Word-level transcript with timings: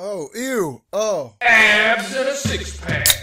Oh, 0.00 0.28
ew. 0.32 0.80
Oh. 0.92 1.34
Abs 1.40 2.14
and 2.14 2.28
a 2.28 2.34
six 2.36 2.76
pack. 2.76 3.17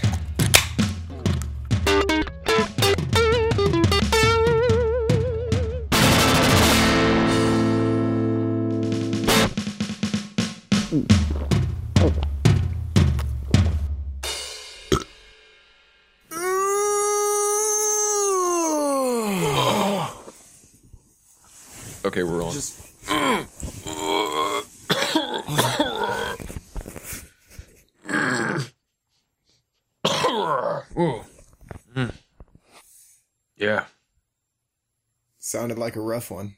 Sounded 35.55 35.79
like 35.79 35.95
a 35.95 36.01
rough 36.01 36.31
one. 36.31 36.57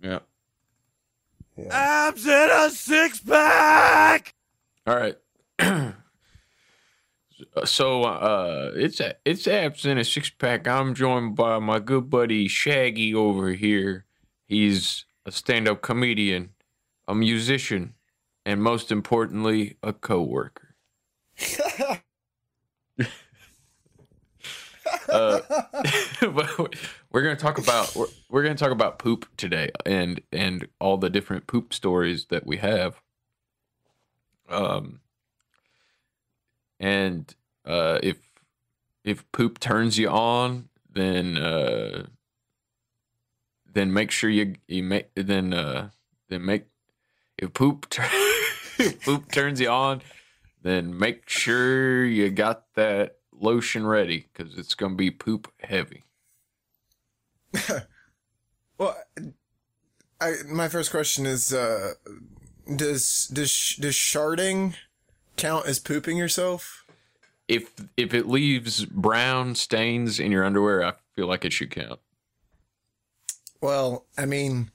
yeah. 0.00 0.18
Abs 1.70 2.26
in 2.26 2.50
a 2.50 2.70
six 2.70 3.20
pack. 3.20 4.34
All 4.84 4.96
right. 4.96 5.16
so 7.64 8.02
uh, 8.02 8.72
it's 8.74 9.00
it's 9.24 9.46
abs 9.46 9.86
in 9.86 9.96
a 9.96 10.04
six 10.04 10.28
pack. 10.28 10.66
I'm 10.66 10.92
joined 10.92 11.36
by 11.36 11.60
my 11.60 11.78
good 11.78 12.10
buddy 12.10 12.48
Shaggy 12.48 13.14
over 13.14 13.52
here. 13.52 14.06
He's 14.48 15.04
a 15.24 15.30
stand 15.30 15.68
up 15.68 15.80
comedian, 15.80 16.50
a 17.06 17.14
musician, 17.14 17.94
and 18.44 18.60
most 18.60 18.90
importantly, 18.90 19.76
a 19.84 19.92
coworker. 19.92 20.74
uh, 25.08 25.40
we're 27.10 27.22
gonna 27.22 27.36
talk 27.36 27.58
about 27.58 27.94
we're, 27.94 28.06
we're 28.28 28.42
gonna 28.42 28.54
talk 28.54 28.72
about 28.72 28.98
poop 28.98 29.26
today 29.36 29.70
and 29.86 30.20
and 30.32 30.68
all 30.80 30.96
the 30.96 31.10
different 31.10 31.46
poop 31.46 31.72
stories 31.72 32.26
that 32.26 32.46
we 32.46 32.58
have. 32.58 33.00
Um, 34.48 35.00
and 36.80 37.34
uh, 37.64 37.98
if 38.02 38.18
if 39.04 39.30
poop 39.32 39.58
turns 39.58 39.98
you 39.98 40.08
on, 40.08 40.68
then 40.90 41.36
uh, 41.36 42.06
then 43.72 43.92
make 43.92 44.10
sure 44.10 44.30
you 44.30 44.54
you 44.66 44.82
make 44.82 45.08
then 45.14 45.52
uh, 45.52 45.90
then 46.28 46.44
make 46.44 46.66
if 47.36 47.52
poop 47.52 47.86
if 48.78 49.04
poop 49.04 49.30
turns 49.30 49.60
you 49.60 49.68
on, 49.68 50.02
then 50.62 50.98
make 50.98 51.28
sure 51.28 52.04
you 52.04 52.30
got 52.30 52.64
that 52.74 53.17
lotion 53.42 53.86
ready 53.86 54.26
because 54.32 54.56
it's 54.56 54.74
gonna 54.74 54.94
be 54.94 55.10
poop 55.10 55.52
heavy. 55.60 56.04
Well, 58.78 58.96
I 60.20 60.34
my 60.46 60.68
first 60.68 60.90
question 60.90 61.26
is 61.26 61.52
uh 61.52 61.94
does 62.76 63.26
does 63.26 63.76
does 63.80 63.94
sharting 63.94 64.74
count 65.36 65.66
as 65.66 65.78
pooping 65.78 66.16
yourself? 66.16 66.84
If 67.48 67.72
if 67.96 68.14
it 68.14 68.28
leaves 68.28 68.84
brown 68.84 69.56
stains 69.56 70.20
in 70.20 70.30
your 70.30 70.44
underwear, 70.44 70.84
I 70.84 70.92
feel 71.16 71.26
like 71.26 71.44
it 71.44 71.52
should 71.52 71.70
count. 71.70 71.98
Well, 73.60 74.06
I 74.16 74.26
mean, 74.26 74.70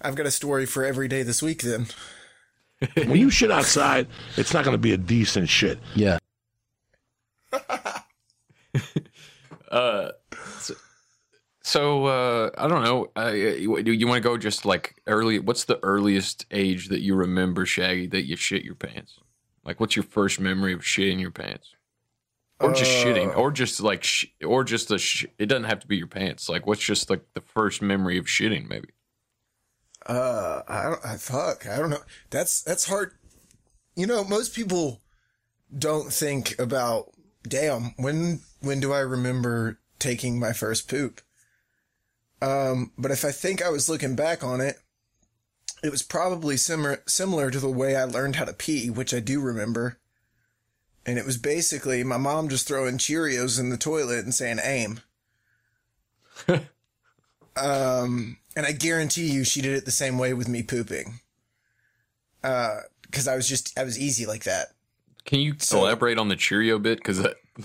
I've 0.00 0.14
got 0.14 0.24
a 0.24 0.30
story 0.30 0.64
for 0.64 0.84
every 0.84 1.08
day 1.08 1.22
this 1.22 1.42
week 1.42 1.62
then. 1.62 1.88
When 2.96 3.16
you 3.16 3.30
shit 3.30 3.50
outside, 3.50 4.08
it's 4.36 4.54
not 4.54 4.64
going 4.64 4.74
to 4.74 4.78
be 4.78 4.92
a 4.92 4.96
decent 4.96 5.48
shit. 5.48 5.78
Yeah. 5.94 6.18
Uh, 9.72 10.10
so, 10.58 10.74
so 11.62 12.04
uh, 12.04 12.50
I 12.58 12.68
don't 12.68 12.84
know. 12.84 13.10
Uh, 13.16 13.32
you, 13.32 13.82
do 13.82 13.90
you 13.90 14.06
want 14.06 14.22
to 14.22 14.28
go 14.28 14.36
just 14.36 14.66
like 14.66 15.00
early? 15.06 15.38
What's 15.38 15.64
the 15.64 15.82
earliest 15.82 16.44
age 16.50 16.88
that 16.88 17.00
you 17.00 17.14
remember, 17.14 17.64
Shaggy, 17.64 18.06
that 18.08 18.26
you 18.26 18.36
shit 18.36 18.64
your 18.64 18.74
pants? 18.74 19.18
Like, 19.64 19.80
what's 19.80 19.96
your 19.96 20.02
first 20.02 20.38
memory 20.38 20.74
of 20.74 20.80
shitting 20.80 21.20
your 21.20 21.30
pants? 21.30 21.74
Or 22.60 22.72
just 22.72 22.92
shitting, 22.92 23.36
or 23.36 23.50
just 23.50 23.80
like, 23.80 24.04
sh- 24.04 24.26
or 24.44 24.62
just 24.62 24.86
the. 24.86 24.96
Sh- 24.96 25.26
it 25.36 25.46
doesn't 25.46 25.64
have 25.64 25.80
to 25.80 25.88
be 25.88 25.96
your 25.96 26.06
pants. 26.06 26.48
Like, 26.48 26.64
what's 26.64 26.80
just 26.80 27.10
like 27.10 27.22
the 27.34 27.40
first 27.40 27.82
memory 27.82 28.18
of 28.18 28.26
shitting? 28.26 28.68
Maybe. 28.68 28.90
Uh, 30.06 30.62
I 30.68 30.82
don't. 30.84 31.00
I 31.04 31.16
fuck. 31.16 31.66
I 31.66 31.78
don't 31.78 31.90
know. 31.90 32.04
That's 32.30 32.62
that's 32.62 32.84
hard. 32.84 33.14
You 33.96 34.06
know, 34.06 34.22
most 34.22 34.54
people 34.54 35.00
don't 35.76 36.12
think 36.12 36.56
about. 36.60 37.10
Damn, 37.46 37.94
when 37.96 38.40
when 38.60 38.80
do 38.80 38.92
I 38.92 39.00
remember 39.00 39.78
taking 39.98 40.38
my 40.38 40.52
first 40.52 40.88
poop? 40.88 41.20
Um, 42.40 42.92
but 42.98 43.10
if 43.10 43.24
I 43.24 43.30
think 43.30 43.62
I 43.62 43.70
was 43.70 43.88
looking 43.88 44.16
back 44.16 44.42
on 44.42 44.60
it, 44.60 44.76
it 45.82 45.90
was 45.90 46.02
probably 46.02 46.56
similar 46.56 47.02
similar 47.06 47.50
to 47.50 47.60
the 47.60 47.68
way 47.68 47.96
I 47.96 48.04
learned 48.04 48.36
how 48.36 48.44
to 48.44 48.52
pee, 48.52 48.90
which 48.90 49.12
I 49.12 49.20
do 49.20 49.40
remember. 49.40 49.98
And 51.04 51.18
it 51.18 51.26
was 51.26 51.36
basically 51.36 52.04
my 52.04 52.16
mom 52.16 52.48
just 52.48 52.68
throwing 52.68 52.98
Cheerios 52.98 53.58
in 53.58 53.70
the 53.70 53.76
toilet 53.76 54.24
and 54.24 54.34
saying 54.34 54.60
"aim." 54.62 55.00
um, 57.56 58.38
and 58.54 58.66
I 58.66 58.72
guarantee 58.72 59.30
you, 59.30 59.44
she 59.44 59.60
did 59.60 59.76
it 59.76 59.84
the 59.84 59.90
same 59.90 60.18
way 60.18 60.32
with 60.32 60.48
me 60.48 60.62
pooping. 60.62 61.20
Uh, 62.44 62.80
because 63.02 63.28
I 63.28 63.36
was 63.36 63.48
just 63.48 63.78
I 63.78 63.84
was 63.84 63.98
easy 63.98 64.26
like 64.26 64.44
that. 64.44 64.68
Can 65.24 65.40
you 65.40 65.54
So- 65.58 65.78
elaborate 65.80 66.18
on 66.18 66.28
the 66.28 66.36
Cheerio 66.36 66.78
bit? 66.78 66.98
Because 66.98 67.20
uh, 67.20 67.34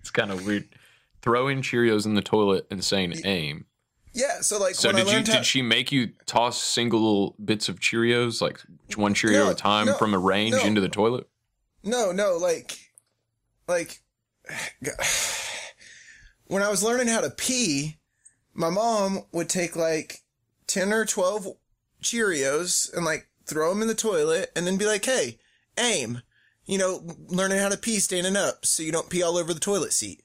it's 0.00 0.10
kind 0.10 0.30
of 0.30 0.46
weird. 0.46 0.68
Throwing 1.22 1.62
Cheerios 1.62 2.04
in 2.04 2.14
the 2.14 2.22
toilet 2.22 2.66
and 2.70 2.84
saying 2.84 3.14
"aim." 3.24 3.64
Yeah, 4.12 4.42
so 4.42 4.58
like 4.58 4.74
So 4.74 4.92
did 4.92 5.08
you 5.08 5.16
how, 5.16 5.22
did 5.22 5.46
she 5.46 5.60
make 5.62 5.90
you 5.90 6.10
toss 6.26 6.62
single 6.62 7.34
bits 7.42 7.68
of 7.68 7.80
Cheerios, 7.80 8.40
like 8.40 8.60
one 8.96 9.14
Cheerio 9.14 9.44
No, 9.44 9.50
at 9.50 9.52
a 9.52 9.56
time, 9.56 9.86
no, 9.86 9.94
from 9.94 10.14
a 10.14 10.18
range 10.18 10.54
no. 10.54 10.60
into 10.62 10.80
the 10.80 10.88
toilet? 10.88 11.26
No, 11.82 12.12
no, 12.12 12.36
like, 12.36 12.78
like, 13.66 14.00
when 16.46 16.62
I 16.62 16.68
was 16.68 16.82
learning 16.82 17.08
how 17.08 17.20
to 17.22 17.30
pee, 17.30 17.96
my 18.52 18.70
mom 18.70 19.22
would 19.32 19.48
take 19.48 19.74
like 19.76 20.22
10 20.66 20.92
or 20.92 21.04
12 21.04 21.48
Cheerios 22.02 22.94
and 22.94 23.04
like 23.04 23.28
throw 23.46 23.70
them 23.70 23.82
in 23.82 23.88
the 23.88 23.94
toilet 23.94 24.50
and 24.54 24.66
then 24.66 24.76
be 24.76 24.86
like, 24.86 25.04
hey, 25.04 25.38
aim. 25.78 26.22
You 26.66 26.78
know, 26.78 27.02
learning 27.28 27.58
how 27.58 27.68
to 27.68 27.76
pee 27.76 27.98
standing 27.98 28.36
up 28.36 28.64
so 28.64 28.82
you 28.82 28.90
don't 28.92 29.10
pee 29.10 29.22
all 29.22 29.36
over 29.36 29.52
the 29.52 29.60
toilet 29.60 29.92
seat. 29.92 30.22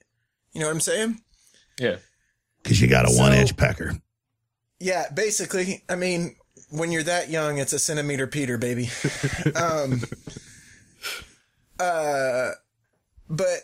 You 0.53 0.61
know 0.61 0.67
what 0.67 0.73
I'm 0.73 0.79
saying? 0.81 1.21
Yeah. 1.77 1.97
Because 2.63 2.81
you 2.81 2.87
got 2.87 3.05
a 3.05 3.11
So- 3.11 3.19
one 3.19 3.33
inch 3.33 3.55
pecker. 3.57 3.93
Yeah, 4.79 5.09
basically. 5.13 5.83
I 5.89 5.95
mean, 5.95 6.35
when 6.69 6.91
you're 6.91 7.03
that 7.03 7.29
young, 7.29 7.57
it's 7.57 7.73
a 7.73 7.79
centimeter 7.79 8.27
Peter, 8.27 8.57
baby. 8.57 8.89
um, 9.55 10.01
uh, 11.79 12.51
but 13.29 13.59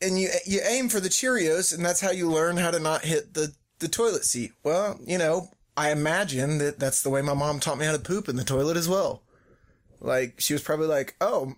and 0.00 0.18
you 0.18 0.28
you 0.46 0.60
aim 0.66 0.88
for 0.88 1.00
the 1.00 1.08
Cheerios, 1.08 1.74
and 1.74 1.84
that's 1.84 2.00
how 2.00 2.10
you 2.10 2.30
learn 2.30 2.56
how 2.56 2.70
to 2.70 2.78
not 2.78 3.04
hit 3.04 3.34
the 3.34 3.52
the 3.78 3.88
toilet 3.88 4.24
seat. 4.24 4.52
Well, 4.64 4.98
you 5.04 5.18
know, 5.18 5.50
I 5.76 5.90
imagine 5.90 6.58
that 6.58 6.78
that's 6.78 7.02
the 7.02 7.10
way 7.10 7.22
my 7.22 7.34
mom 7.34 7.60
taught 7.60 7.78
me 7.78 7.86
how 7.86 7.92
to 7.92 7.98
poop 7.98 8.28
in 8.28 8.36
the 8.36 8.44
toilet 8.44 8.76
as 8.76 8.88
well. 8.88 9.22
Like 10.00 10.40
she 10.40 10.52
was 10.52 10.62
probably 10.62 10.86
like, 10.86 11.14
"Oh, 11.20 11.54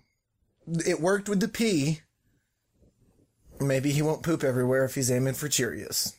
it 0.85 1.01
worked 1.01 1.29
with 1.29 1.39
the 1.39 1.47
pee. 1.47 2.01
Maybe 3.59 3.91
he 3.91 4.01
won't 4.01 4.23
poop 4.23 4.43
everywhere 4.43 4.85
if 4.85 4.95
he's 4.95 5.11
aiming 5.11 5.35
for 5.35 5.47
Cheerios." 5.47 6.15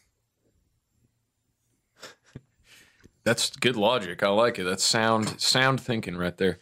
That's 3.24 3.50
good 3.50 3.76
logic. 3.76 4.22
I 4.22 4.28
like 4.28 4.58
it. 4.58 4.64
That's 4.64 4.84
sound 4.84 5.40
sound 5.40 5.80
thinking 5.80 6.16
right 6.16 6.36
there. 6.36 6.58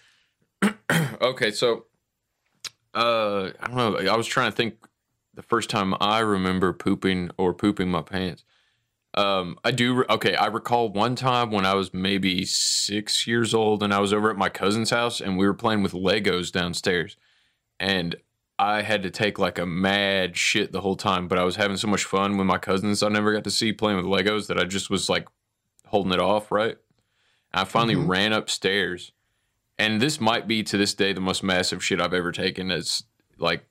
okay, 1.22 1.50
so 1.50 1.86
uh 2.94 3.50
I 3.60 3.66
don't 3.66 3.76
know. 3.76 3.96
I 4.10 4.16
was 4.16 4.26
trying 4.26 4.50
to 4.50 4.56
think 4.56 4.74
the 5.34 5.42
first 5.42 5.70
time 5.70 5.94
I 6.00 6.20
remember 6.20 6.72
pooping 6.72 7.30
or 7.38 7.54
pooping 7.54 7.90
my 7.90 8.02
pants. 8.02 8.44
Um 9.14 9.58
I 9.64 9.70
do 9.70 9.94
re- 9.94 10.04
okay, 10.10 10.34
I 10.34 10.46
recall 10.46 10.90
one 10.90 11.14
time 11.16 11.50
when 11.50 11.66
I 11.66 11.74
was 11.74 11.92
maybe 11.94 12.44
6 12.44 13.26
years 13.26 13.54
old 13.54 13.82
and 13.82 13.92
I 13.94 14.00
was 14.00 14.12
over 14.12 14.30
at 14.30 14.36
my 14.36 14.48
cousin's 14.48 14.90
house 14.90 15.20
and 15.20 15.38
we 15.38 15.46
were 15.46 15.54
playing 15.54 15.82
with 15.82 15.92
Legos 15.92 16.52
downstairs. 16.52 17.16
And 17.80 18.14
I 18.58 18.82
had 18.82 19.02
to 19.04 19.10
take 19.10 19.38
like 19.38 19.58
a 19.58 19.64
mad 19.64 20.36
shit 20.36 20.70
the 20.70 20.82
whole 20.82 20.94
time, 20.94 21.26
but 21.26 21.38
I 21.38 21.44
was 21.44 21.56
having 21.56 21.78
so 21.78 21.88
much 21.88 22.04
fun 22.04 22.36
with 22.36 22.46
my 22.46 22.58
cousins 22.58 23.02
I 23.02 23.08
never 23.08 23.32
got 23.32 23.44
to 23.44 23.50
see 23.50 23.72
playing 23.72 23.96
with 23.96 24.04
Legos 24.04 24.48
that 24.48 24.58
I 24.58 24.64
just 24.64 24.90
was 24.90 25.08
like 25.08 25.26
holding 25.86 26.12
it 26.12 26.20
off, 26.20 26.52
right? 26.52 26.76
I 27.54 27.64
finally 27.64 27.94
mm-hmm. 27.94 28.10
ran 28.10 28.32
upstairs, 28.34 29.12
and 29.78 30.00
this 30.00 30.20
might 30.20 30.46
be 30.46 30.62
to 30.62 30.76
this 30.76 30.94
day 30.94 31.14
the 31.14 31.22
most 31.22 31.42
massive 31.42 31.82
shit 31.82 32.00
I've 32.00 32.14
ever 32.14 32.30
taken. 32.32 32.70
As 32.70 33.02
like, 33.38 33.64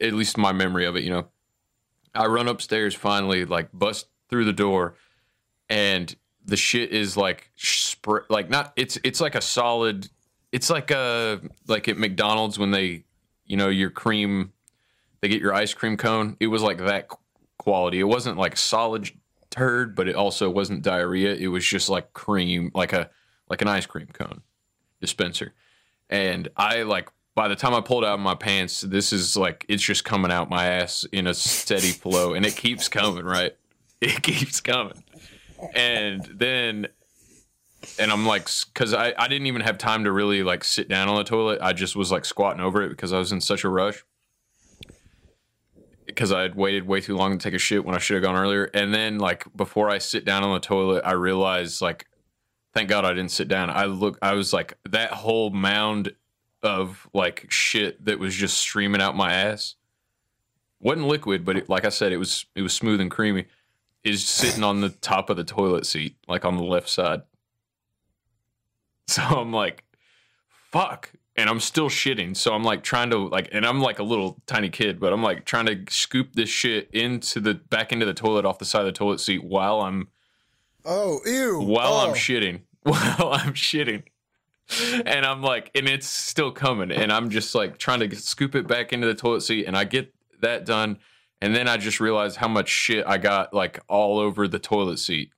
at 0.00 0.12
least 0.12 0.36
my 0.36 0.52
memory 0.52 0.84
of 0.84 0.94
it, 0.94 1.02
you 1.02 1.10
know. 1.10 1.28
I 2.14 2.26
run 2.26 2.48
upstairs 2.48 2.94
finally, 2.94 3.44
like 3.44 3.70
bust 3.72 4.08
through 4.28 4.44
the 4.44 4.52
door, 4.52 4.94
and 5.70 6.14
the 6.44 6.56
shit 6.56 6.92
is 6.92 7.16
like 7.16 7.50
spr- 7.58 8.24
like 8.28 8.50
not 8.50 8.72
it's 8.76 8.98
it's 9.02 9.20
like 9.20 9.34
a 9.34 9.40
solid 9.40 10.08
it's 10.52 10.70
like 10.70 10.90
a 10.90 11.40
like 11.66 11.88
at 11.88 11.98
McDonald's 11.98 12.58
when 12.58 12.70
they 12.70 13.05
you 13.46 13.56
know 13.56 13.68
your 13.68 13.90
cream 13.90 14.52
they 15.20 15.28
get 15.28 15.40
your 15.40 15.54
ice 15.54 15.74
cream 15.74 15.96
cone. 15.96 16.36
It 16.40 16.48
was 16.48 16.62
like 16.62 16.78
that 16.78 17.08
quality. 17.58 18.00
It 18.00 18.04
wasn't 18.04 18.38
like 18.38 18.56
solid 18.56 19.10
turd, 19.50 19.94
but 19.96 20.08
it 20.08 20.14
also 20.14 20.50
wasn't 20.50 20.82
diarrhea. 20.82 21.34
It 21.34 21.48
was 21.48 21.66
just 21.66 21.88
like 21.88 22.12
cream, 22.12 22.70
like 22.74 22.92
a 22.92 23.10
like 23.48 23.62
an 23.62 23.68
ice 23.68 23.86
cream 23.86 24.08
cone 24.12 24.42
dispenser. 25.00 25.54
And 26.10 26.48
I 26.56 26.82
like 26.82 27.10
by 27.34 27.48
the 27.48 27.56
time 27.56 27.74
I 27.74 27.80
pulled 27.80 28.04
out 28.04 28.20
my 28.20 28.34
pants, 28.34 28.82
this 28.82 29.12
is 29.12 29.36
like 29.36 29.66
it's 29.68 29.82
just 29.82 30.04
coming 30.04 30.30
out 30.30 30.50
my 30.50 30.66
ass 30.66 31.04
in 31.12 31.26
a 31.26 31.34
steady 31.34 31.92
flow, 31.92 32.34
and 32.34 32.46
it 32.46 32.56
keeps 32.56 32.88
coming. 32.88 33.24
Right, 33.24 33.56
it 34.00 34.22
keeps 34.22 34.60
coming, 34.60 35.02
and 35.74 36.24
then 36.34 36.86
and 37.98 38.10
I'm 38.10 38.26
like, 38.26 38.48
because 38.72 38.94
I, 38.94 39.14
I 39.16 39.28
didn't 39.28 39.46
even 39.46 39.62
have 39.62 39.78
time 39.78 40.04
to 40.04 40.12
really 40.12 40.42
like 40.42 40.64
sit 40.64 40.88
down 40.88 41.08
on 41.08 41.16
the 41.16 41.24
toilet. 41.24 41.60
I 41.62 41.72
just 41.72 41.96
was 41.96 42.10
like 42.10 42.24
squatting 42.24 42.60
over 42.60 42.82
it 42.82 42.90
because 42.90 43.12
I 43.12 43.18
was 43.18 43.32
in 43.32 43.40
such 43.40 43.64
a 43.64 43.68
rush. 43.68 44.04
Because 46.04 46.32
I 46.32 46.42
had 46.42 46.54
waited 46.54 46.86
way 46.86 47.00
too 47.00 47.16
long 47.16 47.36
to 47.36 47.42
take 47.42 47.54
a 47.54 47.58
shit 47.58 47.84
when 47.84 47.94
I 47.94 47.98
should 47.98 48.14
have 48.14 48.22
gone 48.22 48.36
earlier. 48.36 48.70
And 48.72 48.94
then, 48.94 49.18
like, 49.18 49.44
before 49.56 49.90
I 49.90 49.98
sit 49.98 50.24
down 50.24 50.44
on 50.44 50.54
the 50.54 50.60
toilet, 50.60 51.02
I 51.04 51.12
realized, 51.12 51.82
like, 51.82 52.06
thank 52.72 52.88
God 52.88 53.04
I 53.04 53.12
didn't 53.12 53.32
sit 53.32 53.48
down. 53.48 53.70
I 53.70 53.86
look, 53.86 54.18
I 54.22 54.34
was 54.34 54.52
like, 54.52 54.74
that 54.90 55.10
whole 55.10 55.50
mound 55.50 56.12
of 56.62 57.08
like 57.12 57.46
shit 57.50 58.04
that 58.04 58.18
was 58.18 58.34
just 58.34 58.56
streaming 58.56 59.00
out 59.00 59.16
my 59.16 59.32
ass 59.32 59.76
wasn't 60.80 61.06
liquid, 61.06 61.44
but 61.44 61.56
it, 61.56 61.68
like 61.68 61.84
I 61.84 61.88
said, 61.90 62.12
it 62.12 62.18
was, 62.18 62.46
it 62.54 62.62
was 62.62 62.72
smooth 62.72 63.00
and 63.00 63.10
creamy. 63.10 63.46
Is 64.04 64.24
sitting 64.24 64.62
on 64.62 64.82
the 64.82 64.90
top 64.90 65.30
of 65.30 65.36
the 65.36 65.42
toilet 65.42 65.84
seat, 65.84 66.16
like 66.28 66.44
on 66.44 66.56
the 66.56 66.62
left 66.62 66.88
side. 66.88 67.22
So 69.08 69.22
I'm 69.22 69.52
like, 69.52 69.84
fuck. 70.72 71.12
And 71.36 71.48
I'm 71.48 71.60
still 71.60 71.88
shitting. 71.88 72.36
So 72.36 72.52
I'm 72.54 72.64
like 72.64 72.82
trying 72.82 73.10
to 73.10 73.18
like 73.28 73.48
and 73.52 73.64
I'm 73.64 73.80
like 73.80 73.98
a 73.98 74.02
little 74.02 74.40
tiny 74.46 74.68
kid, 74.68 74.98
but 74.98 75.12
I'm 75.12 75.22
like 75.22 75.44
trying 75.44 75.66
to 75.66 75.84
scoop 75.90 76.32
this 76.34 76.48
shit 76.48 76.90
into 76.92 77.40
the 77.40 77.54
back 77.54 77.92
into 77.92 78.04
the 78.06 78.14
toilet 78.14 78.44
off 78.44 78.58
the 78.58 78.64
side 78.64 78.80
of 78.80 78.86
the 78.86 78.92
toilet 78.92 79.20
seat 79.20 79.44
while 79.44 79.80
I'm 79.80 80.08
Oh, 80.84 81.20
ew. 81.26 81.60
while 81.60 81.94
oh. 81.94 82.08
I'm 82.08 82.14
shitting. 82.14 82.62
While 82.82 83.32
I'm 83.32 83.54
shitting. 83.54 84.04
And 85.04 85.26
I'm 85.26 85.42
like, 85.42 85.72
and 85.74 85.88
it's 85.88 86.06
still 86.06 86.52
coming. 86.52 86.92
And 86.92 87.12
I'm 87.12 87.30
just 87.30 87.52
like 87.52 87.78
trying 87.78 87.98
to 88.08 88.14
scoop 88.14 88.54
it 88.54 88.68
back 88.68 88.92
into 88.92 89.08
the 89.08 89.14
toilet 89.14 89.40
seat. 89.40 89.66
And 89.66 89.76
I 89.76 89.82
get 89.82 90.14
that 90.40 90.64
done. 90.64 90.98
And 91.40 91.54
then 91.54 91.66
I 91.66 91.78
just 91.78 91.98
realize 91.98 92.36
how 92.36 92.46
much 92.46 92.68
shit 92.68 93.04
I 93.04 93.18
got 93.18 93.52
like 93.52 93.80
all 93.88 94.20
over 94.20 94.46
the 94.46 94.60
toilet 94.60 94.98
seat. 95.00 95.30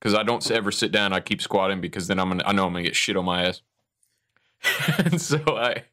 Cause 0.00 0.14
I 0.14 0.22
don't 0.22 0.48
ever 0.50 0.72
sit 0.72 0.92
down. 0.92 1.12
I 1.12 1.20
keep 1.20 1.42
squatting 1.42 1.80
because 1.80 2.06
then 2.06 2.18
I'm 2.18 2.28
gonna, 2.28 2.44
I 2.46 2.52
know 2.52 2.66
I'm 2.66 2.72
gonna 2.72 2.84
get 2.84 2.96
shit 2.96 3.16
on 3.16 3.26
my 3.26 3.46
ass. 3.46 3.60
and 4.98 5.20
so 5.20 5.38
I, 5.46 5.84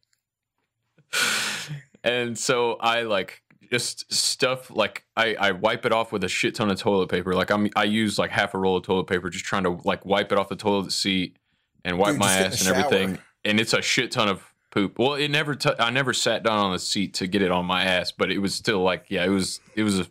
and 2.04 2.38
so 2.38 2.76
I 2.76 3.02
like 3.02 3.42
just 3.70 4.12
stuff 4.14 4.72
like 4.72 5.06
I, 5.16 5.36
I 5.36 5.52
wipe 5.52 5.86
it 5.86 5.92
off 5.92 6.12
with 6.12 6.24
a 6.24 6.28
shit 6.28 6.56
ton 6.56 6.70
of 6.70 6.80
toilet 6.80 7.10
paper. 7.10 7.34
Like 7.34 7.52
I'm 7.52 7.70
I 7.76 7.84
use 7.84 8.18
like 8.18 8.32
half 8.32 8.54
a 8.54 8.58
roll 8.58 8.78
of 8.78 8.84
toilet 8.84 9.08
paper 9.08 9.30
just 9.30 9.46
trying 9.46 9.64
to 9.64 9.80
like 9.84 10.06
wipe 10.06 10.32
it 10.32 10.38
off 10.38 10.50
the 10.50 10.56
toilet 10.56 10.92
seat 10.92 11.38
and 11.84 11.98
wipe 11.98 12.14
Dude, 12.14 12.20
my 12.20 12.26
just 12.28 12.38
get 12.38 12.46
in 12.46 12.52
ass 12.52 12.68
and 12.68 12.76
everything. 12.76 13.18
And 13.46 13.60
it's 13.60 13.74
a 13.74 13.82
shit 13.82 14.12
ton 14.12 14.28
of 14.28 14.54
poop. 14.72 15.00
Well, 15.00 15.14
it 15.16 15.30
never 15.30 15.56
t- 15.56 15.72
I 15.80 15.90
never 15.90 16.14
sat 16.14 16.44
down 16.44 16.60
on 16.60 16.72
the 16.72 16.80
seat 16.80 17.14
to 17.16 17.28
get 17.28 17.42
it 17.42 17.52
on 17.52 17.66
my 17.66 17.84
ass, 17.84 18.12
but 18.12 18.32
it 18.32 18.40
was 18.40 18.54
still 18.54 18.82
like 18.82 19.06
yeah, 19.10 19.26
it 19.26 19.30
was 19.30 19.60
it 19.76 19.84
was 19.84 20.00
a 20.00 20.08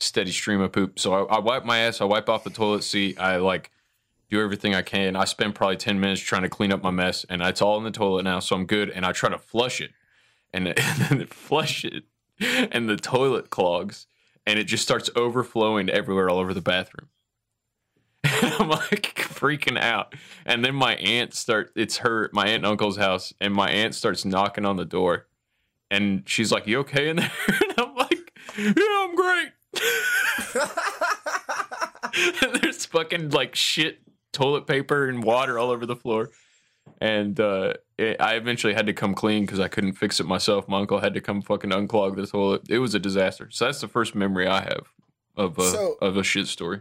steady 0.00 0.32
stream 0.32 0.60
of 0.60 0.72
poop. 0.72 0.98
So 0.98 1.26
I, 1.26 1.36
I 1.36 1.38
wipe 1.38 1.64
my 1.64 1.78
ass, 1.78 2.00
I 2.00 2.04
wipe 2.04 2.28
off 2.28 2.44
the 2.44 2.50
toilet 2.50 2.84
seat, 2.84 3.18
I 3.20 3.36
like 3.36 3.70
do 4.30 4.40
everything 4.40 4.74
I 4.74 4.82
can. 4.82 5.16
I 5.16 5.24
spend 5.24 5.54
probably 5.54 5.76
10 5.76 6.00
minutes 6.00 6.20
trying 6.20 6.42
to 6.42 6.48
clean 6.48 6.72
up 6.72 6.82
my 6.82 6.90
mess 6.90 7.24
and 7.28 7.42
it's 7.42 7.62
all 7.62 7.78
in 7.78 7.84
the 7.84 7.90
toilet 7.90 8.24
now, 8.24 8.40
so 8.40 8.56
I'm 8.56 8.66
good. 8.66 8.90
And 8.90 9.04
I 9.04 9.12
try 9.12 9.30
to 9.30 9.38
flush 9.38 9.80
it 9.80 9.92
and, 10.52 10.68
and 10.76 10.76
then 11.20 11.26
flush 11.26 11.84
it 11.84 12.04
and 12.40 12.88
the 12.88 12.96
toilet 12.96 13.50
clogs 13.50 14.06
and 14.46 14.58
it 14.58 14.64
just 14.64 14.82
starts 14.82 15.08
overflowing 15.16 15.88
everywhere 15.88 16.28
all 16.28 16.38
over 16.38 16.54
the 16.54 16.60
bathroom. 16.60 17.08
And 18.42 18.54
I'm 18.54 18.68
like 18.68 19.14
freaking 19.16 19.78
out. 19.78 20.14
And 20.46 20.64
then 20.64 20.74
my 20.74 20.96
aunt 20.96 21.34
start 21.34 21.72
it's 21.76 21.98
her 21.98 22.30
my 22.32 22.44
aunt 22.46 22.56
and 22.56 22.66
uncle's 22.66 22.96
house 22.96 23.32
and 23.40 23.54
my 23.54 23.70
aunt 23.70 23.94
starts 23.94 24.24
knocking 24.24 24.64
on 24.64 24.76
the 24.76 24.84
door 24.84 25.26
and 25.90 26.22
she's 26.26 26.50
like, 26.50 26.66
You 26.66 26.80
okay 26.80 27.08
in 27.08 27.16
there? 27.16 27.32
And 27.48 27.74
I'm 27.78 27.94
like, 27.94 28.32
Yeah, 28.58 28.72
I'm 28.76 29.14
great. 29.14 29.52
There's 32.62 32.86
fucking 32.86 33.30
like 33.30 33.54
shit 33.54 33.98
toilet 34.32 34.66
paper 34.66 35.08
and 35.08 35.22
water 35.22 35.58
all 35.58 35.70
over 35.70 35.86
the 35.86 35.96
floor. 35.96 36.30
And 37.00 37.38
uh, 37.40 37.74
it, 37.98 38.20
I 38.20 38.34
eventually 38.34 38.74
had 38.74 38.86
to 38.86 38.92
come 38.92 39.14
clean 39.14 39.44
because 39.46 39.60
I 39.60 39.68
couldn't 39.68 39.94
fix 39.94 40.20
it 40.20 40.26
myself. 40.26 40.68
My 40.68 40.80
uncle 40.80 41.00
had 41.00 41.14
to 41.14 41.20
come 41.20 41.42
fucking 41.42 41.70
unclog 41.70 42.16
the 42.16 42.26
toilet. 42.26 42.62
It 42.68 42.78
was 42.78 42.94
a 42.94 42.98
disaster. 42.98 43.48
So 43.50 43.64
that's 43.64 43.80
the 43.80 43.88
first 43.88 44.14
memory 44.14 44.46
I 44.46 44.60
have 44.60 44.86
of 45.36 45.58
a, 45.58 45.70
So- 45.70 45.96
of 46.00 46.16
a 46.16 46.22
shit 46.22 46.46
story. 46.46 46.80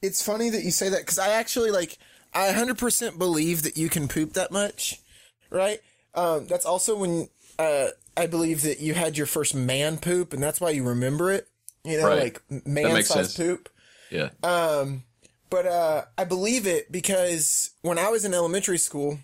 It's 0.00 0.24
funny 0.24 0.50
that 0.50 0.64
you 0.64 0.72
say 0.72 0.88
that 0.88 1.00
because 1.00 1.18
I 1.18 1.28
actually 1.30 1.70
like 1.70 1.96
I 2.34 2.50
100% 2.52 3.18
believe 3.18 3.62
that 3.62 3.76
you 3.76 3.88
can 3.88 4.08
poop 4.08 4.32
that 4.32 4.50
much, 4.50 5.00
right? 5.48 5.80
Um, 6.14 6.46
that's 6.48 6.66
also 6.66 6.96
when 6.96 7.28
uh, 7.58 7.88
I 8.16 8.26
believe 8.26 8.62
that 8.62 8.80
you 8.80 8.94
had 8.94 9.16
your 9.16 9.26
first 9.26 9.54
man 9.54 9.98
poop, 9.98 10.32
and 10.32 10.42
that's 10.42 10.60
why 10.60 10.70
you 10.70 10.82
remember 10.82 11.30
it. 11.30 11.46
You 11.84 11.98
know, 11.98 12.08
Right. 12.08 12.22
like 12.50 12.66
man 12.66 13.02
sized 13.02 13.36
poop. 13.36 13.68
Yeah. 14.10 14.30
Um, 14.42 15.04
but 15.50 15.66
uh, 15.66 16.04
I 16.16 16.24
believe 16.24 16.66
it 16.66 16.90
because 16.92 17.70
when 17.82 17.98
I 17.98 18.08
was 18.08 18.24
in 18.24 18.34
elementary 18.34 18.78
school, 18.78 19.18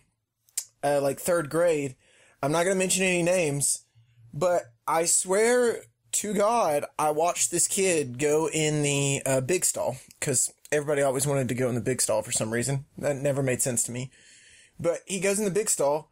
uh, 0.82 1.00
like 1.00 1.20
third 1.20 1.50
grade, 1.50 1.94
I'm 2.42 2.52
not 2.52 2.64
going 2.64 2.74
to 2.74 2.78
mention 2.78 3.04
any 3.04 3.22
names, 3.22 3.82
but 4.32 4.64
I 4.86 5.04
swear 5.04 5.82
to 6.12 6.34
God, 6.34 6.84
I 6.98 7.10
watched 7.10 7.50
this 7.50 7.68
kid 7.68 8.18
go 8.18 8.48
in 8.48 8.82
the 8.82 9.22
uh, 9.26 9.40
big 9.40 9.64
stall 9.64 9.96
because 10.18 10.52
everybody 10.72 11.02
always 11.02 11.26
wanted 11.26 11.48
to 11.48 11.54
go 11.54 11.68
in 11.68 11.74
the 11.74 11.80
big 11.80 12.00
stall 12.00 12.22
for 12.22 12.32
some 12.32 12.50
reason. 12.50 12.84
That 12.96 13.16
never 13.16 13.42
made 13.42 13.62
sense 13.62 13.82
to 13.84 13.92
me. 13.92 14.10
But 14.80 15.00
he 15.06 15.20
goes 15.20 15.38
in 15.38 15.44
the 15.44 15.50
big 15.50 15.68
stall 15.68 16.10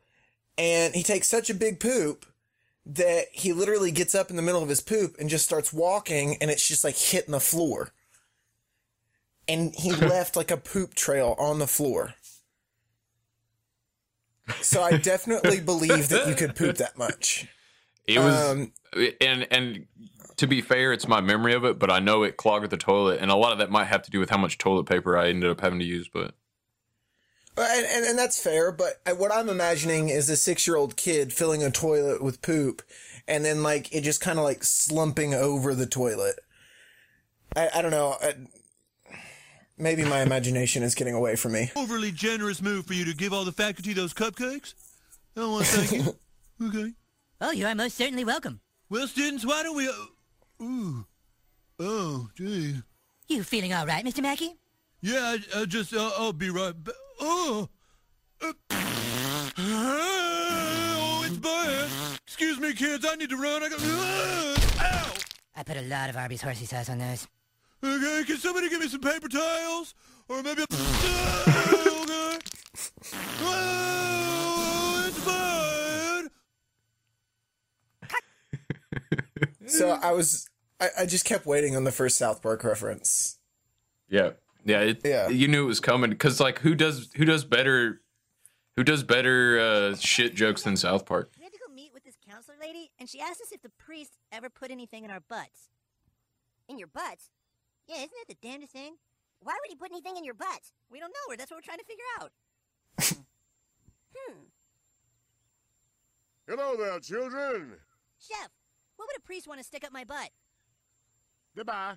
and 0.59 0.95
he 0.95 1.03
takes 1.03 1.29
such 1.29 1.51
a 1.51 1.55
big 1.55 1.81
poop 1.81 2.27
that 2.87 3.27
he 3.33 3.53
literally 3.53 3.91
gets 3.91 4.15
up 4.15 4.31
in 4.31 4.37
the 4.37 4.43
middle 4.43 4.63
of 4.63 4.69
his 4.69 4.81
poop 4.81 5.17
and 5.19 5.29
just 5.29 5.45
starts 5.45 5.73
walking 5.73 6.37
and 6.41 6.51
it's 6.51 6.67
just 6.67 6.85
like 6.85 6.97
hitting 6.97 7.33
the 7.33 7.41
floor 7.41 7.93
and 9.49 9.75
he 9.75 9.93
left 9.93 10.37
like 10.37 10.51
a 10.51 10.57
poop 10.57 10.95
trail 10.95 11.35
on 11.39 11.59
the 11.59 11.67
floor. 11.67 12.15
So 14.61 14.83
I 14.83 14.97
definitely 14.99 15.61
believe 15.61 16.09
that 16.09 16.29
you 16.29 16.35
could 16.35 16.55
poop 16.55 16.77
that 16.77 16.97
much. 16.97 17.49
It 18.07 18.21
was, 18.21 18.51
Um, 18.51 18.73
and 19.21 19.47
and 19.51 19.87
to 20.37 20.47
be 20.47 20.61
fair, 20.61 20.93
it's 20.93 21.09
my 21.09 21.21
memory 21.21 21.55
of 21.55 21.65
it, 21.65 21.81
but 21.81 21.91
I 21.91 21.99
know 21.99 22.23
it 22.23 22.37
clogged 22.37 22.71
the 22.71 22.77
toilet, 22.77 23.19
and 23.21 23.31
a 23.31 23.37
lot 23.37 23.53
of 23.53 23.59
that 23.59 23.71
might 23.71 23.87
have 23.87 24.03
to 24.03 24.11
do 24.11 24.21
with 24.21 24.31
how 24.31 24.39
much 24.39 24.59
toilet 24.59 24.85
paper 24.85 25.19
I 25.19 25.31
ended 25.31 25.51
up 25.51 25.61
having 25.61 25.81
to 25.81 25.85
use. 25.85 26.09
But 26.09 26.35
And, 27.59 27.87
and, 27.87 28.05
and 28.05 28.19
that's 28.19 28.41
fair, 28.41 28.71
but 28.71 29.01
what 29.17 29.33
I'm 29.33 29.49
imagining 29.49 30.11
is 30.11 30.29
a 30.29 30.37
six 30.37 30.67
year 30.67 30.77
old 30.77 30.97
kid 30.97 31.33
filling 31.33 31.63
a 31.63 31.71
toilet 31.71 32.23
with 32.23 32.43
poop 32.43 32.83
and 33.29 33.45
then 33.45 33.63
like 33.63 33.93
it 33.95 34.03
just 34.03 34.21
kind 34.21 34.39
of 34.39 34.45
like 34.45 34.63
slumping 34.63 35.35
over 35.35 35.75
the 35.75 35.87
toilet. 35.87 36.39
I, 37.55 37.71
I 37.77 37.83
don't 37.83 37.91
know. 37.91 38.17
I, 38.21 38.35
maybe 39.79 40.05
my 40.05 40.23
imagination 40.23 40.83
is 40.83 40.95
getting 40.95 41.15
away 41.15 41.37
from 41.37 41.53
me. 41.53 41.71
Overly 41.77 42.13
generous 42.13 42.61
move 42.61 42.87
for 42.87 42.95
you 42.95 43.05
to 43.07 43.15
give 43.15 43.33
all 43.33 43.45
the 43.45 43.53
faculty 43.53 43.93
those 43.93 44.15
cupcakes. 44.15 44.75
I 45.37 45.41
don't 45.41 45.53
want 45.53 45.67
to 45.67 45.79
thank 45.79 46.05
you. 46.05 46.17
Okay. 46.59 46.95
Oh, 47.43 47.51
you 47.51 47.67
are 47.67 47.75
most 47.75 47.99
certainly 47.99 48.25
welcome. 48.25 48.61
Well, 48.89 49.07
students, 49.07 49.45
why 49.45 49.63
don't 49.63 49.77
we? 49.77 49.87
Uh, 49.87 50.65
ooh. 50.65 51.07
Oh, 51.79 52.31
gee. 52.35 52.77
You 53.29 53.43
feeling 53.45 53.75
all 53.75 53.85
right, 53.85 54.03
Mr. 54.03 54.23
Mackey? 54.23 54.55
Yeah, 55.03 55.37
I, 55.55 55.61
I 55.61 55.65
just, 55.67 55.93
uh, 55.93 56.13
I'll 56.17 56.33
be 56.33 56.49
right 56.49 56.73
back. 56.83 56.95
Oh. 57.21 57.69
Uh, 58.43 58.53
oh, 59.59 61.23
it's 61.27 61.37
bad. 61.39 61.89
Excuse 62.27 62.61
me, 62.61 62.75
kids. 62.75 63.07
I 63.09 63.17
need 63.17 63.31
to 63.31 63.37
run. 63.37 63.63
I 63.63 63.69
got. 63.69 63.81
Uh, 63.83 64.57
ow. 64.85 65.13
I 65.57 65.63
put 65.63 65.77
a 65.77 65.83
lot 65.83 66.11
of 66.11 66.17
Arby's 66.17 66.43
horsey 66.43 66.67
sauce 66.67 66.89
on 66.91 66.99
those. 66.99 67.27
Okay, 67.83 68.25
can 68.27 68.37
somebody 68.37 68.69
give 68.69 68.81
me 68.81 68.89
some 68.89 69.01
paper 69.01 69.29
towels? 69.29 69.95
Or 70.29 70.43
maybe 70.43 70.63
a... 70.63 70.67
Oh, 70.71 72.03
okay. 72.03 72.39
Oh, 73.43 75.05
it's 75.07 75.25
bad. 75.25 76.31
So 79.67 79.91
I 79.91 80.13
was, 80.13 80.49
I, 80.81 80.89
I 81.01 81.07
just 81.07 81.25
kept 81.25 81.47
waiting 81.47 81.77
on 81.77 81.85
the 81.85 81.93
first 81.93 82.19
South 82.19 82.43
Park 82.43 82.65
reference. 82.65 83.39
yeah, 84.09 84.31
yeah, 84.67 84.81
it, 84.81 85.01
Yeah. 85.05 85.29
you 85.29 85.49
knew 85.49 85.63
it 85.65 85.67
was 85.67 85.81
coming 85.81 86.11
because 86.11 86.41
like 86.41 86.59
who 86.59 86.75
does 86.75 87.11
who 87.17 87.25
does 87.25 87.45
better 87.45 88.03
who 88.77 88.85
does 88.85 89.03
better 89.03 89.59
uh, 89.59 89.97
shit 89.97 90.35
jokes 90.35 90.63
than 90.63 90.77
South 90.77 91.07
Park? 91.07 91.31
We 91.39 91.45
had 91.45 91.53
to 91.53 91.59
go 91.59 91.73
meet 91.73 91.93
with 91.95 92.05
this 92.05 92.17
counselor 92.29 92.57
lady, 92.61 92.91
and 92.99 93.09
she 93.09 93.21
asked 93.21 93.41
us 93.41 93.53
if 93.53 93.63
the 93.63 93.71
priest 93.79 94.19
ever 94.31 94.51
put 94.51 94.71
anything 94.71 95.05
in 95.05 95.11
our 95.11 95.21
butts. 95.21 95.71
In 96.69 96.77
your 96.79 96.89
butts? 96.89 97.31
Yeah, 97.89 97.97
isn't 97.97 98.11
that 98.11 98.29
the 98.29 98.37
damnedest 98.47 98.73
thing? 98.73 98.97
Why 99.41 99.53
would 99.55 99.71
he 99.71 99.77
put 99.77 99.91
anything 99.93 100.17
in 100.17 100.25
your 100.25 100.35
butts? 100.35 100.73
We 100.91 100.99
don't 101.01 101.11
know 101.11 101.31
her. 101.31 101.37
That's 101.37 101.51
what 101.51 101.59
we're 101.59 101.63
trying 101.63 101.79
to 101.79 101.85
figure 101.85 102.05
out. 102.21 102.33
hmm. 104.15 104.41
Hello 106.49 106.77
there, 106.77 106.99
children. 107.01 107.75
Chef, 108.19 108.49
what 108.97 109.09
would 109.09 109.17
a 109.17 109.21
priest 109.21 109.47
want 109.47 109.61
to 109.61 109.65
stick 109.65 109.85
up 109.85 109.93
my 109.93 110.05
butt? 110.05 110.31
Goodbye. 111.55 111.97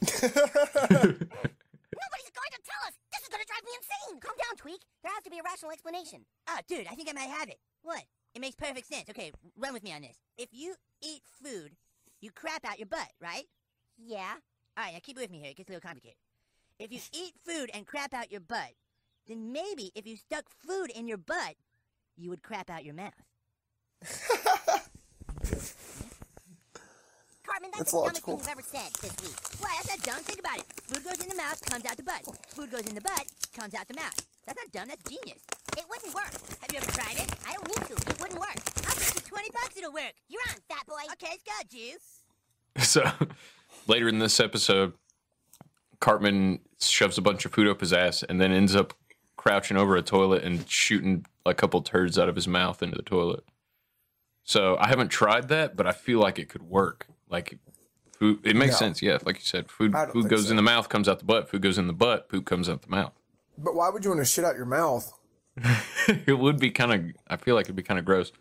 Nobody's 3.32 3.48
going 3.48 3.48
to 3.48 3.48
tell 3.48 3.48
us! 3.48 3.48
This 3.48 3.48
is 3.48 3.48
going 3.48 3.48
to 3.48 3.48
drive 3.48 3.64
me 3.64 3.72
insane! 3.80 4.20
Calm 4.20 4.36
down, 4.36 4.56
Tweek. 4.60 4.82
There 5.02 5.12
has 5.12 5.24
to 5.24 5.30
be 5.30 5.38
a 5.38 5.42
rational 5.42 5.72
explanation. 5.72 6.24
Ah, 6.48 6.60
dude, 6.68 6.86
I 6.90 6.94
think 6.94 7.08
I 7.08 7.12
might 7.12 7.30
have 7.30 7.48
it. 7.48 7.58
What? 7.82 8.02
It 8.34 8.40
makes 8.40 8.56
perfect 8.56 8.86
sense. 8.86 9.08
Okay, 9.10 9.32
run 9.56 9.72
with 9.72 9.82
me 9.82 9.92
on 9.92 10.02
this. 10.02 10.16
If 10.36 10.48
you 10.52 10.74
eat 11.02 11.22
food, 11.42 11.72
you 12.20 12.30
crap 12.30 12.64
out 12.64 12.78
your 12.78 12.86
butt, 12.86 13.08
right? 13.20 13.44
Yeah. 13.96 14.34
All 14.76 14.84
right, 14.84 14.92
now 14.92 15.00
keep 15.02 15.16
it 15.16 15.20
with 15.20 15.30
me 15.30 15.40
here. 15.40 15.50
It 15.50 15.56
gets 15.56 15.68
a 15.68 15.72
little 15.72 15.86
complicated. 15.86 16.16
If 16.78 16.92
you 16.92 17.00
eat 17.12 17.34
food 17.44 17.70
and 17.74 17.86
crap 17.86 18.14
out 18.14 18.30
your 18.30 18.40
butt, 18.40 18.72
then 19.26 19.52
maybe 19.52 19.92
if 19.94 20.06
you 20.06 20.16
stuck 20.16 20.44
food 20.48 20.90
in 20.90 21.06
your 21.06 21.18
butt, 21.18 21.56
you 22.16 22.30
would 22.30 22.42
crap 22.42 22.70
out 22.70 22.84
your 22.84 22.94
mouth. 22.94 23.12
Cartman, 27.52 27.70
that's, 27.76 27.92
That's 27.92 27.92
the 27.92 27.98
dumbest 28.00 28.24
logical. 28.24 28.36
thing 28.38 28.48
you've 28.48 28.48
ever 28.48 28.64
said 28.64 28.90
this 29.04 29.14
week. 29.20 29.36
Why, 29.60 29.76
that's 29.76 29.88
not 29.92 30.00
dumb. 30.08 30.24
Think 30.24 30.40
about 30.40 30.58
it. 30.58 30.64
Food 30.88 31.04
goes 31.04 31.20
in 31.20 31.28
the 31.28 31.36
mouth, 31.36 31.60
comes 31.68 31.84
out 31.84 31.96
the 31.96 32.02
butt. 32.02 32.22
Food 32.48 32.70
goes 32.72 32.86
in 32.88 32.94
the 32.94 33.00
butt, 33.02 33.24
comes 33.52 33.74
out 33.74 33.86
the 33.88 33.94
mouth. 33.94 34.16
That's 34.46 34.56
not 34.56 34.72
dumb, 34.72 34.88
that's 34.88 35.04
genius. 35.04 35.44
It 35.76 35.84
wouldn't 35.88 36.14
work. 36.14 36.32
Have 36.32 36.72
you 36.72 36.78
ever 36.80 36.90
tried 36.92 37.20
it? 37.20 37.28
I 37.46 37.52
don't 37.52 37.68
need 37.68 37.84
to. 37.92 37.94
It 38.08 38.20
wouldn't 38.20 38.40
work. 38.40 38.56
I'll 38.88 38.96
bet 38.96 39.12
you 39.14 39.20
20 39.20 39.50
bucks 39.52 39.76
it'll 39.76 39.92
work. 39.92 40.14
You're 40.28 40.40
on, 40.48 40.56
fat 40.68 40.86
boy. 40.88 41.04
Okay, 41.12 41.36
it's 41.36 41.44
got 41.44 41.68
you. 41.72 41.96
So 42.80 43.04
later 43.86 44.08
in 44.08 44.18
this 44.18 44.40
episode, 44.40 44.94
Cartman 46.00 46.60
shoves 46.80 47.18
a 47.18 47.22
bunch 47.22 47.44
of 47.44 47.52
food 47.52 47.68
up 47.68 47.80
his 47.80 47.92
ass 47.92 48.22
and 48.22 48.40
then 48.40 48.50
ends 48.50 48.74
up 48.74 48.94
crouching 49.36 49.76
over 49.76 49.94
a 49.96 50.02
toilet 50.02 50.42
and 50.42 50.66
shooting 50.70 51.26
a 51.44 51.52
couple 51.52 51.82
turds 51.82 52.18
out 52.18 52.30
of 52.30 52.34
his 52.34 52.48
mouth 52.48 52.82
into 52.82 52.96
the 52.96 53.02
toilet. 53.02 53.44
So 54.42 54.78
I 54.80 54.88
haven't 54.88 55.08
tried 55.08 55.48
that, 55.48 55.76
but 55.76 55.86
I 55.86 55.92
feel 55.92 56.18
like 56.18 56.38
it 56.38 56.48
could 56.48 56.62
work. 56.62 57.06
Like 57.32 57.58
food, 58.18 58.38
it 58.44 58.54
makes 58.54 58.72
No. 58.72 58.76
sense. 58.78 59.02
Yeah, 59.02 59.18
like 59.24 59.36
you 59.36 59.44
said, 59.44 59.70
food 59.70 59.94
I 59.94 60.04
don't 60.04 60.12
food 60.12 60.22
think 60.24 60.30
goes 60.30 60.44
so. 60.46 60.50
in 60.50 60.56
the 60.56 60.62
mouth, 60.62 60.88
comes 60.88 61.08
out 61.08 61.18
the 61.18 61.24
butt. 61.24 61.48
Food 61.48 61.62
goes 61.62 61.78
in 61.78 61.86
the 61.86 61.92
butt, 61.92 62.28
poop 62.28 62.44
comes 62.44 62.68
out 62.68 62.82
the 62.82 62.90
mouth. 62.90 63.12
But 63.58 63.74
why 63.74 63.88
would 63.88 64.04
you 64.04 64.10
want 64.10 64.20
to 64.20 64.24
shit 64.26 64.44
out 64.44 64.54
your 64.56 64.66
mouth? 64.66 65.12
it 66.26 66.38
would 66.38 66.58
be 66.58 66.70
kind 66.70 66.92
of. 66.92 67.04
I 67.28 67.36
feel 67.36 67.54
like 67.54 67.66
it'd 67.66 67.76
be 67.76 67.82
kind 67.82 67.98
of 67.98 68.04
gross. 68.06 68.32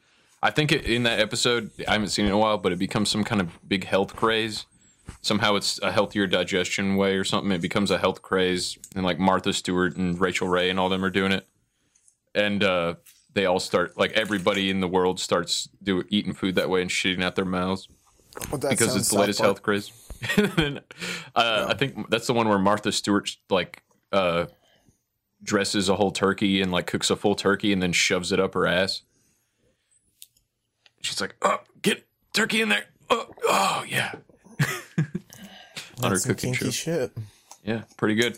I 0.44 0.50
think 0.52 0.72
it, 0.72 0.86
in 0.86 1.04
that 1.04 1.20
episode, 1.20 1.72
I 1.88 1.94
haven't 1.94 2.10
seen 2.10 2.26
it 2.26 2.30
in 2.30 2.34
a 2.34 2.38
while, 2.38 2.58
but 2.58 2.72
it 2.72 2.80
becomes 2.80 3.10
some 3.10 3.24
kind 3.24 3.42
of 3.42 3.60
big 3.68 3.86
health 3.86 4.16
craze. 4.16 4.66
Somehow 5.22 5.56
it's 5.56 5.80
a 5.82 5.92
healthier 5.92 6.26
digestion 6.26 6.96
way 6.96 7.16
or 7.16 7.24
something. 7.24 7.52
It 7.52 7.62
becomes 7.62 7.92
a 7.92 7.98
health 7.98 8.22
craze, 8.22 8.78
and 8.96 9.04
like 9.06 9.20
Martha 9.20 9.54
Stewart 9.54 9.98
and 9.98 10.20
Rachael 10.20 10.48
Ray 10.48 10.70
and 10.70 10.80
all 10.80 10.90
them 10.90 11.04
are 11.04 11.10
doing 11.10 11.32
it, 11.32 11.46
and 12.34 12.64
uh, 12.64 12.96
they 13.34 13.46
all 13.46 13.60
start 13.60 13.98
like 13.98 14.12
everybody 14.14 14.70
in 14.70 14.80
the 14.80 14.88
world 14.88 15.20
starts 15.20 15.70
do 15.84 16.04
eating 16.10 16.34
food 16.34 16.56
that 16.56 16.70
way 16.70 16.82
and 16.82 16.90
shitting 16.90 17.24
out 17.24 17.36
their 17.36 17.46
mouths 17.46 17.88
Well, 18.52 18.60
because 18.60 18.96
it's 18.96 19.10
the 19.10 19.20
latest 19.20 19.40
Park. 19.40 19.48
health 19.48 19.62
craze. 19.64 19.92
and 20.38 20.52
then, 20.54 20.80
uh, 21.36 21.66
I 21.70 21.74
think 21.74 22.10
that's 22.10 22.28
the 22.28 22.34
one 22.34 22.48
where 22.48 22.60
Martha 22.60 22.92
Stewart 22.92 23.36
like 23.50 23.84
uh, 24.12 24.46
dresses 25.44 25.90
a 25.90 25.96
whole 25.96 26.12
turkey 26.12 26.62
and 26.62 26.72
like 26.72 26.88
cooks 26.88 27.10
a 27.10 27.16
full 27.16 27.36
turkey 27.36 27.74
and 27.74 27.82
then 27.82 27.92
shoves 27.92 28.32
it 28.32 28.40
up 28.40 28.54
her 28.54 28.68
ass. 28.68 29.02
She's 31.02 31.20
like, 31.20 31.36
"Oh, 31.42 31.58
get 31.82 32.06
turkey 32.34 32.62
in 32.62 32.70
there! 32.70 32.86
Oh, 33.10 33.28
oh 33.48 33.86
yeah." 33.88 34.14
On 36.04 36.12
her 36.12 36.20
cooking 36.20 36.54
show. 36.54 36.70
shit. 36.70 37.12
Yeah, 37.64 37.84
pretty 37.98 38.16
good. 38.16 38.38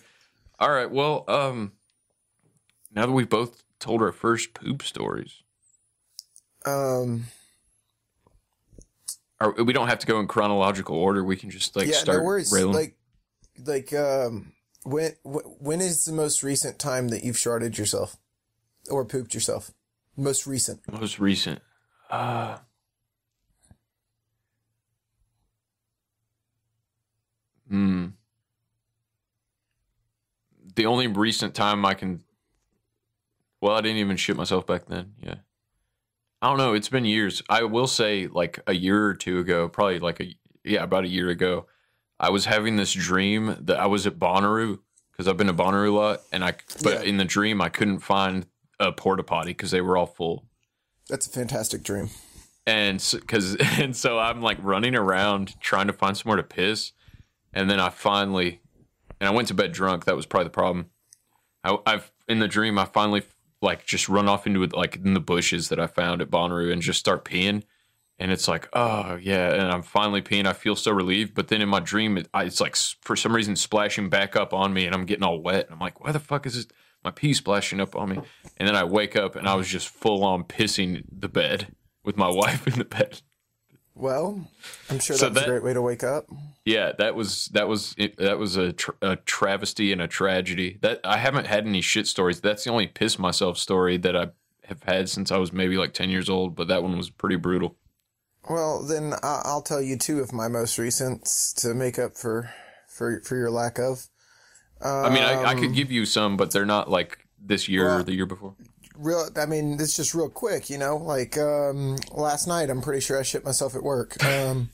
All 0.59 0.71
right, 0.71 0.89
well, 0.89 1.25
um, 1.27 1.73
now 2.93 3.05
that 3.05 3.11
we've 3.11 3.29
both 3.29 3.63
told 3.79 4.01
our 4.01 4.11
first 4.13 4.53
poop 4.53 4.81
stories, 4.83 5.43
Um, 6.65 7.25
or 9.43 9.63
we 9.63 9.73
don't 9.73 9.87
have 9.87 9.99
to 9.99 10.07
go 10.07 10.19
in 10.19 10.27
chronological 10.27 10.95
order. 10.95 11.23
We 11.23 11.35
can 11.35 11.49
just 11.49 11.75
like 11.75 11.87
yeah, 11.87 11.97
start 11.97 12.19
no 12.19 12.23
worries. 12.23 12.51
railing. 12.51 12.73
Like, 12.73 12.95
like, 13.65 13.93
um, 13.93 14.53
when 14.83 15.13
when 15.23 15.81
is 15.81 16.05
the 16.05 16.13
most 16.13 16.43
recent 16.43 16.79
time 16.79 17.09
that 17.09 17.23
you've 17.23 17.37
sharted 17.37 17.77
yourself 17.77 18.17
or 18.89 19.05
pooped 19.05 19.33
yourself? 19.33 19.71
Most 20.15 20.45
recent. 20.47 20.81
Most 20.91 21.19
recent. 21.19 21.61
Uh 22.09 22.57
Hmm. 27.69 28.07
The 30.75 30.85
only 30.85 31.07
recent 31.07 31.55
time 31.55 31.85
I 31.85 31.95
can 31.95 32.23
well, 33.61 33.75
I 33.75 33.81
didn't 33.81 33.97
even 33.97 34.17
shit 34.17 34.35
myself 34.35 34.67
back 34.67 34.87
then. 34.87 35.13
Yeah. 35.21 35.35
I 36.43 36.47
don't 36.49 36.57
know, 36.57 36.73
it's 36.73 36.89
been 36.89 37.05
years. 37.05 37.41
I 37.49 37.63
will 37.63 37.87
say 37.87 38.27
like 38.27 38.59
a 38.67 38.73
year 38.73 39.05
or 39.05 39.13
two 39.13 39.39
ago, 39.39 39.69
probably 39.69 39.99
like 39.99 40.19
a 40.19 40.35
yeah, 40.65 40.83
about 40.83 41.05
a 41.05 41.07
year 41.07 41.29
ago, 41.29 41.67
I 42.19 42.29
was 42.31 42.45
having 42.45 42.75
this 42.75 42.91
dream 42.93 43.55
that 43.61 43.79
I 43.79 43.85
was 43.85 44.05
at 44.05 44.19
Bonnaroo 44.19 44.79
because 45.11 45.27
I've 45.27 45.37
been 45.37 45.47
to 45.47 45.53
Bonnaroo 45.53 45.87
a 45.89 45.91
lot 45.95 46.21
and 46.33 46.43
I 46.43 46.55
but 46.83 46.93
Yeah. 46.93 47.01
in 47.03 47.15
the 47.17 47.25
dream 47.25 47.61
I 47.61 47.69
couldn't 47.69 47.99
find 47.99 48.45
a 48.79 48.91
porta 48.91 49.23
potty 49.23 49.51
because 49.51 49.71
they 49.71 49.79
were 49.81 49.95
all 49.97 50.05
full 50.05 50.45
That's 51.09 51.27
a 51.27 51.29
fantastic 51.29 51.81
dream. 51.83 52.09
and 52.67 53.01
because 53.13 53.55
and 53.79 53.95
so 53.95 54.19
I'm 54.19 54.41
like 54.41 54.57
running 54.61 54.95
around 54.95 55.59
trying 55.61 55.87
to 55.87 55.93
find 55.93 56.17
somewhere 56.17 56.37
to 56.37 56.43
piss, 56.43 56.91
and 57.53 57.69
then 57.69 57.79
I 57.79 57.89
finally, 57.89 58.59
and 59.21 59.29
I 59.29 59.31
went 59.31 59.47
to 59.47 59.53
bed 59.53 59.71
drunk. 59.71 60.03
That 60.05 60.15
was 60.17 60.25
probably 60.25 60.45
the 60.45 60.49
problem. 60.51 60.89
I, 61.63 61.77
I've 61.85 62.11
in 62.27 62.39
the 62.39 62.47
dream 62.49 62.77
I 62.77 62.83
finally 62.85 63.21
like 63.63 63.85
just 63.85 64.09
run 64.09 64.27
off 64.27 64.45
into 64.45 64.63
like 64.67 64.97
in 64.97 65.13
the 65.13 65.19
bushes 65.19 65.69
that 65.69 65.79
I 65.79 65.87
found 65.87 66.21
at 66.21 66.29
Bonnaroo 66.29 66.71
and 66.71 66.81
just 66.81 66.99
start 66.99 67.25
peeing, 67.25 67.63
and 68.19 68.31
it's 68.31 68.47
like 68.47 68.69
oh 68.73 69.17
yeah, 69.21 69.53
and 69.53 69.71
I'm 69.71 69.81
finally 69.81 70.21
peeing. 70.21 70.45
I 70.45 70.53
feel 70.53 70.75
so 70.75 70.91
relieved, 70.91 71.33
but 71.33 71.47
then 71.47 71.61
in 71.61 71.69
my 71.69 71.79
dream 71.79 72.17
it, 72.17 72.27
I, 72.33 72.43
it's 72.43 72.61
like 72.61 72.75
for 72.75 73.15
some 73.15 73.35
reason 73.35 73.55
splashing 73.55 74.09
back 74.09 74.35
up 74.35 74.53
on 74.53 74.73
me, 74.73 74.85
and 74.85 74.93
I'm 74.93 75.05
getting 75.05 75.23
all 75.23 75.41
wet. 75.41 75.65
And 75.65 75.73
I'm 75.73 75.79
like, 75.79 75.99
why 76.03 76.11
the 76.11 76.19
fuck 76.19 76.45
is 76.45 76.55
this? 76.55 76.67
My 77.03 77.11
pee 77.11 77.33
splashing 77.33 77.81
up 77.81 77.95
on 77.95 78.09
me, 78.09 78.19
and 78.57 78.67
then 78.67 78.75
I 78.75 78.83
wake 78.83 79.15
up 79.15 79.35
and 79.35 79.47
I 79.47 79.55
was 79.55 79.67
just 79.67 79.89
full 79.89 80.23
on 80.23 80.43
pissing 80.45 81.03
the 81.11 81.27
bed 81.27 81.75
with 82.03 82.15
my 82.15 82.29
wife 82.33 82.67
in 82.67 82.77
the 82.77 82.85
bed. 82.85 83.21
Well, 83.95 84.47
I'm 84.89 84.99
sure 84.99 85.15
So 85.15 85.25
that's 85.29 85.35
that- 85.45 85.47
a 85.47 85.51
great 85.51 85.63
way 85.63 85.73
to 85.73 85.81
wake 85.81 86.03
up. 86.03 86.25
Yeah, 86.65 86.93
that 86.97 87.13
was 87.15 87.47
that 87.53 87.67
was 87.67 87.93
that 88.17 88.39
was 88.39 88.55
a, 88.55 88.71
tr- 88.71 88.91
a 89.01 89.17
travesty 89.17 89.91
and 89.91 90.01
a 90.01 90.07
tragedy. 90.07 90.77
That 90.81 91.01
I 91.03 91.17
haven't 91.17 91.45
had 91.47 91.67
any 91.67 91.81
shit 91.81 92.07
stories. 92.07 92.39
That's 92.39 92.63
the 92.63 92.71
only 92.71 92.87
piss 92.87 93.19
myself 93.19 93.57
story 93.57 93.97
that 93.97 94.15
I 94.15 94.27
have 94.65 94.81
had 94.83 95.09
since 95.09 95.29
I 95.31 95.37
was 95.37 95.51
maybe 95.51 95.77
like 95.77 95.93
ten 95.93 96.09
years 96.09 96.29
old. 96.29 96.55
But 96.55 96.69
that 96.69 96.81
one 96.81 96.95
was 96.97 97.09
pretty 97.09 97.35
brutal. 97.35 97.75
Well, 98.49 98.81
then 98.81 99.13
I- 99.21 99.41
I'll 99.43 99.61
tell 99.61 99.81
you 99.81 99.97
two 99.97 100.19
of 100.21 100.31
my 100.33 100.47
most 100.47 100.77
recent 100.77 101.25
to 101.57 101.73
make 101.73 101.99
up 101.99 102.15
for 102.17 102.49
for 102.87 103.19
for 103.21 103.35
your 103.35 103.51
lack 103.51 103.77
of. 103.77 104.07
I 104.81 105.09
mean, 105.09 105.23
I, 105.23 105.43
I 105.51 105.53
could 105.55 105.65
Um, 105.67 105.73
give 105.73 105.91
you 105.91 106.05
some, 106.05 106.35
but 106.37 106.51
they're 106.51 106.65
not 106.65 106.89
like 106.89 107.19
this 107.41 107.67
year 107.69 107.89
or 107.89 108.03
the 108.03 108.13
year 108.13 108.25
before. 108.25 108.55
Real 108.97 109.27
i 109.37 109.45
mean 109.45 109.73
it's 109.79 109.95
just 109.95 110.13
real 110.13 110.29
quick 110.29 110.69
you 110.69 110.77
know 110.77 110.97
like 110.97 111.37
um 111.37 111.95
last 112.11 112.47
night 112.47 112.69
i'm 112.69 112.81
pretty 112.81 113.01
sure 113.01 113.19
i 113.19 113.23
shit 113.23 113.43
myself 113.43 113.75
at 113.75 113.83
work. 113.83 114.23
Um 114.23 114.69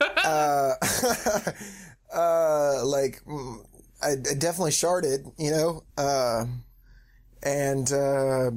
uh 0.00 0.72
uh 2.14 2.84
like 2.84 3.22
mm, 3.24 3.64
I, 4.02 4.10
I 4.12 4.34
definitely 4.34 4.72
sharted 4.72 5.26
you 5.38 5.50
know 5.50 5.84
uh 5.96 6.46
and 7.42 7.92
uh 7.92 8.50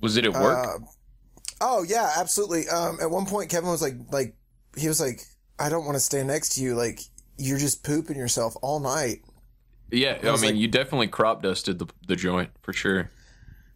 Was 0.00 0.16
it 0.16 0.26
at 0.26 0.32
work? 0.32 0.66
uh, 0.66 0.78
oh 1.60 1.82
yeah 1.84 2.10
absolutely. 2.16 2.68
Um 2.68 2.98
at 3.00 3.10
one 3.10 3.26
point 3.26 3.50
kevin 3.50 3.70
was 3.70 3.82
like 3.82 3.94
like 4.10 4.34
he 4.76 4.88
was 4.88 5.00
like 5.00 5.20
i 5.58 5.68
don't 5.68 5.84
want 5.84 5.96
to 5.96 6.00
stand 6.00 6.28
next 6.28 6.50
to 6.56 6.62
you. 6.62 6.74
Like 6.74 7.00
you're 7.36 7.58
just 7.58 7.84
pooping 7.84 8.16
yourself 8.16 8.56
all 8.62 8.80
night 8.80 9.22
yeah, 9.90 10.18
I 10.22 10.30
was 10.30 10.42
mean, 10.42 10.52
like- 10.52 10.60
you 10.60 10.68
definitely 10.68 11.08
crop 11.08 11.42
dusted 11.42 11.78
the 11.78 11.86
the 12.06 12.16
joint 12.16 12.50
for 12.62 12.72
sure. 12.72 13.10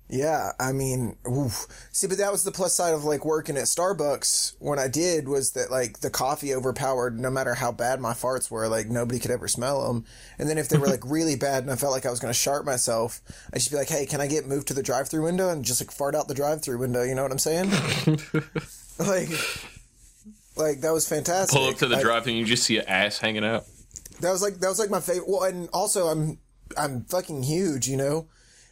Yeah, 0.09 0.53
I 0.61 0.73
mean, 0.73 1.17
oof. 1.27 1.67
see, 1.91 2.07
but 2.07 2.19
that 2.19 2.31
was 2.31 2.45
the 2.45 2.53
plus 2.53 2.75
side 2.75 2.93
of 2.93 3.03
like 3.05 3.25
working 3.25 3.57
at 3.57 3.65
Starbucks 3.65 4.57
when 4.59 4.79
I 4.79 4.87
did 4.87 5.27
was 5.27 5.53
that 5.53 5.71
like 5.71 6.01
the 6.01 6.11
coffee 6.11 6.55
overpowered 6.55 7.19
no 7.19 7.31
matter 7.31 7.55
how 7.55 7.73
bad 7.73 7.99
my 7.99 8.13
farts 8.13 8.51
were, 8.51 8.69
like 8.69 8.91
nobody 8.91 9.19
could 9.19 9.31
ever 9.31 9.49
smell 9.49 9.87
them. 9.87 10.05
And 10.39 10.51
then 10.51 10.59
if 10.59 10.69
they 10.69 10.77
were 10.77 10.87
like 10.87 11.01
really 11.07 11.37
bad 11.37 11.63
and 11.63 11.73
I 11.73 11.77
felt 11.77 11.93
like 11.95 12.05
I 12.05 12.11
was 12.11 12.21
going 12.21 12.29
to 12.33 12.39
sharp 12.39 12.67
myself, 12.67 13.23
I'd 13.55 13.61
just 13.61 13.71
be 13.71 13.79
like, 13.79 13.89
hey, 13.89 14.05
can 14.05 14.21
I 14.21 14.27
get 14.27 14.47
moved 14.47 14.69
to 14.69 14.75
the 14.75 14.83
drive 14.83 15.09
through 15.09 15.23
window 15.23 15.49
and 15.49 15.65
just 15.65 15.81
like 15.81 15.91
fart 15.91 16.15
out 16.15 16.29
the 16.29 16.35
drive 16.35 16.61
through 16.61 16.77
window? 16.77 17.03
You 17.03 17.15
know 17.15 17.23
what 17.23 17.33
I'm 17.33 17.39
saying? 17.39 17.71
like, 18.99 19.31
like 20.59 20.81
that 20.83 20.93
was 20.93 21.09
fantastic. 21.09 21.59
Pull 21.59 21.71
up 21.71 21.77
to 21.79 21.87
the 21.87 21.97
I- 21.97 22.03
drive 22.03 22.27
and 22.27 22.37
you 22.37 22.45
just 22.45 22.65
see 22.65 22.77
an 22.77 22.85
ass 22.87 23.17
hanging 23.19 23.45
out. 23.45 23.65
That 24.23 24.31
was 24.31 24.43
like 24.43 24.55
that 24.61 24.69
was 24.69 24.79
like 24.79 24.91
my 24.91 25.01
favorite. 25.01 25.29
Well, 25.29 25.43
and 25.43 25.69
also 25.73 26.09
I'm 26.09 26.39
I'm 26.77 27.05
fucking 27.05 27.43
huge, 27.43 27.87
you 27.89 27.97
know, 27.97 28.29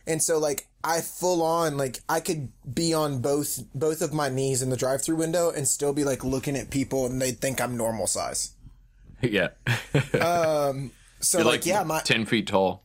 and 0.06 0.22
so 0.22 0.38
like 0.38 0.68
I 0.82 1.00
full 1.00 1.42
on 1.42 1.76
like 1.76 1.98
I 2.08 2.20
could 2.20 2.50
be 2.72 2.94
on 2.94 3.20
both 3.20 3.60
both 3.74 4.00
of 4.00 4.12
my 4.12 4.28
knees 4.28 4.62
in 4.62 4.70
the 4.70 4.76
drive 4.76 5.02
through 5.02 5.16
window 5.16 5.50
and 5.50 5.68
still 5.68 5.92
be 5.92 6.04
like 6.04 6.24
looking 6.24 6.56
at 6.56 6.70
people 6.70 7.06
and 7.06 7.20
they'd 7.20 7.38
think 7.38 7.60
I'm 7.60 7.76
normal 7.76 8.06
size. 8.06 8.52
yeah, 9.22 9.48
um. 10.20 10.92
So 11.20 11.38
like, 11.38 11.46
like 11.46 11.66
yeah, 11.66 11.82
my 11.82 12.00
ten 12.00 12.24
feet 12.24 12.46
tall. 12.46 12.84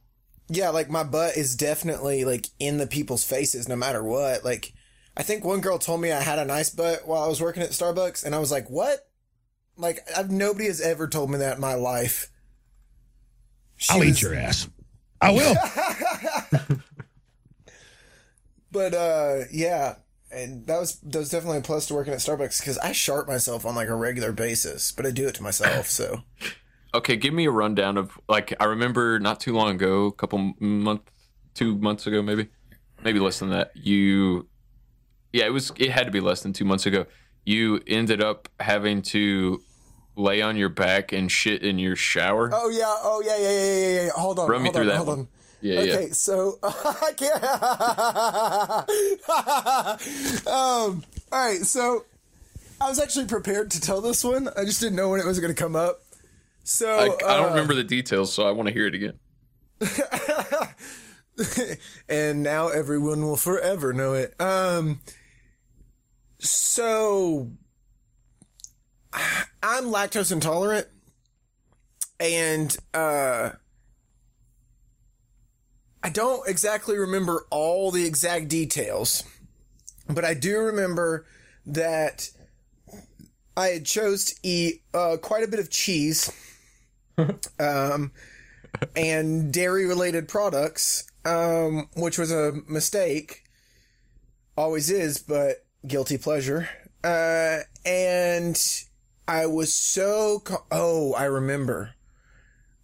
yeah, 0.49 0.69
like 0.69 0.89
my 0.89 1.03
butt 1.03 1.37
is 1.37 1.55
definitely 1.55 2.25
like 2.25 2.47
in 2.59 2.77
the 2.77 2.87
people's 2.87 3.23
faces 3.23 3.69
no 3.69 3.77
matter 3.77 4.03
what. 4.03 4.43
Like 4.43 4.73
I 5.15 5.23
think 5.23 5.45
one 5.45 5.61
girl 5.61 5.77
told 5.77 6.01
me 6.01 6.11
I 6.11 6.21
had 6.21 6.39
a 6.39 6.45
nice 6.45 6.69
butt 6.69 7.07
while 7.07 7.23
I 7.23 7.27
was 7.27 7.41
working 7.41 7.63
at 7.63 7.69
Starbucks, 7.69 8.25
and 8.25 8.35
I 8.35 8.39
was 8.39 8.51
like, 8.51 8.69
"What?" 8.69 9.07
Like, 9.77 9.99
I've 10.15 10.31
nobody 10.31 10.67
has 10.67 10.81
ever 10.81 11.07
told 11.07 11.29
me 11.29 11.37
that 11.37 11.55
in 11.55 11.61
my 11.61 11.75
life. 11.75 12.29
She 13.77 13.93
I'll 13.93 14.03
eat 14.03 14.21
your 14.21 14.35
ass. 14.35 14.69
I 15.21 15.31
will. 15.31 15.55
But 18.71 18.93
uh, 18.93 19.45
yeah, 19.53 19.95
and 20.29 20.67
that 20.67 20.77
was 20.77 20.99
that 20.99 21.19
was 21.19 21.29
definitely 21.29 21.59
a 21.59 21.61
plus 21.61 21.85
to 21.85 21.93
working 21.93 22.11
at 22.11 22.19
Starbucks 22.19 22.59
because 22.59 22.77
I 22.79 22.91
sharp 22.91 23.25
myself 23.25 23.65
on 23.65 23.73
like 23.73 23.87
a 23.87 23.95
regular 23.95 24.33
basis, 24.33 24.91
but 24.91 25.05
I 25.05 25.11
do 25.11 25.29
it 25.29 25.35
to 25.35 25.43
myself. 25.43 25.87
So 25.87 26.23
Okay, 26.95 27.17
give 27.17 27.33
me 27.33 27.45
a 27.45 27.51
rundown 27.51 27.97
of 27.97 28.17
like 28.29 28.53
I 28.57 28.65
remember 28.65 29.19
not 29.19 29.41
too 29.41 29.53
long 29.53 29.75
ago, 29.75 30.05
a 30.05 30.11
couple 30.13 30.53
month, 30.59 31.01
two 31.53 31.77
months 31.77 32.07
ago, 32.07 32.21
maybe, 32.21 32.47
maybe 33.03 33.19
less 33.19 33.39
than 33.39 33.49
that. 33.49 33.71
You, 33.75 34.47
yeah, 35.33 35.45
it 35.45 35.51
was. 35.51 35.73
It 35.75 35.91
had 35.91 36.05
to 36.05 36.11
be 36.11 36.21
less 36.21 36.41
than 36.41 36.53
two 36.53 36.63
months 36.63 36.85
ago. 36.85 37.05
You 37.45 37.81
ended 37.85 38.23
up 38.23 38.47
having 38.61 39.01
to 39.03 39.61
lay 40.15 40.41
on 40.41 40.55
your 40.57 40.69
back 40.69 41.11
and 41.11 41.31
shit 41.31 41.61
in 41.63 41.77
your 41.79 41.95
shower. 41.95 42.49
Oh 42.53 42.69
yeah, 42.69 42.83
oh 42.87 43.21
yeah, 43.25 43.37
yeah, 43.37 43.49
yeah, 43.49 43.77
yeah, 43.77 44.01
yeah. 44.05 44.09
Hold 44.15 44.39
on, 44.39 44.49
Run 44.49 44.61
me 44.63 44.67
hold 44.67 44.75
through 44.75 44.81
on, 44.83 44.87
that 44.87 44.95
hold 44.97 45.07
one. 45.09 45.19
on. 45.19 45.27
yeah, 45.61 45.79
Okay, 45.81 46.07
yeah. 46.07 46.13
so 46.13 46.59
I 46.63 47.13
can't. 50.37 50.47
um, 50.55 51.03
all 51.31 51.45
right, 51.47 51.61
so 51.61 52.05
I 52.79 52.89
was 52.89 52.99
actually 52.99 53.25
prepared 53.27 53.71
to 53.71 53.81
tell 53.81 54.01
this 54.01 54.23
one. 54.23 54.49
I 54.57 54.65
just 54.65 54.79
didn't 54.81 54.95
know 54.95 55.09
when 55.09 55.19
it 55.19 55.25
was 55.25 55.39
going 55.39 55.53
to 55.53 55.59
come 55.61 55.75
up. 55.75 56.01
So 56.63 56.89
I, 56.89 57.03
I 57.05 57.37
don't 57.37 57.47
uh, 57.47 57.49
remember 57.49 57.73
the 57.75 57.83
details, 57.83 58.33
so 58.33 58.47
I 58.47 58.51
want 58.51 58.67
to 58.67 58.73
hear 58.73 58.87
it 58.87 58.95
again. 58.95 59.13
and 62.09 62.41
now 62.43 62.69
everyone 62.69 63.21
will 63.21 63.37
forever 63.37 63.93
know 63.93 64.13
it. 64.13 64.39
Um, 64.41 64.99
so 66.39 67.51
I'm 69.67 69.85
lactose 69.85 70.31
intolerant, 70.31 70.85
and 72.19 72.77
uh, 72.93 73.49
I 76.03 76.09
don't 76.09 76.47
exactly 76.47 76.95
remember 76.99 77.47
all 77.49 77.89
the 77.89 78.05
exact 78.05 78.47
details, 78.47 79.23
but 80.07 80.23
I 80.23 80.35
do 80.35 80.59
remember 80.59 81.25
that 81.65 82.29
I 83.57 83.69
had 83.69 83.87
chose 83.87 84.25
to 84.25 84.35
eat 84.43 84.83
uh, 84.93 85.17
quite 85.19 85.43
a 85.43 85.47
bit 85.47 85.59
of 85.59 85.71
cheese. 85.71 86.31
um, 87.59 88.11
and 88.95 89.51
dairy 89.51 89.87
related 89.87 90.27
products, 90.27 91.09
um, 91.25 91.89
which 91.95 92.19
was 92.19 92.31
a 92.31 92.53
mistake. 92.67 93.45
Always 94.55 94.91
is, 94.91 95.17
but 95.17 95.65
guilty 95.87 96.19
pleasure. 96.19 96.69
Uh, 97.03 97.61
and 97.83 98.85
I 99.27 99.45
was 99.47 99.73
so, 99.73 100.43
oh, 100.71 101.13
I 101.13 101.25
remember. 101.25 101.91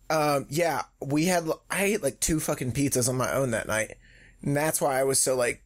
Um, 0.09 0.45
yeah, 0.49 0.83
we 0.99 1.25
had, 1.25 1.47
I 1.69 1.83
ate 1.83 2.03
like 2.03 2.19
two 2.19 2.39
fucking 2.39 2.73
pizzas 2.73 3.07
on 3.07 3.17
my 3.17 3.31
own 3.31 3.51
that 3.51 3.67
night. 3.67 3.95
And 4.41 4.55
that's 4.57 4.81
why 4.81 4.99
I 4.99 5.03
was 5.03 5.19
so 5.19 5.35
like 5.35 5.63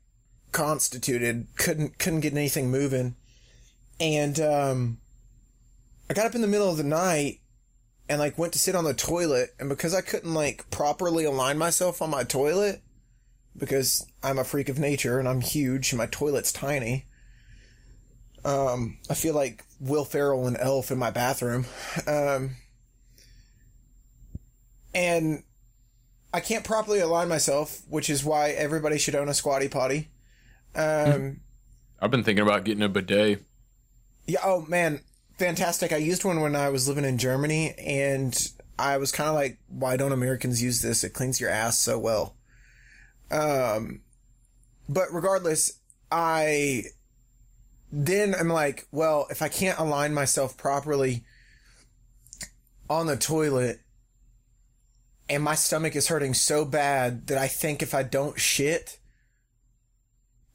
constituted, 0.52 1.48
couldn't, 1.58 1.98
couldn't 1.98 2.20
get 2.20 2.34
anything 2.34 2.70
moving. 2.70 3.16
And, 4.00 4.40
um, 4.40 4.98
I 6.10 6.14
got 6.14 6.28
up 6.28 6.36
in 6.36 6.42
the 6.42 6.48
middle 6.48 6.70
of 6.70 6.78
the 6.78 6.84
night 6.84 7.40
and 8.08 8.20
like 8.20 8.38
went 8.38 8.54
to 8.54 8.60
sit 8.60 8.76
on 8.76 8.84
the 8.84 8.94
toilet 8.94 9.56
and 9.60 9.70
because 9.70 9.96
I 9.96 10.02
couldn't 10.02 10.34
like 10.34 10.70
properly 10.70 11.24
align 11.26 11.58
myself 11.58 12.02
on 12.02 12.10
my 12.12 12.24
toilet 12.24 12.82
because 13.58 14.06
I'm 14.22 14.38
a 14.38 14.44
freak 14.44 14.70
of 14.70 14.78
nature 14.78 15.18
and 15.18 15.28
I'm 15.28 15.42
huge 15.42 15.92
and 15.92 15.98
my 15.98 16.06
toilet's 16.06 16.52
tiny. 16.52 17.06
Um, 18.46 19.00
I 19.10 19.16
feel 19.16 19.34
like 19.34 19.66
Will 19.80 20.06
Ferrell 20.06 20.48
and 20.48 20.56
Elf 20.58 20.92
in 20.92 21.00
my 21.00 21.10
bathroom. 21.10 21.66
Um, 22.08 22.52
and 24.94 25.44
I 26.34 26.40
can't 26.40 26.64
properly 26.64 27.00
align 27.00 27.28
myself, 27.28 27.82
which 27.90 28.10
is 28.10 28.24
why 28.24 28.52
everybody 28.52 28.98
should 29.00 29.16
own 29.16 29.30
a 29.30 29.34
squatty 29.34 29.68
potty. 29.68 30.10
Um, 30.76 31.42
I've 32.00 32.12
been 32.12 32.24
thinking 32.24 32.44
about 32.44 32.66
getting 32.66 32.84
a 32.84 32.90
bidet. 32.90 33.44
Yeah. 34.28 34.40
Oh 34.44 34.66
man, 34.68 35.02
fantastic! 35.38 35.92
I 35.92 35.98
used 35.98 36.24
one 36.24 36.42
when 36.42 36.56
I 36.56 36.70
was 36.70 36.88
living 36.88 37.06
in 37.06 37.18
Germany, 37.18 37.74
and 37.78 38.52
I 38.78 38.98
was 38.98 39.12
kind 39.12 39.30
of 39.30 39.36
like, 39.36 39.60
"Why 39.68 39.98
don't 39.98 40.12
Americans 40.12 40.62
use 40.62 40.82
this? 40.82 41.04
It 41.04 41.12
cleans 41.14 41.40
your 41.40 41.50
ass 41.50 41.80
so 41.80 41.98
well." 41.98 42.36
Um, 43.32 44.02
but 44.90 45.14
regardless, 45.14 45.80
I 46.12 46.84
then 47.98 48.36
I'm 48.38 48.50
like, 48.50 48.88
well, 48.92 49.26
if 49.30 49.42
I 49.42 49.48
can't 49.48 49.80
align 49.80 50.14
myself 50.14 50.58
properly 50.58 51.24
on 52.90 53.08
the 53.08 53.16
toilet, 53.16 53.80
and 55.30 55.42
my 55.42 55.56
stomach 55.56 55.96
is 55.96 56.10
hurting 56.10 56.34
so 56.34 56.66
bad 56.66 57.28
that 57.28 57.38
I 57.38 57.48
think 57.48 57.82
if 57.82 57.94
I 57.96 58.04
don't 58.04 58.38
shit, 58.38 59.00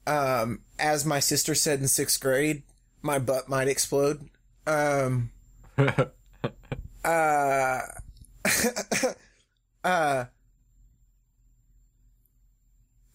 um, 0.05 0.59
as 0.77 1.03
my 1.03 1.19
sister 1.19 1.55
said 1.55 1.79
in 1.79 1.87
sixth 1.87 2.21
grade, 2.21 2.61
my 3.01 3.17
butt 3.17 3.49
might 3.49 3.67
explode. 3.67 4.29
Um, 4.67 5.31
uh, 7.03 7.79
uh, 9.83 10.25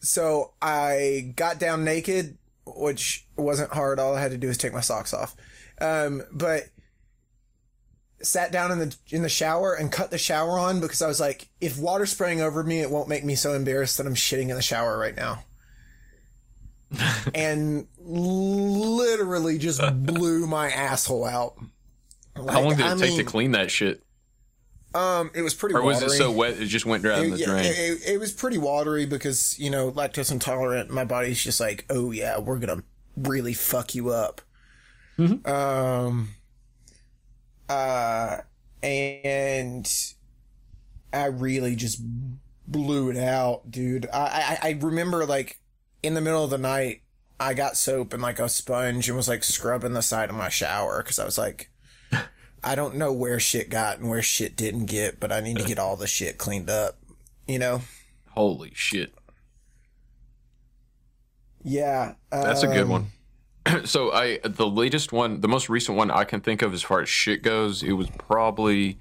so 0.01 0.53
I 0.61 1.33
got 1.37 1.61
down 1.61 1.85
naked, 1.85 2.39
which 2.77 3.27
wasn't 3.37 3.73
hard. 3.73 3.99
All 3.99 4.15
I 4.15 4.21
had 4.21 4.31
to 4.31 4.39
do 4.39 4.49
was 4.49 4.59
take 4.59 4.73
my 4.73 4.81
socks 4.81 5.15
off. 5.15 5.37
Um, 5.81 6.23
but 6.33 6.65
sat 8.23 8.51
down 8.51 8.73
in 8.73 8.79
the 8.79 8.97
in 9.11 9.23
the 9.23 9.29
shower 9.29 9.75
and 9.75 9.93
cut 9.93 10.11
the 10.11 10.19
shower 10.19 10.59
on 10.59 10.81
because 10.81 11.03
I 11.03 11.07
was 11.07 11.21
like, 11.21 11.49
if 11.61 11.79
water's 11.79 12.13
spraying 12.13 12.41
over 12.41 12.63
me, 12.63 12.81
it 12.81 12.91
won't 12.91 13.09
make 13.09 13.25
me 13.25 13.35
so 13.35 13.53
embarrassed 13.55 13.99
that 13.99 14.07
I'm 14.07 14.15
shitting 14.15 14.49
in 14.49 14.57
the 14.57 14.63
shower 14.63 14.99
right 14.99 15.17
now. 15.17 15.45
and 17.35 17.89
literally 17.99 19.59
just 19.59 19.81
blew 20.05 20.47
my 20.47 20.71
asshole 20.71 21.25
out. 21.25 21.57
How 22.37 22.61
long 22.61 22.77
did 22.77 22.81
it 22.81 22.87
I 22.87 22.97
take 22.97 23.17
to 23.17 23.25
clean 23.25 23.53
that 23.53 23.71
shit? 23.71 24.03
Um, 24.95 25.31
it 25.35 25.43
was 25.43 25.53
pretty. 25.53 25.75
Or 25.75 25.83
was 25.83 25.97
watery. 26.01 26.15
it 26.15 26.19
so 26.19 26.31
wet 26.33 26.59
it 26.59 26.67
just 26.67 26.87
went 26.87 27.03
down 27.03 27.25
It, 27.25 27.31
the 27.31 27.39
yeah, 27.39 27.47
drain? 27.47 27.65
it, 27.67 27.79
it- 27.79 28.03
it 28.15 28.21
was 28.21 28.33
pretty 28.33 28.57
watery 28.59 29.05
because 29.05 29.59
you 29.59 29.69
know 29.71 29.91
lactose 29.93 30.33
intolerant. 30.33 30.91
My 30.91 31.05
body's 31.05 31.43
just 31.43 31.61
like, 31.61 31.85
oh 31.91 32.13
yeah, 32.13 32.39
we're 32.39 32.59
gonna 32.59 32.83
really 33.17 33.53
fuck 33.55 33.95
you 33.95 34.11
up. 34.11 34.41
Um. 35.19 36.31
Uh, 37.69 38.39
and 38.83 39.91
I 41.13 41.27
really 41.27 41.75
just 41.77 42.01
blew 42.67 43.11
it 43.11 43.17
out, 43.17 43.71
dude. 43.71 44.07
I, 44.13 44.59
I 44.63 44.69
I 44.69 44.79
remember 44.81 45.27
like 45.27 45.59
in 46.03 46.15
the 46.15 46.21
middle 46.21 46.45
of 46.45 46.51
the 46.51 46.59
night, 46.59 47.03
I 47.41 47.55
got 47.55 47.77
soap 47.77 48.13
and 48.13 48.23
like 48.23 48.39
a 48.39 48.49
sponge 48.49 49.09
and 49.09 49.17
was 49.17 49.29
like 49.29 49.43
scrubbing 49.45 49.95
the 49.95 50.03
side 50.03 50.31
of 50.31 50.37
my 50.37 50.49
shower 50.49 51.03
because 51.03 51.19
I 51.19 51.25
was 51.25 51.37
like. 51.39 51.71
I 52.67 52.75
don't 52.75 52.97
know 52.97 53.13
where 53.13 53.39
shit 53.39 53.71
got 53.71 54.01
and 54.01 54.11
where 54.11 54.23
shit 54.23 54.57
didn't 54.57 54.87
get, 54.87 55.21
but 55.21 55.31
I 55.31 55.41
need 55.41 55.59
to 55.59 55.65
get 55.65 55.79
all 55.79 55.95
the 55.95 56.09
shit 56.09 56.37
cleaned 56.37 56.69
up. 56.69 56.99
You 57.47 57.61
know? 57.61 57.83
Holy 58.31 58.73
shit. 58.75 59.15
Yeah. 61.63 62.15
That's 62.33 62.65
a 62.65 62.67
good 62.67 62.83
um, 62.83 62.89
one. 62.89 63.07
so 63.87 64.13
I 64.13 64.41
the 64.43 64.67
latest 64.67 65.13
one, 65.13 65.43
the 65.43 65.49
most 65.49 65.69
recent 65.69 65.97
one 65.97 66.11
I 66.11 66.25
can 66.25 66.41
think 66.41 66.63
of 66.63 66.75
as 66.75 66.83
far 66.83 67.01
as 67.01 67.09
shit 67.09 67.43
goes, 67.43 67.85
it 67.85 67.93
was 67.93 68.11
probably 68.19 68.99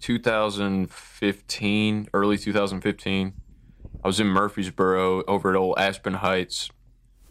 2015, 0.00 2.08
early 2.12 2.36
2015. 2.36 3.32
I 4.02 4.06
was 4.06 4.20
in 4.20 4.26
Murfreesboro 4.26 5.24
over 5.24 5.50
at 5.50 5.56
old 5.56 5.78
Aspen 5.78 6.14
Heights, 6.14 6.70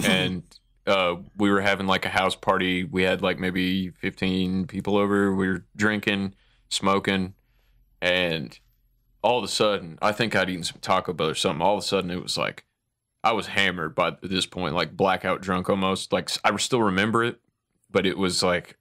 and 0.03 0.43
uh, 0.89 1.17
we 1.37 1.51
were 1.51 1.61
having 1.61 1.87
like 1.87 2.05
a 2.05 2.09
house 2.09 2.35
party. 2.35 2.83
We 2.83 3.03
had 3.03 3.21
like 3.21 3.39
maybe 3.39 3.91
15 3.91 4.67
people 4.67 4.97
over. 4.97 5.33
We 5.33 5.47
were 5.47 5.65
drinking, 5.75 6.33
smoking, 6.69 7.35
and 8.01 8.57
all 9.21 9.37
of 9.37 9.43
a 9.43 9.49
sudden, 9.49 9.99
I 10.01 10.11
think 10.11 10.35
I'd 10.35 10.49
eaten 10.49 10.63
some 10.63 10.79
Taco 10.81 11.13
Bell 11.13 11.29
or 11.29 11.35
something. 11.35 11.61
All 11.61 11.77
of 11.77 11.83
a 11.83 11.87
sudden, 11.87 12.09
it 12.09 12.21
was 12.21 12.37
like 12.37 12.65
I 13.23 13.33
was 13.33 13.47
hammered 13.47 13.95
by 13.95 14.15
this 14.21 14.45
point, 14.45 14.75
like 14.75 14.97
blackout 14.97 15.41
drunk 15.41 15.69
almost. 15.69 16.11
Like 16.11 16.31
I 16.43 16.55
still 16.57 16.81
remember 16.81 17.23
it, 17.23 17.39
but 17.91 18.05
it 18.05 18.17
was 18.17 18.41
like 18.41 18.77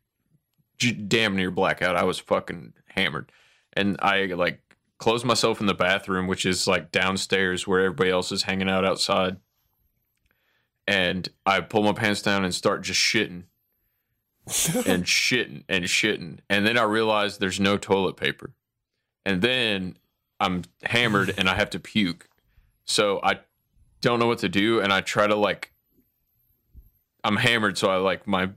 damn 0.79 1.37
near 1.37 1.51
blackout. 1.51 1.97
I 1.97 2.05
was 2.05 2.19
fucking 2.19 2.73
hammered, 2.87 3.31
and 3.75 3.97
I 4.01 4.27
like 4.27 4.61
closed 4.99 5.27
myself 5.27 5.61
in 5.61 5.67
the 5.67 5.75
bathroom, 5.75 6.27
which 6.27 6.47
is 6.47 6.67
like 6.67 6.91
downstairs 6.91 7.67
where 7.67 7.81
everybody 7.81 8.11
else 8.11 8.33
is 8.33 8.45
hanging 8.45 8.71
out 8.71 8.85
outside. 8.85 9.37
And 10.89 11.29
I 11.45 11.61
pull 11.61 11.83
my 11.83 11.93
pants 11.93 12.23
down 12.23 12.45
and 12.45 12.55
start 12.55 12.83
just 12.83 12.99
shitting 12.99 13.45
and 14.87 15.05
shitting 15.05 15.65
and 15.69 15.85
shitting. 15.85 16.39
And 16.49 16.67
then 16.67 16.79
I 16.79 16.83
realize 16.85 17.39
there's 17.39 17.61
no 17.61 17.77
toilet 17.77 18.17
paper. 18.17 18.55
And 19.25 19.43
then 19.43 19.99
I'm 20.41 20.63
hammered 20.85 21.35
and 21.37 21.49
I 21.49 21.55
have 21.55 21.71
to 21.71 21.79
puke. 21.79 22.29
So 22.87 23.21
I 23.23 23.41
don't 24.01 24.19
know 24.19 24.27
what 24.27 24.39
to 24.39 24.49
do. 24.49 24.81
And 24.81 24.93
I 24.93 25.03
try 25.03 25.27
to 25.27 25.37
like 25.37 25.73
I'm 27.25 27.37
hammered, 27.37 27.77
so 27.77 27.91
I 27.91 27.97
like 27.97 28.27
my 28.27 28.51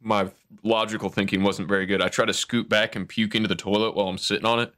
my 0.00 0.30
logical 0.62 1.10
thinking 1.10 1.42
wasn't 1.42 1.68
very 1.68 1.84
good. 1.84 2.00
I 2.00 2.08
try 2.08 2.24
to 2.24 2.32
scoot 2.32 2.68
back 2.68 2.96
and 2.96 3.08
puke 3.08 3.34
into 3.34 3.48
the 3.48 3.56
toilet 3.56 3.94
while 3.94 4.08
I'm 4.08 4.18
sitting 4.18 4.46
on 4.46 4.60
it, 4.60 4.72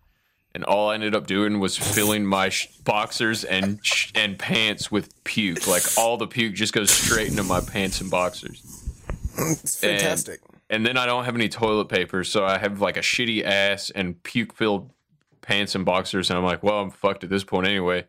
and 0.58 0.64
all 0.64 0.90
I 0.90 0.94
ended 0.94 1.14
up 1.14 1.28
doing 1.28 1.60
was 1.60 1.76
filling 1.78 2.26
my 2.26 2.48
sh- 2.48 2.66
boxers 2.82 3.44
and 3.44 3.78
sh- 3.80 4.10
and 4.16 4.36
pants 4.36 4.90
with 4.90 5.22
puke. 5.22 5.68
Like 5.68 5.84
all 5.96 6.16
the 6.16 6.26
puke 6.26 6.54
just 6.54 6.72
goes 6.72 6.90
straight 6.90 7.28
into 7.28 7.44
my 7.44 7.60
pants 7.60 8.00
and 8.00 8.10
boxers. 8.10 8.60
It's 9.38 9.78
fantastic. 9.78 10.40
And 10.68 10.84
then 10.84 10.96
I 10.96 11.06
don't 11.06 11.24
have 11.26 11.36
any 11.36 11.48
toilet 11.48 11.88
paper, 11.88 12.24
so 12.24 12.44
I 12.44 12.58
have 12.58 12.80
like 12.80 12.96
a 12.96 13.02
shitty 13.02 13.44
ass 13.44 13.90
and 13.90 14.20
puke 14.24 14.52
filled 14.52 14.90
pants 15.42 15.76
and 15.76 15.84
boxers, 15.84 16.28
and 16.28 16.36
I'm 16.36 16.44
like, 16.44 16.64
well, 16.64 16.80
I'm 16.80 16.90
fucked 16.90 17.22
at 17.22 17.30
this 17.30 17.44
point 17.44 17.68
anyway. 17.68 18.06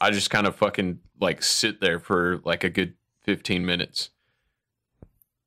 I 0.00 0.12
just 0.12 0.30
kind 0.30 0.46
of 0.46 0.56
fucking 0.56 0.98
like 1.20 1.42
sit 1.42 1.82
there 1.82 1.98
for 2.00 2.40
like 2.42 2.64
a 2.64 2.70
good 2.70 2.94
15 3.24 3.66
minutes. 3.66 4.08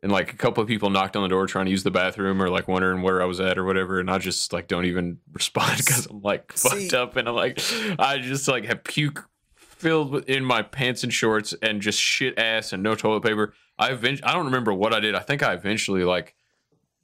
And 0.03 0.11
like 0.11 0.31
a 0.33 0.35
couple 0.37 0.61
of 0.61 0.67
people 0.67 0.91
knocked 0.91 1.15
on 1.15 1.23
the 1.23 1.29
door 1.29 1.47
trying 1.47 1.65
to 1.65 1.71
use 1.71 1.81
the 1.83 1.89
bathroom 1.89 2.39
or 2.41 2.49
like 2.49 2.67
wondering 2.67 3.01
where 3.01 3.21
I 3.21 3.25
was 3.25 3.39
at 3.39 3.57
or 3.57 3.63
whatever, 3.65 3.99
and 3.99 4.11
I 4.11 4.19
just 4.19 4.53
like 4.53 4.67
don't 4.67 4.85
even 4.85 5.17
respond 5.33 5.77
because 5.77 6.05
I'm 6.05 6.21
like 6.21 6.51
fucked 6.55 6.75
See- 6.91 6.95
up 6.95 7.15
and 7.15 7.27
I'm 7.27 7.35
like 7.35 7.59
I 7.97 8.19
just 8.19 8.47
like 8.47 8.65
have 8.65 8.83
puke 8.83 9.27
filled 9.55 10.11
with- 10.11 10.29
in 10.29 10.45
my 10.45 10.61
pants 10.61 11.03
and 11.03 11.11
shorts 11.11 11.55
and 11.61 11.81
just 11.81 11.99
shit 11.99 12.37
ass 12.37 12.71
and 12.71 12.83
no 12.83 12.93
toilet 12.93 13.21
paper. 13.23 13.53
I 13.79 13.91
eventually, 13.91 14.23
I 14.29 14.33
don't 14.33 14.45
remember 14.45 14.73
what 14.73 14.93
I 14.93 14.99
did. 14.99 15.15
I 15.15 15.19
think 15.19 15.41
I 15.41 15.53
eventually 15.53 16.03
like 16.03 16.35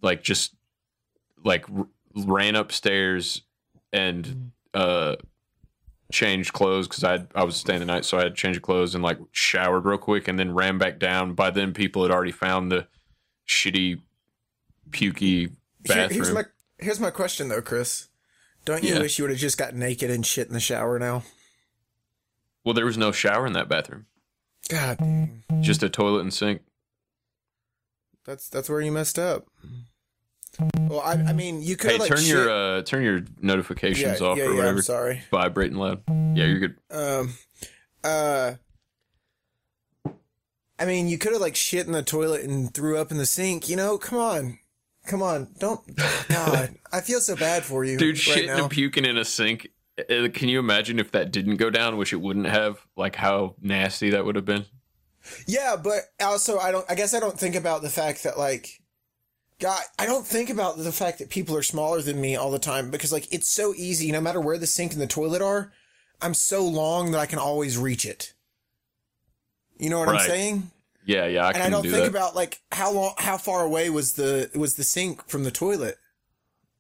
like 0.04 0.22
just 0.22 0.56
like 1.44 1.66
r- 1.76 1.88
ran 2.16 2.56
upstairs 2.56 3.42
and 3.92 4.52
uh 4.76 5.16
changed 6.12 6.54
clothes 6.54 6.88
because 6.88 7.04
I 7.04 7.26
I 7.36 7.44
was 7.44 7.56
staying 7.56 7.80
the 7.80 7.86
night, 7.86 8.06
so 8.06 8.18
I 8.18 8.24
had 8.24 8.36
to 8.36 8.42
change 8.42 8.62
clothes 8.62 8.94
and 8.96 9.04
like 9.04 9.18
showered 9.32 9.86
real 9.86 9.98
quick 9.98 10.28
and 10.28 10.38
then 10.38 10.54
ran 10.54 10.78
back 10.78 11.00
down. 11.00 11.34
By 11.34 11.50
then, 11.52 11.74
people 11.74 12.04
had 12.04 12.12
already 12.12 12.32
found 12.32 12.72
the 12.72 12.88
shitty, 13.48 14.02
pukey 14.92 15.20
Here- 15.22 15.50
bathroom. 15.86 16.10
here's 16.12 16.32
my 16.32 16.44
here's 16.80 17.00
my 17.00 17.12
question 17.12 17.48
though, 17.50 17.62
Chris. 17.62 18.08
Don't 18.66 18.84
you 18.84 18.94
Yeah. 18.94 19.00
wish 19.00 19.18
you 19.18 19.24
would 19.24 19.32
have 19.32 19.40
just 19.40 19.58
got 19.58 19.74
naked 19.74 20.12
and 20.12 20.26
shit 20.26 20.48
in 20.48 20.54
the 20.54 20.60
shower 20.60 21.00
now? 21.00 21.24
well, 22.64 22.74
there 22.76 22.86
was 22.86 22.98
no 22.98 23.12
shower 23.12 23.48
in 23.48 23.54
that 23.54 23.68
bathroom, 23.68 24.06
God, 24.70 25.00
just 25.62 25.82
a 25.82 25.90
toilet 25.90 26.22
and 26.22 26.32
sink. 26.34 26.62
that's 28.24 28.48
that's 28.50 28.70
where 28.70 28.82
you 28.82 28.92
messed 28.92 29.18
up. 29.18 29.48
Well, 30.90 31.00
I, 31.02 31.14
I 31.14 31.34
mean, 31.34 31.62
you 31.62 31.76
could 31.78 31.92
Hey, 31.92 31.98
like 31.98 32.10
turn 32.10 32.18
shit- 32.20 32.28
your 32.28 32.50
uh 32.50 32.82
turn 32.84 33.04
your 33.04 33.22
notifications 33.42 34.20
yeah, 34.20 34.28
off 34.28 34.38
yeah, 34.38 34.46
or 34.46 34.52
yeah, 34.52 34.58
whatever. 34.58 34.78
I'm 34.78 34.84
sorry. 34.84 35.22
Vibrating 35.32 35.78
loud. 35.78 36.02
Yeah, 36.10 36.46
you're 36.46 36.60
good. 36.60 36.76
Um, 36.90 37.34
uh, 38.04 38.54
I 40.80 40.86
mean, 40.86 41.08
you 41.08 41.18
could 41.18 41.32
have 41.34 41.42
like 41.42 41.56
shit 41.56 41.86
in 41.86 41.92
the 41.94 42.02
toilet 42.04 42.44
and 42.44 42.74
threw 42.74 42.98
up 42.98 43.12
in 43.12 43.18
the 43.18 43.26
sink. 43.26 43.70
You 43.70 43.76
know, 43.76 43.98
come 43.98 44.18
on, 44.18 44.60
come 45.06 45.22
on, 45.22 45.50
don't. 45.60 45.80
God, 46.30 46.76
I 46.92 47.02
feel 47.02 47.22
so 47.22 47.36
bad 47.36 47.64
for 47.64 47.84
you, 47.86 47.98
Dude, 47.98 48.16
right 48.28 48.38
shitting 48.38 48.48
now. 48.48 48.64
and 48.64 48.72
puking 48.72 49.06
in 49.06 49.18
a 49.18 49.26
sink. 49.26 49.68
Uh, 50.00 50.30
Can 50.34 50.50
you 50.50 50.58
imagine 50.60 50.98
if 51.00 51.12
that 51.12 51.32
didn't 51.32 51.58
go 51.58 51.70
down, 51.70 51.98
which 51.98 52.14
it 52.14 52.22
wouldn't 52.22 52.48
have? 52.48 52.80
Like 52.98 53.16
how 53.16 53.56
nasty 53.62 54.10
that 54.12 54.26
would 54.26 54.36
have 54.36 54.46
been. 54.46 54.66
Yeah, 55.46 55.76
but 55.82 56.00
also 56.20 56.58
I 56.58 56.72
don't 56.72 56.86
I 56.90 56.96
guess 56.96 57.14
I 57.14 57.20
don't 57.20 57.40
think 57.40 57.54
about 57.56 57.84
the 57.84 57.90
fact 57.90 58.24
that 58.24 58.40
like 58.40 58.81
God, 59.62 59.82
I 59.98 60.06
don't 60.06 60.26
think 60.26 60.50
about 60.50 60.78
the 60.78 60.92
fact 60.92 61.20
that 61.20 61.30
people 61.30 61.56
are 61.56 61.64
smaller 61.64 62.02
than 62.02 62.20
me 62.20 62.36
all 62.36 62.52
the 62.52 62.60
time 62.60 62.90
because 62.90 63.14
like 63.14 63.32
it's 63.32 63.48
so 63.48 63.74
easy 63.76 64.12
no 64.12 64.20
matter 64.20 64.42
where 64.42 64.58
the 64.58 64.68
sink 64.68 64.92
and 64.92 65.02
the 65.02 65.08
toilet 65.08 65.42
are, 65.42 65.72
I'm 66.22 66.34
so 66.34 66.68
long 66.68 67.12
that 67.12 67.20
I 67.20 67.28
can 67.28 67.40
always 67.40 67.78
reach 67.78 68.06
it. 68.06 68.34
You 69.78 69.90
know 69.90 70.00
what 70.00 70.10
I'm 70.10 70.20
saying? 70.20 70.72
Yeah, 71.06 71.26
yeah, 71.28 71.48
I 71.48 71.52
and 71.52 71.64
I 71.64 71.70
don't 71.70 71.84
do 71.84 71.92
think 71.92 72.04
that. 72.04 72.10
about 72.10 72.36
like 72.36 72.62
how 72.72 72.92
long 72.92 73.14
how 73.18 73.38
far 73.38 73.64
away 73.64 73.90
was 73.90 74.14
the 74.14 74.50
was 74.54 74.76
the 74.76 74.84
sink 74.84 75.28
from 75.28 75.44
the 75.44 75.52
toilet? 75.52 75.98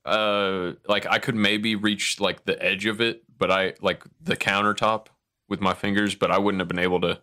uh, 0.06 0.74
like 0.88 1.06
I 1.06 1.20
could 1.20 1.36
maybe 1.36 1.76
reach 1.76 2.20
like 2.20 2.46
the 2.46 2.62
edge 2.62 2.86
of 2.86 3.02
it, 3.02 3.24
but 3.38 3.52
I 3.52 3.74
like 3.82 4.04
the 4.22 4.38
countertop 4.38 5.08
with 5.48 5.62
my 5.62 5.74
fingers, 5.74 6.15
but 6.15 6.32
I 6.32 6.38
wouldn't 6.38 6.62
have 6.62 6.67
been 6.67 6.80
able 6.80 7.02
to 7.02 7.22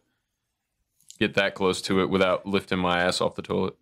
get 1.18 1.35
that 1.35 1.55
close 1.55 1.83
to 1.83 2.01
it 2.01 2.11
without 2.11 2.47
lifting 2.47 2.79
my 2.79 3.03
ass 3.03 3.21
off 3.21 3.35
the 3.35 3.42
toilet. 3.42 3.75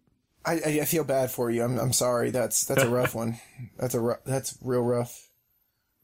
I 0.46 0.52
I 0.80 0.84
feel 0.84 1.04
bad 1.04 1.30
for 1.30 1.50
you. 1.50 1.62
I'm 1.62 1.78
I'm 1.78 1.92
sorry. 1.92 2.30
That's 2.30 2.64
that's 2.64 2.82
a 2.82 2.88
rough 2.88 3.14
one. 3.14 3.38
That's 3.78 3.94
a 3.94 4.00
ru- 4.00 4.22
that's 4.24 4.56
real 4.62 4.82
rough. 4.82 5.28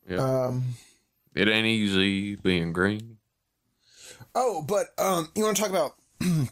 Yeah. 0.08 0.18
Um 0.18 0.74
It 1.34 1.48
ain't 1.48 1.66
easy 1.66 2.36
being 2.36 2.72
green. 2.72 3.18
Oh, 4.34 4.62
but 4.62 4.88
um, 4.98 5.28
you 5.34 5.44
want 5.44 5.56
to 5.56 5.62
talk 5.62 5.70
about? 5.70 5.94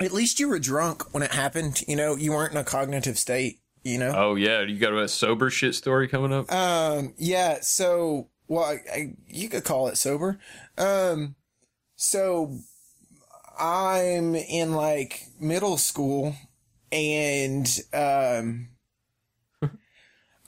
at 0.00 0.12
least 0.12 0.38
you 0.38 0.48
were 0.48 0.58
drunk 0.58 1.12
when 1.12 1.22
it 1.22 1.32
happened. 1.32 1.82
You 1.88 1.96
know, 1.96 2.16
you 2.16 2.32
weren't 2.32 2.52
in 2.52 2.58
a 2.58 2.64
cognitive 2.64 3.18
state. 3.18 3.60
You 3.82 3.98
know. 3.98 4.12
Oh 4.14 4.34
yeah, 4.34 4.62
you 4.62 4.78
got 4.78 4.94
a 4.94 5.08
sober 5.08 5.50
shit 5.50 5.74
story 5.74 6.08
coming 6.08 6.32
up. 6.32 6.50
Um. 6.52 7.14
Yeah. 7.18 7.58
So, 7.60 8.28
well, 8.48 8.64
I, 8.64 8.78
I, 8.92 9.14
you 9.28 9.48
could 9.48 9.64
call 9.64 9.88
it 9.88 9.96
sober. 9.96 10.38
Um. 10.78 11.34
So, 11.96 12.58
I'm 13.58 14.34
in 14.34 14.72
like 14.72 15.26
middle 15.38 15.76
school, 15.76 16.34
and 16.94 17.80
um. 17.92 18.68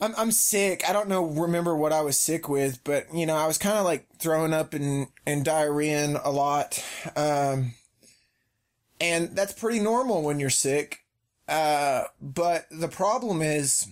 I'm 0.00 0.14
I'm 0.16 0.30
sick. 0.30 0.82
I 0.88 0.92
don't 0.92 1.08
know 1.08 1.24
remember 1.24 1.74
what 1.74 1.92
I 1.92 2.02
was 2.02 2.18
sick 2.18 2.48
with, 2.48 2.84
but 2.84 3.06
you 3.14 3.24
know, 3.24 3.36
I 3.36 3.46
was 3.46 3.58
kind 3.58 3.78
of 3.78 3.84
like 3.84 4.06
throwing 4.18 4.52
up 4.52 4.74
and 4.74 5.08
and 5.26 5.44
diarrhea 5.44 6.20
a 6.22 6.30
lot. 6.30 6.82
Um 7.16 7.74
and 9.00 9.30
that's 9.34 9.52
pretty 9.52 9.80
normal 9.80 10.22
when 10.22 10.38
you're 10.38 10.50
sick. 10.50 11.00
Uh 11.48 12.04
but 12.20 12.66
the 12.70 12.88
problem 12.88 13.40
is 13.40 13.88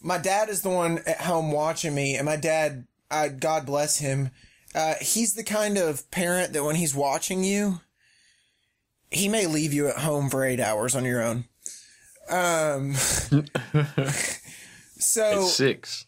my 0.00 0.16
dad 0.16 0.48
is 0.48 0.62
the 0.62 0.70
one 0.70 1.00
at 1.06 1.20
home 1.20 1.52
watching 1.52 1.94
me 1.94 2.16
and 2.16 2.24
my 2.24 2.36
dad 2.36 2.86
I 3.10 3.28
God 3.28 3.66
bless 3.66 3.98
him. 3.98 4.30
Uh 4.74 4.94
he's 5.02 5.34
the 5.34 5.44
kind 5.44 5.76
of 5.76 6.10
parent 6.10 6.54
that 6.54 6.64
when 6.64 6.76
he's 6.76 6.94
watching 6.94 7.44
you 7.44 7.80
he 9.10 9.28
may 9.28 9.46
leave 9.46 9.72
you 9.72 9.88
at 9.88 9.98
home 9.98 10.30
for 10.30 10.44
8 10.44 10.60
hours 10.60 10.94
on 10.94 11.04
your 11.04 11.22
own. 11.22 11.44
Um 12.30 12.94
so 12.94 13.42
it's 15.42 15.54
six. 15.54 16.06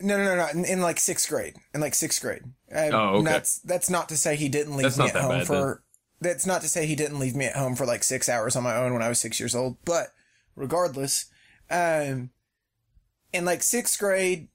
no, 0.00 0.16
no, 0.16 0.24
no, 0.24 0.36
no. 0.36 0.46
In, 0.48 0.64
in 0.64 0.80
like 0.80 1.00
sixth 1.00 1.28
grade. 1.28 1.56
In 1.74 1.80
like 1.80 1.94
sixth 1.94 2.20
grade. 2.22 2.42
Um, 2.72 2.94
Oh, 2.94 3.08
okay. 3.16 3.24
That's 3.24 3.58
that's 3.60 3.90
not 3.90 4.08
to 4.10 4.16
say 4.16 4.36
he 4.36 4.48
didn't 4.48 4.76
leave 4.76 4.84
That's 4.94 4.98
me 4.98 5.06
at 5.06 5.16
home 5.16 5.38
bad, 5.38 5.46
for. 5.46 5.82
That's 6.20 6.46
not 6.46 6.62
to 6.62 6.68
say 6.68 6.86
he 6.86 6.94
didn't 6.94 7.18
leave 7.18 7.34
me 7.34 7.46
at 7.46 7.56
home 7.56 7.74
for 7.74 7.84
like 7.84 8.02
six 8.02 8.28
hours 8.28 8.56
on 8.56 8.62
my 8.62 8.76
own 8.76 8.92
when 8.92 9.02
I 9.02 9.08
was 9.08 9.18
six 9.18 9.38
years 9.40 9.54
old. 9.54 9.76
But 9.84 10.08
regardless, 10.56 11.26
um, 11.70 12.30
in 13.32 13.44
like 13.44 13.62
sixth 13.62 13.98
grade, 13.98 14.48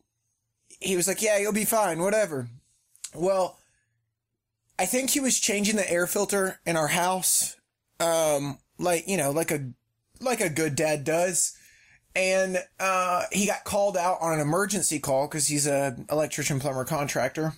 he 0.80 0.96
was 0.96 1.08
like, 1.08 1.22
"Yeah, 1.22 1.38
you'll 1.38 1.52
be 1.54 1.66
fine, 1.66 2.02
whatever." 2.02 2.48
Well, 3.14 3.59
I 4.80 4.86
think 4.86 5.10
he 5.10 5.20
was 5.20 5.38
changing 5.38 5.76
the 5.76 5.92
air 5.92 6.08
filter 6.08 6.62
in 6.66 6.78
our 6.78 6.88
house, 6.88 7.58
um, 8.00 8.60
like 8.78 9.10
you 9.10 9.18
know, 9.18 9.32
like 9.32 9.52
a 9.52 9.72
like 10.22 10.40
a 10.40 10.50
good 10.50 10.76
dad 10.76 11.04
does. 11.04 11.58
And 12.16 12.58
uh, 12.80 13.24
he 13.32 13.46
got 13.46 13.66
called 13.66 13.98
out 13.98 14.18
on 14.22 14.34
an 14.34 14.40
emergency 14.40 15.00
call 15.00 15.28
because 15.28 15.48
he's 15.48 15.68
a 15.68 15.98
electrician 16.10 16.62
plumber 16.62 16.86
contractor. 16.86 17.54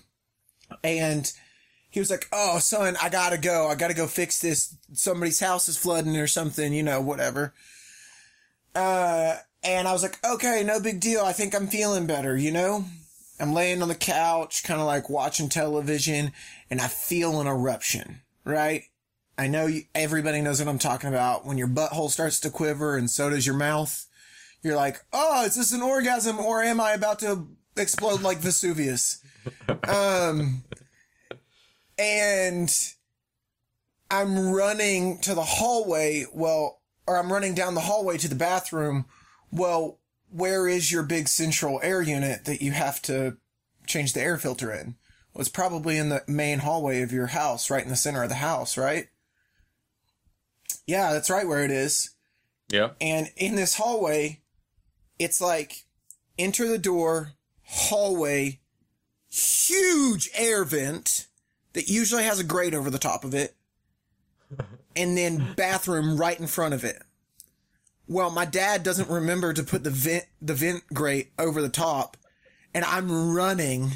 And 0.82 1.32
he 1.90 2.00
was 2.00 2.10
like 2.10 2.26
oh 2.32 2.58
son 2.58 2.96
i 3.00 3.08
gotta 3.08 3.38
go. 3.38 3.68
I 3.68 3.76
gotta 3.76 3.94
go 3.94 4.08
fix 4.08 4.40
this. 4.40 4.76
Somebody's 4.92 5.38
house 5.38 5.68
is 5.68 5.76
flooding 5.76 6.16
or 6.16 6.26
something 6.26 6.72
you 6.72 6.82
know 6.82 7.00
whatever. 7.00 7.54
Uh, 8.74 9.36
and 9.62 9.86
i 9.86 9.92
was 9.92 10.02
like 10.02 10.18
okay 10.24 10.64
no 10.66 10.80
big 10.80 10.98
deal. 10.98 11.20
I 11.20 11.32
think 11.32 11.54
i'm 11.54 11.68
feeling 11.68 12.06
better 12.06 12.36
you 12.36 12.50
know 12.50 12.84
i'm 13.42 13.52
laying 13.52 13.82
on 13.82 13.88
the 13.88 13.94
couch 13.94 14.62
kind 14.64 14.80
of 14.80 14.86
like 14.86 15.10
watching 15.10 15.48
television 15.48 16.32
and 16.70 16.80
i 16.80 16.86
feel 16.86 17.40
an 17.40 17.46
eruption 17.46 18.20
right 18.44 18.84
i 19.36 19.46
know 19.46 19.66
you, 19.66 19.82
everybody 19.94 20.40
knows 20.40 20.60
what 20.60 20.68
i'm 20.68 20.78
talking 20.78 21.10
about 21.10 21.44
when 21.44 21.58
your 21.58 21.68
butthole 21.68 22.08
starts 22.08 22.40
to 22.40 22.48
quiver 22.48 22.96
and 22.96 23.10
so 23.10 23.28
does 23.28 23.46
your 23.46 23.56
mouth 23.56 24.06
you're 24.62 24.76
like, 24.76 25.00
oh, 25.12 25.44
is 25.44 25.56
this 25.56 25.72
an 25.72 25.82
orgasm 25.82 26.38
or 26.38 26.62
am 26.62 26.80
I 26.80 26.92
about 26.92 27.18
to 27.20 27.48
explode 27.76 28.22
like 28.22 28.38
Vesuvius? 28.38 29.22
um, 29.88 30.62
and 31.98 32.70
I'm 34.10 34.52
running 34.52 35.18
to 35.22 35.34
the 35.34 35.42
hallway. 35.42 36.26
Well, 36.32 36.80
or 37.06 37.16
I'm 37.16 37.32
running 37.32 37.54
down 37.54 37.74
the 37.74 37.80
hallway 37.80 38.18
to 38.18 38.28
the 38.28 38.36
bathroom. 38.36 39.06
Well, 39.50 39.98
where 40.32 40.66
is 40.66 40.90
your 40.90 41.02
big 41.02 41.28
central 41.28 41.80
air 41.82 42.02
unit 42.02 42.44
that 42.46 42.62
you 42.62 42.72
have 42.72 43.02
to 43.02 43.36
change 43.86 44.12
the 44.12 44.20
air 44.20 44.38
filter 44.38 44.72
in? 44.72 44.96
Well, 45.32 45.40
it's 45.40 45.50
probably 45.50 45.98
in 45.98 46.08
the 46.08 46.22
main 46.26 46.60
hallway 46.60 47.02
of 47.02 47.12
your 47.12 47.28
house, 47.28 47.70
right 47.70 47.82
in 47.82 47.88
the 47.88 47.96
center 47.96 48.22
of 48.22 48.28
the 48.28 48.36
house, 48.36 48.76
right? 48.76 49.08
Yeah, 50.86 51.12
that's 51.12 51.30
right 51.30 51.46
where 51.46 51.64
it 51.64 51.70
is. 51.70 52.10
Yeah. 52.70 52.90
And 53.00 53.30
in 53.36 53.54
this 53.56 53.76
hallway, 53.76 54.40
it's 55.18 55.40
like 55.40 55.84
enter 56.38 56.66
the 56.66 56.78
door, 56.78 57.32
hallway, 57.64 58.60
huge 59.30 60.30
air 60.34 60.64
vent 60.64 61.28
that 61.74 61.88
usually 61.88 62.24
has 62.24 62.38
a 62.38 62.44
grate 62.44 62.74
over 62.74 62.90
the 62.90 62.98
top 62.98 63.24
of 63.24 63.34
it. 63.34 63.54
and 64.96 65.16
then 65.16 65.54
bathroom 65.56 66.18
right 66.18 66.38
in 66.38 66.46
front 66.46 66.74
of 66.74 66.84
it. 66.84 67.02
Well, 68.08 68.30
my 68.30 68.44
dad 68.44 68.82
doesn't 68.82 69.08
remember 69.08 69.52
to 69.52 69.62
put 69.62 69.84
the 69.84 69.90
vent 69.90 70.24
the 70.40 70.54
vent 70.54 70.82
grate 70.92 71.30
over 71.38 71.62
the 71.62 71.68
top, 71.68 72.16
and 72.74 72.84
I'm 72.84 73.34
running, 73.34 73.92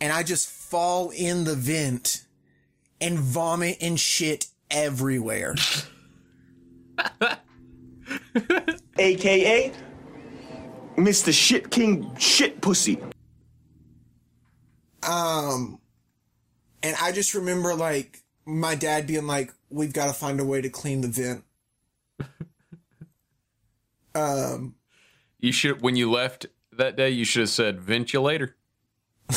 and 0.00 0.12
I 0.12 0.22
just 0.22 0.48
fall 0.48 1.10
in 1.10 1.44
the 1.44 1.54
vent 1.54 2.26
and 3.00 3.18
vomit 3.18 3.78
and 3.80 3.98
shit 3.98 4.46
everywhere. 4.70 5.54
AKA 8.98 9.72
Mr. 10.96 11.32
Shit 11.32 11.70
King 11.70 12.14
Shit 12.18 12.60
Pussy. 12.60 12.98
Um, 15.02 15.78
and 16.82 16.96
I 17.00 17.12
just 17.12 17.34
remember 17.34 17.74
like 17.74 18.22
my 18.44 18.74
dad 18.74 19.06
being 19.06 19.26
like, 19.26 19.52
"We've 19.70 19.92
got 19.92 20.06
to 20.06 20.12
find 20.12 20.40
a 20.40 20.44
way 20.44 20.60
to 20.60 20.68
clean 20.68 21.00
the 21.00 21.08
vent." 21.08 21.44
Um, 24.14 24.74
You 25.40 25.52
should 25.52 25.82
when 25.82 25.96
you 25.96 26.10
left 26.10 26.46
that 26.72 26.96
day. 26.96 27.10
You 27.10 27.24
should 27.24 27.40
have 27.40 27.50
said 27.50 27.80
ventilator. 27.80 28.56
uh, 29.30 29.34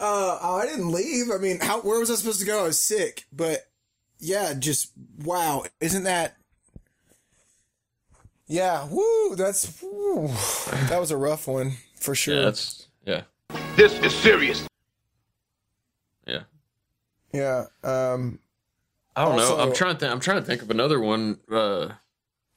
oh, 0.00 0.58
I 0.62 0.66
didn't 0.66 0.92
leave. 0.92 1.30
I 1.32 1.38
mean, 1.38 1.60
how 1.60 1.80
where 1.80 1.98
was 1.98 2.10
I 2.10 2.14
supposed 2.14 2.40
to 2.40 2.46
go? 2.46 2.60
I 2.60 2.64
was 2.64 2.78
sick, 2.78 3.26
but 3.32 3.68
yeah, 4.18 4.54
just 4.54 4.92
wow, 5.24 5.64
isn't 5.80 6.04
that? 6.04 6.36
Yeah, 8.46 8.86
woo, 8.90 9.36
that's 9.36 9.82
woo. 9.82 10.28
that 10.88 10.98
was 10.98 11.10
a 11.10 11.16
rough 11.16 11.46
one 11.46 11.72
for 11.94 12.14
sure. 12.14 12.36
Yeah, 12.36 12.42
that's 12.42 12.86
yeah, 13.04 13.22
This 13.76 13.92
is 14.00 14.14
serious. 14.14 14.66
yeah. 16.26 16.42
yeah. 17.32 17.64
Um, 17.82 18.38
I 19.14 19.24
don't 19.24 19.36
know. 19.36 19.58
I'm 19.58 19.74
trying 19.74 19.94
to. 19.94 20.00
Think, 20.00 20.12
I'm 20.12 20.20
trying 20.20 20.40
to 20.40 20.46
think 20.46 20.62
of 20.62 20.70
another 20.70 21.00
one. 21.00 21.40
Uh, 21.50 21.88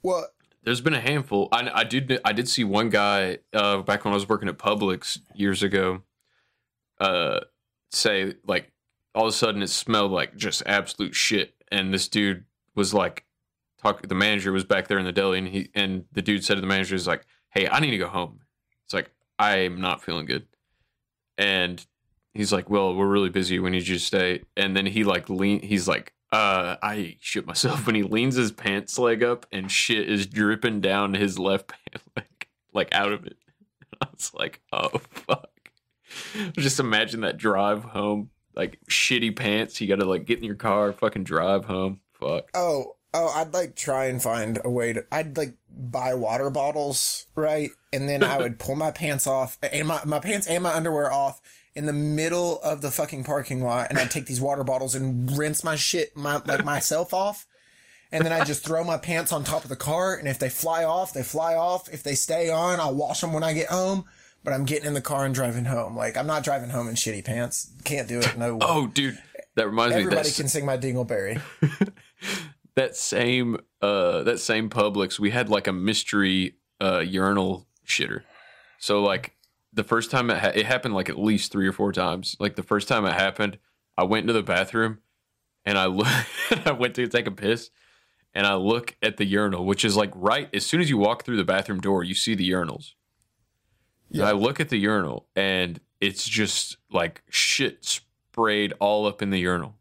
well, 0.03 0.27
there's 0.63 0.81
been 0.81 0.93
a 0.93 1.01
handful. 1.01 1.47
I, 1.51 1.69
I 1.73 1.83
did. 1.83 2.19
I 2.23 2.33
did 2.33 2.47
see 2.47 2.63
one 2.63 2.89
guy 2.89 3.39
uh, 3.53 3.81
back 3.81 4.05
when 4.05 4.13
I 4.13 4.15
was 4.15 4.29
working 4.29 4.49
at 4.49 4.57
Publix 4.57 5.19
years 5.33 5.63
ago. 5.63 6.03
Uh, 6.99 7.39
say 7.89 8.35
like 8.45 8.71
all 9.15 9.25
of 9.25 9.29
a 9.29 9.35
sudden 9.35 9.63
it 9.63 9.69
smelled 9.69 10.11
like 10.11 10.35
just 10.35 10.63
absolute 10.65 11.15
shit, 11.15 11.55
and 11.71 11.93
this 11.93 12.07
dude 12.07 12.45
was 12.75 12.93
like, 12.93 13.25
talk. 13.81 14.07
The 14.07 14.15
manager 14.15 14.51
was 14.51 14.63
back 14.63 14.87
there 14.87 14.99
in 14.99 15.05
the 15.05 15.11
deli, 15.11 15.39
and 15.39 15.47
he 15.47 15.69
and 15.73 16.05
the 16.11 16.21
dude 16.21 16.43
said 16.43 16.55
to 16.55 16.61
the 16.61 16.67
manager, 16.67 16.95
"Is 16.95 17.07
like, 17.07 17.25
hey, 17.49 17.67
I 17.67 17.79
need 17.79 17.91
to 17.91 17.97
go 17.97 18.07
home." 18.07 18.41
It's 18.85 18.93
like 18.93 19.11
I'm 19.39 19.81
not 19.81 20.03
feeling 20.03 20.25
good, 20.25 20.45
and 21.37 21.83
he's 22.33 22.53
like, 22.53 22.69
"Well, 22.69 22.95
we're 22.95 23.07
really 23.07 23.29
busy. 23.29 23.57
We 23.59 23.71
need 23.71 23.87
you 23.87 23.95
to 23.95 24.03
stay." 24.03 24.43
And 24.55 24.75
then 24.77 24.85
he 24.85 25.03
like 25.03 25.29
lean. 25.29 25.61
He's 25.61 25.87
like, 25.87 26.13
"Uh, 26.31 26.77
I 26.81 27.17
shit 27.19 27.45
myself." 27.45 27.85
When 27.85 27.95
he 27.95 28.03
leans 28.03 28.35
his 28.35 28.51
pants 28.51 28.97
leg 28.97 29.23
up 29.23 29.45
and 29.51 29.71
shit 29.71 30.09
is 30.09 30.27
dripping 30.27 30.81
down 30.81 31.13
his 31.13 31.37
left 31.39 31.67
pant 31.91 32.03
leg, 32.15 32.47
like 32.73 32.93
out 32.93 33.11
of 33.11 33.25
it. 33.25 33.37
I 34.01 34.07
was 34.13 34.33
like, 34.33 34.61
"Oh 34.71 34.99
fuck!" 35.09 35.49
Just 36.53 36.79
imagine 36.79 37.21
that 37.21 37.37
drive 37.37 37.83
home, 37.83 38.29
like 38.55 38.79
shitty 38.89 39.35
pants. 39.35 39.79
You 39.79 39.87
got 39.87 39.99
to 39.99 40.05
like 40.05 40.25
get 40.25 40.39
in 40.39 40.43
your 40.43 40.55
car, 40.55 40.91
fucking 40.93 41.23
drive 41.23 41.65
home. 41.65 42.01
Fuck. 42.13 42.49
Oh, 42.53 42.95
oh, 43.13 43.27
I'd 43.35 43.53
like 43.53 43.75
try 43.75 44.05
and 44.05 44.21
find 44.21 44.59
a 44.63 44.69
way 44.69 44.93
to. 44.93 45.05
I'd 45.11 45.37
like 45.37 45.55
buy 45.69 46.13
water 46.13 46.49
bottles, 46.49 47.27
right? 47.35 47.69
And 47.93 48.07
then 48.07 48.23
I 48.23 48.37
would 48.37 48.59
pull 48.59 48.75
my 48.75 48.91
pants 48.91 49.27
off, 49.27 49.57
and 49.61 49.87
my 49.87 50.01
my 50.05 50.19
pants 50.19 50.47
and 50.47 50.63
my 50.63 50.73
underwear 50.73 51.11
off 51.11 51.41
in 51.75 51.85
the 51.85 51.93
middle 51.93 52.59
of 52.61 52.81
the 52.81 52.91
fucking 52.91 53.23
parking 53.23 53.63
lot, 53.63 53.87
and 53.89 53.97
I'd 53.97 54.11
take 54.11 54.25
these 54.25 54.41
water 54.41 54.63
bottles 54.63 54.95
and 54.95 55.35
rinse 55.37 55.63
my 55.63 55.75
shit, 55.75 56.15
my 56.15 56.41
like 56.45 56.65
myself 56.65 57.13
off. 57.13 57.47
And 58.11 58.25
then 58.25 58.33
I 58.33 58.43
just 58.43 58.65
throw 58.65 58.83
my 58.83 58.97
pants 58.97 59.31
on 59.31 59.45
top 59.45 59.63
of 59.63 59.69
the 59.69 59.77
car, 59.77 60.15
and 60.15 60.27
if 60.27 60.37
they 60.37 60.49
fly 60.49 60.83
off, 60.83 61.13
they 61.13 61.23
fly 61.23 61.55
off. 61.55 61.87
If 61.93 62.03
they 62.03 62.15
stay 62.15 62.49
on, 62.49 62.79
I'll 62.79 62.93
wash 62.93 63.21
them 63.21 63.31
when 63.31 63.43
I 63.43 63.53
get 63.53 63.67
home. 63.69 64.05
But 64.43 64.53
I'm 64.53 64.65
getting 64.65 64.87
in 64.87 64.95
the 64.95 65.01
car 65.01 65.23
and 65.23 65.35
driving 65.35 65.65
home. 65.65 65.95
Like 65.95 66.17
I'm 66.17 66.27
not 66.27 66.43
driving 66.43 66.71
home 66.71 66.89
in 66.89 66.95
shitty 66.95 67.23
pants. 67.23 67.71
Can't 67.83 68.07
do 68.07 68.19
it. 68.19 68.37
No. 68.37 68.55
way. 68.55 68.59
Oh, 68.63 68.87
dude, 68.87 69.19
that 69.55 69.67
reminds 69.67 69.95
me. 69.95 70.01
Everybody 70.01 70.31
can 70.31 70.47
sing 70.47 70.65
my 70.65 70.77
Dingleberry. 70.77 71.39
that 72.75 72.95
same 72.95 73.57
uh 73.81 74.23
that 74.23 74.39
same 74.39 74.69
Publix, 74.69 75.19
we 75.19 75.29
had 75.29 75.49
like 75.49 75.67
a 75.67 75.73
mystery 75.73 76.55
uh 76.81 76.99
urinal 76.99 77.67
shitter. 77.85 78.23
So 78.79 79.03
like 79.03 79.35
the 79.73 79.83
first 79.83 80.11
time 80.11 80.29
it 80.29 80.39
ha- 80.39 80.51
it 80.53 80.65
happened 80.65 80.93
like 80.93 81.09
at 81.09 81.19
least 81.19 81.51
three 81.51 81.67
or 81.67 81.71
four 81.71 81.91
times. 81.91 82.35
Like 82.39 82.55
the 82.55 82.63
first 82.63 82.87
time 82.87 83.05
it 83.05 83.13
happened, 83.13 83.57
I 83.97 84.03
went 84.03 84.23
into 84.23 84.33
the 84.33 84.43
bathroom 84.43 84.99
and 85.65 85.77
I 85.77 85.85
look 85.85 86.07
I 86.65 86.71
went 86.71 86.95
to 86.95 87.07
take 87.07 87.27
a 87.27 87.31
piss 87.31 87.69
and 88.33 88.47
I 88.47 88.55
look 88.55 88.95
at 89.01 89.17
the 89.17 89.25
urinal, 89.25 89.65
which 89.65 89.83
is 89.85 89.95
like 89.95 90.11
right 90.15 90.49
as 90.53 90.65
soon 90.65 90.81
as 90.81 90.89
you 90.89 90.97
walk 90.97 91.23
through 91.23 91.37
the 91.37 91.43
bathroom 91.43 91.79
door, 91.79 92.03
you 92.03 92.15
see 92.15 92.35
the 92.35 92.49
urinals. 92.49 92.93
And 94.13 94.29
I 94.29 94.31
look 94.33 94.59
at 94.59 94.69
the 94.69 94.77
urinal 94.77 95.27
and 95.35 95.79
it's 96.01 96.27
just 96.27 96.77
like 96.91 97.23
shit 97.29 97.85
sprayed 98.31 98.73
all 98.79 99.05
up 99.05 99.21
in 99.21 99.29
the 99.29 99.39
urinal. 99.39 99.75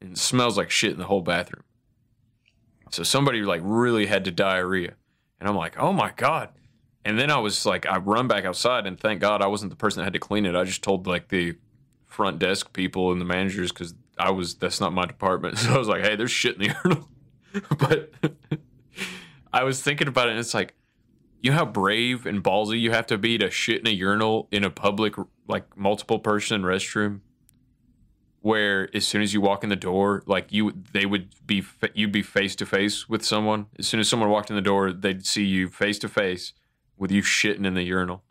And 0.00 0.12
it 0.12 0.18
smells 0.18 0.56
like 0.56 0.70
shit 0.70 0.92
in 0.92 0.98
the 0.98 1.04
whole 1.04 1.22
bathroom. 1.22 1.64
So 2.90 3.02
somebody 3.02 3.42
like 3.42 3.60
really 3.64 4.06
had 4.06 4.24
to 4.24 4.30
diarrhea. 4.30 4.94
And 5.38 5.48
I'm 5.48 5.56
like, 5.56 5.78
oh 5.78 5.92
my 5.92 6.12
God. 6.16 6.50
And 7.06 7.16
then 7.16 7.30
I 7.30 7.38
was 7.38 7.64
like, 7.64 7.86
I 7.86 7.98
run 7.98 8.26
back 8.26 8.44
outside 8.44 8.84
and 8.84 8.98
thank 8.98 9.20
God 9.20 9.40
I 9.40 9.46
wasn't 9.46 9.70
the 9.70 9.76
person 9.76 10.00
that 10.00 10.04
had 10.04 10.12
to 10.14 10.18
clean 10.18 10.44
it. 10.44 10.56
I 10.56 10.64
just 10.64 10.82
told 10.82 11.06
like 11.06 11.28
the 11.28 11.54
front 12.04 12.40
desk 12.40 12.72
people 12.72 13.12
and 13.12 13.20
the 13.20 13.24
managers 13.24 13.70
because 13.70 13.94
I 14.18 14.32
was, 14.32 14.56
that's 14.56 14.80
not 14.80 14.92
my 14.92 15.06
department. 15.06 15.56
So 15.58 15.72
I 15.72 15.78
was 15.78 15.86
like, 15.86 16.02
hey, 16.02 16.16
there's 16.16 16.32
shit 16.32 16.60
in 16.60 16.62
the 16.62 16.74
urinal. 16.84 17.08
but 17.78 18.12
I 19.52 19.62
was 19.62 19.80
thinking 19.80 20.08
about 20.08 20.26
it 20.26 20.32
and 20.32 20.40
it's 20.40 20.52
like, 20.52 20.74
you 21.40 21.52
know 21.52 21.58
how 21.58 21.64
brave 21.64 22.26
and 22.26 22.42
ballsy 22.42 22.80
you 22.80 22.90
have 22.90 23.06
to 23.06 23.18
be 23.18 23.38
to 23.38 23.52
shit 23.52 23.82
in 23.82 23.86
a 23.86 23.90
urinal 23.90 24.48
in 24.50 24.64
a 24.64 24.70
public, 24.70 25.14
like 25.46 25.76
multiple 25.76 26.18
person 26.18 26.62
restroom? 26.62 27.20
where 28.40 28.88
as 28.94 29.04
soon 29.04 29.22
as 29.22 29.34
you 29.34 29.40
walk 29.40 29.64
in 29.64 29.70
the 29.70 29.74
door, 29.74 30.22
like 30.26 30.52
you, 30.52 30.72
they 30.92 31.04
would 31.04 31.34
be 31.48 31.64
you'd 31.94 32.12
be 32.12 32.22
face 32.22 32.54
to 32.54 32.64
face 32.64 33.08
with 33.08 33.24
someone. 33.24 33.66
As 33.76 33.88
soon 33.88 33.98
as 33.98 34.08
someone 34.08 34.30
walked 34.30 34.50
in 34.50 34.56
the 34.56 34.62
door, 34.62 34.92
they'd 34.92 35.26
see 35.26 35.44
you 35.44 35.68
face 35.68 35.98
to 35.98 36.08
face 36.08 36.52
with 36.98 37.10
you 37.10 37.22
shitting 37.22 37.66
in 37.66 37.74
the 37.74 37.82
urinal. 37.82 38.22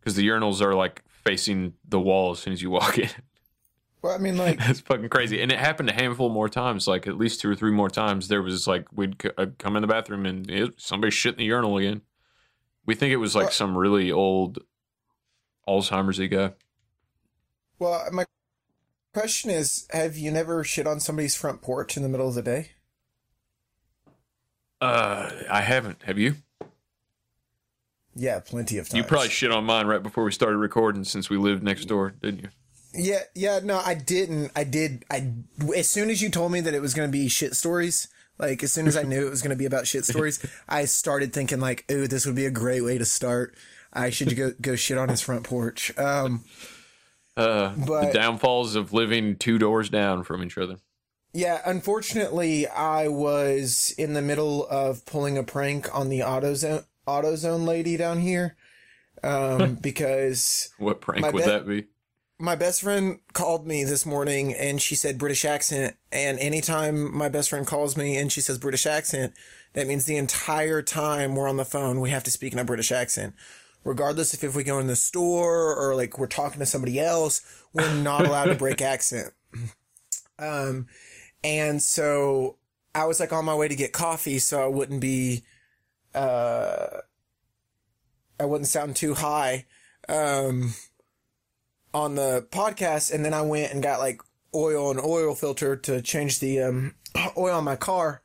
Because 0.00 0.14
the 0.16 0.26
urinals 0.26 0.60
are 0.60 0.74
like 0.74 1.02
facing 1.08 1.74
the 1.86 2.00
wall 2.00 2.32
as 2.32 2.38
soon 2.38 2.52
as 2.52 2.62
you 2.62 2.70
walk 2.70 2.98
in. 2.98 3.10
Well, 4.02 4.14
I 4.14 4.18
mean, 4.18 4.36
like, 4.38 4.58
That's 4.58 4.80
fucking 4.80 5.10
crazy. 5.10 5.42
And 5.42 5.52
it 5.52 5.58
happened 5.58 5.90
a 5.90 5.94
handful 5.94 6.30
more 6.30 6.48
times, 6.48 6.88
like 6.88 7.06
at 7.06 7.18
least 7.18 7.40
two 7.40 7.50
or 7.50 7.54
three 7.54 7.70
more 7.72 7.90
times. 7.90 8.28
There 8.28 8.42
was 8.42 8.66
like 8.66 8.86
we'd 8.92 9.20
c- 9.20 9.30
I'd 9.36 9.58
come 9.58 9.76
in 9.76 9.82
the 9.82 9.88
bathroom 9.88 10.24
and 10.26 10.50
it, 10.50 10.80
somebody 10.80 11.10
shit 11.10 11.34
in 11.34 11.38
the 11.38 11.44
urinal 11.44 11.76
again. 11.76 12.00
We 12.86 12.94
think 12.94 13.12
it 13.12 13.16
was 13.18 13.34
like 13.34 13.44
Well- 13.44 13.52
some 13.52 13.76
really 13.76 14.10
old 14.10 14.58
Alzheimer's 15.68 16.18
guy. 16.28 16.54
well, 17.78 18.08
my 18.10 18.24
question 19.12 19.50
is, 19.50 19.86
have 19.90 20.16
you 20.16 20.30
never 20.30 20.64
shit 20.64 20.86
on 20.86 20.98
somebody's 20.98 21.36
front 21.36 21.60
porch 21.62 21.96
in 21.96 22.02
the 22.02 22.08
middle 22.08 22.28
of 22.28 22.34
the 22.34 22.42
day? 22.42 22.70
Uh, 24.80 25.30
I 25.50 25.60
haven't. 25.60 26.02
Have 26.04 26.18
you? 26.18 26.36
Yeah, 28.16 28.40
plenty 28.40 28.78
of 28.78 28.88
times. 28.88 28.96
You 28.98 29.04
probably 29.04 29.28
shit 29.28 29.52
on 29.52 29.64
mine 29.64 29.86
right 29.86 30.02
before 30.02 30.24
we 30.24 30.32
started 30.32 30.56
recording 30.56 31.04
since 31.04 31.30
we 31.30 31.36
lived 31.36 31.62
next 31.62 31.84
door, 31.86 32.14
didn't 32.22 32.40
you? 32.40 32.48
Yeah, 32.92 33.20
yeah, 33.34 33.60
no, 33.62 33.78
I 33.78 33.94
didn't. 33.94 34.50
I 34.56 34.64
did. 34.64 35.04
I 35.10 35.32
as 35.76 35.88
soon 35.88 36.10
as 36.10 36.20
you 36.20 36.28
told 36.28 36.50
me 36.50 36.60
that 36.60 36.74
it 36.74 36.80
was 36.82 36.92
going 36.92 37.08
to 37.08 37.12
be 37.12 37.28
shit 37.28 37.54
stories, 37.54 38.08
like 38.38 38.62
as 38.64 38.72
soon 38.72 38.88
as 38.88 38.96
I 38.96 39.04
knew 39.04 39.26
it 39.26 39.30
was 39.30 39.42
going 39.42 39.50
to 39.50 39.56
be 39.56 39.64
about 39.66 39.86
shit 39.86 40.04
stories, 40.04 40.44
I 40.68 40.86
started 40.86 41.32
thinking 41.32 41.60
like, 41.60 41.84
"Ooh, 41.90 42.08
this 42.08 42.26
would 42.26 42.34
be 42.34 42.46
a 42.46 42.50
great 42.50 42.80
way 42.80 42.98
to 42.98 43.04
start. 43.04 43.54
I 43.92 44.10
should 44.10 44.36
go 44.36 44.52
go 44.60 44.74
shit 44.74 44.98
on 44.98 45.08
his 45.08 45.20
front 45.20 45.44
porch." 45.44 45.96
Um, 45.96 46.44
Uh, 47.36 47.72
But- 47.86 48.06
the 48.08 48.12
downfalls 48.12 48.74
of 48.74 48.92
living 48.92 49.36
two 49.36 49.56
doors 49.56 49.88
down 49.88 50.24
from 50.24 50.42
each 50.42 50.58
other. 50.58 50.78
yeah, 51.32 51.60
unfortunately, 51.64 52.66
I 52.66 53.06
was 53.06 53.94
in 53.96 54.14
the 54.14 54.20
middle 54.20 54.66
of 54.66 55.06
pulling 55.06 55.38
a 55.38 55.44
prank 55.44 55.88
on 55.96 56.08
the 56.08 56.18
AutoZone 56.20 56.84
AutoZone 57.10 57.66
lady 57.66 57.96
down 57.96 58.20
here, 58.20 58.56
um, 59.22 59.74
because 59.80 60.70
What 60.78 61.00
prank 61.00 61.24
would 61.32 61.44
bet- 61.44 61.46
that 61.46 61.68
be? 61.68 61.86
my 62.38 62.54
best 62.54 62.80
friend 62.80 63.18
called 63.34 63.66
me 63.66 63.84
this 63.84 64.06
morning 64.06 64.54
and 64.54 64.80
she 64.80 64.94
said 64.94 65.18
British 65.18 65.44
accent. 65.44 65.94
And 66.10 66.38
anytime 66.38 67.14
my 67.14 67.28
best 67.28 67.50
friend 67.50 67.66
calls 67.66 67.98
me 67.98 68.16
and 68.16 68.32
she 68.32 68.40
says 68.40 68.56
British 68.56 68.86
accent, 68.86 69.34
that 69.74 69.86
means 69.86 70.06
the 70.06 70.16
entire 70.16 70.80
time 70.80 71.34
we're 71.36 71.48
on 71.48 71.58
the 71.58 71.66
phone, 71.66 72.00
we 72.00 72.08
have 72.08 72.24
to 72.24 72.30
speak 72.30 72.54
in 72.54 72.58
a 72.58 72.64
British 72.64 72.90
accent. 72.90 73.34
Regardless 73.84 74.32
if, 74.32 74.42
if 74.42 74.56
we 74.56 74.64
go 74.64 74.78
in 74.78 74.86
the 74.86 74.96
store 74.96 75.74
or 75.76 75.94
like 75.94 76.18
we're 76.18 76.26
talking 76.26 76.60
to 76.60 76.66
somebody 76.66 76.98
else, 76.98 77.42
we're 77.74 77.94
not 77.96 78.26
allowed 78.26 78.46
to 78.46 78.54
break 78.54 78.80
accent. 78.94 79.34
Um, 80.38 80.86
and 81.44 81.82
so 81.82 82.56
I 82.94 83.04
was 83.04 83.20
like 83.20 83.32
on 83.34 83.44
my 83.44 83.54
way 83.54 83.68
to 83.68 83.76
get 83.76 83.92
coffee 83.92 84.38
so 84.38 84.62
I 84.62 84.66
wouldn't 84.66 85.00
be, 85.02 85.44
uh, 86.14 86.86
I 88.38 88.44
wouldn't 88.44 88.68
sound 88.68 88.96
too 88.96 89.14
high. 89.14 89.66
Um, 90.08 90.74
on 91.92 92.14
the 92.14 92.46
podcast 92.50 93.12
and 93.12 93.24
then 93.24 93.34
I 93.34 93.42
went 93.42 93.72
and 93.72 93.82
got 93.82 93.98
like 93.98 94.20
oil 94.54 94.90
and 94.90 95.00
oil 95.00 95.34
filter 95.34 95.76
to 95.76 96.00
change 96.02 96.38
the 96.38 96.60
um, 96.60 96.94
oil 97.36 97.56
on 97.56 97.64
my 97.64 97.76
car. 97.76 98.22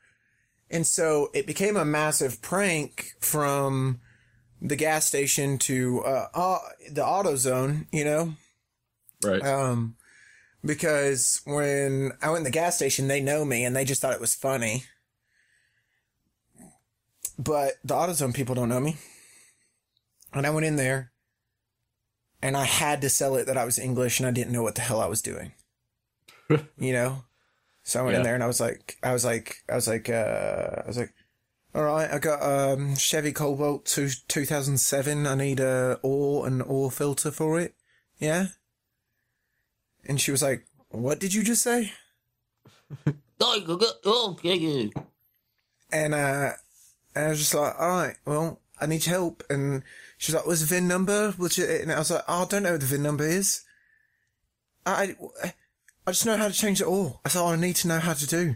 And 0.69 0.85
so 0.85 1.29
it 1.33 1.45
became 1.45 1.77
a 1.77 1.85
massive 1.85 2.41
prank 2.41 3.13
from 3.19 3.99
the 4.61 4.75
gas 4.75 5.05
station 5.05 5.57
to 5.59 6.01
uh, 6.03 6.27
uh, 6.33 6.59
the 6.91 7.01
AutoZone, 7.01 7.87
you 7.91 8.03
know? 8.03 8.33
Right. 9.23 9.45
Um, 9.45 9.95
because 10.63 11.41
when 11.45 12.11
I 12.21 12.29
went 12.29 12.39
in 12.39 12.43
the 12.45 12.49
gas 12.51 12.75
station, 12.75 13.07
they 13.07 13.21
know 13.21 13.45
me 13.45 13.63
and 13.63 13.75
they 13.75 13.85
just 13.85 14.01
thought 14.01 14.13
it 14.13 14.21
was 14.21 14.33
funny. 14.33 14.85
But 17.37 17.73
the 17.83 17.93
AutoZone 17.93 18.33
people 18.33 18.55
don't 18.55 18.69
know 18.69 18.79
me. 18.79 18.97
And 20.33 20.45
I 20.45 20.49
went 20.49 20.65
in 20.65 20.75
there 20.75 21.11
and 22.41 22.57
I 22.57 22.65
had 22.65 23.01
to 23.01 23.09
sell 23.09 23.35
it 23.35 23.45
that 23.45 23.57
I 23.57 23.65
was 23.65 23.79
English 23.79 24.19
and 24.19 24.27
I 24.27 24.31
didn't 24.31 24.53
know 24.53 24.63
what 24.63 24.75
the 24.75 24.81
hell 24.81 25.01
I 25.01 25.07
was 25.07 25.21
doing. 25.21 25.53
you 26.49 26.93
know? 26.93 27.23
So 27.83 27.99
I 27.99 28.03
went 28.03 28.17
in 28.17 28.23
there 28.23 28.35
and 28.35 28.43
I 28.43 28.47
was 28.47 28.59
like, 28.59 28.97
I 29.03 29.13
was 29.13 29.23
like, 29.23 29.63
I 29.69 29.75
was 29.75 29.87
like, 29.87 30.09
uh, 30.09 30.81
I 30.83 30.87
was 30.87 30.97
like, 30.97 31.13
all 31.75 31.83
right, 31.83 32.09
I 32.09 32.19
got 32.19 32.41
um 32.41 32.95
Chevy 32.95 33.33
Cobalt 33.33 33.85
two, 33.85 34.09
2007. 34.29 35.27
I 35.27 35.35
need 35.35 35.59
a 35.59 35.99
oil 36.05 36.45
and 36.45 36.63
oil 36.63 36.89
filter 36.89 37.31
for 37.31 37.59
it. 37.59 37.75
Yeah. 38.17 38.47
And 40.05 40.21
she 40.21 40.31
was 40.31 40.41
like, 40.41 40.65
"What 40.89 41.19
did 41.19 41.33
you 41.33 41.43
just 41.43 41.63
say?" 41.63 41.91
And 45.91 46.13
uh, 46.13 46.53
and 47.15 47.25
I 47.25 47.30
was 47.30 47.39
just 47.39 47.54
like, 47.54 47.73
"All 47.80 47.89
right, 47.89 48.15
well, 48.25 48.60
I 48.80 48.86
need 48.86 49.06
your 49.06 49.15
help." 49.15 49.43
And 49.49 49.84
she's 50.17 50.36
like, 50.36 50.45
"What's 50.45 50.62
the 50.62 50.67
VIN 50.67 50.88
number?" 50.88 51.32
Which 51.32 51.58
and 51.58 51.91
I 51.91 51.99
was 51.99 52.12
like, 52.12 52.23
oh, 52.28 52.43
"I 52.43 52.45
don't 52.45 52.63
know 52.63 52.71
what 52.73 52.82
the 52.82 52.88
VIN 52.88 53.04
number 53.04 53.25
is. 53.25 53.62
I 54.86 55.15
I 56.08 56.12
just 56.12 56.25
know 56.25 56.38
how 56.38 56.47
to 56.47 56.54
change 56.54 56.82
it 56.82 56.88
all. 56.88 57.21
That's 57.23 57.36
all 57.36 57.49
I 57.49 57.56
need 57.56 57.75
to 57.78 57.88
know 57.88 57.99
how 57.99 58.13
to 58.13 58.28
do. 58.28 58.56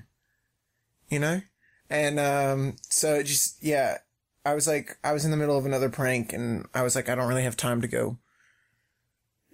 You 1.10 1.20
know." 1.20 1.42
And 1.90 2.20
um, 2.20 2.76
so 2.90 3.16
it 3.16 3.24
just 3.24 3.64
yeah, 3.64 3.98
I 4.46 4.54
was 4.54 4.68
like, 4.68 4.98
I 5.04 5.12
was 5.14 5.26
in 5.26 5.32
the 5.32 5.38
middle 5.38 5.58
of 5.58 5.66
another 5.66 5.90
prank, 5.90 6.34
and 6.34 6.68
I 6.74 6.84
was 6.84 6.96
like, 6.96 7.10
I 7.10 7.16
don't 7.16 7.28
really 7.28 7.44
have 7.44 7.58
time 7.58 7.82
to 7.82 7.88
go 7.88 8.18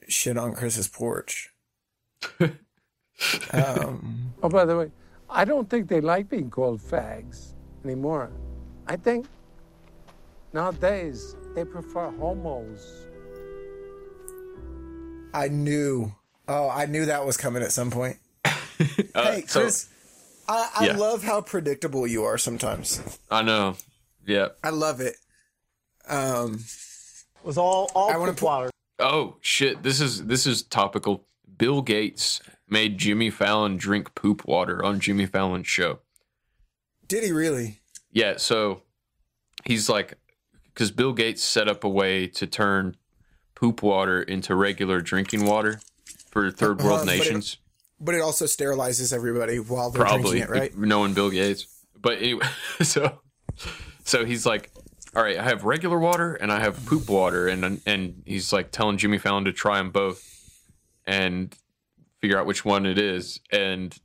shit 0.07 0.37
on 0.37 0.53
Chris's 0.53 0.87
porch. 0.87 1.53
um, 3.51 4.33
Oh, 4.43 4.49
by 4.49 4.65
the 4.65 4.77
way, 4.77 4.91
I 5.29 5.45
don't 5.45 5.69
think 5.69 5.87
they 5.87 6.01
like 6.01 6.29
being 6.29 6.49
called 6.49 6.81
fags 6.81 7.53
anymore. 7.83 8.31
I 8.87 8.95
think 8.97 9.25
nowadays 10.53 11.35
they 11.55 11.65
prefer 11.65 12.11
homos. 12.11 12.85
I 15.33 15.47
knew. 15.49 16.13
Oh, 16.47 16.69
I 16.69 16.85
knew 16.85 17.05
that 17.05 17.25
was 17.25 17.37
coming 17.37 17.63
at 17.63 17.71
some 17.71 17.91
point. 17.91 18.17
Uh, 19.15 19.31
hey, 19.31 19.43
so- 19.47 19.61
Chris, 19.61 19.87
I, 20.49 20.69
I 20.77 20.85
Yeah. 20.87 20.97
love 20.97 21.23
how 21.23 21.39
predictable 21.39 22.05
you 22.05 22.25
are 22.25 22.37
sometimes. 22.37 23.01
I 23.31 23.41
know. 23.41 23.77
Yeah. 24.27 24.49
I 24.61 24.71
love 24.71 24.99
it. 24.99 25.15
Um, 26.09 26.59
was 27.41 27.57
all 27.57 27.89
all 27.95 28.11
I 28.11 28.17
wanna 28.17 28.33
poop 28.33 28.39
pu- 28.41 28.45
water. 28.45 28.69
Oh 28.99 29.37
shit! 29.39 29.81
This 29.83 30.01
is 30.01 30.25
this 30.25 30.45
is 30.45 30.61
topical. 30.63 31.23
Bill 31.57 31.81
Gates 31.81 32.41
made 32.67 32.97
Jimmy 32.97 33.29
Fallon 33.29 33.77
drink 33.77 34.13
poop 34.13 34.45
water 34.45 34.83
on 34.83 34.99
Jimmy 34.99 35.25
Fallon's 35.25 35.67
show. 35.67 35.99
did 37.07 37.23
he 37.23 37.31
really? 37.31 37.79
Yeah, 38.15 38.37
so 38.37 38.81
he's 39.65 39.89
like, 39.89 40.17
because 40.73 40.89
Bill 40.89 41.13
Gates 41.13 41.43
set 41.43 41.67
up 41.67 41.83
a 41.83 41.89
way 41.89 42.27
to 42.27 42.47
turn 42.47 42.95
poop 43.55 43.83
water 43.83 44.21
into 44.23 44.55
regular 44.55 45.01
drinking 45.01 45.45
water 45.45 45.81
for 46.31 46.49
third 46.49 46.81
world 46.81 47.01
Uh, 47.01 47.05
but 47.05 47.13
it- 47.13 47.17
nations. 47.19 47.57
But 47.99 48.15
it 48.15 48.21
also 48.21 48.45
sterilizes 48.45 49.13
everybody 49.13 49.57
while 49.59 49.89
they're 49.89 50.01
Probably 50.03 50.39
drinking 50.39 50.41
it, 50.41 50.49
right? 50.49 50.77
knowing 50.77 51.13
Bill 51.13 51.29
Gates. 51.29 51.65
But 52.01 52.17
anyway, 52.17 52.45
so 52.81 53.19
so 54.03 54.25
he's 54.25 54.45
like, 54.45 54.69
all 55.15 55.23
right, 55.23 55.37
I 55.37 55.43
have 55.43 55.63
regular 55.63 55.97
water 55.97 56.35
and 56.35 56.51
I 56.51 56.59
have 56.59 56.85
poop 56.85 57.09
water, 57.09 57.47
and 57.47 57.81
and 57.85 58.21
he's 58.25 58.51
like 58.51 58.71
telling 58.71 58.97
Jimmy 58.97 59.17
Fallon 59.17 59.45
to 59.45 59.53
try 59.53 59.77
them 59.77 59.91
both 59.91 60.21
and 61.05 61.55
figure 62.21 62.37
out 62.37 62.45
which 62.45 62.65
one 62.65 62.85
it 62.85 62.97
is. 62.97 63.39
And 63.49 63.97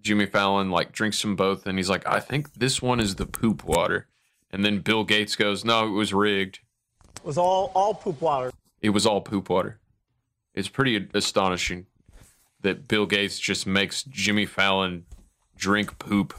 Jimmy 0.00 0.26
Fallon 0.26 0.70
like 0.70 0.92
drinks 0.92 1.20
them 1.22 1.36
both, 1.36 1.66
and 1.66 1.78
he's 1.78 1.90
like, 1.90 2.06
I 2.06 2.20
think 2.20 2.54
this 2.54 2.80
one 2.80 3.00
is 3.00 3.16
the 3.16 3.26
poop 3.26 3.64
water. 3.64 4.06
And 4.50 4.64
then 4.64 4.80
Bill 4.80 5.04
Gates 5.04 5.36
goes, 5.36 5.64
No, 5.64 5.86
it 5.86 5.90
was 5.90 6.14
rigged. 6.14 6.60
It 7.16 7.24
was 7.24 7.38
all 7.38 7.72
all 7.74 7.94
poop 7.94 8.20
water. 8.20 8.52
It 8.80 8.90
was 8.90 9.06
all 9.06 9.20
poop 9.20 9.48
water. 9.50 9.78
It's 10.54 10.68
pretty 10.68 11.08
astonishing 11.14 11.86
that 12.62 12.88
Bill 12.88 13.06
Gates 13.06 13.38
just 13.38 13.66
makes 13.66 14.02
Jimmy 14.04 14.46
Fallon 14.46 15.04
drink 15.56 15.98
poop 15.98 16.34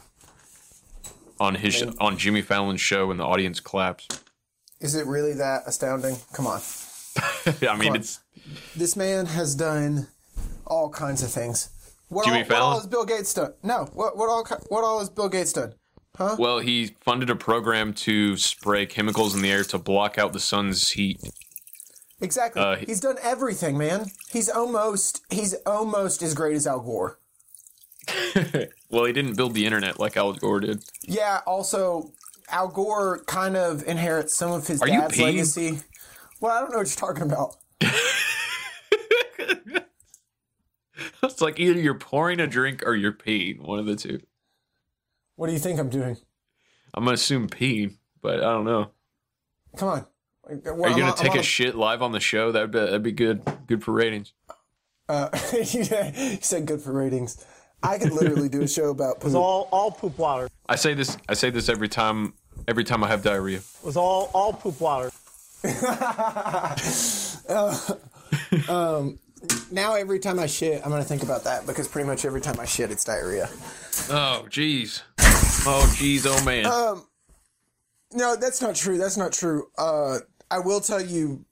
on 1.40 1.56
his 1.56 1.84
on 2.00 2.18
Jimmy 2.18 2.42
Fallon's 2.42 2.82
show, 2.82 3.12
and 3.12 3.20
the 3.20 3.26
audience 3.26 3.60
claps. 3.60 4.08
Is 4.80 4.96
it 4.96 5.06
really 5.06 5.34
that 5.34 5.64
astounding? 5.68 6.18
Come 6.34 6.48
on. 6.48 6.62
I 7.68 7.76
mean, 7.78 7.92
on. 7.92 7.96
it's 7.98 8.20
This 8.76 8.96
man 8.96 9.26
has 9.26 9.56
done 9.56 10.08
all 10.66 10.90
kinds 10.90 11.22
of 11.24 11.32
things. 11.32 11.70
What 12.10 12.26
Jimmy 12.26 12.42
all, 12.42 12.46
What 12.48 12.62
all 12.62 12.76
has 12.76 12.88
Bill 12.88 13.06
Gates 13.06 13.34
done? 13.34 13.54
No. 13.64 13.86
What 13.94 14.18
what 14.18 14.30
all 14.30 14.46
what 14.70 14.84
all 14.84 15.00
has 15.00 15.10
Bill 15.10 15.30
Gates 15.30 15.54
done? 15.54 15.74
Huh? 16.18 16.36
Well, 16.38 16.60
he 16.60 16.96
funded 17.00 17.30
a 17.30 17.36
program 17.36 17.94
to 17.94 18.36
spray 18.36 18.86
chemicals 18.86 19.36
in 19.36 19.42
the 19.42 19.52
air 19.52 19.64
to 19.66 19.78
block 19.78 20.18
out 20.18 20.34
the 20.34 20.40
sun's 20.40 20.92
heat. 20.92 21.22
Exactly. 22.20 22.62
Uh, 22.62 22.76
he's 22.76 23.00
done 23.00 23.16
everything, 23.22 23.78
man. 23.78 24.08
He's 24.30 24.50
almost 24.50 25.22
he's 25.30 25.54
almost 25.66 26.22
as 26.22 26.34
great 26.34 26.56
as 26.56 26.68
Al 26.68 26.82
Gore. 26.82 27.20
Well, 28.92 29.06
he 29.06 29.14
didn't 29.14 29.38
build 29.38 29.54
the 29.54 29.68
internet 29.68 30.00
like 30.00 30.18
Al 30.18 30.34
Gore 30.34 30.62
did. 30.62 30.84
Yeah. 31.04 31.42
Also, 31.46 32.12
Al 32.50 32.70
Gore 32.70 33.20
kind 33.28 33.56
of 33.56 33.84
inherits 33.84 34.36
some 34.36 34.52
of 34.52 34.66
his 34.66 34.82
Are 34.82 34.88
dad's 34.88 35.20
legacy. 35.20 35.82
Well, 36.42 36.52
I 36.52 36.62
don't 36.62 36.72
know 36.72 36.80
what 36.80 36.88
you're 36.88 36.96
talking 36.96 37.22
about. 37.22 37.58
It's 41.24 41.42
like 41.42 41.60
either 41.60 41.80
you're 41.80 41.94
pouring 41.98 42.40
a 42.40 42.48
drink 42.48 42.84
or 42.86 42.96
you're 42.96 43.14
peeing. 43.14 43.60
One 43.62 43.80
of 43.80 43.86
the 43.86 43.96
two. 43.96 44.20
What 45.36 45.48
do 45.48 45.54
you 45.54 45.60
think 45.60 45.80
I'm 45.80 45.90
doing? 45.90 46.18
I'm 46.94 47.04
gonna 47.06 47.14
assume 47.16 47.48
peeing, 47.48 47.96
but 48.22 48.40
I 48.40 48.52
don't 48.52 48.66
know. 48.66 48.92
Come 49.78 49.88
on. 49.90 50.06
Are 50.50 50.90
you 50.90 50.98
gonna 50.98 51.14
take 51.16 51.36
a 51.36 51.44
shit 51.44 51.76
live 51.76 52.02
on 52.02 52.12
the 52.12 52.20
show? 52.20 52.52
That'd 52.52 52.72
be, 52.72 52.80
that'd 52.80 53.04
be 53.04 53.12
good. 53.12 53.42
Good 53.68 53.84
for 53.84 53.92
ratings. 53.92 54.34
Uh, 55.08 55.30
you 55.54 55.84
said 56.42 56.66
good 56.66 56.82
for 56.82 56.92
ratings. 56.92 57.46
I 57.82 57.98
could 57.98 58.12
literally 58.12 58.50
do 58.50 58.62
a 58.62 58.68
show 58.68 58.90
about 58.98 59.24
Was 59.24 59.34
poop. 59.34 59.42
all 59.42 59.70
all 59.72 59.92
poop 59.92 60.18
water. 60.18 60.50
I 60.68 60.76
say 60.76 60.94
this. 60.94 61.18
I 61.28 61.34
say 61.34 61.50
this 61.50 61.70
every 61.70 61.88
time. 61.90 62.34
Every 62.68 62.84
time 62.84 63.04
I 63.04 63.08
have 63.08 63.24
diarrhea. 63.24 63.60
It 63.60 63.66
Was 63.84 63.96
all 63.96 64.30
all 64.34 64.54
poop 64.54 64.82
water. 64.82 65.12
Now 69.72 69.96
every 69.96 70.20
time 70.20 70.40
I 70.40 70.48
shit, 70.48 70.82
I'm 70.84 70.90
gonna 70.92 71.04
think 71.04 71.24
about 71.24 71.44
that 71.46 71.66
because 71.66 71.88
pretty 71.88 72.08
much 72.08 72.26
every 72.26 72.42
time 72.42 72.60
I 72.60 72.66
shit, 72.66 72.92
it's 72.92 73.04
diarrhea. 73.04 73.50
Oh, 74.10 74.46
jeez. 74.50 75.02
Oh, 75.66 75.86
jeez. 75.98 76.26
Oh, 76.28 76.44
man. 76.46 76.66
Um, 76.66 77.06
No, 78.14 78.36
that's 78.36 78.62
not 78.62 78.76
true. 78.76 78.98
That's 78.98 79.18
not 79.18 79.32
true. 79.34 79.68
Uh, 79.78 80.20
I 80.50 80.60
will 80.60 80.82
tell 80.82 81.02
you. 81.02 81.46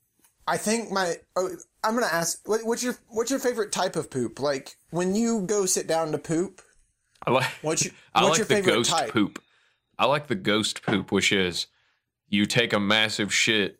I 0.47 0.58
think 0.58 0.91
my. 0.91 1.15
Oh, 1.36 1.50
I'm 1.84 1.93
gonna 1.93 2.06
ask. 2.08 2.47
What, 2.47 2.62
what's 2.65 2.82
your 2.84 2.95
What's 3.10 3.30
your 3.30 3.39
favorite 3.39 3.71
type 3.71 3.95
of 3.95 4.10
poop? 4.10 4.39
Like 4.39 4.78
when 4.91 5.13
you 5.13 5.41
go 5.41 5.65
sit 5.65 5.88
down 5.88 6.12
to 6.13 6.17
poop. 6.17 6.62
I 7.26 7.32
like. 7.32 7.45
What's 7.62 7.84
your 7.86 7.93
I 8.15 8.23
What's 8.23 8.32
like 8.32 8.38
your 8.39 8.45
the 8.47 8.56
favorite 8.56 8.73
ghost 8.73 8.89
type? 8.91 9.12
poop. 9.12 9.41
I 10.00 10.06
like 10.06 10.28
the 10.28 10.36
ghost 10.36 10.84
poop, 10.84 11.12
which 11.12 11.32
is 11.32 11.67
you 12.30 12.45
take 12.45 12.71
a 12.73 12.80
massive 12.80 13.34
shit 13.34 13.80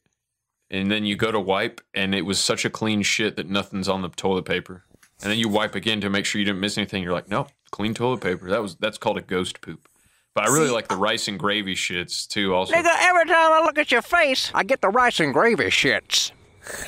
and 0.70 0.92
then 0.92 1.06
you 1.06 1.16
go 1.16 1.32
to 1.32 1.40
wipe, 1.40 1.82
and 1.94 2.14
it 2.14 2.24
was 2.24 2.40
such 2.40 2.66
a 2.66 2.70
clean 2.70 3.02
shit 3.02 3.36
that 3.36 3.50
nothing's 3.50 3.88
on 3.88 4.02
the 4.02 4.10
toilet 4.10 4.46
paper. 4.46 4.84
And 5.22 5.32
then 5.32 5.40
you 5.40 5.50
wipe 5.50 5.76
again 5.76 6.02
to 6.02 6.10
make 6.10 6.26
sure 6.26 6.40
you 6.40 6.46
didn't 6.46 6.60
miss 6.60 6.78
anything. 6.78 7.02
You're 7.02 7.14
like, 7.14 7.30
nope, 7.30 7.50
clean 7.72 7.94
toilet 7.94 8.22
paper. 8.22 8.50
That 8.50 8.62
was 8.62 8.76
that's 8.76 8.98
called 8.98 9.18
a 9.18 9.22
ghost 9.22 9.62
poop. 9.62 9.88
But 10.36 10.48
I 10.48 10.54
really 10.54 10.68
See, 10.68 10.74
like 10.74 10.88
the 10.88 10.98
rice 10.98 11.28
and 11.28 11.40
gravy 11.40 11.74
shits 11.74 12.28
too. 12.28 12.54
Also, 12.54 12.74
Nigga, 12.74 12.94
every 13.00 13.26
time 13.26 13.52
I 13.52 13.62
look 13.66 13.80
at 13.80 13.92
your 13.92 14.04
face, 14.04 14.52
I 14.54 14.64
get 14.64 14.82
the 14.82 14.90
rice 14.90 15.20
and 15.20 15.34
gravy 15.34 15.66
shits. 15.66 16.32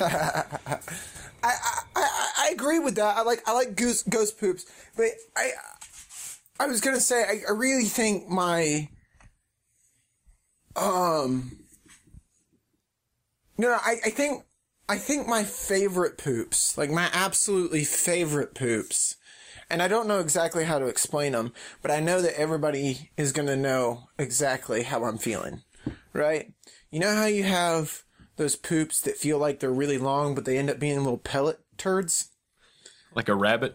I 1.42 2.50
agree 2.52 2.78
with 2.78 2.94
that. 2.96 3.16
I 3.16 3.22
like 3.22 3.42
I 3.48 3.52
like 3.52 3.74
goose 3.74 4.02
ghost 4.04 4.38
poops, 4.38 4.66
but 4.96 5.06
I 5.36 5.50
I 6.60 6.66
was 6.66 6.80
gonna 6.80 7.00
say 7.00 7.22
I, 7.22 7.40
I 7.48 7.52
really 7.52 7.84
think 7.84 8.28
my 8.28 8.88
um 10.76 11.58
no 13.60 13.68
no 13.68 13.78
I, 13.80 13.96
I 14.06 14.10
think 14.10 14.44
I 14.88 14.96
think 14.96 15.26
my 15.26 15.44
favorite 15.44 16.18
poops 16.18 16.76
like 16.76 16.90
my 16.90 17.08
absolutely 17.12 17.84
favorite 17.84 18.54
poops 18.54 19.16
and 19.68 19.82
I 19.82 19.88
don't 19.88 20.08
know 20.08 20.18
exactly 20.18 20.64
how 20.64 20.78
to 20.78 20.86
explain 20.86 21.32
them 21.32 21.52
but 21.82 21.90
I 21.90 22.00
know 22.00 22.20
that 22.22 22.38
everybody 22.38 23.10
is 23.16 23.32
gonna 23.32 23.56
know 23.56 24.08
exactly 24.18 24.82
how 24.82 25.04
I'm 25.04 25.18
feeling 25.18 25.62
right 26.12 26.52
you 26.90 26.98
know 26.98 27.14
how 27.14 27.26
you 27.26 27.44
have 27.44 28.02
those 28.36 28.56
poops 28.56 29.00
that 29.02 29.16
feel 29.16 29.38
like 29.38 29.60
they're 29.60 29.70
really 29.70 29.98
long 29.98 30.34
but 30.34 30.44
they 30.44 30.58
end 30.58 30.70
up 30.70 30.78
being 30.78 30.98
little 30.98 31.18
pellet 31.18 31.60
turds 31.76 32.30
like 33.14 33.28
a 33.28 33.34
rabbit. 33.34 33.74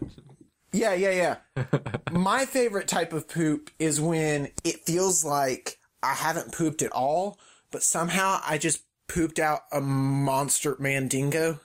Yeah, 0.72 0.94
yeah, 0.94 1.36
yeah. 1.56 1.64
My 2.10 2.44
favorite 2.44 2.88
type 2.88 3.12
of 3.12 3.28
poop 3.28 3.70
is 3.78 4.00
when 4.00 4.48
it 4.64 4.84
feels 4.84 5.24
like 5.24 5.78
I 6.02 6.14
haven't 6.14 6.52
pooped 6.52 6.82
at 6.82 6.92
all, 6.92 7.38
but 7.70 7.82
somehow 7.82 8.40
I 8.46 8.58
just 8.58 8.82
pooped 9.08 9.38
out 9.38 9.62
a 9.72 9.80
monster 9.80 10.76
mandingo. 10.78 11.60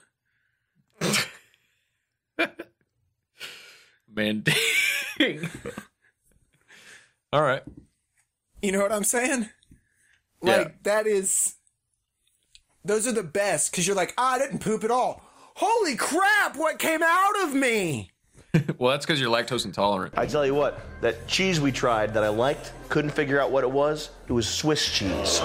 Man, 4.14 4.44
all 7.32 7.42
right. 7.42 7.62
You 8.60 8.72
know 8.72 8.80
what 8.80 8.92
I'm 8.92 9.04
saying? 9.04 9.48
Yeah. 10.42 10.56
Like 10.56 10.82
that 10.82 11.06
is 11.06 11.54
those 12.84 13.06
are 13.06 13.12
the 13.12 13.22
best 13.22 13.70
because 13.70 13.86
you're 13.86 13.96
like, 13.96 14.12
ah, 14.18 14.34
I 14.34 14.38
didn't 14.38 14.58
poop 14.58 14.84
at 14.84 14.90
all. 14.90 15.22
Holy 15.56 15.96
crap, 15.96 16.56
what 16.56 16.78
came 16.78 17.02
out 17.02 17.42
of 17.42 17.54
me? 17.54 18.10
Well, 18.78 18.90
that's 18.90 19.06
because 19.06 19.18
you're 19.18 19.30
lactose 19.30 19.64
intolerant. 19.64 20.12
I 20.18 20.26
tell 20.26 20.44
you 20.44 20.54
what, 20.54 20.80
that 21.00 21.26
cheese 21.26 21.58
we 21.58 21.72
tried 21.72 22.12
that 22.12 22.22
I 22.22 22.28
liked, 22.28 22.72
couldn't 22.90 23.12
figure 23.12 23.40
out 23.40 23.50
what 23.50 23.64
it 23.64 23.70
was. 23.70 24.10
It 24.28 24.32
was 24.32 24.46
Swiss 24.46 24.86
cheese. 24.92 25.40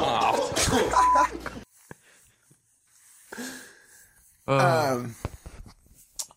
Um 4.48 5.16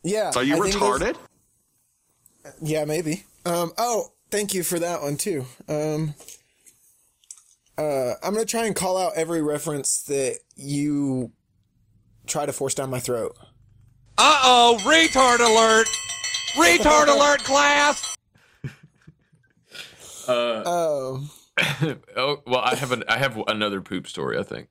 Yeah. 0.03 0.33
Are 0.35 0.43
you 0.43 0.57
I 0.57 0.61
think 0.71 0.81
those- 0.81 1.01
retarded? 1.01 1.17
Yeah, 2.63 2.85
maybe. 2.87 3.25
Um, 3.45 3.73
oh, 3.79 4.13
thank 4.31 4.55
you 4.55 4.63
for 4.63 4.79
that 4.79 5.03
one 5.03 5.17
too. 5.17 5.45
Um, 5.69 6.15
uh, 7.79 8.15
I'm 8.23 8.33
gonna 8.35 8.45
try 8.47 8.67
and 8.67 8.75
call 8.75 8.97
out 8.97 9.13
every 9.15 9.43
reference 9.43 10.03
that 10.05 10.39
you 10.57 11.33
try 12.27 12.47
to 12.47 12.53
force 12.53 12.75
down 12.75 12.91
my 12.91 12.99
throat. 13.01 13.37
Uh 14.19 14.41
oh, 14.43 14.79
retard 14.83 15.41
alert! 15.41 15.87
Retard 16.55 17.09
alert, 17.15 17.45
class! 17.45 18.17
Uh, 20.29 20.63
Um, 21.15 21.31
oh 22.17 22.43
well, 22.47 22.61
I 22.61 22.75
have 22.75 22.93
an 22.93 23.05
I 23.09 23.19
have 23.19 23.37
another 23.49 23.81
poop 23.81 24.07
story. 24.07 24.39
I 24.39 24.43
think 24.43 24.69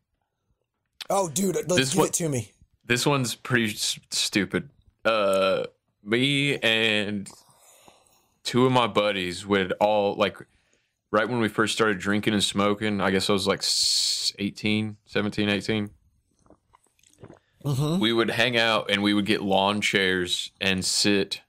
oh, 1.09 1.29
dude, 1.29 1.55
let's 1.55 1.75
This 1.75 1.89
give 1.91 1.99
one- 1.99 2.07
it 2.07 2.13
to 2.15 2.29
me. 2.29 2.51
This 2.89 3.05
one's 3.05 3.35
pretty 3.35 3.67
s- 3.73 3.99
stupid. 4.11 4.69
Uh, 5.05 5.63
me 6.03 6.57
and 6.57 7.29
two 8.43 8.65
of 8.65 8.71
my 8.73 8.87
buddies 8.87 9.45
would 9.45 9.71
all 9.79 10.15
like 10.15 10.37
right 11.11 11.29
when 11.29 11.39
we 11.39 11.47
first 11.47 11.73
started 11.73 11.99
drinking 11.99 12.33
and 12.33 12.43
smoking. 12.43 12.99
I 12.99 13.11
guess 13.11 13.29
I 13.29 13.33
was 13.33 13.47
like 13.47 13.59
s- 13.59 14.33
18, 14.39 14.97
17, 15.05 15.47
18. 15.49 15.89
Mm-hmm. 17.65 17.99
we 17.99 18.13
would 18.13 18.29
hang 18.29 18.55
out 18.55 18.89
and 18.89 19.03
we 19.03 19.13
would 19.13 19.25
get 19.25 19.41
lawn 19.41 19.81
chairs 19.81 20.51
and 20.61 20.83
sit 20.85 21.41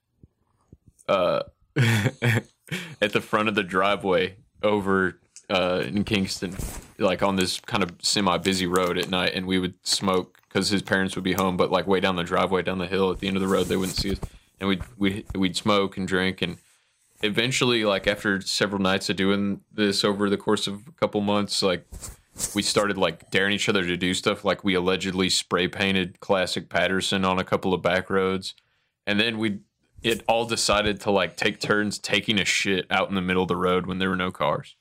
uh 1.09 1.43
at 1.77 3.13
the 3.13 3.21
front 3.21 3.49
of 3.49 3.55
the 3.55 3.63
driveway 3.63 4.35
over 4.61 5.21
uh 5.49 5.85
in 5.87 6.03
Kingston 6.03 6.57
like 6.99 7.23
on 7.23 7.37
this 7.37 7.61
kind 7.61 7.85
of 7.85 7.93
semi 8.03 8.37
busy 8.39 8.67
road 8.67 8.99
at 8.99 9.09
night 9.09 9.35
and 9.35 9.47
we 9.47 9.61
would 9.61 9.75
smoke 9.85 10.40
cuz 10.51 10.69
his 10.69 10.83
parents 10.83 11.15
would 11.15 11.25
be 11.25 11.33
home 11.33 11.57
but 11.57 11.71
like 11.71 11.87
way 11.87 12.01
down 12.01 12.17
the 12.17 12.25
driveway 12.25 12.63
down 12.63 12.79
the 12.79 12.87
hill 12.87 13.11
at 13.11 13.19
the 13.21 13.29
end 13.29 13.37
of 13.37 13.43
the 13.43 13.49
road 13.49 13.67
they 13.67 13.77
wouldn't 13.77 13.97
see 13.97 14.13
us. 14.13 14.21
And 14.59 14.69
we'd 14.69 14.83
we'd, 14.99 15.25
we'd 15.35 15.57
smoke 15.57 15.97
and 15.97 16.07
drink 16.07 16.43
and 16.43 16.59
eventually 17.23 17.85
like 17.85 18.07
after 18.07 18.41
several 18.41 18.81
nights 18.81 19.09
of 19.09 19.17
doing 19.17 19.61
this 19.73 20.05
over 20.05 20.29
the 20.29 20.37
course 20.37 20.67
of 20.67 20.87
a 20.87 20.93
couple 20.93 21.21
months 21.21 21.63
like 21.63 21.87
we 22.55 22.63
started 22.63 22.97
like 22.97 23.31
daring 23.31 23.53
each 23.53 23.69
other 23.69 23.85
to 23.85 23.97
do 23.97 24.15
stuff 24.15 24.45
like 24.45 24.65
we 24.65 24.75
allegedly 24.75 25.29
spray 25.29 25.69
painted 25.69 26.21
classic 26.21 26.69
patterson 26.69 27.25
on 27.25 27.39
a 27.39 27.45
couple 27.45 27.75
of 27.75 27.83
back 27.83 28.09
roads. 28.09 28.55
And 29.07 29.19
then 29.21 29.39
we 29.39 29.61
it 30.03 30.23
all 30.27 30.47
decided 30.47 31.01
to 31.01 31.11
like 31.11 31.37
take 31.37 31.61
turns 31.61 31.99
taking 31.99 32.39
a 32.39 32.45
shit 32.45 32.87
out 32.91 33.09
in 33.09 33.15
the 33.15 33.21
middle 33.21 33.43
of 33.43 33.49
the 33.49 33.57
road 33.57 33.87
when 33.87 33.99
there 33.99 34.09
were 34.09 34.17
no 34.17 34.31
cars. 34.31 34.77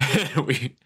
We 0.36 0.76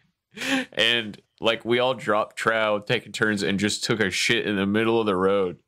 and 0.73 1.21
like 1.41 1.65
we 1.65 1.79
all 1.79 1.95
dropped 1.95 2.37
trow 2.37 2.79
taking 2.79 3.13
turns 3.13 3.43
and 3.43 3.59
just 3.59 3.85
took 3.85 4.01
a 4.01 4.11
shit 4.11 4.47
in 4.47 4.57
the 4.57 4.67
middle 4.67 5.01
of 5.01 5.07
the 5.07 5.17
road. 5.17 5.59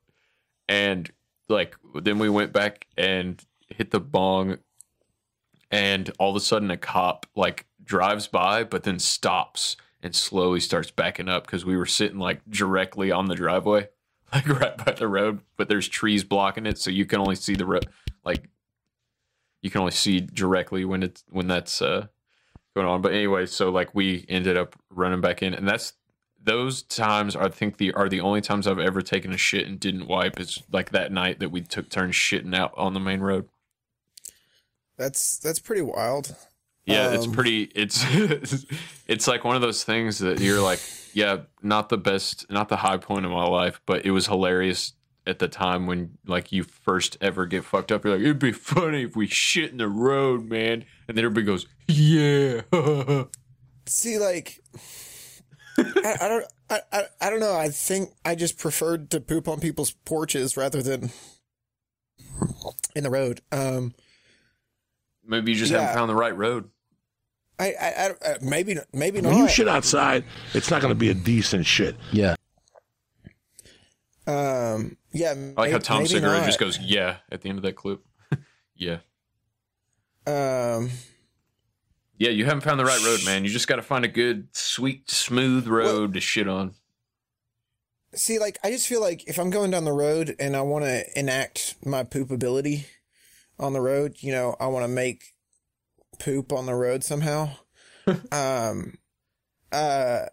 And 0.68 1.10
like 1.48 1.76
then 2.02 2.18
we 2.18 2.28
went 2.28 2.52
back 2.52 2.86
and 2.96 3.42
hit 3.68 3.90
the 3.90 4.00
bong 4.00 4.58
and 5.70 6.10
all 6.18 6.30
of 6.30 6.36
a 6.36 6.40
sudden 6.40 6.70
a 6.70 6.76
cop 6.76 7.26
like 7.34 7.66
drives 7.84 8.26
by 8.26 8.64
but 8.64 8.82
then 8.82 8.98
stops 8.98 9.76
and 10.02 10.14
slowly 10.14 10.60
starts 10.60 10.90
backing 10.90 11.28
up 11.28 11.44
because 11.46 11.64
we 11.64 11.76
were 11.76 11.86
sitting 11.86 12.18
like 12.18 12.40
directly 12.48 13.10
on 13.10 13.26
the 13.26 13.34
driveway 13.34 13.88
like 14.34 14.48
right 14.48 14.84
by 14.84 14.92
the 14.92 15.08
road 15.08 15.40
but 15.56 15.68
there's 15.68 15.88
trees 15.88 16.24
blocking 16.24 16.66
it 16.66 16.78
so 16.78 16.90
you 16.90 17.06
can 17.06 17.20
only 17.20 17.34
see 17.34 17.54
the 17.54 17.66
road 17.66 17.86
like 18.24 18.48
you 19.62 19.70
can 19.70 19.80
only 19.80 19.92
see 19.92 20.20
directly 20.20 20.84
when 20.84 21.02
it's 21.02 21.24
when 21.28 21.48
that's 21.48 21.82
uh 21.82 22.06
going 22.78 22.88
on 22.88 23.02
but 23.02 23.12
anyway 23.12 23.44
so 23.46 23.70
like 23.70 23.94
we 23.94 24.24
ended 24.28 24.56
up 24.56 24.74
running 24.90 25.20
back 25.20 25.42
in 25.42 25.54
and 25.54 25.68
that's 25.68 25.92
those 26.42 26.82
times 26.82 27.36
I 27.36 27.48
think 27.48 27.76
the 27.76 27.92
are 27.92 28.08
the 28.08 28.20
only 28.20 28.40
times 28.40 28.66
I've 28.66 28.78
ever 28.78 29.02
taken 29.02 29.32
a 29.32 29.36
shit 29.36 29.66
and 29.66 29.78
didn't 29.78 30.06
wipe. 30.06 30.38
It's 30.40 30.62
like 30.72 30.90
that 30.90 31.12
night 31.12 31.40
that 31.40 31.50
we 31.50 31.60
took 31.60 31.90
turns 31.90 32.14
shitting 32.14 32.54
out 32.54 32.72
on 32.76 32.94
the 32.94 33.00
main 33.00 33.20
road. 33.20 33.48
That's 34.96 35.38
that's 35.38 35.58
pretty 35.58 35.82
wild. 35.82 36.34
Yeah, 36.86 37.12
it's 37.12 37.26
Um, 37.26 37.32
pretty. 37.32 37.64
It's 37.74 38.02
it's 39.06 39.28
like 39.28 39.44
one 39.44 39.56
of 39.56 39.62
those 39.62 39.84
things 39.84 40.18
that 40.20 40.40
you're 40.40 40.62
like, 40.62 40.80
yeah, 41.12 41.38
not 41.62 41.88
the 41.90 41.98
best, 41.98 42.50
not 42.50 42.68
the 42.68 42.76
high 42.76 42.96
point 42.96 43.26
of 43.26 43.30
my 43.32 43.44
life, 43.44 43.80
but 43.84 44.06
it 44.06 44.12
was 44.12 44.26
hilarious 44.26 44.94
at 45.26 45.40
the 45.40 45.48
time 45.48 45.86
when 45.86 46.16
like 46.26 46.50
you 46.50 46.62
first 46.62 47.18
ever 47.20 47.44
get 47.44 47.64
fucked 47.64 47.92
up. 47.92 48.04
You're 48.04 48.14
like, 48.14 48.22
it'd 48.22 48.38
be 48.38 48.52
funny 48.52 49.02
if 49.02 49.14
we 49.16 49.26
shit 49.26 49.70
in 49.70 49.76
the 49.76 49.88
road, 49.88 50.48
man, 50.48 50.84
and 51.06 51.16
then 51.16 51.24
everybody 51.24 51.44
goes, 51.44 51.66
yeah. 51.89 52.61
See, 53.86 54.18
like, 54.18 54.61
I, 55.78 56.16
I 56.20 56.28
don't, 56.28 56.45
I, 56.70 56.80
I, 56.93 57.03
I 57.22 57.30
don't 57.30 57.41
know. 57.41 57.55
I 57.57 57.68
think 57.70 58.11
I 58.24 58.34
just 58.34 58.59
preferred 58.59 59.11
to 59.11 59.20
poop 59.20 59.49
on 59.49 59.61
people's 59.61 59.93
porches 59.93 60.57
rather 60.57 60.82
than 60.82 61.11
in 62.95 63.05
the 63.05 63.11
road. 63.11 63.41
Um, 63.51 63.95
Maybe 65.26 65.53
you 65.53 65.59
just 65.59 65.72
Yeah. 65.72 65.80
haven't 65.80 65.95
found 65.97 66.11
the 66.11 66.14
right 66.14 66.36
road. 66.36 66.70
I, 67.59 67.74
I, 67.80 67.89
I 67.89 68.11
uh, 68.11 68.39
maybe, 68.41 68.76
maybe 68.93 69.20
When 69.20 69.32
not. 69.32 69.39
you 69.39 69.49
shit 69.49 69.66
outside, 69.68 70.24
it's 70.55 70.70
not 70.70 70.80
going 70.80 70.93
to 70.93 70.99
be 70.99 71.09
a 71.11 71.14
decent 71.14 71.66
shit. 71.66 71.97
Yeah. 72.12 72.34
Um, 74.26 74.97
yeah. 75.12 75.34
I 75.57 75.61
like 75.62 75.72
how 75.72 75.78
Tom 75.78 75.99
maybe 75.99 76.09
Segura 76.11 76.45
just 76.45 76.59
goes, 76.61 76.78
yeah, 76.78 77.16
at 77.32 77.41
the 77.41 77.49
end 77.49 77.59
of 77.59 77.62
that 77.62 77.74
clip. 77.76 78.01
yeah. 78.76 78.99
Um, 80.26 80.91
Yeah, 82.18 82.30
you 82.30 82.44
haven't 82.44 82.62
found 82.62 82.80
the 82.80 82.84
right 82.84 83.04
road, 83.04 83.20
man. 83.24 83.44
You 83.44 83.50
just 83.50 83.68
got 83.68 83.76
to 83.76 83.82
find 83.82 84.04
a 84.04 84.08
good, 84.08 84.48
sweet, 84.52 85.08
smooth 85.08 85.68
road 85.68 86.14
to 86.14 86.20
shit 86.20 86.48
on. 86.48 86.74
see, 88.14 88.40
like, 88.40 88.58
I 88.64 88.70
just 88.70 88.88
feel 88.88 89.00
like 89.00 89.28
if 89.28 89.38
I'm 89.38 89.50
going 89.50 89.70
down 89.70 89.84
the 89.84 89.92
road 89.92 90.34
and 90.40 90.56
I 90.56 90.62
want 90.62 90.84
to 90.84 91.04
enact 91.18 91.76
my 91.84 92.02
poop 92.02 92.32
ability 92.32 92.86
on 93.58 93.72
the 93.72 93.80
road, 93.80 94.16
you 94.18 94.32
know, 94.32 94.56
I 94.58 94.66
want 94.66 94.84
to 94.84 94.88
make 94.88 95.34
poop 96.18 96.52
on 96.52 96.66
the 96.66 96.74
road 96.74 97.04
somehow. 97.04 97.50
um, 98.32 98.98
uh, 99.70 100.26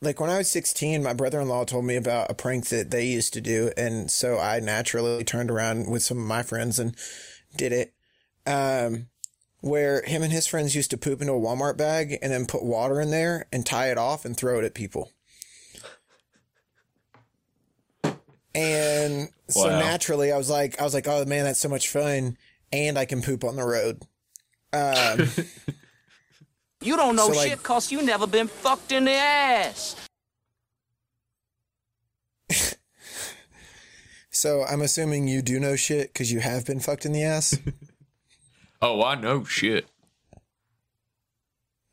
like 0.00 0.20
when 0.20 0.30
I 0.30 0.38
was 0.38 0.50
16, 0.50 1.02
my 1.04 1.12
brother-in-law 1.12 1.64
told 1.64 1.84
me 1.84 1.94
about 1.94 2.30
a 2.30 2.34
prank 2.34 2.66
that 2.68 2.90
they 2.90 3.06
used 3.06 3.32
to 3.34 3.40
do. 3.40 3.70
And 3.76 4.10
so 4.10 4.38
I 4.38 4.58
naturally 4.58 5.22
turned 5.22 5.52
around 5.52 5.88
with 5.88 6.02
some 6.02 6.18
of 6.18 6.24
my 6.24 6.42
friends 6.42 6.80
and 6.80 6.96
did 7.56 7.72
it. 7.72 7.94
Um, 8.46 9.06
where 9.60 10.02
him 10.02 10.22
and 10.22 10.32
his 10.32 10.46
friends 10.46 10.74
used 10.74 10.90
to 10.90 10.96
poop 10.96 11.20
into 11.20 11.32
a 11.32 11.40
Walmart 11.40 11.76
bag 11.76 12.16
and 12.22 12.32
then 12.32 12.46
put 12.46 12.62
water 12.62 13.00
in 13.00 13.10
there 13.10 13.46
and 13.52 13.66
tie 13.66 13.90
it 13.90 13.98
off 13.98 14.24
and 14.24 14.36
throw 14.36 14.58
it 14.58 14.64
at 14.64 14.74
people. 14.74 15.10
And 18.54 19.28
so 19.48 19.68
Wow. 19.68 19.78
naturally 19.78 20.32
I 20.32 20.38
was 20.38 20.48
like, 20.50 20.80
I 20.80 20.84
was 20.84 20.94
like, 20.94 21.06
oh 21.08 21.24
man, 21.24 21.44
that's 21.44 21.60
so 21.60 21.68
much 21.68 21.88
fun. 21.88 22.36
And 22.72 22.98
I 22.98 23.04
can 23.04 23.22
poop 23.22 23.44
on 23.44 23.56
the 23.56 23.64
road. 23.64 24.02
Um, 24.72 25.28
You 26.80 26.94
don't 26.96 27.16
know 27.16 27.26
So, 27.32 27.36
like- 27.36 27.48
shit 27.50 27.62
cause 27.64 27.90
you 27.90 28.02
never 28.02 28.26
been 28.28 28.46
fucked 28.46 28.92
in 28.92 29.04
the 29.06 29.10
ass. 29.12 29.96
so 34.30 34.62
I'm 34.64 34.82
assuming 34.82 35.26
you 35.26 35.42
do 35.42 35.58
know 35.58 35.74
shit 35.74 36.12
because 36.12 36.30
you 36.32 36.38
have 36.40 36.64
been 36.64 36.78
fucked 36.80 37.04
in 37.04 37.10
the 37.12 37.24
ass. 37.24 37.58
Oh, 38.80 39.02
I 39.02 39.14
know 39.16 39.44
shit. 39.44 39.86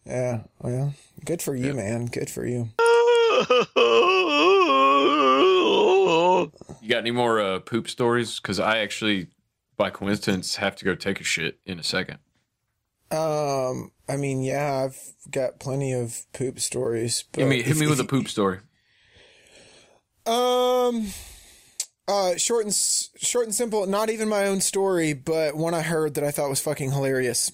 yeah. 0.06 0.44
Well, 0.62 0.94
good 1.24 1.42
for 1.42 1.56
you, 1.56 1.74
man. 1.74 2.06
Good 2.06 2.30
for 2.30 2.46
you. 2.46 2.70
You 6.82 6.90
got 6.90 7.00
any 7.00 7.12
more 7.12 7.40
uh, 7.40 7.60
poop 7.60 7.90
stories? 7.90 8.40
Because 8.40 8.60
I 8.60 8.80
actually, 8.80 9.28
by 9.78 9.90
coincidence, 9.90 10.58
have 10.58 10.76
to 10.78 10.86
go 10.86 10.94
take 10.94 11.20
a 11.20 11.24
shit 11.24 11.60
in 11.66 11.80
a 11.80 11.84
second. 11.84 12.20
Um, 13.12 13.92
I 14.08 14.18
mean, 14.18 14.42
yeah, 14.42 14.86
I've 14.86 15.00
got 15.32 15.60
plenty 15.60 15.94
of 15.94 16.26
poop 16.34 16.60
stories. 16.60 17.26
Hit 17.36 17.48
me, 17.48 17.62
hit 17.64 17.78
me 17.78 17.88
with 17.88 18.00
a 18.00 18.04
poop 18.04 18.28
story. 18.28 18.60
Um, 20.26 21.08
Uh, 22.08 22.36
short 22.38 22.66
and 22.66 22.74
short 22.74 23.46
and 23.46 23.56
simple. 23.56 23.86
Not 23.88 24.10
even 24.10 24.30
my 24.30 24.46
own 24.48 24.62
story, 24.62 25.14
but 25.14 25.56
one 25.56 25.74
I 25.74 25.82
heard 25.82 26.14
that 26.16 26.24
I 26.24 26.32
thought 26.32 26.50
was 26.50 26.62
fucking 26.62 26.92
hilarious. 26.92 27.52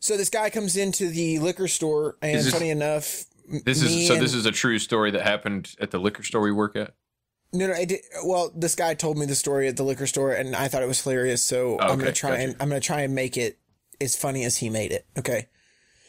So 0.00 0.16
this 0.16 0.28
guy 0.30 0.50
comes 0.50 0.76
into 0.76 1.08
the 1.08 1.38
liquor 1.38 1.68
store, 1.68 2.16
and 2.20 2.38
this- 2.38 2.50
funny 2.52 2.70
enough, 2.70 3.24
This 3.64 3.80
is 3.80 4.06
so. 4.08 4.14
and- 4.14 4.22
This 4.22 4.34
is 4.34 4.44
a 4.44 4.52
true 4.52 4.78
story 4.78 5.10
that 5.12 5.22
happened 5.22 5.74
at 5.80 5.90
the 5.92 5.98
liquor 5.98 6.22
store 6.24 6.42
we 6.42 6.52
work 6.52 6.76
at. 6.76 6.94
No, 7.52 7.68
no, 7.68 7.74
I 7.74 7.84
did. 7.86 8.00
Well, 8.24 8.52
this 8.54 8.74
guy 8.74 8.92
told 8.94 9.16
me 9.16 9.24
the 9.24 9.34
story 9.36 9.68
at 9.68 9.76
the 9.76 9.84
liquor 9.84 10.06
store, 10.06 10.32
and 10.32 10.54
I 10.54 10.68
thought 10.68 10.82
it 10.82 10.88
was 10.88 11.00
hilarious. 11.00 11.42
So 11.44 11.78
I'm 11.80 11.92
Okay, 11.92 11.98
gonna 12.00 12.12
try 12.12 12.30
gotcha. 12.30 12.42
and 12.42 12.56
I'm 12.60 12.68
gonna 12.68 12.80
try 12.80 13.00
and 13.02 13.14
make 13.14 13.36
it 13.36 13.58
as 14.00 14.14
funny 14.16 14.44
as 14.44 14.56
he 14.58 14.68
made 14.68 14.90
it. 14.92 15.06
Okay. 15.16 15.46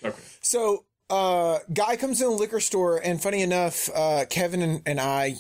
Okay. 0.04 0.18
So, 0.42 0.86
uh, 1.10 1.60
guy 1.74 1.96
comes 1.96 2.22
in 2.22 2.30
the 2.30 2.36
liquor 2.36 2.60
store, 2.60 2.98
and 2.98 3.22
funny 3.22 3.42
enough, 3.42 3.90
uh, 3.96 4.26
Kevin 4.30 4.62
and, 4.62 4.82
and 4.86 5.00
I, 5.00 5.36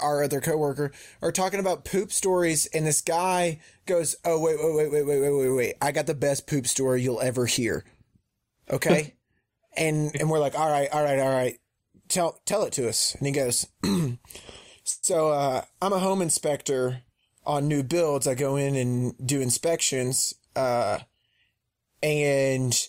our 0.00 0.22
other 0.22 0.40
coworker, 0.40 0.92
are 1.22 1.32
talking 1.32 1.60
about 1.60 1.84
poop 1.84 2.12
stories, 2.12 2.66
and 2.66 2.86
this 2.86 3.00
guy 3.00 3.60
goes, 3.86 4.16
"Oh 4.24 4.40
wait, 4.40 4.58
wait, 4.58 4.74
wait, 4.74 4.92
wait, 4.92 5.06
wait, 5.06 5.20
wait, 5.20 5.38
wait, 5.38 5.56
wait! 5.56 5.74
I 5.80 5.92
got 5.92 6.06
the 6.06 6.14
best 6.14 6.46
poop 6.46 6.66
story 6.66 7.02
you'll 7.02 7.20
ever 7.20 7.46
hear." 7.46 7.84
Okay. 8.70 9.14
and 9.76 10.14
and 10.20 10.28
we're 10.28 10.38
like, 10.38 10.58
"All 10.58 10.70
right, 10.70 10.88
all 10.92 11.02
right, 11.02 11.18
all 11.18 11.32
right, 11.32 11.58
tell 12.08 12.40
tell 12.44 12.64
it 12.64 12.72
to 12.74 12.88
us." 12.88 13.14
And 13.14 13.26
he 13.26 13.32
goes. 13.32 13.66
So 14.86 15.30
uh, 15.30 15.62
I'm 15.82 15.92
a 15.92 15.98
home 15.98 16.22
inspector 16.22 17.02
on 17.44 17.68
new 17.68 17.82
builds. 17.82 18.26
I 18.26 18.34
go 18.34 18.56
in 18.56 18.76
and 18.76 19.14
do 19.24 19.40
inspections, 19.40 20.34
uh, 20.54 20.98
and 22.02 22.88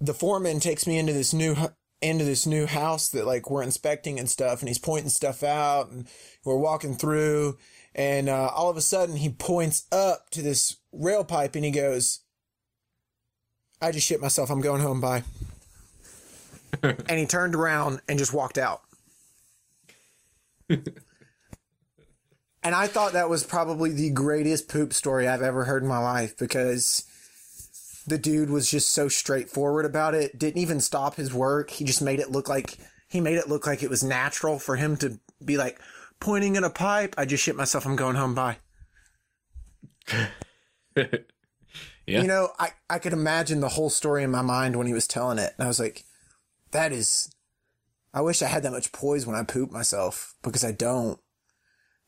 the 0.00 0.14
foreman 0.14 0.60
takes 0.60 0.86
me 0.86 0.98
into 0.98 1.12
this 1.12 1.32
new 1.32 1.56
into 2.02 2.24
this 2.24 2.46
new 2.46 2.66
house 2.66 3.08
that 3.10 3.26
like 3.26 3.50
we're 3.50 3.62
inspecting 3.62 4.18
and 4.18 4.28
stuff, 4.28 4.60
and 4.60 4.68
he's 4.68 4.78
pointing 4.78 5.10
stuff 5.10 5.42
out, 5.42 5.90
and 5.90 6.08
we're 6.44 6.56
walking 6.56 6.94
through, 6.94 7.58
and 7.94 8.28
uh, 8.28 8.50
all 8.54 8.70
of 8.70 8.76
a 8.76 8.80
sudden 8.80 9.16
he 9.16 9.28
points 9.28 9.86
up 9.92 10.30
to 10.30 10.42
this 10.42 10.76
rail 10.92 11.24
pipe, 11.24 11.54
and 11.54 11.64
he 11.64 11.70
goes, 11.70 12.20
"I 13.80 13.92
just 13.92 14.06
shit 14.06 14.20
myself. 14.20 14.50
I'm 14.50 14.60
going 14.60 14.82
home. 14.82 15.00
Bye." 15.00 15.24
and 16.82 17.18
he 17.18 17.26
turned 17.26 17.54
around 17.54 18.00
and 18.08 18.18
just 18.18 18.32
walked 18.32 18.58
out. 18.58 18.82
And 22.62 22.74
I 22.74 22.86
thought 22.88 23.12
that 23.12 23.30
was 23.30 23.44
probably 23.44 23.90
the 23.90 24.10
greatest 24.10 24.68
poop 24.68 24.92
story 24.92 25.26
I've 25.26 25.42
ever 25.42 25.64
heard 25.64 25.82
in 25.82 25.88
my 25.88 25.98
life 25.98 26.36
because 26.36 27.04
the 28.10 28.18
dude 28.18 28.50
was 28.50 28.70
just 28.70 28.92
so 28.92 29.08
straightforward 29.08 29.86
about 29.86 30.14
it. 30.14 30.38
Didn't 30.38 30.60
even 30.60 30.80
stop 30.80 31.14
his 31.14 31.32
work. 31.32 31.70
He 31.70 31.84
just 31.84 32.02
made 32.02 32.20
it 32.20 32.30
look 32.30 32.48
like 32.48 32.76
he 33.08 33.20
made 33.20 33.36
it 33.36 33.48
look 33.48 33.66
like 33.66 33.82
it 33.82 33.90
was 33.90 34.04
natural 34.04 34.58
for 34.58 34.76
him 34.76 34.96
to 34.98 35.18
be 35.44 35.56
like 35.56 35.80
pointing 36.20 36.56
at 36.56 36.64
a 36.64 36.70
pipe. 36.70 37.14
I 37.16 37.24
just 37.24 37.42
shit 37.42 37.56
myself. 37.56 37.86
I'm 37.86 37.96
going 37.96 38.16
home. 38.16 38.34
Bye. 38.34 38.58
Yeah. 42.06 42.22
You 42.22 42.28
know, 42.28 42.48
I, 42.58 42.70
I 42.88 42.98
could 42.98 43.12
imagine 43.12 43.60
the 43.60 43.68
whole 43.68 43.90
story 43.90 44.24
in 44.24 44.32
my 44.32 44.42
mind 44.42 44.74
when 44.74 44.88
he 44.88 44.92
was 44.92 45.06
telling 45.06 45.38
it. 45.38 45.52
And 45.56 45.64
I 45.64 45.68
was 45.68 45.78
like, 45.78 46.04
that 46.72 46.92
is, 46.92 47.32
I 48.12 48.20
wish 48.20 48.42
I 48.42 48.48
had 48.48 48.64
that 48.64 48.72
much 48.72 48.90
poise 48.90 49.26
when 49.26 49.36
I 49.36 49.44
poop 49.44 49.70
myself 49.70 50.34
because 50.42 50.64
I 50.64 50.72
don't. 50.72 51.20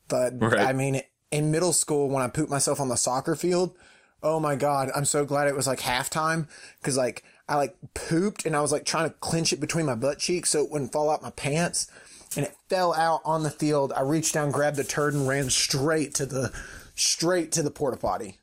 But 0.09 0.33
Right. 0.41 0.59
I 0.59 0.73
mean, 0.73 1.01
in 1.31 1.51
middle 1.51 1.71
school, 1.71 2.09
when 2.09 2.21
I 2.21 2.27
pooped 2.27 2.51
myself 2.51 2.81
on 2.81 2.89
the 2.89 2.97
soccer 2.97 3.35
field, 3.35 3.77
oh 4.23 4.39
my 4.39 4.55
God, 4.55 4.89
I'm 4.95 5.05
so 5.05 5.25
glad 5.25 5.47
it 5.47 5.55
was 5.55 5.67
like 5.67 5.81
halftime 5.81 6.47
because 6.79 6.97
like 6.97 7.23
I 7.47 7.55
like 7.55 7.75
pooped 7.93 8.45
and 8.45 8.55
I 8.55 8.61
was 8.61 8.71
like 8.71 8.85
trying 8.85 9.09
to 9.09 9.15
clench 9.17 9.51
it 9.51 9.59
between 9.59 9.85
my 9.85 9.95
butt 9.95 10.19
cheeks 10.19 10.49
so 10.49 10.63
it 10.63 10.71
wouldn't 10.71 10.93
fall 10.93 11.11
out 11.11 11.21
my 11.21 11.31
pants. 11.31 11.91
And 12.35 12.45
it 12.45 12.55
fell 12.67 12.95
out 12.95 13.21
on 13.25 13.43
the 13.43 13.51
field. 13.51 13.93
I 13.93 14.01
reached 14.01 14.33
down, 14.33 14.49
grabbed 14.49 14.77
the 14.77 14.83
turd, 14.83 15.13
and 15.13 15.27
ran 15.27 15.51
straight 15.51 16.15
to 16.15 16.25
the 16.25 16.51
straight 16.95 17.51
to 17.51 17.61
the 17.61 17.69
porta 17.69 17.97
potty. 17.97 18.39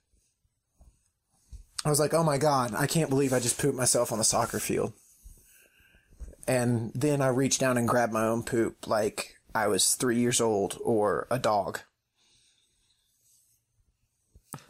I 1.85 1.89
was 1.89 1.99
like, 1.99 2.15
oh 2.15 2.23
my 2.23 2.39
God, 2.39 2.75
I 2.77 2.87
can't 2.87 3.11
believe 3.11 3.33
I 3.33 3.41
just 3.41 3.59
pooped 3.59 3.77
myself 3.77 4.13
on 4.13 4.19
the 4.19 4.25
soccer 4.25 4.61
field. 4.61 4.93
And 6.47 6.93
then 6.95 7.23
I 7.23 7.29
reached 7.29 7.61
down 7.61 7.79
and 7.79 7.89
grabbed 7.89 8.13
my 8.13 8.27
own 8.27 8.43
poop 8.43 8.87
like 8.87 9.37
I 9.55 9.67
was 9.67 9.95
three 9.95 10.19
years 10.19 10.41
old 10.41 10.79
or 10.85 11.27
a 11.31 11.39
dog. 11.39 11.81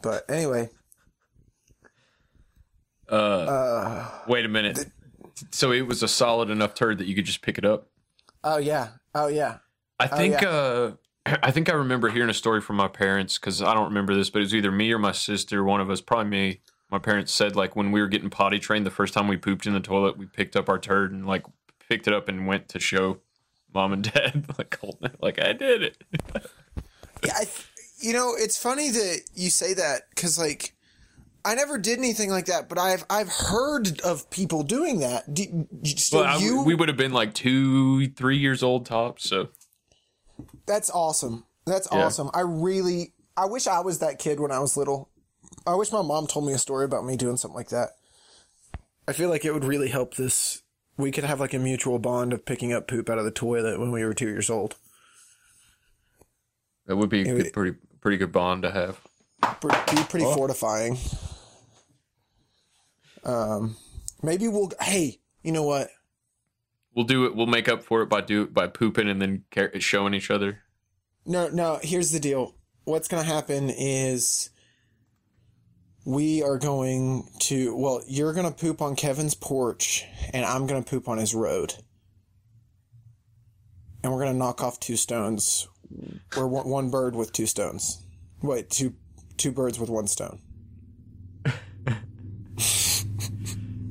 But 0.01 0.29
anyway, 0.29 0.69
Uh, 3.11 3.15
uh, 3.15 4.09
wait 4.27 4.45
a 4.45 4.49
minute. 4.49 4.85
So 5.51 5.71
it 5.71 5.81
was 5.87 6.01
a 6.03 6.07
solid 6.07 6.49
enough 6.49 6.73
turd 6.75 6.97
that 6.99 7.07
you 7.07 7.15
could 7.15 7.25
just 7.25 7.41
pick 7.41 7.57
it 7.57 7.65
up. 7.65 7.87
oh 8.43 8.57
yeah, 8.57 8.89
oh 9.15 9.27
yeah. 9.27 9.57
I 9.99 10.09
Oh, 10.11 10.17
think 10.17 10.41
yeah. 10.41 10.49
uh 10.49 10.91
I 11.43 11.51
think 11.51 11.69
I 11.69 11.73
remember 11.73 12.09
hearing 12.09 12.29
a 12.29 12.33
story 12.33 12.61
from 12.61 12.75
my 12.77 12.87
parents 12.87 13.37
because 13.37 13.61
I 13.61 13.73
don't 13.73 13.85
remember 13.89 14.13
this, 14.15 14.29
but 14.29 14.39
it 14.39 14.43
was 14.45 14.55
either 14.55 14.71
me 14.71 14.91
or 14.91 14.99
my 14.99 15.11
sister, 15.11 15.63
one 15.63 15.81
of 15.81 15.89
us, 15.89 16.01
probably 16.01 16.25
me. 16.29 16.61
My 16.89 16.99
parents 16.99 17.31
said 17.31 17.55
like 17.55 17.75
when 17.75 17.91
we 17.91 18.01
were 18.01 18.07
getting 18.07 18.29
potty 18.29 18.59
trained, 18.59 18.85
the 18.85 18.91
first 18.91 19.13
time 19.13 19.27
we 19.27 19.37
pooped 19.37 19.65
in 19.65 19.73
the 19.73 19.79
toilet, 19.79 20.17
we 20.17 20.25
picked 20.25 20.55
up 20.55 20.67
our 20.69 20.79
turd 20.79 21.11
and 21.11 21.25
like 21.25 21.45
picked 21.89 22.07
it 22.07 22.13
up 22.13 22.27
and 22.29 22.47
went 22.47 22.69
to 22.69 22.79
show 22.79 23.19
mom 23.73 23.93
and 23.93 24.03
dad 24.13 24.45
like 24.57 24.77
like 25.21 25.41
I 25.41 25.53
did 25.53 25.83
it. 25.83 26.03
Yeah, 27.23 27.33
I 27.35 27.43
th- 27.45 27.67
you 27.99 28.13
know, 28.13 28.33
it's 28.35 28.59
funny 28.61 28.89
that 28.89 29.21
you 29.35 29.51
say 29.51 29.75
that 29.75 30.09
because 30.09 30.39
like 30.39 30.73
I 31.43 31.55
never 31.55 31.77
did 31.77 31.97
anything 31.97 32.29
like 32.29 32.45
that, 32.45 32.69
but 32.69 32.77
I've 32.77 33.03
I've 33.09 33.29
heard 33.29 33.99
of 34.01 34.29
people 34.29 34.63
doing 34.63 34.99
that. 34.99 35.33
Do, 35.33 35.67
so 35.97 36.19
Well, 36.19 36.27
I- 36.27 36.37
you, 36.37 36.63
we 36.63 36.75
would 36.75 36.87
have 36.87 36.97
been 36.97 37.13
like 37.13 37.33
two, 37.33 38.07
three 38.09 38.37
years 38.37 38.61
old 38.63 38.85
tops. 38.85 39.27
So 39.29 39.49
That's 40.65 40.89
awesome. 40.89 41.45
That's 41.65 41.87
Yeah. 41.91 42.05
awesome. 42.05 42.29
I 42.33 42.41
really, 42.41 43.13
I 43.37 43.45
wish 43.45 43.67
I 43.67 43.79
was 43.79 43.99
that 43.99 44.19
kid 44.19 44.39
when 44.39 44.51
I 44.51 44.59
was 44.59 44.75
little. 44.77 45.09
I 45.67 45.75
wish 45.75 45.91
my 45.91 46.01
mom 46.01 46.27
told 46.27 46.45
me 46.45 46.53
a 46.53 46.57
story 46.57 46.85
about 46.85 47.05
me 47.05 47.15
doing 47.17 47.37
something 47.37 47.55
like 47.55 47.69
that. 47.69 47.89
I 49.07 49.13
feel 49.13 49.29
like 49.29 49.43
it 49.45 49.53
would 49.53 49.65
really 49.65 49.89
help 49.89 50.15
this. 50.15 50.61
We 50.97 51.11
could 51.11 51.23
have 51.23 51.39
like 51.39 51.53
a 51.53 51.59
mutual 51.59 51.97
bond 51.99 52.33
of 52.33 52.45
picking 52.45 52.71
up 52.73 52.87
poop 52.87 53.09
out 53.09 53.17
of 53.17 53.25
the 53.25 53.31
toilet 53.31 53.79
when 53.79 53.91
we 53.91 54.03
were 54.05 54.13
two 54.13 54.27
years 54.27 54.49
old. 54.49 54.75
that 56.87 56.95
would 56.95 57.09
be 57.09 57.19
a 57.19 57.21
It 57.21 57.25
good, 57.25 57.35
would- 57.45 57.53
pretty 57.53 57.77
pretty 58.01 58.17
good 58.17 58.31
bond 58.31 58.63
to 58.63 58.71
have. 58.71 58.99
Pre- 59.59 59.71
Be 59.95 60.03
pretty 60.03 60.25
Oh. 60.25 60.35
fortifying. 60.35 60.97
Um, 63.23 63.77
maybe 64.21 64.47
we'll. 64.47 64.71
Hey, 64.79 65.19
you 65.43 65.51
know 65.51 65.63
what? 65.63 65.89
We'll 66.93 67.05
do 67.05 67.25
it. 67.25 67.35
We'll 67.35 67.47
make 67.47 67.69
up 67.69 67.83
for 67.83 68.01
it 68.01 68.07
by 68.07 68.21
do 68.21 68.47
by 68.47 68.67
pooping 68.67 69.09
and 69.09 69.21
then 69.21 69.43
car- 69.51 69.71
showing 69.79 70.13
each 70.13 70.29
other. 70.29 70.63
No, 71.25 71.49
no, 71.49 71.79
here's 71.81 72.11
the 72.11 72.19
deal. 72.19 72.55
What's 72.83 73.07
going 73.07 73.23
to 73.23 73.31
happen 73.31 73.69
is 73.69 74.49
we 76.05 76.41
are 76.41 76.57
going 76.57 77.29
to, 77.39 77.75
well, 77.75 78.01
you're 78.07 78.33
going 78.33 78.47
to 78.47 78.51
poop 78.51 78.81
on 78.81 78.95
Kevin's 78.95 79.35
porch 79.35 80.03
and 80.33 80.45
I'm 80.45 80.65
going 80.65 80.83
to 80.83 80.89
poop 80.89 81.07
on 81.07 81.19
his 81.19 81.35
road. 81.35 81.75
And 84.03 84.11
we're 84.11 84.19
going 84.19 84.31
to 84.31 84.37
knock 84.37 84.63
off 84.63 84.79
two 84.79 84.95
stones. 84.95 85.67
One, 86.35 86.67
one 86.67 86.89
bird 86.89 87.15
with 87.15 87.33
two 87.33 87.45
stones. 87.45 88.03
Wait, 88.41 88.69
two 88.69 88.95
two 89.37 89.51
birds 89.51 89.79
with 89.79 89.89
one 89.89 90.07
stone. 90.07 90.39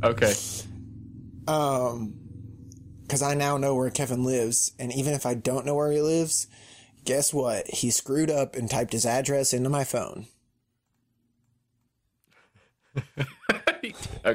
Okay. 0.02 0.34
Um, 1.46 2.14
because 3.02 3.22
I 3.22 3.34
now 3.34 3.56
know 3.56 3.74
where 3.74 3.90
Kevin 3.90 4.22
lives, 4.24 4.72
and 4.78 4.92
even 4.92 5.14
if 5.14 5.26
I 5.26 5.34
don't 5.34 5.66
know 5.66 5.74
where 5.74 5.90
he 5.90 6.00
lives, 6.00 6.46
guess 7.04 7.34
what? 7.34 7.66
He 7.68 7.90
screwed 7.90 8.30
up 8.30 8.54
and 8.54 8.70
typed 8.70 8.92
his 8.92 9.04
address 9.04 9.52
into 9.52 9.68
my 9.68 9.84
phone. 9.84 10.26
Uh, 14.22 14.34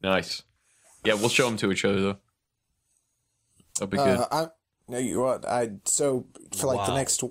nice. 0.00 0.44
Yeah, 1.04 1.14
we'll 1.14 1.28
show 1.28 1.46
them 1.46 1.56
to 1.56 1.72
each 1.72 1.84
other 1.84 2.00
though. 2.00 2.16
That'll 3.74 3.88
be 3.88 3.96
good. 3.96 4.18
Uh, 4.18 4.26
I 4.30 4.46
no, 4.88 4.98
you 4.98 5.20
what? 5.20 5.44
I 5.44 5.70
so 5.84 6.26
for 6.56 6.68
like 6.68 6.86
the 6.86 6.94
next 6.94 7.22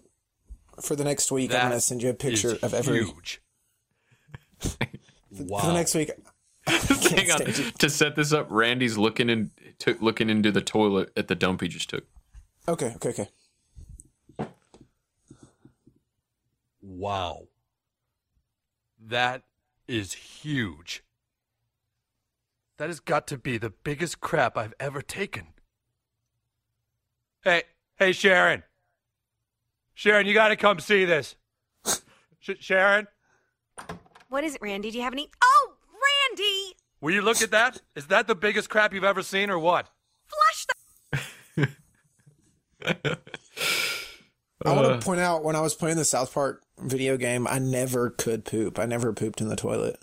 for 0.82 0.96
the 0.96 1.06
next 1.06 1.32
week, 1.32 1.54
I'm 1.54 1.70
gonna 1.70 1.80
send 1.80 2.04
you 2.04 2.10
a 2.10 2.14
picture 2.14 2.58
of 2.62 2.74
every. 2.74 3.06
huge. 3.06 3.42
For 4.60 5.68
the 5.68 5.74
next 5.74 5.94
week, 5.96 6.12
Hang 6.68 7.32
on. 7.32 7.40
To 7.80 7.90
set 7.90 8.16
this 8.16 8.34
up, 8.34 8.48
Randy's 8.50 8.98
looking 8.98 9.30
in, 9.30 9.52
took 9.78 10.02
looking 10.02 10.30
into 10.30 10.52
the 10.52 10.62
toilet 10.62 11.12
at 11.16 11.28
the 11.28 11.36
dump 11.36 11.62
he 11.62 11.68
just 11.68 11.90
took. 11.90 12.06
okay, 12.68 12.94
okay, 12.96 13.10
okay. 13.10 13.30
Wow. 16.82 17.48
That 19.00 19.44
is 19.88 20.14
huge. 20.14 21.04
That 22.78 22.90
has 22.90 23.00
got 23.00 23.28
to 23.28 23.38
be 23.38 23.58
the 23.58 23.70
biggest 23.70 24.20
crap 24.20 24.58
I've 24.58 24.74
ever 24.80 25.02
taken. 25.02 25.48
Hey, 27.44 27.64
hey, 27.98 28.12
Sharon. 28.12 28.64
Sharon, 29.94 30.26
you 30.26 30.34
got 30.34 30.50
to 30.50 30.56
come 30.56 30.80
see 30.80 31.06
this. 31.06 31.36
Sh- 32.40 32.52
Sharon, 32.60 33.08
What 34.30 34.44
is 34.44 34.56
it, 34.56 34.62
Randy? 34.62 34.92
Do 34.92 34.98
you 34.98 35.04
have 35.04 35.14
any? 35.14 35.30
Randy! 37.06 37.20
will 37.20 37.22
you 37.22 37.22
look 37.22 37.42
at 37.42 37.52
that? 37.52 37.82
Is 37.96 38.08
that 38.08 38.28
the 38.28 38.36
biggest 38.36 38.70
crap 38.70 38.94
you've 38.94 39.04
ever 39.04 39.22
seen 39.24 39.50
or 39.50 39.60
what? 39.60 39.90
Flush 40.26 40.66
the. 41.56 41.68
I 44.66 44.72
want 44.72 44.86
Uh. 44.88 44.98
to 44.98 45.06
point 45.06 45.20
out 45.20 45.44
when 45.44 45.56
I 45.56 45.62
was 45.62 45.76
playing 45.76 45.98
the 45.98 46.06
South 46.06 46.34
Park 46.34 46.64
video 46.80 47.18
game, 47.18 47.48
I 47.48 47.60
never 47.60 48.10
could 48.10 48.46
poop. 48.46 48.80
I 48.80 48.86
never 48.86 49.14
pooped 49.14 49.42
in 49.42 49.48
the 49.50 49.56
toilet. 49.56 50.00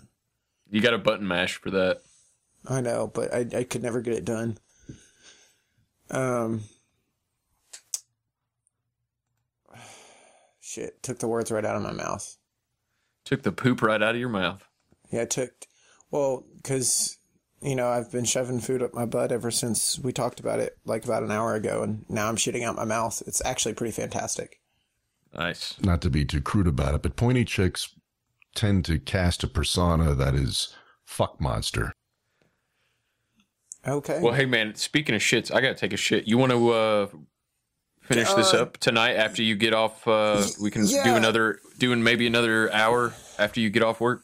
You 0.69 0.81
got 0.81 0.93
a 0.93 0.97
button 0.97 1.27
mash 1.27 1.55
for 1.57 1.69
that. 1.71 2.01
I 2.67 2.79
know, 2.81 3.07
but 3.07 3.33
I 3.33 3.45
I 3.57 3.63
could 3.63 3.83
never 3.83 4.01
get 4.01 4.13
it 4.13 4.25
done. 4.25 4.57
Um. 6.09 6.63
Shit, 10.61 11.03
took 11.03 11.19
the 11.19 11.27
words 11.27 11.51
right 11.51 11.65
out 11.65 11.75
of 11.75 11.81
my 11.83 11.91
mouth. 11.91 12.37
Took 13.25 13.43
the 13.43 13.51
poop 13.51 13.81
right 13.81 14.01
out 14.01 14.15
of 14.15 14.19
your 14.19 14.29
mouth. 14.29 14.63
Yeah, 15.11 15.21
it 15.21 15.29
took. 15.29 15.51
Well, 16.13 16.45
because 16.57 17.17
you 17.59 17.75
know 17.75 17.89
I've 17.89 18.11
been 18.11 18.23
shoving 18.23 18.59
food 18.59 18.83
up 18.83 18.93
my 18.93 19.05
butt 19.05 19.31
ever 19.31 19.49
since 19.49 19.97
we 19.97 20.13
talked 20.13 20.39
about 20.39 20.59
it 20.59 20.77
like 20.85 21.05
about 21.05 21.23
an 21.23 21.31
hour 21.31 21.55
ago, 21.55 21.81
and 21.81 22.05
now 22.07 22.29
I'm 22.29 22.35
shitting 22.35 22.63
out 22.63 22.75
my 22.75 22.85
mouth. 22.85 23.23
It's 23.25 23.43
actually 23.43 23.73
pretty 23.73 23.93
fantastic. 23.93 24.61
Nice. 25.33 25.73
Not 25.81 26.03
to 26.03 26.11
be 26.11 26.23
too 26.23 26.39
crude 26.39 26.67
about 26.67 26.93
it, 26.93 27.01
but 27.01 27.15
pointy 27.15 27.43
chicks 27.43 27.95
tend 28.53 28.85
to 28.85 28.99
cast 28.99 29.43
a 29.43 29.47
persona 29.47 30.13
that 30.13 30.35
is 30.35 30.75
fuck 31.03 31.41
monster. 31.41 31.91
Okay. 33.87 34.19
Well, 34.21 34.33
hey 34.33 34.45
man, 34.45 34.75
speaking 34.75 35.15
of 35.15 35.21
shits, 35.21 35.51
I 35.51 35.61
gotta 35.61 35.73
take 35.73 35.93
a 35.93 35.97
shit. 35.97 36.27
You 36.27 36.37
want 36.37 36.51
to 36.51 36.69
uh, 36.69 37.07
finish 38.03 38.31
this 38.33 38.53
Uh, 38.53 38.61
up 38.61 38.77
tonight 38.77 39.13
after 39.13 39.41
you 39.41 39.55
get 39.55 39.73
off? 39.73 40.07
Uh, 40.07 40.45
we 40.61 40.69
can 40.69 40.85
do 40.85 41.15
another, 41.15 41.59
doing 41.79 42.03
maybe 42.03 42.27
another 42.27 42.71
hour 42.71 43.15
after 43.39 43.59
you 43.59 43.71
get 43.71 43.81
off 43.81 43.99
work. 43.99 44.21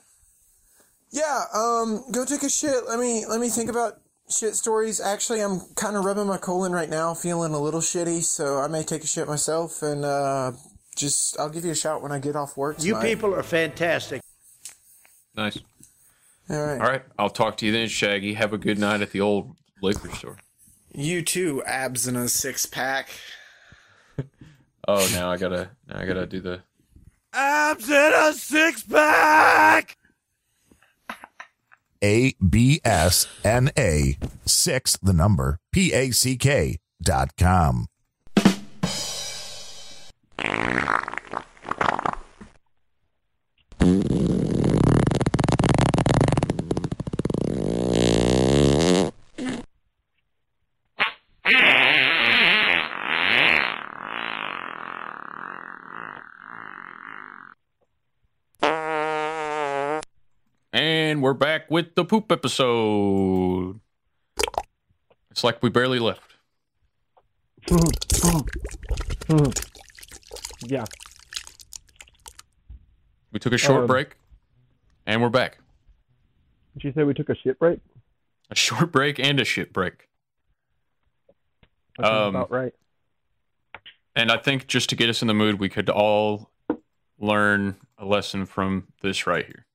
Yeah, 1.12 1.44
um, 1.54 2.04
go 2.12 2.26
take 2.26 2.44
a 2.44 2.50
shit. 2.50 2.88
Let 2.88 3.00
me 3.00 3.26
let 3.26 3.40
me 3.40 3.50
think 3.50 3.70
about 3.70 4.00
shit 4.30 4.56
stories. 4.56 5.02
Actually, 5.02 5.42
I'm 5.42 5.62
kind 5.76 5.96
of 5.96 6.06
rubbing 6.06 6.28
my 6.28 6.38
colon 6.38 6.72
right 6.72 6.90
now, 6.90 7.14
feeling 7.14 7.54
a 7.54 7.60
little 7.60 7.82
shitty, 7.82 8.24
so 8.24 8.60
I 8.60 8.68
may 8.68 8.84
take 8.84 9.04
a 9.04 9.08
shit 9.08 9.28
myself 9.28 9.82
and 9.82 10.06
uh, 10.06 10.52
just 10.96 11.40
I'll 11.40 11.50
give 11.50 11.66
you 11.66 11.72
a 11.72 11.76
shout 11.76 12.02
when 12.02 12.12
I 12.12 12.20
get 12.20 12.36
off 12.36 12.58
work. 12.58 12.84
You 12.84 12.96
people 12.98 13.34
are 13.34 13.44
fantastic. 13.44 14.22
Nice. 15.36 15.58
All 16.50 16.64
right. 16.64 16.82
All 16.82 16.88
right, 16.88 17.04
I'll 17.18 17.30
talk 17.30 17.58
to 17.58 17.66
you 17.66 17.72
then, 17.72 17.88
Shaggy. 17.88 18.34
Have 18.34 18.54
a 18.54 18.58
good 18.58 18.80
night 18.80 19.02
at 19.02 19.12
the 19.12 19.22
old 19.22 19.56
liquor 19.82 20.10
store. 20.12 20.38
You 20.94 21.22
too, 21.22 21.64
abs 21.66 22.08
in 22.08 22.16
a 22.16 22.28
six 22.28 22.66
pack. 22.66 23.10
Oh, 24.88 25.08
now 25.14 25.30
I 25.30 25.38
gotta, 25.38 25.70
now 25.88 26.00
I 26.00 26.06
gotta 26.08 26.26
do 26.26 26.40
the. 26.40 26.64
Abs 27.32 27.88
in 27.88 28.12
a 28.12 28.34
six 28.34 28.82
pack. 28.82 29.96
A 32.04 32.34
B 32.46 32.82
S 32.84 33.28
N 33.44 33.72
A 33.78 34.18
six 34.46 34.98
the 34.98 35.14
number 35.14 35.60
P 35.72 35.94
A 35.94 36.12
C 36.12 36.38
K 36.38 36.80
dot 37.02 37.36
com. 37.38 37.88
With 61.80 61.96
the 61.96 62.04
poop 62.04 62.30
episode. 62.30 63.80
It's 65.32 65.46
like 65.46 65.64
we 65.64 65.70
barely 65.70 66.00
left. 66.00 66.34
Yeah. 70.68 70.84
We 73.32 73.40
took 73.40 73.54
a 73.54 73.58
short 73.58 73.82
Um, 73.82 73.88
break, 73.88 74.18
and 75.06 75.22
we're 75.22 75.30
back. 75.30 75.60
Did 76.74 76.84
you 76.84 76.92
say 76.94 77.04
we 77.04 77.14
took 77.14 77.30
a 77.30 77.36
shit 77.36 77.58
break? 77.58 77.80
A 78.52 78.56
short 78.56 78.92
break 78.92 79.20
and 79.20 79.40
a 79.40 79.46
shit 79.46 79.72
break. 79.72 80.10
That 81.98 82.06
sounds 82.08 82.18
Um, 82.30 82.36
about 82.36 82.52
right. 82.52 82.74
And 84.16 84.32
I 84.32 84.38
think 84.38 84.68
just 84.68 84.90
to 84.90 84.96
get 84.98 85.10
us 85.10 85.22
in 85.22 85.28
the 85.30 85.34
mood, 85.34 85.60
we 85.60 85.70
could 85.70 85.90
all 85.90 86.52
learn 87.18 87.78
a 87.98 88.06
lesson 88.06 88.46
from 88.46 88.88
this 89.02 89.26
right 89.26 89.46
here. 89.46 89.66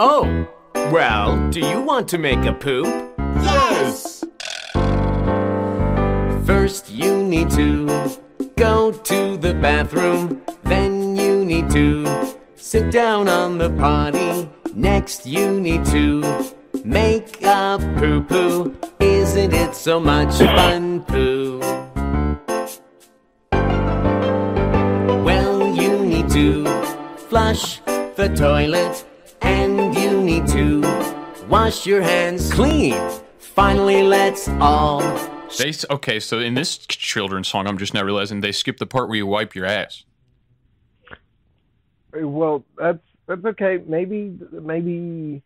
Oh, 0.00 0.46
well, 0.92 1.50
do 1.50 1.58
you 1.58 1.80
want 1.80 2.06
to 2.10 2.18
make 2.18 2.44
a 2.44 2.52
poop? 2.52 2.86
Yes! 3.42 4.24
First, 6.46 6.88
you 6.88 7.24
need 7.24 7.50
to 7.50 8.08
go 8.56 8.92
to 8.92 9.36
the 9.36 9.54
bathroom. 9.54 10.40
Then, 10.62 11.16
you 11.16 11.44
need 11.44 11.68
to 11.70 12.06
sit 12.54 12.92
down 12.92 13.28
on 13.28 13.58
the 13.58 13.70
potty. 13.70 14.48
Next, 14.72 15.26
you 15.26 15.58
need 15.58 15.84
to 15.86 16.22
make 16.84 17.42
a 17.42 17.78
poo 17.98 18.22
poo. 18.22 18.76
Isn't 19.00 19.52
it 19.52 19.74
so 19.74 19.98
much 19.98 20.38
fun, 20.38 21.02
poo? 21.06 21.58
Well, 25.24 25.74
you 25.74 26.06
need 26.06 26.28
to 26.30 26.64
flush 27.28 27.80
the 28.14 28.32
toilet. 28.36 29.04
And 29.40 29.77
you 29.77 29.77
need 29.77 29.77
to 29.77 29.77
wash 31.48 31.86
your 31.86 32.02
hands 32.02 32.52
clean. 32.52 32.96
Finally, 33.38 34.02
let's 34.02 34.48
all 34.60 35.00
They 35.58 35.72
okay, 35.90 36.20
so 36.20 36.38
in 36.38 36.54
this 36.54 36.78
children's 36.78 37.48
song, 37.48 37.66
I'm 37.66 37.78
just 37.78 37.94
now 37.94 38.02
realizing 38.02 38.40
they 38.40 38.52
skipped 38.52 38.78
the 38.78 38.86
part 38.86 39.08
where 39.08 39.16
you 39.16 39.26
wipe 39.26 39.54
your 39.54 39.66
ass. 39.66 40.04
Uh, 41.10 42.28
Well, 42.28 42.64
that's 42.76 43.00
that's 43.26 43.44
okay. 43.44 43.82
Maybe 43.86 44.38
maybe. 44.52 45.42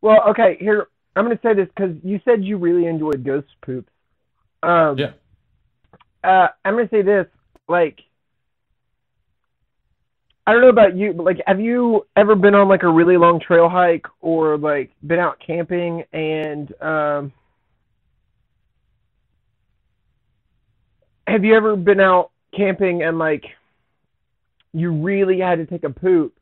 Well, 0.00 0.22
okay. 0.30 0.56
Here, 0.58 0.86
I'm 1.16 1.24
going 1.24 1.36
to 1.36 1.42
say 1.42 1.54
this 1.54 1.68
because 1.74 1.96
you 2.02 2.20
said 2.24 2.44
you 2.44 2.56
really 2.56 2.86
enjoyed 2.86 3.24
ghost 3.24 3.48
poops. 3.62 3.92
Um, 4.62 4.98
yeah. 4.98 5.12
Uh, 6.24 6.48
I'm 6.64 6.74
going 6.74 6.88
to 6.88 6.94
say 6.94 7.02
this. 7.02 7.26
Like, 7.68 8.00
I 10.50 10.52
don't 10.52 10.62
know 10.62 10.68
about 10.68 10.96
you, 10.96 11.12
but 11.12 11.22
like, 11.22 11.40
have 11.46 11.60
you 11.60 12.08
ever 12.16 12.34
been 12.34 12.56
on 12.56 12.66
like 12.66 12.82
a 12.82 12.90
really 12.90 13.16
long 13.16 13.38
trail 13.38 13.68
hike 13.68 14.06
or 14.20 14.58
like 14.58 14.90
been 15.06 15.20
out 15.20 15.38
camping 15.38 16.02
and 16.12 16.74
um, 16.82 17.32
have 21.28 21.44
you 21.44 21.54
ever 21.54 21.76
been 21.76 22.00
out 22.00 22.32
camping 22.52 23.04
and 23.04 23.16
like 23.16 23.44
you 24.72 24.90
really 24.90 25.38
had 25.38 25.58
to 25.58 25.66
take 25.66 25.84
a 25.84 25.90
poop 25.90 26.36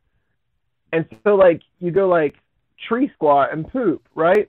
and 0.90 1.04
so 1.22 1.34
like 1.34 1.60
you 1.78 1.90
go 1.90 2.08
like 2.08 2.36
tree 2.88 3.10
squat 3.12 3.52
and 3.52 3.70
poop 3.70 4.08
right 4.14 4.48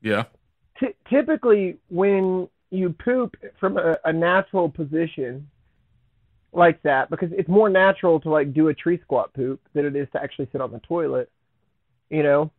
Yeah. 0.00 0.24
Ty 0.80 0.94
typically 1.10 1.76
when 1.90 2.48
you 2.70 2.88
poop 2.88 3.36
from 3.60 3.76
a, 3.76 3.98
a 4.06 4.12
natural 4.14 4.70
position 4.70 5.46
like 6.56 6.82
that 6.82 7.10
because 7.10 7.30
it's 7.32 7.48
more 7.48 7.68
natural 7.68 8.20
to 8.20 8.30
like 8.30 8.52
do 8.52 8.68
a 8.68 8.74
tree 8.74 8.98
squat 9.02 9.32
poop 9.34 9.60
than 9.74 9.84
it 9.84 9.94
is 9.94 10.08
to 10.12 10.22
actually 10.22 10.48
sit 10.52 10.60
on 10.60 10.72
the 10.72 10.80
toilet 10.80 11.30
you 12.10 12.22
know 12.22 12.50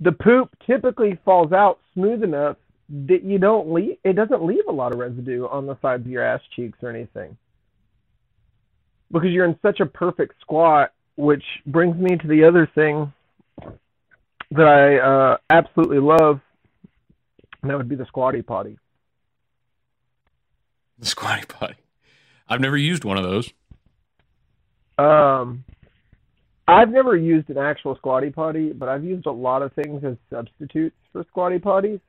the 0.00 0.12
poop 0.12 0.50
typically 0.66 1.18
falls 1.24 1.52
out 1.52 1.78
smooth 1.94 2.22
enough 2.22 2.56
that 2.88 3.22
you 3.24 3.38
don't 3.38 3.72
leave 3.72 3.96
it 4.04 4.14
doesn't 4.14 4.44
leave 4.44 4.64
a 4.68 4.72
lot 4.72 4.92
of 4.92 4.98
residue 4.98 5.46
on 5.46 5.66
the 5.66 5.76
sides 5.80 6.04
of 6.04 6.10
your 6.10 6.22
ass 6.22 6.40
cheeks 6.54 6.78
or 6.82 6.90
anything 6.90 7.36
because 9.10 9.30
you're 9.30 9.46
in 9.46 9.58
such 9.62 9.80
a 9.80 9.86
perfect 9.86 10.34
squat 10.40 10.92
which 11.16 11.44
brings 11.66 11.96
me 11.96 12.16
to 12.16 12.26
the 12.26 12.44
other 12.44 12.68
thing 12.74 13.12
that 14.54 14.66
I 14.66 14.98
uh, 14.98 15.36
absolutely 15.50 15.98
love, 15.98 16.40
and 17.62 17.70
that 17.70 17.76
would 17.76 17.88
be 17.88 17.96
the 17.96 18.06
squatty 18.06 18.42
potty. 18.42 18.78
The 20.98 21.06
squatty 21.06 21.44
potty. 21.46 21.74
I've 22.48 22.60
never 22.60 22.76
used 22.76 23.04
one 23.04 23.18
of 23.18 23.24
those. 23.24 23.52
Um, 24.98 25.64
I've 26.68 26.90
never 26.90 27.16
used 27.16 27.50
an 27.50 27.58
actual 27.58 27.96
squatty 27.96 28.30
potty, 28.30 28.72
but 28.72 28.88
I've 28.88 29.04
used 29.04 29.26
a 29.26 29.32
lot 29.32 29.62
of 29.62 29.72
things 29.72 30.02
as 30.04 30.16
substitutes 30.30 30.96
for 31.12 31.24
squatty 31.28 31.58
potties. 31.58 32.00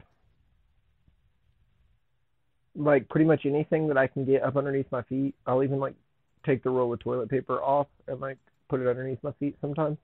Like 2.75 3.07
pretty 3.09 3.25
much 3.25 3.45
anything 3.45 3.87
that 3.87 3.97
I 3.97 4.07
can 4.07 4.25
get 4.25 4.43
up 4.43 4.57
underneath 4.57 4.87
my 4.91 5.03
feet. 5.03 5.35
I'll 5.45 5.63
even 5.63 5.79
like 5.79 5.95
take 6.45 6.63
the 6.63 6.69
roll 6.69 6.93
of 6.93 6.99
toilet 6.99 7.29
paper 7.29 7.61
off 7.61 7.87
and 8.07 8.19
like 8.19 8.37
put 8.69 8.81
it 8.81 8.87
underneath 8.87 9.19
my 9.23 9.31
feet 9.33 9.55
sometimes. 9.61 9.97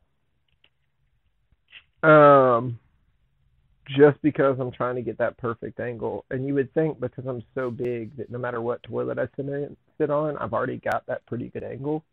Um, 2.03 2.79
just 3.97 4.21
because 4.21 4.57
I'm 4.59 4.71
trying 4.71 4.95
to 4.95 5.01
get 5.01 5.17
that 5.17 5.37
perfect 5.37 5.79
angle. 5.79 6.25
And 6.29 6.45
you 6.45 6.53
would 6.53 6.73
think 6.73 6.99
because 6.99 7.25
I'm 7.27 7.43
so 7.55 7.71
big 7.71 8.15
that 8.17 8.29
no 8.29 8.37
matter 8.37 8.61
what 8.61 8.83
toilet 8.83 9.19
I 9.19 9.27
sit 9.35 9.47
in, 9.47 9.75
sit 9.99 10.09
on, 10.09 10.37
I've 10.37 10.53
already 10.53 10.77
got 10.77 11.05
that 11.07 11.25
pretty 11.27 11.49
good 11.49 11.63
angle. 11.63 12.03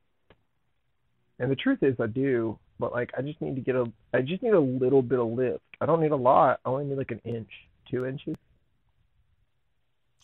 And 1.38 1.50
the 1.50 1.56
truth 1.56 1.82
is, 1.82 1.94
I 2.00 2.06
do, 2.06 2.58
but 2.78 2.92
like 2.92 3.12
I 3.16 3.22
just 3.22 3.40
need 3.40 3.54
to 3.56 3.60
get 3.60 3.76
a, 3.76 3.84
I 4.12 4.20
just 4.20 4.42
need 4.42 4.54
a 4.54 4.60
little 4.60 5.02
bit 5.02 5.18
of 5.18 5.28
lift. 5.28 5.62
I 5.80 5.86
don't 5.86 6.00
need 6.00 6.12
a 6.12 6.16
lot. 6.16 6.60
I 6.64 6.68
only 6.68 6.86
need 6.86 6.98
like 6.98 7.10
an 7.10 7.20
inch, 7.24 7.50
two 7.90 8.06
inches. 8.06 8.36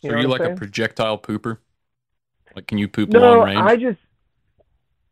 Know 0.03 0.15
are 0.15 0.19
you 0.19 0.27
like 0.27 0.41
I'm 0.41 0.45
a 0.45 0.49
saying? 0.49 0.57
projectile 0.57 1.17
pooper? 1.17 1.59
Like, 2.55 2.67
can 2.67 2.77
you 2.77 2.87
poop 2.87 3.09
No, 3.09 3.19
long 3.19 3.45
range? 3.45 3.61
I 3.61 3.75
just. 3.77 3.99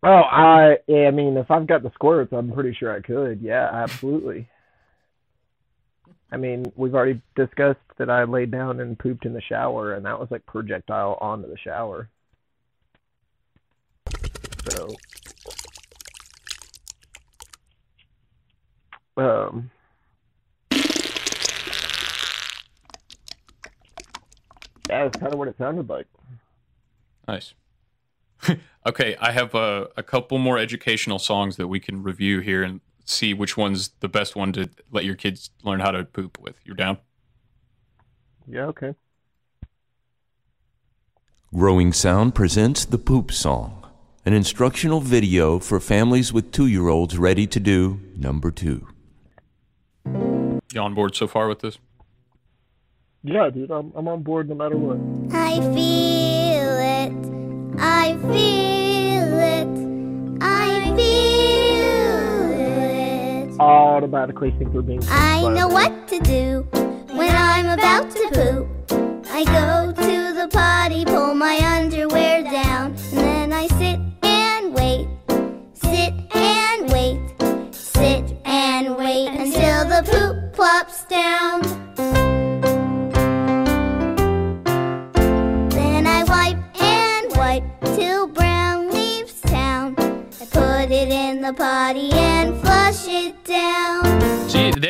Oh, 0.04 0.10
I. 0.10 0.78
Yeah, 0.88 1.08
I 1.08 1.12
mean, 1.12 1.38
if 1.38 1.50
I've 1.50 1.68
got 1.68 1.84
the 1.84 1.92
squirts, 1.94 2.34
I'm 2.34 2.52
pretty 2.52 2.74
sure 2.74 2.94
I 2.94 3.02
could. 3.02 3.42
Yeah, 3.42 3.70
absolutely. 3.72 4.50
I 6.32 6.38
mean, 6.38 6.72
we've 6.76 6.96
already 6.96 7.22
discussed 7.36 7.80
that 7.98 8.10
I 8.10 8.24
laid 8.24 8.52
down 8.52 8.80
and 8.80 8.98
pooped 8.98 9.26
in 9.26 9.34
the 9.34 9.42
shower, 9.42 9.94
and 9.94 10.06
that 10.06 10.20
was 10.20 10.30
like 10.32 10.46
projectile 10.46 11.18
onto 11.22 11.48
the 11.48 11.58
shower. 11.58 12.10
So. 14.70 14.96
Um. 19.18 19.72
Yeah, 24.90 25.04
that's 25.04 25.18
kind 25.18 25.32
of 25.32 25.40
what 25.40 25.48
it 25.48 25.58
sounded 25.58 25.90
like. 25.90 26.08
Nice. 27.28 27.54
okay, 28.86 29.16
I 29.20 29.32
have 29.32 29.56
a, 29.56 29.88
a 29.96 30.04
couple 30.04 30.38
more 30.38 30.58
educational 30.58 31.20
songs 31.20 31.56
that 31.58 31.68
we 31.68 31.80
can 31.80 32.04
review 32.04 32.40
here 32.40 32.64
and 32.64 32.82
see 33.06 33.34
which 33.34 33.56
one's 33.56 33.90
the 34.00 34.10
best 34.10 34.36
one 34.36 34.52
to 34.54 34.70
let 34.92 35.06
your 35.06 35.16
kids 35.16 35.52
learn 35.64 35.80
how 35.80 35.92
to 35.92 36.04
poop 36.04 36.40
with. 36.40 36.56
You're 36.66 36.76
down? 36.76 36.98
Yeah, 38.48 38.66
okay. 38.66 38.96
Growing 41.54 41.94
Sound 41.94 42.34
presents 42.34 42.86
the 42.86 42.98
Poop 42.98 43.32
Song, 43.32 43.81
an 44.26 44.34
instructional 44.34 45.00
video 45.00 45.58
for 45.60 45.80
families 45.80 46.32
with 46.32 46.52
two 46.52 46.68
year 46.68 46.88
olds 46.88 47.18
ready 47.18 47.48
to 47.48 47.60
do 47.60 48.00
number 48.16 48.52
two. 48.52 48.88
You 50.06 50.82
on 50.82 50.94
board 50.94 51.16
so 51.16 51.28
far 51.28 51.48
with 51.48 51.60
this? 51.60 51.80
Yeah, 53.24 53.50
dude, 53.50 53.72
I'm 53.72 53.92
I'm 53.96 54.08
on 54.08 54.24
board 54.24 54.50
no 54.50 54.56
matter 54.56 54.78
what. 54.78 54.98
I 55.36 55.56
feel 55.74 56.78
it. 56.80 57.14
I 57.80 58.18
feel 58.22 59.40
it. 59.40 59.68
I 60.42 60.94
feel 60.96 62.52
it. 63.54 63.60
Automatically 63.60 64.52
think 64.58 64.74
we're 64.74 64.82
being. 64.82 65.04
I 65.10 65.42
know 65.50 65.68
what 65.68 66.08
to 66.08 66.20
do 66.20 66.68
when 67.16 67.36
I'm 67.36 67.68
about 67.68 68.10
to 68.12 68.30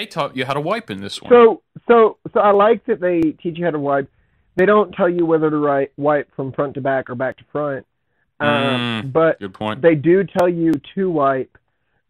they 0.02 0.08
taught 0.08 0.36
you 0.36 0.46
how 0.46 0.54
to 0.54 0.62
wipe 0.62 0.90
in 0.90 1.00
this 1.00 1.22
one. 1.22 1.32
So 1.32 1.62
so 1.88 2.18
so 2.34 2.40
I 2.40 2.52
like 2.52 2.86
that 2.88 3.00
they 3.00 3.22
teach 3.22 3.58
you 3.60 3.66
how 3.66 3.72
to 3.72 3.80
wipe. 3.80 4.10
They 4.56 4.66
don't 4.66 4.92
tell 4.94 5.08
you 5.08 5.26
whether 5.26 5.50
to 5.50 5.58
write 5.58 5.92
wipe 5.96 6.28
from 6.36 6.52
front 6.54 6.74
to 6.74 6.82
back 6.82 7.10
or 7.10 7.16
back 7.16 7.38
to 7.38 7.44
front. 7.52 7.86
Um, 8.40 8.48
Mm, 8.48 9.14
but 9.14 9.40
good 9.40 9.54
point. 9.54 9.82
they 9.84 9.94
do 9.94 10.24
tell 10.24 10.50
you 10.50 10.72
to 10.96 11.10
wipe. 11.12 11.56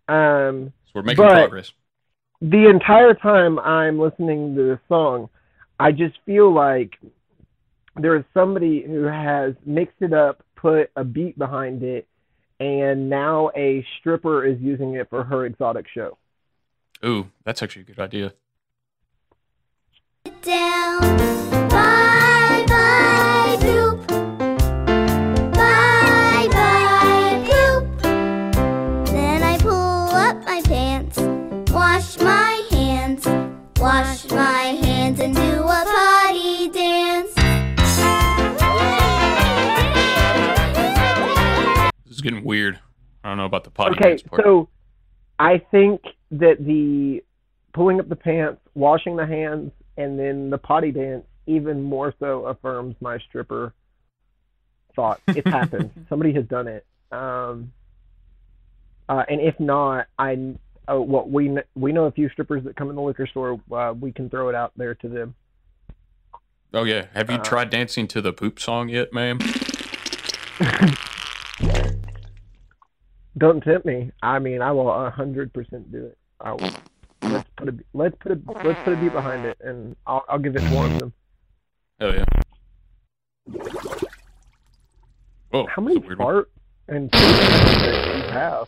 Um, 0.08 0.72
So 0.86 0.92
we're 0.96 1.02
making 1.04 1.26
progress. 1.26 1.74
The 2.42 2.70
entire 2.70 3.14
time 3.14 3.60
I'm 3.60 4.00
listening 4.00 4.56
to 4.56 4.70
this 4.70 4.80
song, 4.88 5.30
I 5.80 5.92
just 5.92 6.18
feel 6.26 6.52
like 6.52 6.98
there 7.98 8.16
is 8.16 8.24
somebody 8.34 8.84
who 8.84 9.04
has 9.04 9.54
mixed 9.66 10.02
it 10.02 10.14
up, 10.14 10.44
put 10.56 10.90
a 10.96 11.04
beat 11.04 11.38
behind 11.38 11.84
it, 11.84 12.08
and 12.62 13.10
now 13.10 13.52
a 13.56 13.86
stripper 14.00 14.46
is 14.46 14.60
using 14.62 14.96
it 14.96 15.10
for 15.10 15.24
her 15.26 15.46
exotic 15.46 15.86
show. 15.94 16.18
Ooh, 17.04 17.32
that's 17.44 17.64
actually 17.64 17.82
a 17.82 17.86
good 17.86 18.00
idea. 18.00 18.34
down. 20.44 21.00
Bye 21.70 22.66
bye 22.68 23.58
poop. 23.60 24.08
Bye 25.54 26.48
bye 26.52 27.46
poop. 27.48 28.02
Then 29.08 29.44
I 29.44 29.58
pull 29.60 29.72
up 29.72 30.44
my 30.46 30.62
pants, 30.66 31.20
wash 31.72 32.20
my 32.20 32.68
hands, 32.72 33.26
wash 33.80 34.30
my 34.32 34.78
hands 34.84 35.20
and 35.20 35.36
do 35.36 35.64
a 35.64 35.84
potty 35.86 36.70
dance. 36.70 37.34
This 42.06 42.16
is 42.16 42.22
getting 42.22 42.44
weird. 42.44 42.80
I 43.24 43.30
don't 43.30 43.38
know 43.38 43.46
about 43.46 43.64
the 43.64 43.72
potty 43.72 43.96
okay, 43.96 44.10
dance 44.10 44.24
part. 44.24 44.44
so 44.44 44.70
I 45.38 45.60
think 45.60 46.02
that 46.32 46.58
the 46.60 47.24
pulling 47.74 48.00
up 48.00 48.10
the 48.10 48.16
pants, 48.16 48.62
washing 48.74 49.16
the 49.16 49.26
hands, 49.26 49.72
and 49.98 50.20
then 50.20 50.50
the 50.50 50.58
potty 50.58 50.92
dance 50.92 51.26
even 51.48 51.82
more 51.82 52.14
so 52.20 52.46
affirms 52.46 52.96
my 53.02 53.18
stripper 53.30 53.74
thought. 54.96 55.20
It's 55.28 55.50
happened. 55.50 55.92
Somebody 56.10 56.34
has 56.34 56.46
done 56.46 56.68
it. 56.68 56.86
Um, 57.12 57.72
uh, 59.10 59.24
and 59.28 59.42
if 59.42 59.60
not, 59.60 60.08
I 60.18 60.56
uh, 60.88 60.96
what 60.96 61.30
we 61.30 61.58
we 61.76 61.92
know 61.92 62.06
a 62.06 62.12
few 62.12 62.30
strippers 62.30 62.64
that 62.64 62.76
come 62.76 62.90
in 62.90 62.96
the 62.96 63.02
liquor 63.02 63.28
store. 63.28 63.60
Uh, 63.72 63.94
we 64.00 64.12
can 64.12 64.30
throw 64.30 64.50
it 64.50 64.56
out 64.56 64.72
there 64.78 64.96
to 64.96 65.10
them. 65.10 65.36
Oh 66.74 66.86
yeah, 66.86 67.08
have 67.14 67.30
you 67.30 67.38
Uh, 67.38 67.44
tried 67.44 67.70
dancing 67.70 68.08
to 68.08 68.22
the 68.22 68.32
poop 68.32 68.60
song 68.60 68.90
yet, 68.90 69.12
ma'am? 69.12 69.40
Don't 73.38 73.64
tempt 73.64 73.86
me. 73.86 74.12
I 74.22 74.40
mean, 74.40 74.62
I 74.62 74.72
will 74.72 74.90
a 74.90 75.10
hundred 75.10 75.54
percent 75.54 75.92
do 75.92 76.06
it. 76.06 76.18
I 76.44 76.54
will. 76.54 76.72
Let's 77.22 77.50
put 77.56 77.70
a 77.70 77.76
let's 77.94 78.16
put 78.20 78.32
a 78.32 78.40
let's 78.64 78.80
put 78.84 78.94
a 78.94 78.96
beat 78.98 79.14
behind 79.14 79.46
it, 79.46 79.58
and 79.62 79.96
I'll 80.08 80.26
I'll 80.28 80.40
give 80.40 80.56
it 80.56 80.64
one 80.72 80.92
of 80.92 81.00
them. 81.00 81.14
Oh 82.00 82.12
yeah. 82.12 82.26
Oh, 85.54 85.68
How 85.68 85.82
many 85.82 86.00
fart 86.16 86.50
and 86.88 87.12
poop 87.12 87.22
you 87.22 88.32
have? 88.32 88.68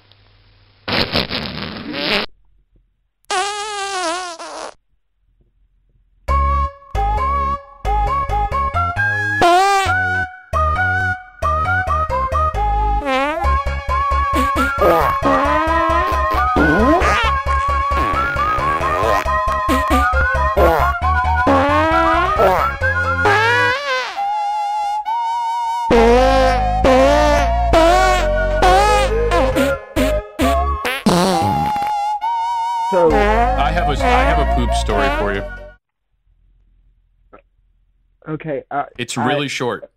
Okay, 38.44 38.64
uh, 38.72 38.86
It's 38.98 39.18
I- 39.18 39.26
really 39.26 39.48
short. 39.48 39.90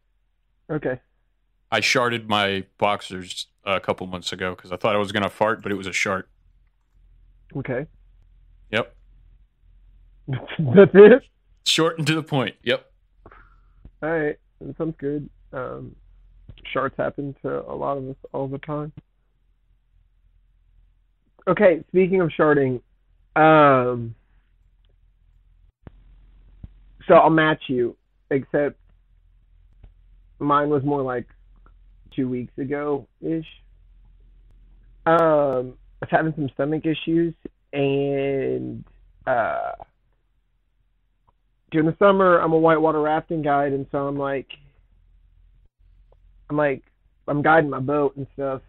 okay. 0.71 1.01
I 1.73 1.81
sharted 1.81 2.29
my 2.29 2.65
boxers 2.79 3.49
a 3.65 3.81
couple 3.81 4.07
months 4.07 4.33
ago 4.33 4.55
because 4.55 4.71
I 4.71 4.77
thought 4.77 4.95
I 4.95 4.99
was 4.99 5.11
gonna 5.11 5.29
fart, 5.29 5.63
but 5.63 5.73
it 5.73 5.75
was 5.75 5.89
a 5.89 5.93
shart. 5.93 6.29
Okay, 7.57 7.87
Yep, 8.71 8.95
that's 10.29 10.91
it. 10.95 11.23
short 11.65 11.99
and 11.99 12.07
to 12.07 12.15
the 12.15 12.23
point. 12.23 12.55
Yep. 12.63 12.89
All 14.03 14.11
right, 14.11 14.37
that 14.61 14.77
sounds 14.79 14.95
good. 14.99 15.29
Um, 15.53 15.97
happen 16.97 17.35
to 17.43 17.63
a 17.69 17.75
lot 17.75 17.97
of 17.99 18.09
us 18.11 18.17
all 18.33 18.47
the 18.49 18.59
time. 18.59 18.93
Okay, 21.49 21.83
speaking 21.89 22.21
of 22.21 22.31
sharting, 22.33 22.81
um, 23.35 24.15
so 27.09 27.15
I'll 27.15 27.31
match 27.31 27.63
you, 27.69 27.97
except 28.31 28.77
mine 30.39 30.69
was 30.69 30.83
more 30.85 31.03
like 31.03 31.27
two 32.15 32.29
weeks 32.29 32.57
ago 32.59 33.07
ish. 33.21 33.47
Um, 35.07 35.75
I 36.03 36.07
was 36.07 36.11
having 36.11 36.35
some 36.35 36.51
stomach 36.55 36.85
issues, 36.85 37.35
and 37.73 38.85
uh, 39.27 39.73
during 41.71 41.87
the 41.87 41.97
summer, 41.99 42.39
I'm 42.39 42.53
a 42.53 42.59
whitewater 42.59 43.01
rafting 43.01 43.43
guide, 43.43 43.73
and 43.73 43.87
so 43.93 43.99
I'm 43.99 44.19
like, 44.19 44.49
I'm 46.51 46.57
like, 46.57 46.83
I'm 47.29 47.43
guiding 47.43 47.71
my 47.71 47.81
boat 47.81 48.17
and 48.17 48.27
stuff, 48.35 48.63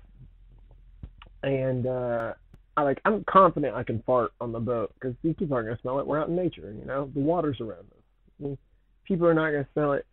and 1.43 1.88
uh, 1.88 2.34
I 2.76 2.84
like, 2.84 2.99
I'm 3.05 3.24
confident 3.28 3.76
I 3.76 3.84
can 3.84 4.03
fart 4.05 4.32
on 4.39 4.51
the 4.51 4.60
boat 4.60 4.93
because 4.93 5.16
these 5.24 5.36
people 5.38 5.55
aren't 5.55 5.68
gonna 5.68 5.80
smell 5.82 5.99
it. 5.99 6.08
We're 6.08 6.22
out 6.22 6.30
in 6.30 6.36
nature, 6.36 6.72
you 6.72 6.86
know, 6.86 7.10
the 7.14 7.20
water's 7.20 7.60
around 7.60 7.88
us. 8.43 8.58
Mean, 9.10 9.18
people 9.18 9.28
are 9.28 9.34
not 9.34 9.51
gonna 9.51 9.68
smell 9.74 9.93
it. 9.93 10.05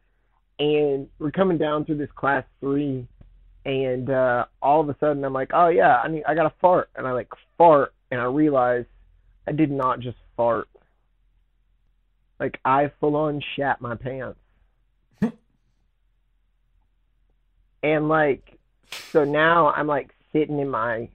and 0.59 1.09
we're 1.19 1.33
coming 1.33 1.59
down 1.59 1.85
through 1.85 1.97
this 1.97 2.11
class 2.15 2.45
three, 2.61 3.07
and 3.65 4.09
uh, 4.11 4.45
all 4.63 4.81
of 4.81 4.89
a 4.89 4.97
sudden 5.01 5.25
I'm 5.25 5.33
like, 5.33 5.51
oh 5.53 5.69
yeah, 5.69 5.97
I 5.97 6.09
need, 6.09 6.25
I 6.25 6.35
got 6.35 6.47
a 6.47 6.53
fart, 6.61 6.91
and 6.95 7.07
I 7.07 7.13
like 7.13 7.29
fart, 7.59 7.93
and 8.11 8.21
I 8.21 8.25
realize 8.25 8.85
I 9.47 9.53
did 9.53 9.71
not 9.71 10.01
just 10.01 10.17
fart. 10.37 10.69
Like 12.39 12.59
I 12.65 12.93
full 13.01 13.17
on 13.17 13.43
shat 13.57 13.81
my 13.81 13.95
pants. 13.97 14.39
and 17.83 18.09
like 18.09 18.59
so 19.13 19.25
now 19.25 19.73
I'm 19.73 19.87
like 19.87 20.11
sitting 20.33 20.59
in 20.59 20.69
my 20.69 21.09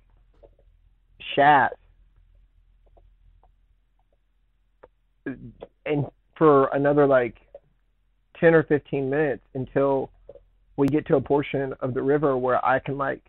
shat 1.35 1.77
and 5.85 6.07
for 6.37 6.67
another 6.73 7.05
like 7.05 7.35
10 8.39 8.53
or 8.53 8.63
15 8.63 9.09
minutes 9.09 9.43
until 9.53 10.09
we 10.77 10.87
get 10.87 11.05
to 11.07 11.15
a 11.15 11.21
portion 11.21 11.73
of 11.81 11.93
the 11.93 12.01
river 12.01 12.37
where 12.37 12.63
I 12.65 12.79
can 12.79 12.97
like 12.97 13.23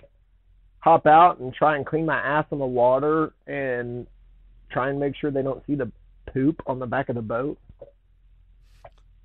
hop 0.81 1.07
out 1.07 1.41
and 1.41 1.53
try 1.53 1.77
and 1.77 1.85
clean 1.85 2.07
my 2.07 2.19
ass 2.19 2.47
on 2.51 2.59
the 2.59 2.67
water 2.67 3.33
and 3.47 4.07
try 4.71 4.89
and 4.89 4.99
make 4.99 5.17
sure 5.17 5.31
they 5.31 5.43
don't 5.43 5.65
see 5.67 5.75
the 5.75 5.91
poop 6.33 6.63
on 6.67 6.79
the 6.79 6.87
back 6.87 7.09
of 7.09 7.17
the 7.17 7.23
boat. 7.23 7.59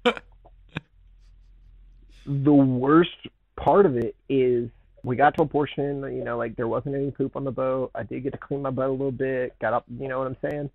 the 2.26 2.54
worst 2.54 3.12
part 3.56 3.86
of 3.86 3.96
it 3.96 4.16
is 4.28 4.70
we 5.04 5.16
got 5.16 5.36
to 5.36 5.44
a 5.44 5.46
portion, 5.46 6.02
you 6.14 6.24
know, 6.24 6.38
like 6.38 6.56
there 6.56 6.68
wasn't 6.68 6.96
any 6.96 7.12
poop 7.12 7.36
on 7.36 7.44
the 7.44 7.52
boat. 7.52 7.92
I 7.94 8.04
did 8.04 8.24
get 8.24 8.34
to 8.34 8.40
clean 8.40 8.64
my 8.64 8.72
boat 8.72 8.90
a 8.90 8.92
little 8.92 9.12
bit, 9.12 9.58
got 9.60 9.74
up, 9.74 9.86
you 10.00 10.08
know 10.08 10.18
what 10.18 10.28
I'm 10.28 10.38
saying? 10.42 10.70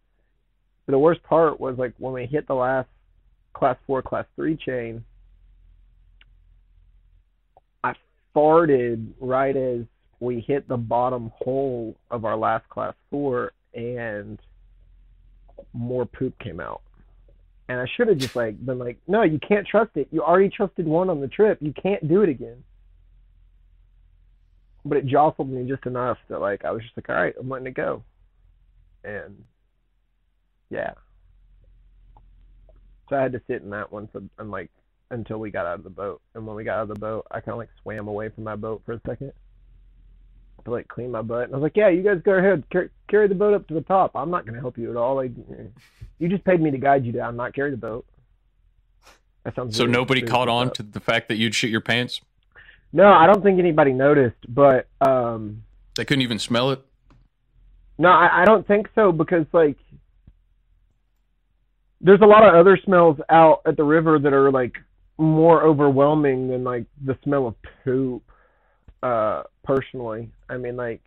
But 0.87 0.93
the 0.93 0.99
worst 0.99 1.23
part 1.25 1.61
was 1.61 1.77
like 1.79 1.95
when 1.99 2.13
we 2.13 2.27
hit 2.27 2.47
the 2.47 2.55
last 2.55 2.89
class 3.53 3.77
four, 3.87 4.03
class 4.03 4.27
three 4.37 4.57
chain, 4.57 5.05
I 7.85 7.95
farted 8.35 9.09
right 9.21 9.57
as 9.57 9.81
we 10.21 10.41
hit 10.41 10.69
the 10.69 10.77
bottom 10.77 11.33
hole 11.35 11.97
of 12.11 12.25
our 12.25 12.37
last 12.37 12.69
class 12.69 12.95
four 13.11 13.53
and 13.75 14.39
more 15.73 16.07
poop 16.07 16.39
came 16.39 16.61
out. 16.61 16.83
And 17.69 17.81
I 17.81 17.87
should 17.97 18.09
have 18.09 18.19
just 18.19 18.35
like 18.35 18.65
been 18.65 18.79
like, 18.79 18.99
no, 19.07 19.23
you 19.23 19.39
can't 19.39 19.67
trust 19.67 19.93
it. 19.95 20.09
You 20.11 20.23
already 20.23 20.49
trusted 20.49 20.87
one 20.87 21.09
on 21.09 21.21
the 21.21 21.29
trip. 21.29 21.59
You 21.61 21.73
can't 21.73 22.07
do 22.09 22.23
it 22.23 22.29
again. 22.29 22.65
But 24.85 24.99
it 24.99 25.07
jostled 25.07 25.51
me 25.51 25.69
just 25.69 25.87
enough 25.87 26.19
that 26.29 26.41
like 26.41 26.65
I 26.65 26.73
was 26.73 26.83
just 26.83 26.97
like, 26.97 27.09
all 27.09 27.15
right, 27.15 27.35
I'm 27.39 27.49
letting 27.49 27.69
it 27.69 27.75
go. 27.75 28.03
And 29.05 29.45
yeah. 30.69 30.95
So 33.11 33.17
I 33.17 33.23
had 33.23 33.33
to 33.33 33.43
sit 33.47 33.61
in 33.63 33.71
that 33.71 33.93
one 33.93 34.09
for 34.13 34.23
and 34.39 34.51
like 34.51 34.71
until 35.11 35.39
we 35.39 35.51
got 35.51 35.67
out 35.67 35.75
of 35.79 35.85
the 35.85 35.91
boat. 35.91 36.23
And 36.35 36.47
when 36.47 36.55
we 36.57 36.63
got 36.65 36.77
out 36.79 36.83
of 36.83 36.89
the 36.89 36.95
boat, 36.95 37.27
I 37.31 37.41
kind 37.41 37.51
of 37.55 37.59
like 37.59 37.69
swam 37.83 38.07
away 38.09 38.29
from 38.31 38.45
my 38.45 38.55
boat 38.57 38.81
for 38.87 38.93
a 38.93 39.01
second 39.07 39.33
to 40.65 40.71
like 40.71 40.87
clean 40.89 41.11
my 41.11 41.21
butt. 41.23 41.45
And 41.45 41.53
I 41.55 41.57
was 41.57 41.63
like, 41.63 41.77
yeah, 41.77 41.89
you 41.89 42.03
guys 42.03 42.21
go 42.25 42.33
ahead, 42.35 42.63
carry, 42.71 42.89
carry 43.09 43.27
the 43.29 43.35
boat 43.35 43.53
up 43.55 43.67
to 43.69 43.75
the 43.75 43.81
top. 43.81 44.13
I'm 44.15 44.31
not 44.31 44.47
gonna 44.47 44.61
help 44.61 44.79
you 44.79 44.89
at 44.91 44.97
all. 44.97 45.17
Like, 45.17 45.33
you 46.19 46.29
just 46.29 46.45
paid 46.45 46.61
me 46.61 46.71
to 46.71 46.79
guide 46.79 47.05
you 47.05 47.13
down, 47.13 47.35
not 47.37 47.55
carry 47.55 47.73
the 47.73 47.77
boat. 47.77 48.07
That 49.45 49.57
sounds 49.57 49.77
So 49.77 49.85
really 49.85 49.93
nobody 49.95 50.23
caught 50.23 50.49
on 50.49 50.69
but- 50.69 50.75
to 50.77 50.83
the 50.85 51.01
fact 51.01 51.29
that 51.29 51.37
you'd 51.37 51.55
shit 51.55 51.71
your 51.71 51.81
pants. 51.81 52.21
No, 52.93 53.11
I 53.11 53.27
don't 53.27 53.43
think 53.43 53.59
anybody 53.59 53.93
noticed, 53.93 54.37
but 54.49 54.87
um, 55.01 55.63
They 55.97 56.05
couldn't 56.05 56.23
even 56.23 56.39
smell 56.41 56.71
it. 56.73 56.81
no, 57.99 58.09
I, 58.11 58.43
I 58.43 58.45
don't 58.45 58.67
think 58.67 58.89
so 58.95 59.13
because 59.13 59.47
like 59.53 59.77
there's 62.01 62.21
a 62.23 62.27
lot 62.27 62.47
of 62.47 62.55
other 62.55 62.79
smells 62.85 63.19
out 63.29 63.63
at 63.67 63.77
the 63.77 63.85
river 63.85 64.19
that 64.19 64.33
are 64.33 64.51
like 64.51 64.77
more 65.19 65.63
overwhelming 65.63 66.49
than 66.49 66.65
like 66.65 66.87
the 67.05 67.17
smell 67.23 67.47
of 67.47 67.55
poop. 67.85 68.23
Uh, 69.03 69.43
personally, 69.65 70.31
I 70.49 70.57
mean 70.57 70.77
like 70.77 71.01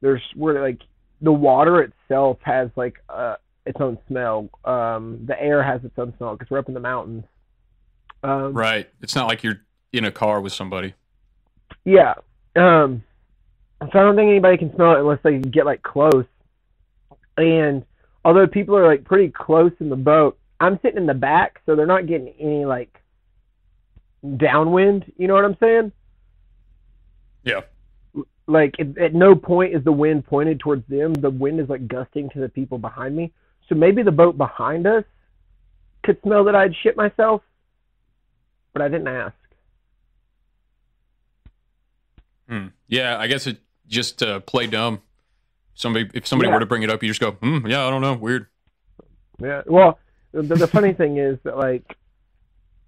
there's 0.00 0.22
where 0.34 0.62
like 0.62 0.80
the 1.20 1.32
water 1.32 1.82
itself 1.82 2.38
has 2.42 2.70
like 2.76 2.96
uh 3.08 3.36
its 3.66 3.78
own 3.80 3.98
smell. 4.08 4.48
Um, 4.64 5.24
the 5.26 5.40
air 5.40 5.62
has 5.62 5.84
its 5.84 5.98
own 5.98 6.14
smell 6.16 6.34
because 6.34 6.50
we're 6.50 6.58
up 6.58 6.68
in 6.68 6.74
the 6.74 6.80
mountains. 6.80 7.24
Um, 8.22 8.52
Right. 8.52 8.88
It's 9.00 9.14
not 9.14 9.28
like 9.28 9.42
you're 9.42 9.60
in 9.92 10.04
a 10.04 10.12
car 10.12 10.40
with 10.40 10.52
somebody. 10.52 10.94
Yeah. 11.84 12.14
Um 12.56 13.02
so 13.80 13.98
I 13.98 14.02
don't 14.02 14.16
think 14.16 14.28
anybody 14.28 14.58
can 14.58 14.74
smell 14.74 14.92
it 14.94 15.00
unless 15.00 15.20
they 15.22 15.38
get 15.38 15.64
like 15.66 15.82
close. 15.82 16.26
And 17.36 17.84
although 18.24 18.46
people 18.46 18.76
are 18.76 18.86
like 18.86 19.04
pretty 19.04 19.28
close 19.28 19.72
in 19.80 19.88
the 19.88 19.96
boat, 19.96 20.38
I'm 20.58 20.78
sitting 20.82 20.98
in 20.98 21.06
the 21.06 21.14
back, 21.14 21.60
so 21.64 21.74
they're 21.74 21.86
not 21.86 22.06
getting 22.06 22.28
any 22.38 22.64
like 22.64 22.94
downwind, 24.36 25.10
you 25.16 25.26
know 25.26 25.34
what 25.34 25.44
I'm 25.44 25.56
saying? 25.58 25.92
Yeah. 27.44 27.60
Like 28.46 28.74
at, 28.78 28.98
at 28.98 29.14
no 29.14 29.34
point 29.34 29.74
is 29.74 29.84
the 29.84 29.92
wind 29.92 30.26
pointed 30.26 30.60
towards 30.60 30.86
them. 30.88 31.14
The 31.14 31.30
wind 31.30 31.60
is 31.60 31.68
like 31.68 31.88
gusting 31.88 32.28
to 32.30 32.40
the 32.40 32.48
people 32.48 32.78
behind 32.78 33.16
me. 33.16 33.32
So 33.68 33.74
maybe 33.74 34.02
the 34.02 34.10
boat 34.10 34.36
behind 34.36 34.86
us 34.86 35.04
could 36.02 36.20
smell 36.22 36.44
that 36.44 36.54
I'd 36.54 36.74
shit 36.82 36.96
myself, 36.96 37.42
but 38.72 38.82
I 38.82 38.88
didn't 38.88 39.08
ask. 39.08 39.34
Hmm. 42.48 42.66
Yeah, 42.88 43.16
I 43.18 43.28
guess 43.28 43.46
it 43.46 43.58
just 43.86 44.22
uh, 44.22 44.40
play 44.40 44.66
dumb. 44.66 45.02
Somebody, 45.80 46.10
if 46.12 46.26
somebody 46.26 46.48
Yeah. 46.48 46.54
were 46.54 46.60
to 46.60 46.66
bring 46.66 46.82
it 46.82 46.90
up, 46.90 47.02
you 47.02 47.08
just 47.08 47.20
go, 47.22 47.32
hmm, 47.32 47.66
yeah, 47.66 47.86
I 47.86 47.90
don't 47.90 48.02
know, 48.02 48.12
weird. 48.12 48.48
Yeah. 49.40 49.62
Well, 49.66 49.98
the, 50.32 50.42
the 50.42 50.66
funny 50.66 50.92
thing 50.92 51.16
is 51.16 51.38
that 51.44 51.56
like 51.56 51.96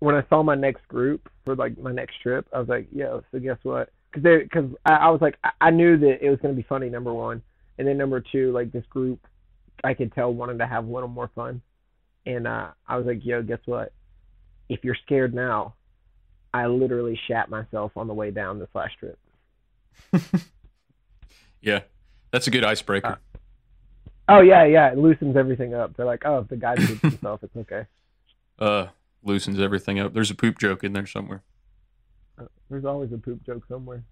when 0.00 0.14
I 0.14 0.22
saw 0.28 0.42
my 0.42 0.54
next 0.54 0.86
group 0.88 1.26
for 1.46 1.56
like 1.56 1.78
my 1.78 1.90
next 1.90 2.20
trip, 2.22 2.46
I 2.52 2.58
was 2.58 2.68
like, 2.68 2.88
yo, 2.92 3.22
so 3.32 3.38
guess 3.38 3.56
what? 3.62 3.88
Because 4.10 4.22
they, 4.24 4.38
because 4.42 4.70
I, 4.84 4.92
I 4.92 5.08
was 5.08 5.22
like, 5.22 5.38
I, 5.42 5.52
I 5.62 5.70
knew 5.70 5.96
that 5.96 6.22
it 6.22 6.28
was 6.28 6.38
gonna 6.42 6.52
be 6.52 6.66
funny. 6.68 6.90
Number 6.90 7.14
one, 7.14 7.40
and 7.78 7.88
then 7.88 7.96
number 7.96 8.20
two, 8.20 8.52
like 8.52 8.72
this 8.72 8.84
group, 8.90 9.20
I 9.82 9.94
could 9.94 10.12
tell 10.12 10.30
wanted 10.34 10.58
to 10.58 10.66
have 10.66 10.86
a 10.86 10.92
little 10.92 11.08
more 11.08 11.30
fun, 11.34 11.62
and 12.26 12.46
uh, 12.46 12.72
I 12.86 12.98
was 12.98 13.06
like, 13.06 13.24
yo, 13.24 13.42
guess 13.42 13.60
what? 13.64 13.94
If 14.68 14.84
you're 14.84 14.98
scared 15.06 15.32
now, 15.34 15.76
I 16.52 16.66
literally 16.66 17.18
shat 17.26 17.48
myself 17.48 17.92
on 17.96 18.06
the 18.06 18.12
way 18.14 18.30
down 18.30 18.58
this 18.58 18.68
last 18.74 18.98
trip. 18.98 19.18
Yeah, 21.62 21.82
that's 22.32 22.46
a 22.46 22.50
good 22.50 22.64
icebreaker. 22.64 23.18
Oh 24.28 24.40
yeah, 24.40 24.64
yeah, 24.64 24.90
it 24.90 24.98
loosens 24.98 25.36
everything 25.36 25.74
up. 25.74 25.96
They're 25.96 26.06
like, 26.06 26.22
oh, 26.24 26.38
if 26.38 26.48
the 26.48 26.56
guy 26.56 26.76
poops 26.76 27.00
himself, 27.02 27.42
it's 27.42 27.56
okay. 27.56 27.86
Uh, 28.58 28.86
loosens 29.22 29.60
everything 29.60 30.00
up. 30.00 30.14
There's 30.14 30.30
a 30.30 30.34
poop 30.34 30.58
joke 30.58 30.82
in 30.82 30.92
there 30.92 31.06
somewhere. 31.06 31.42
There's 32.70 32.84
always 32.84 33.12
a 33.12 33.18
poop 33.18 33.44
joke 33.44 33.64
somewhere. 33.68 34.02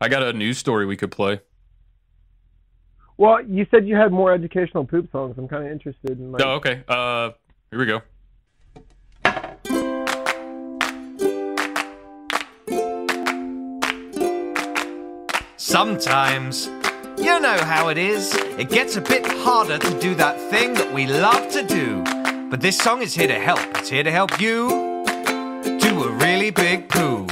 I 0.00 0.08
got 0.08 0.22
a 0.22 0.32
news 0.32 0.58
story 0.58 0.86
we 0.86 0.96
could 0.96 1.10
play. 1.10 1.40
Well, 3.16 3.44
you 3.44 3.66
said 3.70 3.86
you 3.86 3.96
had 3.96 4.12
more 4.12 4.32
educational 4.32 4.84
poop 4.84 5.10
songs. 5.10 5.36
I'm 5.38 5.48
kind 5.48 5.64
of 5.64 5.72
interested 5.72 6.18
in 6.18 6.32
like. 6.32 6.42
oh, 6.44 6.52
okay. 6.52 6.82
Uh, 6.88 7.30
here 7.70 7.78
we 7.78 7.86
go. 7.86 8.02
Sometimes, 15.56 16.70
you 17.20 17.40
know 17.40 17.58
how 17.64 17.88
it 17.88 17.98
is. 17.98 18.34
It 18.58 18.70
gets 18.70 18.96
a 18.96 19.00
bit 19.00 19.26
harder 19.26 19.78
to 19.78 20.00
do 20.00 20.14
that 20.16 20.40
thing 20.50 20.74
that 20.74 20.92
we 20.92 21.06
love 21.06 21.50
to 21.52 21.62
do. 21.62 22.02
But 22.50 22.60
this 22.60 22.78
song 22.78 23.02
is 23.02 23.14
here 23.14 23.28
to 23.28 23.38
help. 23.38 23.60
It's 23.76 23.88
here 23.88 24.02
to 24.02 24.10
help 24.10 24.40
you 24.40 25.04
do 25.80 26.04
a 26.04 26.10
really 26.12 26.50
big 26.50 26.88
poo. 26.88 27.26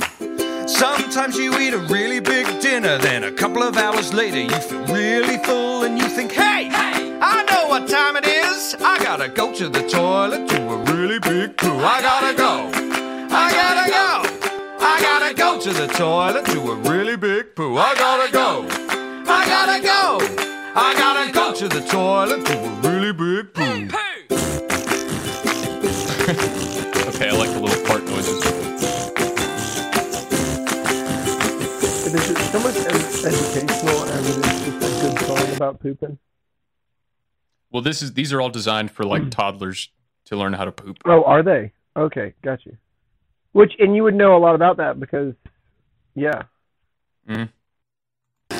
Sometimes 0.66 1.36
you 1.36 1.56
eat 1.58 1.72
a 1.72 1.78
really 1.78 2.20
big 2.20 2.46
dinner, 2.60 2.98
then 2.98 3.24
a 3.24 3.32
couple 3.32 3.62
of 3.62 3.76
hours 3.76 4.12
later 4.12 4.40
you 4.40 4.60
feel 4.60 4.84
really 4.86 5.38
full 5.38 5.84
and 5.84 5.96
you 5.98 6.08
think, 6.08 6.32
hey, 6.32 6.64
hey, 6.64 7.18
I 7.20 7.44
know 7.44 7.68
what 7.68 7.88
time 7.88 8.16
it 8.16 8.26
is. 8.26 8.74
I 8.80 8.98
gotta 9.02 9.28
go 9.28 9.54
to 9.54 9.68
the 9.68 9.88
toilet, 9.88 10.48
do 10.48 10.56
a 10.56 10.76
really 10.92 11.20
big 11.20 11.56
poo. 11.56 11.78
I 11.78 12.02
gotta 12.02 12.36
go. 12.36 12.70
I 13.34 13.50
gotta 13.52 13.90
go. 13.90 14.84
I 14.84 15.00
gotta 15.00 15.34
go 15.34 15.60
to 15.60 15.72
the 15.72 15.86
toilet, 15.88 16.44
do 16.46 16.72
a 16.72 16.74
really 16.90 17.16
big 17.16 17.54
poo. 17.54 17.78
I 17.78 17.94
gotta 17.94 18.32
go. 18.32 18.85
I 19.28 19.46
gotta 19.46 19.82
go. 19.82 20.18
I 20.74 20.94
gotta 20.94 21.32
go 21.32 21.52
to 21.54 21.68
the 21.68 21.80
toilet, 21.88 22.44
do 22.44 22.52
a 22.52 22.70
really 22.88 23.12
big 23.12 23.54
poo. 23.54 23.88
Okay, 27.08 27.28
I 27.30 27.32
like 27.32 27.50
the 27.50 27.60
little 27.60 27.86
part 27.86 28.04
noises. 28.04 28.44
Is 32.06 32.30
it 32.30 32.36
so 32.36 32.58
much 32.60 32.76
ed- 32.76 33.26
educational 33.26 34.02
as 34.04 34.36
it 34.36 34.44
is 34.44 34.64
just 34.64 35.04
a 35.04 35.10
good 35.10 35.18
song 35.26 35.56
about 35.56 35.80
pooping? 35.80 36.18
Well, 37.70 37.82
this 37.82 38.02
is 38.02 38.12
these 38.14 38.32
are 38.32 38.40
all 38.40 38.50
designed 38.50 38.90
for 38.90 39.04
like 39.04 39.30
toddlers 39.30 39.90
to 40.26 40.36
learn 40.36 40.52
how 40.52 40.64
to 40.64 40.72
poop. 40.72 40.98
Oh, 41.06 41.22
are 41.24 41.42
they? 41.42 41.72
Okay, 41.96 42.34
got 42.42 42.66
you. 42.66 42.76
Which 43.52 43.72
and 43.78 43.94
you 43.96 44.02
would 44.02 44.14
know 44.14 44.36
a 44.36 44.40
lot 44.40 44.54
about 44.54 44.76
that 44.78 45.00
because, 45.00 45.32
yeah. 46.14 46.42
Mm. 47.28 47.48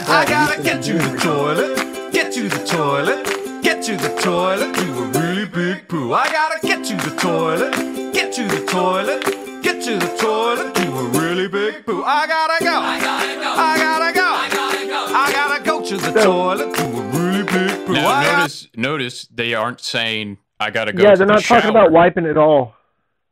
I 0.09 0.25
gotta 0.25 0.63
get 0.63 0.87
you 0.87 0.99
the 0.99 1.19
toilet, 1.19 2.13
get 2.13 2.37
you 2.37 2.49
the 2.49 2.65
toilet, 2.65 3.25
get 3.63 3.89
you 3.89 3.97
the 3.97 4.09
toilet. 4.21 4.77
You 4.79 5.03
a 5.03 5.07
really 5.21 5.47
big 5.47 5.89
poo. 5.89 6.13
I 6.13 6.31
gotta 6.31 6.65
get 6.65 6.89
you 6.89 6.97
the 6.97 7.17
toilet, 7.17 7.75
get 8.15 8.39
you 8.39 8.47
the 8.47 8.65
toilet, 8.67 9.25
get 9.65 9.85
you 9.85 9.99
the 9.99 10.17
toilet. 10.17 10.79
You 10.79 10.97
a 10.97 11.05
really 11.21 11.49
big 11.49 11.85
poo. 11.85 12.05
I 12.05 12.25
gotta 12.29 12.65
go. 12.65 12.79
I 12.79 13.01
gotta 13.01 13.35
go. 13.35 13.51
I 13.51 13.79
gotta 13.79 14.15
go. 14.15 14.25
I 14.25 14.49
gotta 14.49 14.87
go. 14.87 15.07
I 15.13 15.33
gotta 15.33 15.65
go 15.65 15.85
to 15.85 15.97
the 15.97 16.23
toilet. 16.23 16.79
You 16.79 16.85
a 16.85 17.03
really 17.11 17.43
big 17.43 17.87
poo. 17.87 17.95
Now, 17.95 18.39
notice, 18.39 18.69
notice 18.77 19.27
they 19.27 19.55
aren't 19.55 19.81
saying 19.81 20.39
I 20.61 20.71
gotta 20.71 20.93
go. 20.93 21.03
Yeah, 21.03 21.17
they're 21.17 21.27
not 21.27 21.43
talking 21.43 21.71
about 21.71 21.91
wiping 21.91 22.27
at 22.27 22.37
all. 22.37 22.75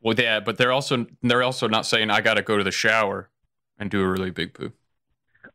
Well, 0.01 0.15
yeah, 0.17 0.41
but 0.41 0.57
they're 0.57 0.73
also 0.73 1.05
they're 1.23 1.41
also 1.41 1.69
not 1.69 1.85
saying 1.85 2.09
I 2.11 2.19
gotta 2.19 2.41
go 2.41 2.57
to 2.57 2.65
the 2.65 2.71
shower 2.71 3.29
and 3.79 3.89
do 3.89 4.01
a 4.01 4.07
really 4.07 4.31
big 4.31 4.53
poo. 4.53 4.73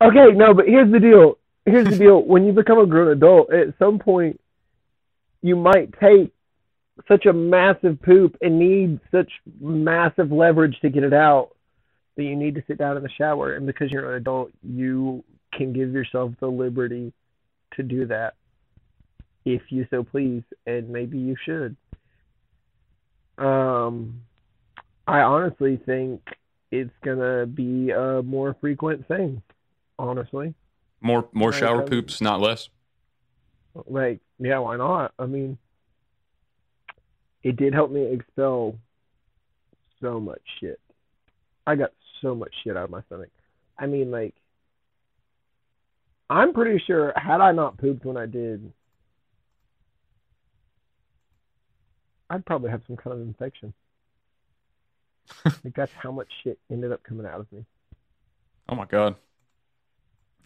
Okay, 0.03 0.32
no, 0.34 0.55
but 0.55 0.66
here's 0.66 0.90
the 0.90 1.01
deal. 1.01 1.38
Here's 1.66 1.88
the 1.88 1.98
deal. 1.98 2.22
When 2.22 2.44
you 2.44 2.53
become 2.53 2.78
a 2.78 2.86
grown 2.86 3.09
adult, 3.09 3.53
at 3.53 3.74
some 3.78 3.98
point, 3.98 4.40
you 5.42 5.57
might 5.57 5.92
take 6.01 6.32
such 7.07 7.26
a 7.26 7.32
massive 7.32 8.01
poop 8.03 8.36
and 8.40 8.59
need 8.59 9.01
such 9.11 9.30
massive 9.61 10.32
leverage 10.32 10.78
to 10.80 10.90
get 10.90 11.05
it 11.05 11.12
out 11.12 11.51
that 12.16 12.24
you 12.24 12.36
need 12.36 12.55
to 12.55 12.62
sit 12.66 12.78
down 12.78 12.96
in 12.96 13.03
the 13.03 13.11
shower. 13.11 13.55
And 13.55 13.66
because 13.66 13.90
you're 13.90 14.11
an 14.11 14.16
adult, 14.16 14.51
you 14.62 15.22
can 15.53 15.72
give 15.72 15.92
yourself 15.92 16.32
the 16.40 16.48
liberty 16.48 17.12
to 17.76 17.82
do 17.82 18.07
that 18.07 18.34
if 19.44 19.62
you 19.70 19.86
so 19.90 20.05
please, 20.05 20.42
and 20.66 20.88
maybe 20.90 21.18
you 21.18 21.36
should. 21.44 21.76
Um, 23.38 24.22
I 25.07 25.20
honestly 25.20 25.80
think 25.84 26.20
it's 26.70 26.92
gonna 27.03 27.46
be 27.46 27.90
a 27.90 28.22
more 28.22 28.55
frequent 28.61 29.09
thing. 29.09 29.42
Honestly, 30.01 30.55
More 31.03 31.28
more 31.32 31.51
Right, 31.51 31.61
shower 31.61 31.82
poops, 31.82 32.22
not 32.22 32.40
less. 32.40 32.70
like, 33.86 34.20
yeah, 34.38 34.59
why 34.59 34.76
not? 34.76 35.12
I 35.18 35.26
mean, 35.26 35.59
it 37.42 37.57
did 37.57 37.74
help 37.74 37.90
me 37.90 38.07
expel 38.07 38.78
so 40.01 40.18
much 40.18 40.40
shit. 40.59 40.80
I 41.66 41.74
got 41.76 41.92
so 42.22 42.34
much 42.34 42.53
shit 42.64 42.78
out 42.78 42.84
of 42.84 42.90
my 42.90 43.03
stomach. 43.03 43.28
I 43.78 43.86
mean, 43.86 44.11
like, 44.11 44.34
I'm 46.30 46.55
pretty 46.55 46.82
sure 46.86 47.12
had 47.14 47.42
I 47.42 47.53
not 47.53 47.76
pooped 47.76 48.05
when 48.07 48.16
I 48.16 48.24
did, 48.24 48.72
I'd 52.30 52.46
probably 52.46 52.70
have 52.70 52.82
some 52.86 52.96
kind 52.96 53.14
of 53.14 53.20
infection. 53.20 53.74
like 55.44 55.74
that's 55.74 55.92
how 55.92 56.11
much 56.11 56.28
shit 56.42 56.59
ended 56.70 56.90
up 56.90 57.03
coming 57.03 57.26
out 57.26 57.40
of 57.40 57.53
me. 57.53 57.66
Oh 58.68 58.74
my 58.74 58.86
god, 58.86 59.16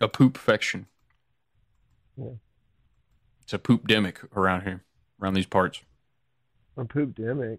a 0.00 0.08
poop 0.08 0.36
fection. 0.36 0.86
Yeah. 2.16 2.34
It's 3.42 3.52
a 3.52 3.58
poop 3.58 3.86
demic 3.86 4.16
around 4.34 4.62
here, 4.62 4.84
around 5.20 5.34
these 5.34 5.46
parts. 5.46 5.82
A 6.76 6.84
poop 6.84 7.14
demic. 7.14 7.58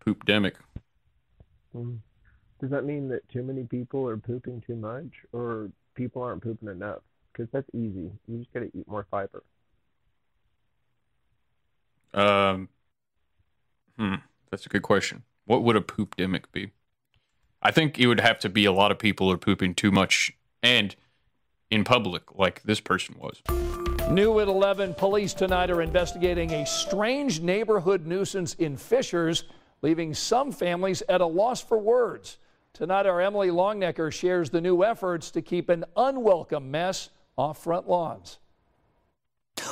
Poop 0.00 0.24
demic. 0.24 0.54
Mm. 1.74 1.98
Does 2.60 2.70
that 2.70 2.84
mean 2.84 3.08
that 3.08 3.28
too 3.28 3.42
many 3.42 3.64
people 3.64 4.08
are 4.08 4.16
pooping 4.16 4.62
too 4.66 4.76
much, 4.76 5.24
or 5.32 5.70
people 5.94 6.22
aren't 6.22 6.42
pooping 6.42 6.68
enough? 6.68 7.00
Because 7.32 7.48
that's 7.52 7.68
easy. 7.74 8.10
You 8.26 8.38
just 8.38 8.52
gotta 8.52 8.70
eat 8.74 8.88
more 8.88 9.06
fiber. 9.10 9.42
Um, 12.14 12.68
hmm, 13.98 14.14
that's 14.50 14.66
a 14.66 14.68
good 14.68 14.82
question. 14.82 15.24
What 15.44 15.62
would 15.62 15.76
a 15.76 15.80
poop 15.80 16.16
demic 16.16 16.44
be? 16.52 16.70
I 17.62 17.70
think 17.70 17.98
it 17.98 18.06
would 18.06 18.20
have 18.20 18.38
to 18.40 18.48
be 18.48 18.64
a 18.64 18.72
lot 18.72 18.90
of 18.90 18.98
people 18.98 19.30
are 19.30 19.36
pooping 19.36 19.74
too 19.74 19.90
much 19.90 20.32
and 20.62 20.94
in 21.70 21.84
public, 21.84 22.22
like 22.34 22.62
this 22.62 22.80
person 22.80 23.16
was. 23.18 23.42
New 24.10 24.40
at 24.40 24.48
11, 24.48 24.94
police 24.94 25.34
tonight 25.34 25.70
are 25.70 25.82
investigating 25.82 26.52
a 26.52 26.66
strange 26.66 27.40
neighborhood 27.40 28.06
nuisance 28.06 28.54
in 28.54 28.76
Fishers, 28.76 29.44
leaving 29.82 30.14
some 30.14 30.50
families 30.50 31.02
at 31.08 31.20
a 31.20 31.26
loss 31.26 31.60
for 31.60 31.78
words. 31.78 32.38
Tonight, 32.72 33.06
our 33.06 33.20
Emily 33.20 33.48
Longnecker 33.48 34.12
shares 34.12 34.50
the 34.50 34.60
new 34.60 34.82
efforts 34.82 35.30
to 35.32 35.42
keep 35.42 35.68
an 35.68 35.84
unwelcome 35.96 36.70
mess 36.70 37.10
off 37.36 37.62
front 37.62 37.88
lawns. 37.88 38.38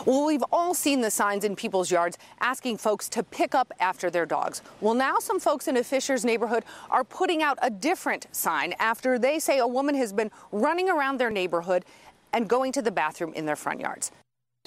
Well, 0.05 0.27
we've 0.27 0.45
all 0.53 0.75
seen 0.75 1.01
the 1.01 1.11
signs 1.11 1.45
in 1.45 1.57
people's 1.57 1.91
yards 1.91 2.19
asking 2.41 2.79
folks 2.79 3.09
to 3.11 3.23
pick 3.23 3.55
up 3.55 3.73
after 3.81 4.11
their 4.11 4.27
dogs. 4.27 4.61
Well, 4.81 4.95
now 4.95 5.19
some 5.19 5.41
folks 5.41 5.69
in 5.69 5.77
a 5.77 5.85
Fishers 5.85 6.25
neighborhood 6.25 6.65
are 6.91 7.05
putting 7.05 7.43
out 7.43 7.59
a 7.63 7.71
different 7.71 8.27
sign 8.33 8.75
after 8.79 9.19
they 9.19 9.39
say 9.39 9.59
a 9.59 9.67
woman 9.67 9.95
has 9.95 10.13
been 10.13 10.31
running 10.53 10.91
around 10.91 11.19
their 11.19 11.31
neighborhood 11.31 11.85
and 12.33 12.49
going 12.49 12.73
to 12.73 12.83
the 12.83 12.91
bathroom 12.91 13.33
in 13.35 13.47
their 13.47 13.57
front 13.57 13.81
yards. 13.81 14.11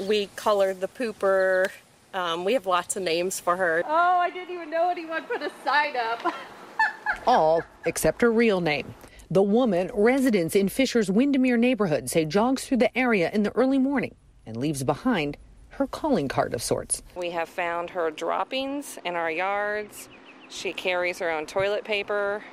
We 0.07 0.29
colored 0.35 0.81
the 0.81 0.87
pooper. 0.87 1.69
Um, 2.13 2.45
we 2.45 2.53
have 2.53 2.65
lots 2.65 2.95
of 2.95 3.03
names 3.03 3.39
for 3.39 3.57
her. 3.57 3.83
Oh, 3.85 4.19
I 4.19 4.29
didn't 4.29 4.53
even 4.53 4.69
know 4.69 4.89
anyone 4.89 5.23
put 5.23 5.41
a 5.41 5.51
sign 5.63 5.95
up. 5.95 6.33
All 7.27 7.61
except 7.85 8.21
her 8.21 8.31
real 8.31 8.61
name. 8.61 8.95
The 9.29 9.43
woman, 9.43 9.91
residents 9.93 10.55
in 10.55 10.69
Fishers 10.69 11.11
Windermere 11.11 11.57
neighborhood 11.57 12.09
say 12.09 12.25
jogs 12.25 12.65
through 12.65 12.77
the 12.77 12.97
area 12.97 13.29
in 13.31 13.43
the 13.43 13.51
early 13.51 13.77
morning 13.77 14.15
and 14.49 14.57
leaves 14.57 14.83
behind 14.83 15.37
her 15.69 15.85
calling 15.85 16.27
card 16.27 16.53
of 16.55 16.61
sorts. 16.61 17.03
We 17.15 17.29
have 17.29 17.47
found 17.47 17.91
her 17.91 18.09
droppings 18.09 18.97
in 19.05 19.15
our 19.15 19.29
yards. 19.29 20.09
She 20.49 20.73
carries 20.73 21.19
her 21.19 21.29
own 21.29 21.45
toilet 21.45 21.85
paper, 21.85 22.43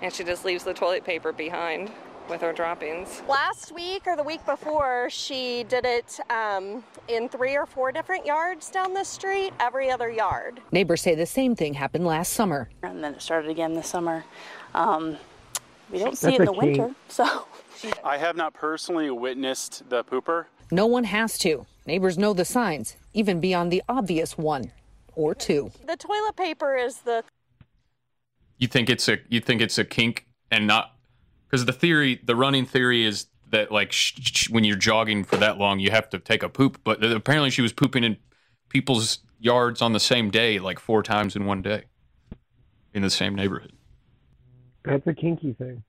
and 0.00 0.12
she 0.12 0.24
just 0.24 0.44
leaves 0.46 0.64
the 0.64 0.72
toilet 0.72 1.04
paper 1.04 1.30
behind 1.30 1.92
with 2.30 2.40
her 2.40 2.54
droppings. 2.54 3.22
Last 3.28 3.72
week 3.72 4.06
or 4.06 4.16
the 4.16 4.22
week 4.22 4.44
before, 4.46 5.10
she 5.10 5.64
did 5.64 5.84
it 5.84 6.18
um, 6.30 6.82
in 7.08 7.28
three 7.28 7.54
or 7.54 7.66
four 7.66 7.92
different 7.92 8.24
yards 8.24 8.70
down 8.70 8.94
the 8.94 9.04
street, 9.04 9.52
every 9.60 9.90
other 9.90 10.10
yard. 10.10 10.60
Neighbors 10.72 11.02
say 11.02 11.14
the 11.14 11.26
same 11.26 11.54
thing 11.54 11.74
happened 11.74 12.06
last 12.06 12.32
summer. 12.32 12.70
And 12.82 13.04
then 13.04 13.14
it 13.14 13.20
started 13.20 13.50
again 13.50 13.74
this 13.74 13.88
summer. 13.88 14.24
Um, 14.74 15.18
we 15.90 15.98
don't 15.98 16.16
see 16.16 16.28
That's 16.28 16.38
it 16.38 16.42
in 16.42 16.48
a 16.48 16.52
the 16.52 16.52
winter, 16.52 16.94
so. 17.08 17.46
I 18.02 18.16
have 18.16 18.36
not 18.36 18.54
personally 18.54 19.10
witnessed 19.10 19.82
the 19.90 20.02
pooper. 20.04 20.46
No 20.72 20.86
one 20.86 21.04
has 21.04 21.36
to. 21.40 21.66
Neighbors 21.86 22.16
know 22.16 22.32
the 22.32 22.46
signs, 22.46 22.96
even 23.12 23.40
beyond 23.40 23.70
the 23.70 23.82
obvious 23.90 24.38
one 24.38 24.72
or 25.14 25.34
two. 25.34 25.70
The 25.86 25.96
toilet 25.96 26.34
paper 26.34 26.74
is 26.74 27.00
the 27.00 27.24
You 28.56 28.68
think 28.68 28.88
it's 28.88 29.06
a 29.06 29.18
you 29.28 29.40
think 29.40 29.60
it's 29.60 29.76
a 29.76 29.84
kink 29.84 30.26
and 30.50 30.66
not 30.66 30.96
because 31.46 31.66
the 31.66 31.74
theory, 31.74 32.20
the 32.24 32.34
running 32.34 32.64
theory 32.64 33.04
is 33.04 33.26
that 33.50 33.70
like 33.70 33.92
sh- 33.92 34.14
sh- 34.22 34.48
when 34.48 34.64
you're 34.64 34.78
jogging 34.78 35.24
for 35.24 35.36
that 35.36 35.58
long, 35.58 35.78
you 35.78 35.90
have 35.90 36.08
to 36.08 36.18
take 36.18 36.42
a 36.42 36.48
poop. 36.48 36.80
But 36.84 37.04
apparently, 37.04 37.50
she 37.50 37.60
was 37.60 37.74
pooping 37.74 38.02
in 38.02 38.16
people's 38.70 39.18
yards 39.38 39.82
on 39.82 39.92
the 39.92 40.00
same 40.00 40.30
day, 40.30 40.58
like 40.58 40.78
four 40.78 41.02
times 41.02 41.36
in 41.36 41.44
one 41.44 41.60
day, 41.60 41.84
in 42.94 43.02
the 43.02 43.10
same 43.10 43.34
neighborhood. 43.34 43.72
That's 44.86 45.06
a 45.06 45.12
kinky 45.12 45.52
thing. 45.52 45.82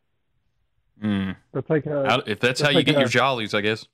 Mm. 1.02 1.38
That's 1.54 1.70
like 1.70 1.86
a. 1.86 2.22
If 2.28 2.42
that's, 2.42 2.60
how 2.60 2.66
that's 2.66 2.74
you 2.74 2.80
like 2.80 2.86
get 2.86 2.98
a- 2.98 3.00
your 3.00 3.08
jollies, 3.08 3.54
I 3.54 3.62
guess. 3.62 3.88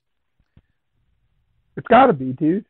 It's 1.76 1.86
got 1.88 2.06
to 2.06 2.12
be, 2.12 2.32
dude. 2.32 2.64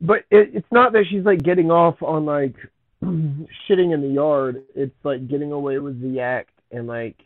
But 0.00 0.18
it, 0.30 0.50
it's 0.54 0.72
not 0.72 0.92
that 0.92 1.04
she's 1.10 1.24
like 1.24 1.42
getting 1.42 1.70
off 1.70 2.02
on 2.02 2.24
like 2.24 2.54
shitting 3.02 3.92
in 3.92 4.00
the 4.02 4.08
yard. 4.08 4.62
It's 4.74 4.94
like 5.04 5.28
getting 5.28 5.52
away 5.52 5.78
with 5.78 6.00
the 6.00 6.20
act 6.20 6.50
and 6.70 6.86
like 6.86 7.16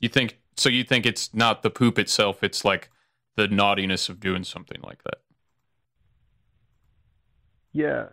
You 0.00 0.08
think 0.08 0.38
so? 0.56 0.68
You 0.68 0.84
think 0.84 1.06
it's 1.06 1.34
not 1.34 1.62
the 1.62 1.70
poop 1.70 1.98
itself? 1.98 2.42
It's 2.42 2.64
like 2.64 2.90
the 3.36 3.48
naughtiness 3.48 4.08
of 4.08 4.20
doing 4.20 4.44
something 4.44 4.80
like 4.82 5.02
that. 5.04 5.18
yeah. 7.72 8.06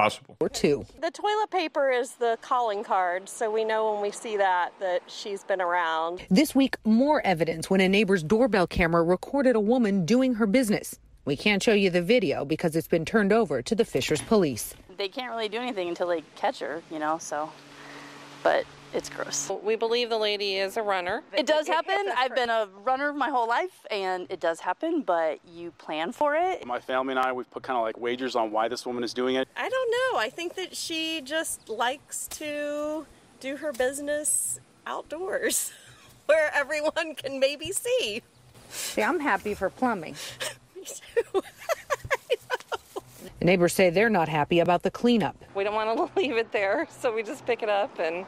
Possible. 0.00 0.36
Or 0.40 0.48
two. 0.48 0.86
the 1.02 1.10
toilet 1.10 1.50
paper 1.50 1.90
is 1.90 2.12
the 2.12 2.38
calling 2.40 2.82
card, 2.82 3.28
so 3.28 3.50
we 3.50 3.64
know 3.64 3.92
when 3.92 4.00
we 4.00 4.10
see 4.10 4.38
that 4.38 4.72
that 4.80 5.02
she's 5.06 5.44
been 5.44 5.60
around. 5.60 6.22
This 6.30 6.54
week, 6.54 6.76
more 6.84 7.20
evidence 7.26 7.68
when 7.68 7.82
a 7.82 7.88
neighbor's 7.88 8.22
doorbell 8.22 8.66
camera 8.66 9.02
recorded 9.02 9.56
a 9.56 9.60
woman 9.60 10.06
doing 10.06 10.34
her 10.34 10.46
business. 10.46 10.98
We 11.26 11.36
can't 11.36 11.62
show 11.62 11.74
you 11.74 11.90
the 11.90 12.00
video 12.00 12.46
because 12.46 12.76
it's 12.76 12.88
been 12.88 13.04
turned 13.04 13.30
over 13.30 13.60
to 13.60 13.74
the 13.74 13.84
Fishers 13.84 14.22
police. 14.22 14.74
They 14.96 15.08
can't 15.08 15.30
really 15.30 15.50
do 15.50 15.58
anything 15.58 15.90
until 15.90 16.08
they 16.08 16.22
catch 16.34 16.60
her, 16.60 16.82
you 16.90 16.98
know, 16.98 17.18
so. 17.18 17.52
But 18.42 18.64
it's 18.92 19.08
gross. 19.08 19.50
We 19.62 19.76
believe 19.76 20.10
the 20.10 20.18
lady 20.18 20.56
is 20.56 20.76
a 20.76 20.82
runner. 20.82 21.22
It 21.36 21.46
does 21.46 21.66
happen. 21.66 22.12
I've 22.16 22.34
been 22.34 22.50
a 22.50 22.68
runner 22.84 23.12
my 23.12 23.30
whole 23.30 23.48
life, 23.48 23.86
and 23.90 24.26
it 24.30 24.40
does 24.40 24.60
happen, 24.60 25.02
but 25.02 25.38
you 25.46 25.70
plan 25.72 26.12
for 26.12 26.34
it. 26.34 26.66
My 26.66 26.80
family 26.80 27.12
and 27.12 27.20
I, 27.20 27.32
we've 27.32 27.50
put 27.50 27.62
kind 27.62 27.76
of 27.76 27.82
like 27.82 27.98
wagers 27.98 28.34
on 28.34 28.50
why 28.50 28.68
this 28.68 28.84
woman 28.84 29.04
is 29.04 29.14
doing 29.14 29.36
it. 29.36 29.48
I 29.56 29.68
don't 29.68 29.90
know. 29.90 30.20
I 30.20 30.30
think 30.30 30.54
that 30.56 30.76
she 30.76 31.20
just 31.20 31.68
likes 31.68 32.26
to 32.28 33.06
do 33.40 33.56
her 33.56 33.72
business 33.72 34.60
outdoors 34.86 35.72
where 36.26 36.52
everyone 36.54 37.14
can 37.14 37.38
maybe 37.38 37.72
see. 37.72 38.22
See, 38.70 39.02
I'm 39.02 39.20
happy 39.20 39.54
for 39.54 39.70
plumbing. 39.70 40.16
The 43.38 43.44
neighbors 43.44 43.72
say 43.74 43.90
they're 43.90 44.10
not 44.10 44.28
happy 44.28 44.60
about 44.60 44.82
the 44.82 44.90
cleanup. 44.90 45.36
We 45.54 45.64
don't 45.64 45.74
want 45.74 46.14
to 46.14 46.20
leave 46.20 46.36
it 46.36 46.52
there, 46.52 46.88
so 47.00 47.14
we 47.14 47.22
just 47.22 47.44
pick 47.46 47.62
it 47.62 47.68
up, 47.68 47.98
and 47.98 48.24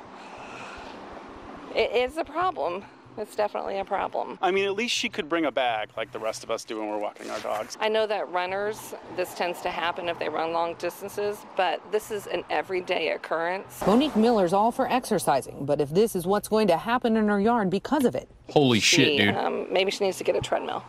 it 1.74 1.92
is 1.92 2.16
a 2.16 2.24
problem. 2.24 2.84
It's 3.18 3.36
definitely 3.36 3.78
a 3.78 3.84
problem. 3.84 4.38
I 4.40 4.50
mean, 4.50 4.64
at 4.64 4.74
least 4.74 4.94
she 4.94 5.10
could 5.10 5.28
bring 5.28 5.44
a 5.44 5.52
bag 5.52 5.90
like 5.96 6.12
the 6.12 6.18
rest 6.18 6.44
of 6.44 6.50
us 6.50 6.64
do 6.64 6.78
when 6.78 6.88
we're 6.88 6.98
walking 6.98 7.28
our 7.28 7.40
dogs. 7.40 7.76
I 7.78 7.88
know 7.90 8.06
that 8.06 8.30
runners, 8.30 8.94
this 9.16 9.34
tends 9.34 9.60
to 9.62 9.70
happen 9.70 10.08
if 10.08 10.18
they 10.18 10.30
run 10.30 10.52
long 10.52 10.74
distances, 10.74 11.36
but 11.54 11.80
this 11.92 12.10
is 12.10 12.26
an 12.26 12.42
everyday 12.48 13.10
occurrence. 13.10 13.82
Monique 13.86 14.16
Miller's 14.16 14.54
all 14.54 14.72
for 14.72 14.90
exercising, 14.90 15.66
but 15.66 15.80
if 15.80 15.90
this 15.90 16.16
is 16.16 16.26
what's 16.26 16.48
going 16.48 16.68
to 16.68 16.76
happen 16.78 17.16
in 17.18 17.28
her 17.28 17.38
yard 17.40 17.68
because 17.68 18.06
of 18.06 18.14
it. 18.14 18.30
Holy 18.48 18.80
shit, 18.80 19.18
dude. 19.18 19.34
Um, 19.34 19.70
maybe 19.70 19.90
she 19.90 20.04
needs 20.04 20.16
to 20.18 20.24
get 20.24 20.34
a 20.34 20.40
treadmill. 20.40 20.82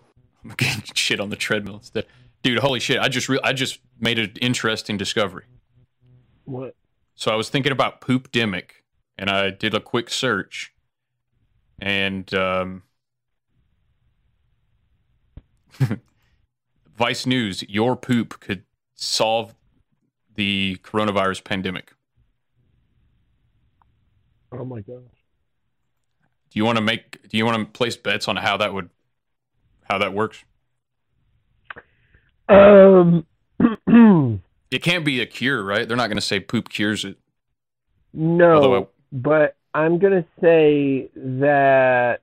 I'm 0.44 0.50
getting 0.50 0.82
shit 0.94 1.18
on 1.18 1.30
the 1.30 1.36
treadmill 1.36 1.76
instead. 1.76 2.06
Dude, 2.42 2.58
holy 2.58 2.80
shit! 2.80 2.98
I 2.98 3.08
just 3.08 3.28
re- 3.28 3.40
I 3.44 3.52
just 3.52 3.80
made 3.98 4.18
an 4.18 4.32
interesting 4.40 4.96
discovery. 4.96 5.44
What? 6.44 6.74
So 7.14 7.30
I 7.30 7.34
was 7.36 7.50
thinking 7.50 7.70
about 7.70 8.00
poop 8.00 8.32
demic, 8.32 8.79
and 9.20 9.28
I 9.28 9.50
did 9.50 9.74
a 9.74 9.80
quick 9.80 10.08
search, 10.08 10.72
and 11.78 12.32
um, 12.32 12.82
Vice 16.96 17.26
News: 17.26 17.62
Your 17.68 17.96
poop 17.96 18.40
could 18.40 18.64
solve 18.94 19.54
the 20.34 20.78
coronavirus 20.82 21.44
pandemic. 21.44 21.92
Oh 24.50 24.64
my 24.64 24.80
gosh. 24.80 24.96
Do 26.50 26.58
you 26.58 26.64
want 26.64 26.78
to 26.78 26.82
make? 26.82 27.28
Do 27.28 27.36
you 27.36 27.44
want 27.44 27.58
to 27.58 27.66
place 27.66 27.96
bets 27.96 28.26
on 28.26 28.36
how 28.36 28.56
that 28.56 28.72
would, 28.72 28.88
how 29.82 29.98
that 29.98 30.14
works? 30.14 30.42
Um. 32.48 33.26
It 34.70 34.84
can't 34.84 35.04
be 35.04 35.20
a 35.20 35.26
cure, 35.26 35.64
right? 35.64 35.88
They're 35.88 35.96
not 35.96 36.06
going 36.06 36.16
to 36.16 36.22
say 36.22 36.38
poop 36.38 36.68
cures 36.68 37.04
it. 37.04 37.18
No, 38.12 38.54
Although 38.54 38.88
but 39.12 39.56
I'm 39.74 39.98
gonna 39.98 40.24
say 40.40 41.10
that 41.14 42.20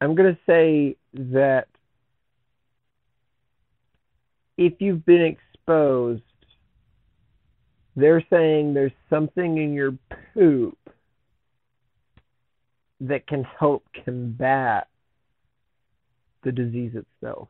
I'm 0.00 0.14
gonna 0.14 0.38
say 0.46 0.96
that 1.14 1.68
if 4.56 4.74
you've 4.80 5.04
been 5.04 5.22
exposed, 5.22 6.22
they're 7.96 8.24
saying 8.30 8.74
there's 8.74 8.92
something 9.08 9.58
in 9.58 9.74
your 9.74 9.92
poop 10.34 10.78
that 13.00 13.26
can 13.26 13.44
help 13.58 13.84
combat 14.04 14.88
the 16.42 16.52
disease 16.52 16.92
itself. 16.94 17.48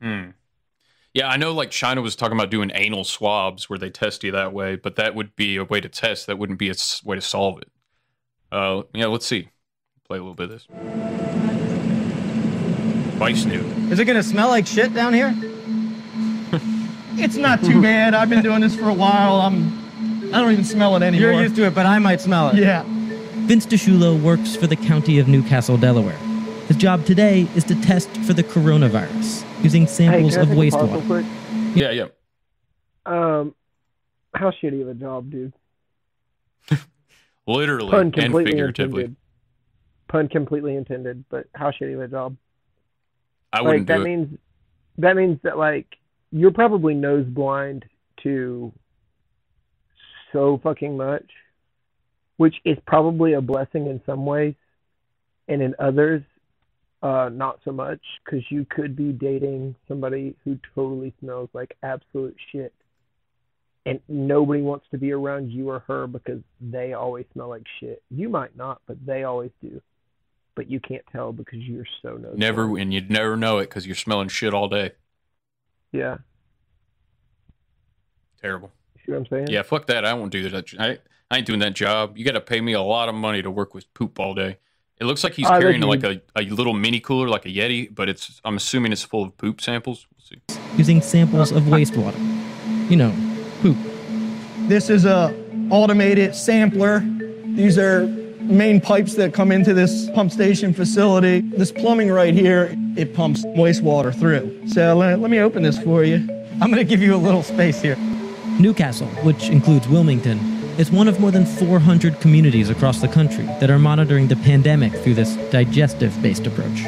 Hmm. 0.00 0.30
Yeah, 1.16 1.28
I 1.30 1.38
know. 1.38 1.52
Like 1.52 1.70
China 1.70 2.02
was 2.02 2.14
talking 2.14 2.36
about 2.36 2.50
doing 2.50 2.70
anal 2.74 3.02
swabs 3.02 3.70
where 3.70 3.78
they 3.78 3.88
test 3.88 4.22
you 4.22 4.32
that 4.32 4.52
way, 4.52 4.76
but 4.76 4.96
that 4.96 5.14
would 5.14 5.34
be 5.34 5.56
a 5.56 5.64
way 5.64 5.80
to 5.80 5.88
test. 5.88 6.26
That 6.26 6.38
wouldn't 6.38 6.58
be 6.58 6.68
a 6.68 6.74
way 7.06 7.16
to 7.16 7.22
solve 7.22 7.56
it. 7.62 7.70
Uh, 8.52 8.82
yeah. 8.92 9.06
Let's 9.06 9.24
see. 9.24 9.48
Play 10.06 10.18
a 10.18 10.20
little 10.20 10.34
bit 10.34 10.50
of 10.50 10.50
this. 10.50 10.66
Vice 13.16 13.46
News. 13.46 13.64
Is 13.90 13.98
it 13.98 14.04
gonna 14.04 14.22
smell 14.22 14.48
like 14.48 14.66
shit 14.66 14.92
down 14.92 15.14
here? 15.14 15.34
it's 17.18 17.36
not 17.36 17.64
too 17.64 17.80
bad. 17.80 18.12
I've 18.12 18.28
been 18.28 18.42
doing 18.42 18.60
this 18.60 18.76
for 18.76 18.90
a 18.90 18.94
while. 18.94 19.36
I'm. 19.36 20.34
I 20.34 20.42
don't 20.42 20.52
even 20.52 20.66
smell 20.66 20.96
it 20.96 21.02
anymore. 21.02 21.32
You're 21.32 21.42
used 21.44 21.56
to 21.56 21.64
it, 21.64 21.74
but 21.74 21.86
I 21.86 21.98
might 21.98 22.20
smell 22.20 22.50
it. 22.50 22.56
Yeah. 22.56 22.84
Vince 23.46 23.64
DeShulo 23.64 24.20
works 24.20 24.54
for 24.54 24.66
the 24.66 24.76
County 24.76 25.18
of 25.18 25.28
New 25.28 25.42
Castle, 25.44 25.78
Delaware. 25.78 26.18
His 26.68 26.76
job 26.76 27.04
today 27.04 27.46
is 27.54 27.62
to 27.64 27.80
test 27.80 28.10
for 28.22 28.32
the 28.32 28.42
coronavirus 28.42 29.44
using 29.62 29.86
samples 29.86 30.34
hey, 30.34 30.40
of 30.42 30.48
can 30.48 30.58
I 30.58 30.64
take 30.64 30.72
a 30.72 30.76
pause 30.76 30.90
real 30.90 31.00
wastewater. 31.00 31.06
quick? 31.06 31.26
Yeah, 31.76 31.90
yeah. 31.92 32.06
Um, 33.06 33.54
how 34.34 34.50
shitty 34.50 34.82
of 34.82 34.88
a 34.88 34.94
job, 34.94 35.30
dude. 35.30 35.52
Literally 37.46 37.90
Pun 37.90 38.00
and 38.00 38.14
completely 38.14 38.52
figuratively. 38.52 39.02
intended. 39.04 39.16
Pun 40.08 40.28
completely 40.28 40.74
intended, 40.74 41.24
but 41.30 41.46
how 41.54 41.70
shitty 41.70 41.94
of 41.94 42.00
a 42.00 42.08
job. 42.08 42.36
I 43.52 43.62
wouldn't 43.62 43.86
that 43.86 43.98
do 43.98 44.02
it. 44.02 44.04
means 44.04 44.38
that 44.98 45.14
means 45.14 45.38
that 45.44 45.56
like 45.56 45.86
you're 46.32 46.52
probably 46.52 46.94
nose 46.94 47.26
blind 47.26 47.84
to 48.24 48.72
so 50.32 50.60
fucking 50.64 50.96
much, 50.96 51.30
which 52.38 52.56
is 52.64 52.76
probably 52.86 53.34
a 53.34 53.40
blessing 53.40 53.86
in 53.86 54.00
some 54.04 54.26
ways, 54.26 54.54
and 55.46 55.62
in 55.62 55.76
others, 55.78 56.22
uh, 57.06 57.28
not 57.28 57.60
so 57.64 57.70
much 57.70 58.00
because 58.24 58.42
you 58.50 58.66
could 58.68 58.96
be 58.96 59.12
dating 59.12 59.76
somebody 59.86 60.34
who 60.42 60.58
totally 60.74 61.14
smells 61.20 61.48
like 61.52 61.76
absolute 61.84 62.34
shit, 62.50 62.74
and 63.84 64.00
nobody 64.08 64.60
wants 64.60 64.86
to 64.90 64.98
be 64.98 65.12
around 65.12 65.52
you 65.52 65.70
or 65.70 65.78
her 65.86 66.08
because 66.08 66.40
they 66.60 66.94
always 66.94 67.24
smell 67.32 67.48
like 67.48 67.62
shit. 67.78 68.02
You 68.10 68.28
might 68.28 68.56
not, 68.56 68.80
but 68.88 68.96
they 69.06 69.22
always 69.22 69.52
do. 69.62 69.80
But 70.56 70.68
you 70.68 70.80
can't 70.80 71.04
tell 71.12 71.32
because 71.32 71.60
you're 71.60 71.86
so 72.02 72.16
nose. 72.16 72.34
Never, 72.36 72.76
and 72.76 72.92
you'd 72.92 73.08
never 73.08 73.36
know 73.36 73.58
it 73.58 73.68
because 73.68 73.86
you're 73.86 73.94
smelling 73.94 74.26
shit 74.26 74.52
all 74.52 74.68
day. 74.68 74.92
Yeah. 75.92 76.16
Terrible. 78.42 78.72
You 78.96 79.00
See 79.04 79.12
what 79.12 79.18
I'm 79.18 79.26
saying? 79.26 79.46
Yeah, 79.48 79.62
fuck 79.62 79.86
that. 79.86 80.04
I 80.04 80.14
won't 80.14 80.32
do 80.32 80.48
that. 80.48 80.74
I, 80.76 80.98
I 81.30 81.36
ain't 81.38 81.46
doing 81.46 81.60
that 81.60 81.74
job. 81.74 82.18
You 82.18 82.24
got 82.24 82.32
to 82.32 82.40
pay 82.40 82.60
me 82.60 82.72
a 82.72 82.82
lot 82.82 83.08
of 83.08 83.14
money 83.14 83.42
to 83.42 83.50
work 83.50 83.74
with 83.74 83.92
poop 83.94 84.18
all 84.18 84.34
day. 84.34 84.58
It 84.98 85.04
looks 85.04 85.22
like 85.22 85.34
he's 85.34 85.46
I 85.46 85.60
carrying 85.60 85.82
like 85.82 86.04
a, 86.04 86.20
a 86.36 86.44
little 86.44 86.72
mini 86.72 87.00
cooler, 87.00 87.28
like 87.28 87.44
a 87.44 87.50
Yeti, 87.50 87.94
but 87.94 88.08
it's. 88.08 88.40
I'm 88.44 88.56
assuming 88.56 88.92
it's 88.92 89.02
full 89.02 89.24
of 89.24 89.36
poop 89.36 89.60
samples. 89.60 90.06
We'll 90.10 90.40
see. 90.40 90.62
Using 90.76 91.02
samples 91.02 91.52
of 91.52 91.64
wastewater. 91.64 92.18
You 92.90 92.96
know, 92.96 93.14
poop. 93.60 93.76
This 94.68 94.88
is 94.88 95.04
a 95.04 95.34
automated 95.70 96.34
sampler. 96.34 97.00
These 97.44 97.78
are 97.78 98.06
main 98.40 98.80
pipes 98.80 99.14
that 99.14 99.34
come 99.34 99.52
into 99.52 99.74
this 99.74 100.08
pump 100.10 100.32
station 100.32 100.72
facility. 100.72 101.40
This 101.40 101.72
plumbing 101.72 102.10
right 102.10 102.32
here, 102.32 102.74
it 102.96 103.14
pumps 103.14 103.44
wastewater 103.44 104.14
through. 104.14 104.68
So 104.68 104.96
let, 104.96 105.20
let 105.20 105.30
me 105.30 105.40
open 105.40 105.62
this 105.62 105.78
for 105.82 106.04
you. 106.04 106.16
I'm 106.60 106.70
going 106.70 106.76
to 106.76 106.84
give 106.84 107.02
you 107.02 107.14
a 107.14 107.18
little 107.18 107.42
space 107.42 107.82
here. 107.82 107.96
New 108.58 108.72
Castle, 108.72 109.08
which 109.22 109.50
includes 109.50 109.88
Wilmington, 109.88 110.38
is 110.78 110.90
one 110.90 111.08
of 111.08 111.18
more 111.20 111.30
than 111.30 111.46
400 111.46 112.20
communities 112.20 112.68
across 112.70 113.00
the 113.00 113.08
country 113.08 113.44
that 113.60 113.70
are 113.70 113.78
monitoring 113.78 114.28
the 114.28 114.36
pandemic 114.36 114.92
through 114.92 115.14
this 115.14 115.34
digestive 115.50 116.20
based 116.22 116.46
approach. 116.46 116.82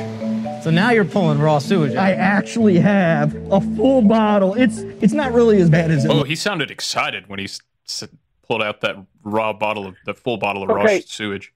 So 0.62 0.70
now 0.70 0.90
you're 0.90 1.04
pulling 1.04 1.38
raw 1.38 1.58
sewage. 1.58 1.94
I 1.94 2.12
actually 2.12 2.78
have 2.78 3.34
a 3.50 3.60
full 3.76 4.02
bottle. 4.02 4.54
It's 4.54 4.78
it's 5.00 5.12
not 5.14 5.32
really 5.32 5.60
as 5.60 5.70
bad 5.70 5.90
as 5.90 6.04
it 6.04 6.10
Oh, 6.10 6.24
he 6.24 6.34
sounded 6.34 6.70
excited 6.70 7.28
when 7.28 7.38
he 7.38 7.44
s- 7.46 7.60
s- 7.86 8.08
pulled 8.46 8.62
out 8.62 8.80
that 8.82 8.96
raw 9.22 9.52
bottle 9.52 9.86
of 9.86 9.94
the 10.04 10.14
full 10.14 10.36
bottle 10.36 10.62
of 10.64 10.68
raw 10.68 10.82
Okay. 10.82 11.00
sewage. 11.06 11.52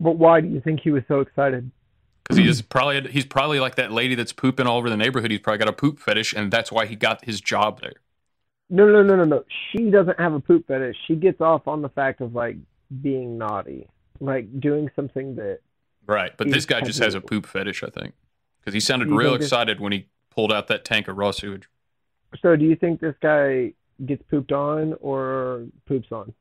But 0.00 0.12
why 0.12 0.40
do 0.40 0.48
you 0.48 0.60
think 0.60 0.80
he 0.80 0.90
was 0.90 1.02
so 1.08 1.20
excited? 1.20 1.70
Because 2.24 2.38
he 2.38 2.48
is 2.48 2.62
probably 2.62 3.10
he's 3.10 3.26
probably 3.26 3.60
like 3.60 3.74
that 3.76 3.92
lady 3.92 4.14
that's 4.14 4.32
pooping 4.32 4.66
all 4.66 4.78
over 4.78 4.88
the 4.88 4.96
neighborhood. 4.96 5.30
He's 5.30 5.40
probably 5.40 5.58
got 5.58 5.68
a 5.68 5.72
poop 5.72 5.98
fetish, 6.00 6.32
and 6.32 6.50
that's 6.50 6.72
why 6.72 6.86
he 6.86 6.96
got 6.96 7.24
his 7.24 7.40
job 7.40 7.80
there. 7.82 7.94
No, 8.70 8.86
no, 8.86 9.02
no, 9.02 9.16
no, 9.16 9.24
no. 9.24 9.44
She 9.72 9.90
doesn't 9.90 10.18
have 10.18 10.32
a 10.32 10.40
poop 10.40 10.68
fetish. 10.68 10.96
She 11.08 11.16
gets 11.16 11.40
off 11.40 11.66
on 11.66 11.82
the 11.82 11.88
fact 11.88 12.20
of 12.20 12.34
like 12.34 12.56
being 13.02 13.36
naughty, 13.36 13.88
like 14.20 14.60
doing 14.60 14.88
something 14.94 15.34
that. 15.36 15.58
Right, 16.06 16.32
but 16.36 16.50
this 16.50 16.66
guy 16.66 16.80
just 16.80 17.00
has 17.00 17.14
a 17.14 17.20
poop 17.20 17.46
fetish, 17.46 17.82
I 17.82 17.90
think, 17.90 18.14
because 18.60 18.74
he 18.74 18.80
sounded 18.80 19.08
real 19.08 19.30
think 19.30 19.40
this- 19.40 19.48
excited 19.48 19.80
when 19.80 19.92
he 19.92 20.06
pulled 20.30 20.52
out 20.52 20.68
that 20.68 20.84
tank 20.84 21.08
of 21.08 21.16
raw 21.18 21.32
sewage. 21.32 21.68
So, 22.40 22.54
do 22.54 22.64
you 22.64 22.76
think 22.76 23.00
this 23.00 23.16
guy 23.20 23.74
gets 24.06 24.22
pooped 24.30 24.52
on 24.52 24.94
or 25.00 25.66
poops 25.86 26.08
on? 26.12 26.32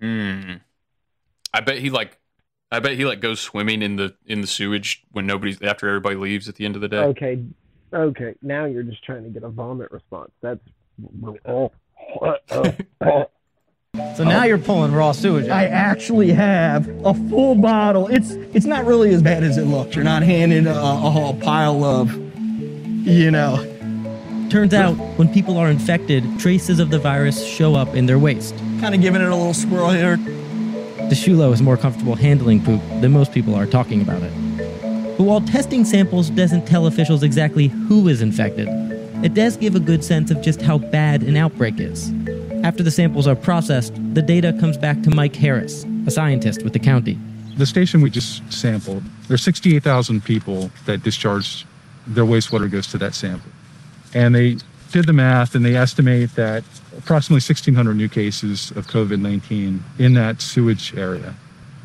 Hmm. 0.00 0.54
I 1.54 1.60
bet 1.60 1.78
he 1.78 1.88
like, 1.90 2.18
I 2.70 2.80
bet 2.80 2.92
he 2.92 3.04
like 3.04 3.20
goes 3.20 3.40
swimming 3.40 3.80
in 3.80 3.96
the 3.96 4.14
in 4.26 4.40
the 4.40 4.46
sewage 4.46 5.04
when 5.12 5.26
nobody's 5.26 5.62
after 5.62 5.88
everybody 5.88 6.16
leaves 6.16 6.48
at 6.48 6.56
the 6.56 6.64
end 6.64 6.74
of 6.74 6.82
the 6.82 6.88
day. 6.88 6.98
Okay, 6.98 7.44
okay. 7.92 8.34
Now 8.42 8.64
you're 8.64 8.82
just 8.82 9.04
trying 9.04 9.24
to 9.24 9.30
get 9.30 9.42
a 9.42 9.48
vomit 9.48 9.90
response. 9.90 10.30
That's. 10.40 10.60
Oh, 11.46 11.72
oh, 12.22 12.74
oh. 13.02 13.30
So 14.16 14.24
now 14.24 14.44
you're 14.44 14.58
pulling 14.58 14.92
raw 14.92 15.12
sewage. 15.12 15.48
I 15.48 15.64
actually 15.64 16.30
have 16.32 16.88
a 17.04 17.14
full 17.14 17.54
bottle. 17.54 18.08
It's 18.08 18.30
it's 18.30 18.66
not 18.66 18.84
really 18.84 19.12
as 19.12 19.22
bad 19.22 19.42
as 19.42 19.56
it 19.56 19.64
looks. 19.64 19.94
You're 19.94 20.04
not 20.04 20.22
handing 20.22 20.66
a, 20.66 20.72
a 20.72 21.10
whole 21.10 21.34
pile 21.34 21.82
of, 21.84 22.14
you 23.06 23.30
know. 23.30 23.72
Turns 24.50 24.72
out, 24.74 24.92
when 25.18 25.28
people 25.32 25.56
are 25.56 25.68
infected, 25.68 26.24
traces 26.38 26.78
of 26.78 26.90
the 26.90 26.98
virus 26.98 27.44
show 27.44 27.74
up 27.74 27.94
in 27.94 28.06
their 28.06 28.18
waste. 28.18 28.56
Kind 28.80 28.94
of 28.94 29.00
giving 29.00 29.20
it 29.20 29.28
a 29.28 29.34
little 29.34 29.54
swirl 29.54 29.90
here. 29.90 30.16
DeShulo 31.08 31.52
is 31.52 31.60
more 31.62 31.76
comfortable 31.76 32.14
handling 32.14 32.62
poop 32.62 32.80
than 33.00 33.12
most 33.12 33.32
people 33.32 33.54
are 33.54 33.66
talking 33.66 34.02
about 34.02 34.22
it. 34.22 34.32
But 35.16 35.24
while 35.24 35.40
testing 35.40 35.86
samples 35.86 36.28
doesn't 36.28 36.66
tell 36.66 36.86
officials 36.86 37.22
exactly 37.22 37.68
who 37.68 38.06
is 38.08 38.20
infected, 38.20 38.68
it 39.24 39.32
does 39.32 39.56
give 39.56 39.74
a 39.74 39.80
good 39.80 40.04
sense 40.04 40.30
of 40.30 40.42
just 40.42 40.60
how 40.60 40.76
bad 40.76 41.22
an 41.22 41.38
outbreak 41.38 41.80
is. 41.80 42.12
After 42.62 42.82
the 42.82 42.90
samples 42.90 43.26
are 43.26 43.34
processed, 43.34 43.94
the 44.12 44.20
data 44.20 44.54
comes 44.60 44.76
back 44.76 45.00
to 45.02 45.10
Mike 45.10 45.34
Harris, 45.34 45.86
a 46.06 46.10
scientist 46.10 46.62
with 46.64 46.74
the 46.74 46.78
county. 46.78 47.18
The 47.56 47.64
station 47.64 48.02
we 48.02 48.10
just 48.10 48.42
sampled, 48.52 49.04
there's 49.28 49.42
68,000 49.42 50.22
people 50.22 50.70
that 50.84 51.02
discharge 51.02 51.64
their 52.06 52.24
wastewater 52.24 52.70
goes 52.70 52.86
to 52.88 52.98
that 52.98 53.14
sample. 53.14 53.50
And 54.12 54.34
they 54.34 54.58
did 54.92 55.06
the 55.06 55.14
math 55.14 55.54
and 55.54 55.64
they 55.64 55.76
estimate 55.76 56.34
that 56.34 56.62
approximately 56.98 57.36
1,600 57.36 57.94
new 57.94 58.08
cases 58.10 58.70
of 58.72 58.86
COVID 58.86 59.20
19 59.20 59.82
in 59.98 60.14
that 60.14 60.42
sewage 60.42 60.94
area. 60.94 61.34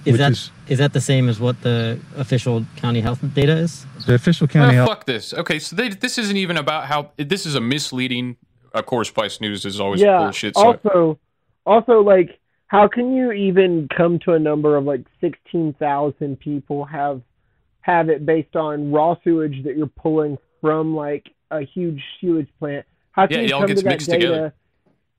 Is 0.05 0.17
that 0.17 0.31
is 0.31 0.51
is 0.67 0.77
that 0.79 0.93
the 0.93 1.01
same 1.01 1.29
as 1.29 1.39
what 1.39 1.61
the 1.61 1.99
official 2.17 2.65
county 2.77 3.01
health 3.01 3.19
data 3.33 3.55
is? 3.55 3.85
the 4.07 4.15
official 4.15 4.47
county 4.47 4.71
Oh, 4.75 4.85
health. 4.85 4.89
fuck 4.89 5.05
this. 5.05 5.33
Okay, 5.33 5.59
so 5.59 5.75
they, 5.75 5.89
this 5.89 6.17
isn't 6.17 6.37
even 6.37 6.57
about 6.57 6.85
how. 6.87 7.11
This 7.17 7.45
is 7.45 7.55
a 7.55 7.61
misleading. 7.61 8.37
Of 8.73 8.85
course, 8.85 9.09
Spice 9.09 9.41
News 9.41 9.65
is 9.65 9.79
always 9.79 10.01
yeah. 10.01 10.17
bullshit. 10.19 10.55
So 10.55 10.61
Also, 10.63 11.19
also 11.65 12.01
like, 12.01 12.39
how 12.67 12.87
can 12.87 13.13
you 13.13 13.31
even 13.31 13.87
come 13.95 14.17
to 14.19 14.33
a 14.33 14.39
number 14.39 14.75
of 14.77 14.85
like 14.85 15.05
sixteen 15.19 15.73
thousand 15.77 16.39
people 16.39 16.85
have 16.85 17.21
have 17.81 18.09
it 18.09 18.25
based 18.25 18.55
on 18.55 18.91
raw 18.91 19.15
sewage 19.23 19.63
that 19.65 19.75
you're 19.77 19.87
pulling 19.87 20.37
from 20.61 20.95
like 20.95 21.29
a 21.51 21.61
huge 21.61 22.01
sewage 22.19 22.47
plant? 22.59 22.85
How 23.11 23.27
can 23.27 23.37
Yeah, 23.37 23.41
you 23.41 23.47
it 23.47 23.51
all 23.53 23.61
come 23.61 23.69
to 23.69 23.75
that 23.75 23.85
mixed 23.85 24.07
data? 24.07 24.19
together. 24.19 24.53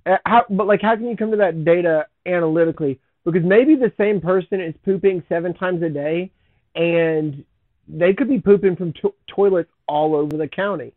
Uh, 0.06 0.16
How, 0.26 0.44
but 0.50 0.66
like, 0.66 0.80
how 0.82 0.96
can 0.96 1.06
you 1.06 1.16
come 1.16 1.30
to 1.30 1.36
that 1.36 1.64
data 1.64 2.06
analytically? 2.26 2.98
Because 3.24 3.44
maybe 3.44 3.76
the 3.76 3.92
same 3.96 4.20
person 4.20 4.60
is 4.60 4.74
pooping 4.84 5.22
seven 5.28 5.54
times 5.54 5.82
a 5.82 5.88
day, 5.88 6.30
and 6.74 7.44
they 7.86 8.14
could 8.14 8.28
be 8.28 8.40
pooping 8.40 8.76
from 8.76 8.92
to- 8.94 9.14
toilets 9.28 9.70
all 9.86 10.14
over 10.16 10.36
the 10.36 10.48
county. 10.48 10.92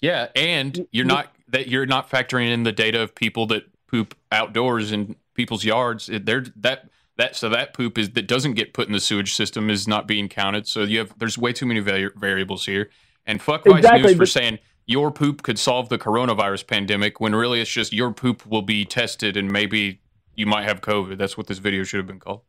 yeah, 0.00 0.28
and 0.34 0.72
mm-hmm. 0.72 0.82
you're 0.92 1.04
not 1.06 1.34
that 1.48 1.68
you're 1.68 1.86
not 1.86 2.10
factoring 2.10 2.50
in 2.50 2.62
the 2.64 2.72
data 2.72 3.00
of 3.02 3.14
people 3.14 3.46
that 3.46 3.64
poop 3.86 4.14
outdoors 4.32 4.92
in 4.92 5.16
people's 5.34 5.64
yards. 5.64 6.10
They're 6.12 6.44
that 6.56 6.88
that 7.16 7.36
so 7.36 7.48
that 7.50 7.72
poop 7.74 7.98
is 7.98 8.10
that 8.10 8.26
doesn't 8.26 8.54
get 8.54 8.72
put 8.74 8.86
in 8.86 8.92
the 8.92 9.00
sewage 9.00 9.34
system 9.34 9.70
is 9.70 9.86
not 9.86 10.06
being 10.06 10.28
counted. 10.28 10.66
So 10.66 10.82
you 10.82 10.98
have 11.00 11.18
there's 11.18 11.38
way 11.38 11.52
too 11.52 11.66
many 11.66 11.80
vari- 11.80 12.10
variables 12.16 12.66
here. 12.66 12.90
And 13.26 13.42
fuck 13.42 13.64
Vice 13.64 13.78
Exactly, 13.78 14.02
News 14.02 14.12
for 14.12 14.18
but- 14.18 14.28
saying 14.28 14.58
your 14.86 15.10
poop 15.10 15.42
could 15.42 15.58
solve 15.58 15.88
the 15.88 15.98
coronavirus 15.98 16.66
pandemic 16.66 17.20
when 17.20 17.34
really 17.34 17.60
it's 17.60 17.70
just 17.70 17.92
your 17.92 18.12
poop 18.12 18.46
will 18.46 18.62
be 18.62 18.84
tested 18.84 19.36
and 19.36 19.50
maybe 19.50 20.00
you 20.36 20.46
might 20.46 20.64
have 20.64 20.80
COVID. 20.80 21.18
That's 21.18 21.36
what 21.36 21.46
this 21.46 21.58
video 21.58 21.82
should 21.84 21.98
have 21.98 22.06
been 22.06 22.20
called. 22.20 22.42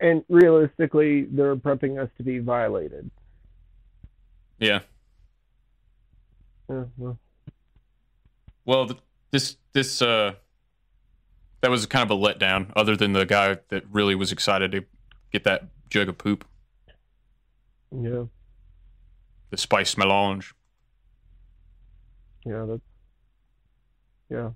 And 0.00 0.24
realistically, 0.28 1.24
they're 1.24 1.56
prepping 1.56 2.00
us 2.02 2.08
to 2.18 2.22
be 2.22 2.38
violated. 2.38 3.10
Yeah. 4.58 4.80
Yeah, 6.70 6.84
well. 6.96 7.18
Well, 8.64 8.86
th- 8.86 9.00
this 9.30 9.56
this 9.72 10.02
uh 10.02 10.34
that 11.60 11.70
was 11.70 11.86
kind 11.86 12.08
of 12.08 12.16
a 12.16 12.20
letdown. 12.20 12.70
Other 12.76 12.96
than 12.96 13.12
the 13.12 13.24
guy 13.24 13.56
that 13.68 13.84
really 13.90 14.14
was 14.14 14.30
excited 14.32 14.72
to 14.72 14.84
get 15.32 15.44
that 15.44 15.68
jug 15.90 16.08
of 16.08 16.18
poop, 16.18 16.44
Yeah, 17.90 18.24
the 19.50 19.56
spice 19.56 19.96
melange. 19.96 20.54
yeah, 22.44 22.66
that's 22.68 22.82
yeah. 24.30 24.50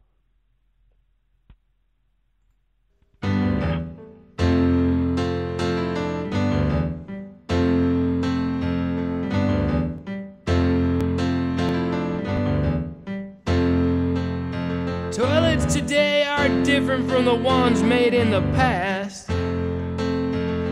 Today 15.73 16.23
are 16.25 16.51
different 16.65 17.09
from 17.09 17.25
the 17.25 17.35
ones 17.35 17.83
made 17.83 18.13
in 18.13 18.31
the 18.31 18.43
past. 18.53 19.27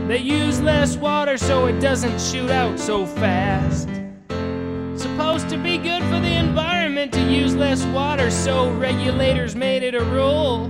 They 0.06 0.18
use 0.18 0.60
less 0.60 0.94
water 0.98 1.38
so 1.38 1.64
it 1.64 1.80
doesn't 1.80 2.20
shoot 2.20 2.50
out 2.50 2.78
so 2.78 3.06
fast. 3.06 3.88
Supposed 4.96 5.48
to 5.48 5.56
be 5.56 5.78
good 5.78 6.02
for 6.02 6.20
the 6.20 6.34
environment 6.34 7.14
to 7.14 7.22
use 7.22 7.54
less 7.54 7.82
water, 7.86 8.30
so 8.30 8.70
regulators 8.74 9.56
made 9.56 9.82
it 9.82 9.94
a 9.94 10.04
rule. 10.04 10.68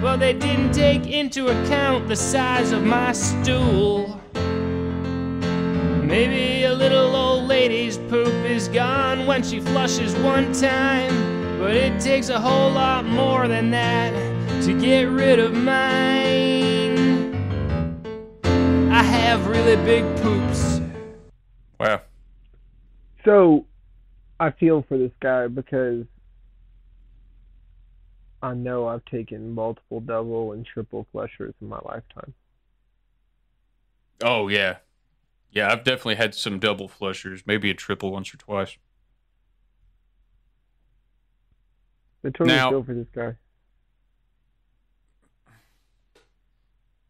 But 0.00 0.18
they 0.18 0.32
didn't 0.32 0.70
take 0.70 1.08
into 1.08 1.48
account 1.48 2.06
the 2.06 2.14
size 2.14 2.70
of 2.70 2.84
my 2.84 3.10
stool. 3.10 4.20
Maybe 6.04 6.62
a 6.62 6.72
little 6.72 7.16
old 7.16 7.48
lady's 7.48 7.98
poop 7.98 8.28
is 8.44 8.68
gone 8.68 9.26
when 9.26 9.42
she 9.42 9.58
flushes 9.58 10.14
one 10.16 10.52
time. 10.52 11.35
But 11.66 11.74
it 11.74 12.00
takes 12.00 12.28
a 12.28 12.38
whole 12.38 12.70
lot 12.70 13.04
more 13.04 13.48
than 13.48 13.72
that 13.72 14.12
to 14.62 14.80
get 14.80 15.08
rid 15.08 15.40
of 15.40 15.52
mine. 15.52 17.34
I 18.92 19.02
have 19.02 19.48
really 19.48 19.74
big 19.84 20.04
poops. 20.22 20.80
Wow. 21.80 22.02
So, 23.24 23.66
I 24.38 24.52
feel 24.52 24.84
for 24.86 24.96
this 24.96 25.10
guy 25.18 25.48
because 25.48 26.04
I 28.40 28.54
know 28.54 28.86
I've 28.86 29.04
taken 29.06 29.50
multiple 29.50 29.98
double 29.98 30.52
and 30.52 30.64
triple 30.64 31.08
flushers 31.10 31.52
in 31.60 31.68
my 31.68 31.80
lifetime. 31.84 32.32
Oh 34.22 34.46
yeah, 34.46 34.76
yeah. 35.50 35.72
I've 35.72 35.82
definitely 35.82 36.14
had 36.14 36.32
some 36.36 36.60
double 36.60 36.86
flushers, 36.86 37.42
maybe 37.44 37.70
a 37.70 37.74
triple 37.74 38.12
once 38.12 38.32
or 38.32 38.36
twice. 38.36 38.78
I 42.26 42.30
totally 42.30 42.56
Now- 42.56 42.70
feel 42.70 42.82
for 42.82 42.94
this 42.94 43.06
guy. 43.14 43.36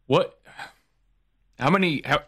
What? 0.05 0.39
How 1.57 1.71
many? 1.71 2.03
How? 2.05 2.21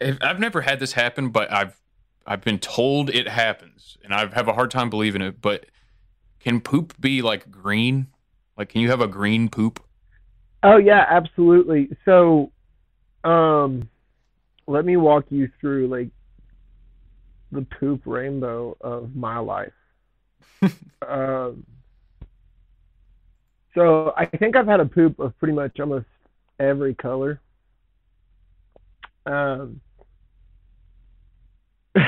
I've 0.00 0.18
I've 0.20 0.40
never 0.40 0.60
had 0.60 0.80
this 0.80 0.92
happen, 0.92 1.30
but 1.30 1.50
I've 1.52 1.80
I've 2.26 2.42
been 2.42 2.58
told 2.58 3.10
it 3.10 3.28
happens, 3.28 3.96
and 4.02 4.12
I 4.12 4.26
have 4.34 4.48
a 4.48 4.52
hard 4.52 4.72
time 4.72 4.90
believing 4.90 5.22
it. 5.22 5.40
But 5.40 5.66
can 6.40 6.60
poop 6.60 7.00
be 7.00 7.22
like 7.22 7.50
green? 7.50 8.08
Like, 8.58 8.70
can 8.70 8.80
you 8.80 8.90
have 8.90 9.00
a 9.00 9.06
green 9.06 9.48
poop? 9.48 9.82
Oh 10.64 10.76
yeah, 10.76 11.06
absolutely. 11.08 11.96
So, 12.04 12.50
um, 13.22 13.88
let 14.66 14.84
me 14.84 14.96
walk 14.96 15.26
you 15.30 15.48
through 15.60 15.86
like 15.86 16.08
the 17.52 17.62
poop 17.62 18.02
rainbow 18.04 18.76
of 18.80 19.14
my 19.14 19.38
life. 19.38 19.72
um, 21.06 21.64
so 23.74 24.12
I 24.16 24.26
think 24.26 24.56
I've 24.56 24.66
had 24.66 24.80
a 24.80 24.86
poop 24.86 25.18
of 25.18 25.38
pretty 25.38 25.54
much 25.54 25.78
almost 25.78 26.06
every 26.58 26.94
color. 26.94 27.40
Um, 29.26 29.80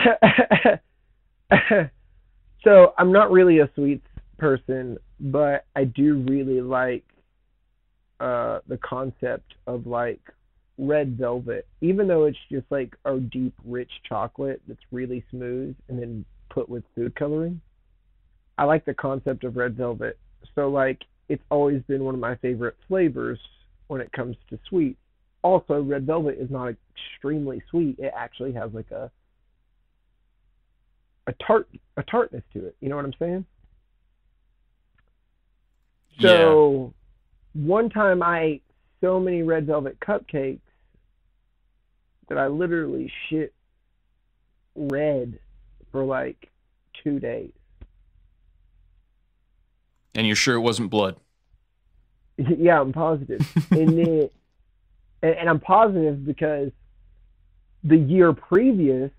so 2.64 2.94
I'm 2.96 3.12
not 3.12 3.30
really 3.30 3.59
a 3.60 3.70
sweets 3.74 4.06
person, 4.38 4.98
but 5.20 5.66
I 5.76 5.84
do 5.84 6.24
really 6.28 6.60
like 6.60 7.05
uh, 8.20 8.60
the 8.66 8.78
concept 8.78 9.55
of 9.66 9.86
like 9.86 10.20
red 10.78 11.16
velvet, 11.18 11.66
even 11.80 12.09
though 12.09 12.24
it's 12.24 12.38
just 12.50 12.66
like 12.70 12.94
a 13.05 13.18
deep, 13.18 13.55
rich 13.64 13.90
chocolate 14.09 14.62
that's 14.66 14.80
really 14.90 15.24
smooth 15.30 15.74
and 15.88 16.00
then 16.00 16.24
put 16.50 16.68
with 16.68 16.84
food 16.94 17.14
coloring. 17.14 17.60
I 18.59 18.64
like 18.64 18.85
the 18.85 18.94
concept 18.94 19.44
of 19.44 19.56
red 19.56 19.76
velvet. 19.76 20.18
So 20.55 20.68
like 20.68 21.01
it's 21.28 21.43
always 21.51 21.80
been 21.82 22.05
one 22.05 22.14
of 22.14 22.20
my 22.20 22.35
favorite 22.36 22.76
flavors 22.89 23.39
when 23.86 24.01
it 24.01 24.10
comes 24.12 24.36
to 24.51 24.59
sweet. 24.68 24.97
Also, 25.43 25.80
red 25.80 26.05
velvet 26.05 26.36
is 26.39 26.51
not 26.51 26.74
extremely 27.14 27.62
sweet. 27.70 27.98
It 27.98 28.12
actually 28.14 28.52
has 28.52 28.72
like 28.74 28.90
a 28.90 29.10
a 31.28 31.32
tart 31.47 31.68
a 31.97 32.02
tartness 32.02 32.43
to 32.55 32.66
it. 32.66 32.76
You 32.80 32.89
know 32.89 32.97
what 32.97 33.05
I'm 33.05 33.14
saying? 33.18 33.44
So 36.20 36.93
one 37.52 37.90
time 37.90 38.22
I 38.24 38.40
ate 38.40 38.62
so 39.01 39.20
many 39.20 39.43
red 39.43 39.66
velvet 39.66 40.01
cupcakes 40.01 40.60
that 42.28 42.39
I 42.39 42.48
literally 42.48 43.10
shit 43.28 43.55
red 44.74 45.39
for 45.93 46.05
like 46.05 46.51
two 47.05 47.20
days. 47.20 47.52
And 50.19 50.27
you're 50.27 50.35
sure 50.35 50.57
it 50.57 50.61
wasn't 50.61 50.90
blood? 50.90 51.15
yeah, 52.36 52.81
I'm 52.81 52.93
positive. 52.93 53.40
and 53.70 53.97
then, 53.97 54.31
and, 55.23 55.35
and 55.36 55.49
I'm 55.49 55.61
positive 55.61 56.27
because 56.27 56.73
the 57.85 57.97
year 57.97 58.32
previous, 58.32 59.12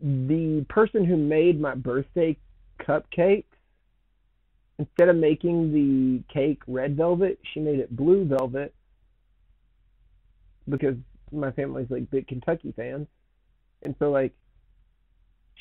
the 0.00 0.64
person 0.68 1.04
who 1.04 1.16
made 1.16 1.60
my 1.60 1.74
birthday 1.74 2.36
cupcakes, 2.78 3.42
instead 4.78 5.08
of 5.08 5.16
making 5.16 5.72
the 5.72 6.22
cake 6.32 6.62
red 6.68 6.96
velvet, 6.96 7.40
she 7.52 7.58
made 7.58 7.80
it 7.80 7.94
blue 7.94 8.24
velvet 8.24 8.72
because 10.68 10.94
my 11.32 11.50
family's 11.50 11.90
like 11.90 12.08
big 12.08 12.28
Kentucky 12.28 12.72
fans. 12.76 13.08
And 13.82 13.96
so 13.98 14.12
like 14.12 14.32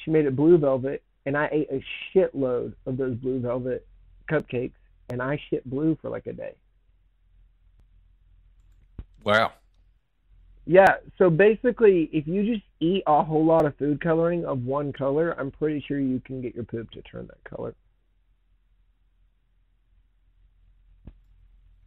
she 0.03 0.11
made 0.11 0.27
it 0.27 0.35
blue 0.35 0.59
velvet 0.59 1.01
and 1.25 1.37
I 1.37 1.49
ate 1.51 1.69
a 1.71 1.83
shitload 2.13 2.73
of 2.85 2.97
those 2.97 3.15
blue 3.15 3.39
velvet 3.39 3.85
cupcakes 4.29 4.73
and 5.09 5.21
I 5.21 5.39
shit 5.49 5.67
blue 5.69 5.97
for 6.01 6.09
like 6.09 6.27
a 6.27 6.33
day. 6.33 6.55
Wow. 9.23 9.53
Yeah, 10.65 10.95
so 11.17 11.29
basically, 11.29 12.09
if 12.13 12.25
you 12.25 12.45
just 12.53 12.65
eat 12.79 13.03
a 13.05 13.23
whole 13.23 13.45
lot 13.45 13.65
of 13.65 13.75
food 13.77 13.99
coloring 13.99 14.45
of 14.45 14.63
one 14.65 14.93
color, 14.93 15.35
I'm 15.37 15.51
pretty 15.51 15.83
sure 15.85 15.99
you 15.99 16.21
can 16.25 16.41
get 16.41 16.55
your 16.55 16.63
poop 16.63 16.89
to 16.91 17.01
turn 17.01 17.27
that 17.27 17.43
color. 17.43 17.75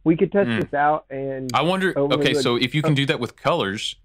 We 0.03 0.15
could 0.15 0.31
test 0.31 0.47
Hmm. 0.47 0.59
this 0.59 0.73
out, 0.73 1.05
and 1.09 1.49
I 1.53 1.63
wonder. 1.63 1.97
Okay, 1.97 2.33
so 2.35 2.55
if 2.55 2.73
you 2.75 2.81
can 2.81 2.93
do 2.93 3.05
that 3.07 3.19
with 3.19 3.35
colors, 3.35 3.95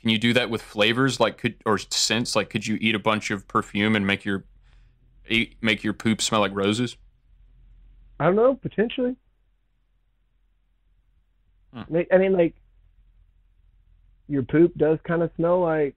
can 0.00 0.10
you 0.10 0.18
do 0.18 0.32
that 0.32 0.50
with 0.50 0.62
flavors? 0.62 1.20
Like, 1.20 1.38
could 1.38 1.56
or 1.66 1.78
scents? 1.78 2.34
Like, 2.34 2.50
could 2.50 2.66
you 2.66 2.78
eat 2.80 2.94
a 2.94 2.98
bunch 2.98 3.30
of 3.30 3.46
perfume 3.46 3.94
and 3.94 4.06
make 4.06 4.24
your 4.24 4.44
eat, 5.28 5.56
make 5.60 5.82
your 5.84 5.92
poop 5.92 6.20
smell 6.22 6.40
like 6.40 6.54
roses? 6.54 6.96
I 8.20 8.26
don't 8.26 8.36
know, 8.36 8.54
potentially. 8.54 9.16
Ma- 11.88 12.02
I 12.12 12.18
mean, 12.18 12.32
like, 12.34 12.54
your 14.28 14.42
poop 14.42 14.74
does 14.76 14.98
kind 15.04 15.22
of 15.22 15.30
smell 15.36 15.60
like 15.60 15.96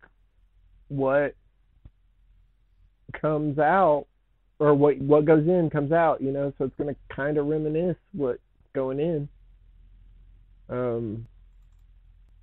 what 0.87 1.35
comes 3.13 3.59
out, 3.59 4.07
or 4.59 4.73
what 4.73 4.97
what 4.99 5.25
goes 5.25 5.47
in 5.47 5.69
comes 5.69 5.91
out. 5.91 6.21
You 6.21 6.31
know, 6.31 6.53
so 6.57 6.65
it's 6.65 6.75
gonna 6.77 6.95
kind 7.09 7.37
of 7.37 7.45
reminisce 7.47 7.97
what's 8.13 8.39
going 8.73 8.99
in. 8.99 9.29
Um, 10.69 11.27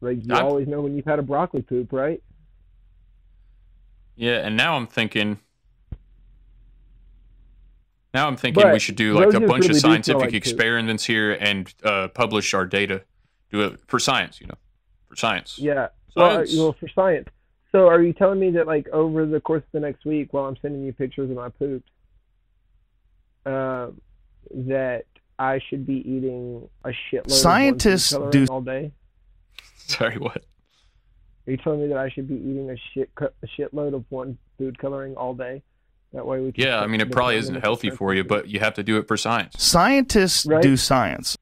like 0.00 0.18
you 0.24 0.34
I've- 0.34 0.42
always 0.44 0.68
know 0.68 0.80
when 0.82 0.94
you've 0.94 1.04
had 1.06 1.18
a 1.18 1.22
broccoli 1.22 1.62
poop, 1.62 1.92
right? 1.92 2.22
Yeah, 4.16 4.46
and 4.46 4.56
now 4.56 4.76
I'm 4.76 4.86
thinking. 4.86 5.38
Now 8.14 8.26
I'm 8.28 8.36
thinking 8.36 8.70
we 8.70 8.78
should 8.78 8.97
do 8.97 9.14
like 9.14 9.32
a 9.34 9.40
bunch 9.40 9.62
really 9.64 9.70
of 9.76 9.76
scientific 9.80 10.20
like 10.20 10.30
poop. 10.30 10.36
experiments 10.36 11.05
here 11.05 11.32
and 11.32 11.72
uh, 11.82 12.09
publish 12.09 12.52
our 12.55 12.66
data. 12.66 13.02
Do 13.51 13.62
it 13.62 13.80
for 13.86 13.98
science, 13.98 14.40
you 14.40 14.47
know, 14.47 14.55
for 15.09 15.16
science. 15.16 15.59
Yeah. 15.59 15.89
Well, 16.14 16.26
uh, 16.26 16.34
Science. 16.34 16.56
well, 16.56 16.76
for 16.78 16.89
science. 16.89 17.28
So, 17.70 17.89
are 17.89 18.02
you 18.02 18.12
telling 18.12 18.39
me 18.39 18.51
that, 18.51 18.66
like, 18.66 18.86
over 18.90 19.24
the 19.24 19.40
course 19.40 19.62
of 19.62 19.72
the 19.72 19.80
next 19.80 20.05
week, 20.05 20.32
while 20.34 20.44
I'm 20.44 20.56
sending 20.60 20.84
you 20.84 20.93
pictures 20.93 21.30
of 21.30 21.36
my 21.36 21.48
poops, 21.48 21.89
um, 23.47 24.01
that 24.55 25.05
I 25.39 25.59
should 25.68 25.86
be 25.86 25.97
eating 26.06 26.68
a 26.84 26.90
shitload 26.90 27.30
Scientists 27.30 28.12
of 28.12 28.22
one 28.22 28.30
do- 28.30 28.47
all 28.51 28.60
day? 28.60 28.93
Sorry, 29.76 30.18
what? 30.18 30.44
Are 31.47 31.51
you 31.51 31.56
telling 31.56 31.80
me 31.80 31.89
that 31.89 31.97
I 31.98 32.09
should 32.10 32.28
be 32.28 32.34
eating 32.36 32.70
a 32.70 32.76
shit 32.94 33.10
a 33.20 33.30
shitload 33.59 33.94
of 33.94 34.05
one 34.10 34.39
food 34.59 34.78
coloring 34.78 35.16
all 35.16 35.34
day? 35.34 35.62
That 36.12 36.26
way 36.26 36.40
we 36.40 36.52
can. 36.52 36.64
Yeah, 36.64 36.80
I 36.80 36.86
mean, 36.86 37.01
it 37.01 37.10
probably 37.10 37.36
isn't 37.36 37.62
healthy 37.62 37.90
for 37.90 38.12
you, 38.14 38.22
but 38.24 38.48
you 38.48 38.60
have 38.60 38.74
to 38.74 38.82
do 38.82 38.98
it 38.98 39.09
for 39.09 39.16
science. 39.16 39.55
Scientists 39.62 40.44
Right. 40.47 40.62
do 40.62 40.76
science. 40.76 41.39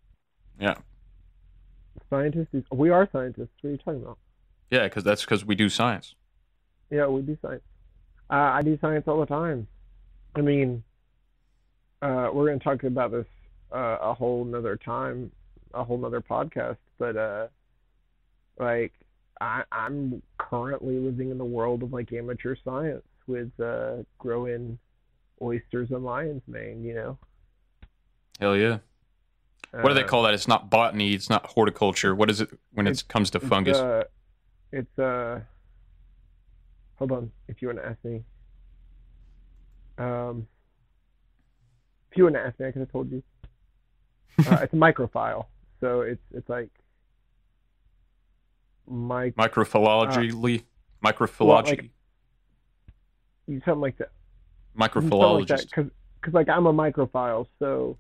Yeah, 0.61 0.75
Scientists, 2.09 2.49
do- 2.53 2.65
we 2.73 2.91
are 2.91 3.09
scientists. 3.13 3.49
What 3.61 3.69
are 3.69 3.73
you 3.73 3.79
talking 3.79 4.03
about? 4.03 4.19
yeah, 4.71 4.85
because 4.85 5.03
that's 5.05 5.23
because 5.23 5.45
we 5.45 5.55
do 5.55 5.69
science. 5.69 6.15
Yeah, 6.91 7.07
we 7.07 7.23
do 7.23 7.37
science. 7.43 7.63
Uh, 8.29 8.35
I 8.35 8.63
do 8.63 8.79
science 8.81 9.05
all 9.09 9.19
the 9.21 9.27
time. 9.27 9.67
I 10.37 10.41
mean, 10.41 10.83
uh, 12.03 12.31
we're 12.33 12.47
going 12.47 12.59
to 12.59 12.65
talk 12.65 12.83
about 12.85 13.11
this 13.11 13.27
uh, 13.73 13.99
a 14.01 14.15
whole 14.15 14.45
nother 14.45 14.77
time, 14.77 15.31
a 15.75 15.83
whole 15.83 15.99
nother 15.99 16.21
podcast. 16.21 16.77
But 16.99 17.17
uh, 17.17 17.47
like, 18.59 18.93
I, 19.41 19.63
I'm 19.73 20.23
currently 20.39 20.99
living 20.99 21.31
in 21.31 21.39
the 21.39 21.45
world 21.45 21.83
of 21.83 21.93
like 21.93 22.13
amateur 22.13 22.55
science 22.65 23.03
with 23.31 23.51
uh, 23.61 24.03
growing 24.19 24.79
oysters 25.41 25.91
and 25.91 26.05
lion's 26.05 26.43
mane. 26.47 26.85
You 26.85 26.95
know, 26.95 27.19
Hell 28.41 28.57
yeah. 28.57 28.79
What 29.73 29.89
do 29.89 29.95
they 29.95 30.03
Uh, 30.05 30.09
call 30.09 30.23
that? 30.25 30.35
It's 30.35 30.49
not 30.49 30.69
botany. 30.69 31.15
It's 31.15 31.31
not 31.31 31.47
horticulture. 31.47 32.15
What 32.15 32.29
is 32.29 32.41
it 32.41 32.51
when 32.73 32.87
it 32.89 33.05
comes 33.09 33.31
to 33.31 33.39
It's, 33.39 33.47
fungus? 33.47 33.79
uh, 33.79 34.05
it's 34.73 34.99
uh. 34.99 35.41
Hold 36.97 37.13
on, 37.13 37.33
if 37.49 37.63
you 37.63 37.69
want 37.69 37.79
to 37.79 37.87
ask 37.87 37.99
me. 38.05 38.23
Um, 39.97 40.47
if 42.11 42.19
you 42.19 42.25
want 42.25 42.35
to 42.35 42.41
ask 42.43 42.59
me, 42.59 42.67
I 42.67 42.73
could 42.73 42.81
have 42.81 42.91
told 42.93 43.11
you. 43.11 43.23
Uh, 44.39 44.59
it's 44.63 44.73
a 44.73 44.77
microfile, 44.87 45.47
so 45.81 46.01
it's 46.03 46.21
it's 46.35 46.49
like 46.49 46.69
mic 48.89 49.37
well, 49.37 49.49
microphilology, 49.49 50.33
like- 50.43 50.65
something 51.03 51.79
like 51.79 51.91
that. 53.59 53.65
Something 53.65 53.81
like 53.81 53.99
that, 53.99 54.11
microphilologist. 54.79 55.69
because 55.75 56.35
like 56.35 56.49
I'm 56.49 56.67
a 56.67 56.73
microphile, 56.73 57.49
so 57.59 57.97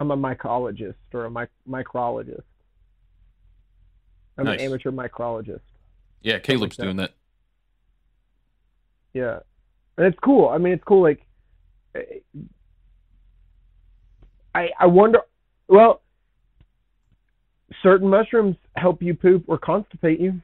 I'm 0.00 0.10
a 0.10 0.16
mycologist 0.16 0.94
or 1.12 1.26
a 1.26 1.30
mic- 1.30 1.50
micrologist. 1.68 2.42
I'm 4.38 4.46
Nice. 4.46 4.60
an 4.60 4.66
amateur 4.66 4.90
micrologist. 4.90 5.60
Yeah, 6.22 6.38
Caleb's 6.38 6.76
that. 6.76 6.84
doing 6.84 6.96
that. 6.96 7.12
Yeah, 9.12 9.40
and 9.98 10.06
it's 10.06 10.18
cool. 10.20 10.48
I 10.48 10.58
mean, 10.58 10.72
it's 10.72 10.84
cool. 10.84 11.02
Like, 11.02 11.26
I 14.54 14.70
I 14.78 14.86
wonder. 14.86 15.20
Well, 15.68 16.00
certain 17.82 18.08
mushrooms 18.08 18.56
help 18.76 19.02
you 19.02 19.14
poop 19.14 19.44
or 19.48 19.58
constipate 19.58 20.20
you. 20.20 20.40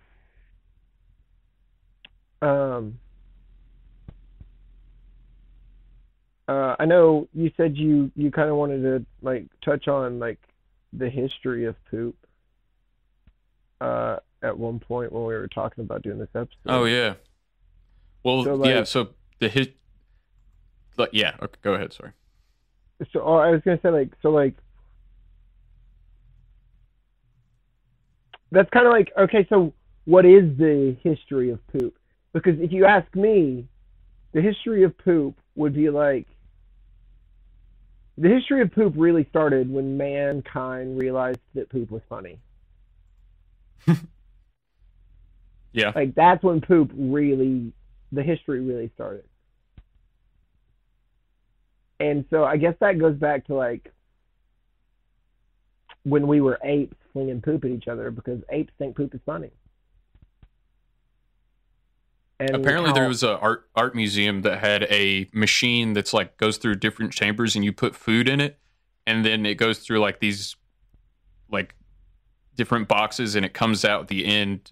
Um. 2.47 2.99
Uh, 6.49 6.75
I 6.79 6.87
know 6.87 7.29
you 7.35 7.53
said 7.59 7.77
you 7.77 8.11
you 8.17 8.31
kind 8.31 8.49
of 8.49 8.57
wanted 8.57 8.83
to 8.83 9.07
like 9.21 9.47
touch 9.63 9.87
on 9.87 10.19
like 10.19 10.39
the 10.93 11.11
history 11.11 11.67
of 11.67 11.77
poop. 11.91 12.17
Uh, 13.81 14.17
at 14.43 14.57
one 14.57 14.79
point 14.79 15.13
when 15.13 15.25
we 15.25 15.35
were 15.35 15.49
talking 15.49 15.85
about 15.85 16.03
doing 16.03 16.19
this 16.19 16.29
episode. 16.35 16.51
Oh 16.67 16.85
yeah. 16.85 17.15
Well, 18.23 18.45
So, 18.45 18.67
yeah. 18.67 18.85
So 18.85 19.11
the 19.41 19.49
his, 19.49 19.69
like, 20.97 21.11
yeah. 21.13 21.35
Okay, 21.41 21.59
go 21.63 21.75
ahead. 21.75 21.93
Sorry. 21.93 22.13
So 23.13 23.21
oh, 23.23 23.37
I 23.37 23.51
was 23.51 23.61
gonna 23.65 23.79
say 23.83 23.91
like 23.91 24.13
so 24.23 24.31
like 24.31 24.55
that's 28.51 28.71
kind 28.71 28.87
of 28.87 28.93
like 28.93 29.13
okay. 29.19 29.47
So 29.49 29.73
what 30.05 30.25
is 30.25 30.57
the 30.57 30.97
history 31.03 31.51
of 31.51 31.61
poop? 31.69 31.97
Because 32.33 32.59
if 32.59 32.73
you 32.73 32.87
ask 32.87 33.15
me, 33.15 33.69
the 34.33 34.41
history 34.41 34.83
of 34.83 34.97
poop 34.99 35.37
would 35.55 35.75
be 35.75 35.91
like 35.91 36.27
the 38.21 38.29
history 38.29 38.63
of 38.63 38.73
poop 38.73 38.95
really 38.97 39.27
started 39.31 39.71
when 39.71 39.97
mankind 39.97 40.99
realized 40.99 41.41
that 41.55 41.71
poop 41.71 41.91
was 41.91 42.03
funny. 42.09 42.41
Yeah. 45.73 45.93
Like 45.95 46.15
that's 46.15 46.43
when 46.43 46.61
poop 46.61 46.91
really 46.97 47.73
the 48.11 48.23
history 48.23 48.61
really 48.61 48.91
started. 48.95 49.25
And 52.01 52.25
so 52.31 52.45
I 52.45 52.57
guess 52.57 52.75
that 52.81 52.99
goes 52.99 53.17
back 53.17 53.47
to 53.47 53.55
like 53.55 53.93
when 56.05 56.27
we 56.27 56.41
were 56.41 56.59
apes 56.65 56.97
flinging 57.13 57.43
poop 57.43 57.65
at 57.65 57.71
each 57.71 57.89
other 57.89 58.11
because 58.11 58.41
apes 58.51 58.73
think 58.79 58.97
poop 58.97 59.15
is 59.15 59.21
funny. 59.27 59.51
And 62.41 62.55
Apparently, 62.55 62.93
there 62.93 63.09
was 63.09 63.23
an 63.25 63.31
art 63.31 63.69
art 63.75 63.97
museum 63.97 64.43
that 64.43 64.61
had 64.61 64.85
a 64.85 65.29
machine 65.33 65.93
that's 65.93 66.13
like 66.13 66.37
goes 66.37 66.57
through 66.57 66.77
different 66.77 67.13
chambers, 67.13 67.57
and 67.57 67.65
you 67.65 67.73
put 67.73 67.97
food 67.97 68.29
in 68.29 68.41
it, 68.41 68.59
and 69.07 69.25
then 69.25 69.45
it 69.45 69.55
goes 69.55 69.81
through 69.81 69.99
like 69.99 70.21
these 70.21 70.55
like 71.51 71.75
different 72.55 72.87
boxes, 72.87 73.35
and 73.35 73.45
it 73.45 73.55
comes 73.55 73.85
out 73.85 74.03
at 74.03 74.09
the 74.09 74.25
end. 74.25 74.71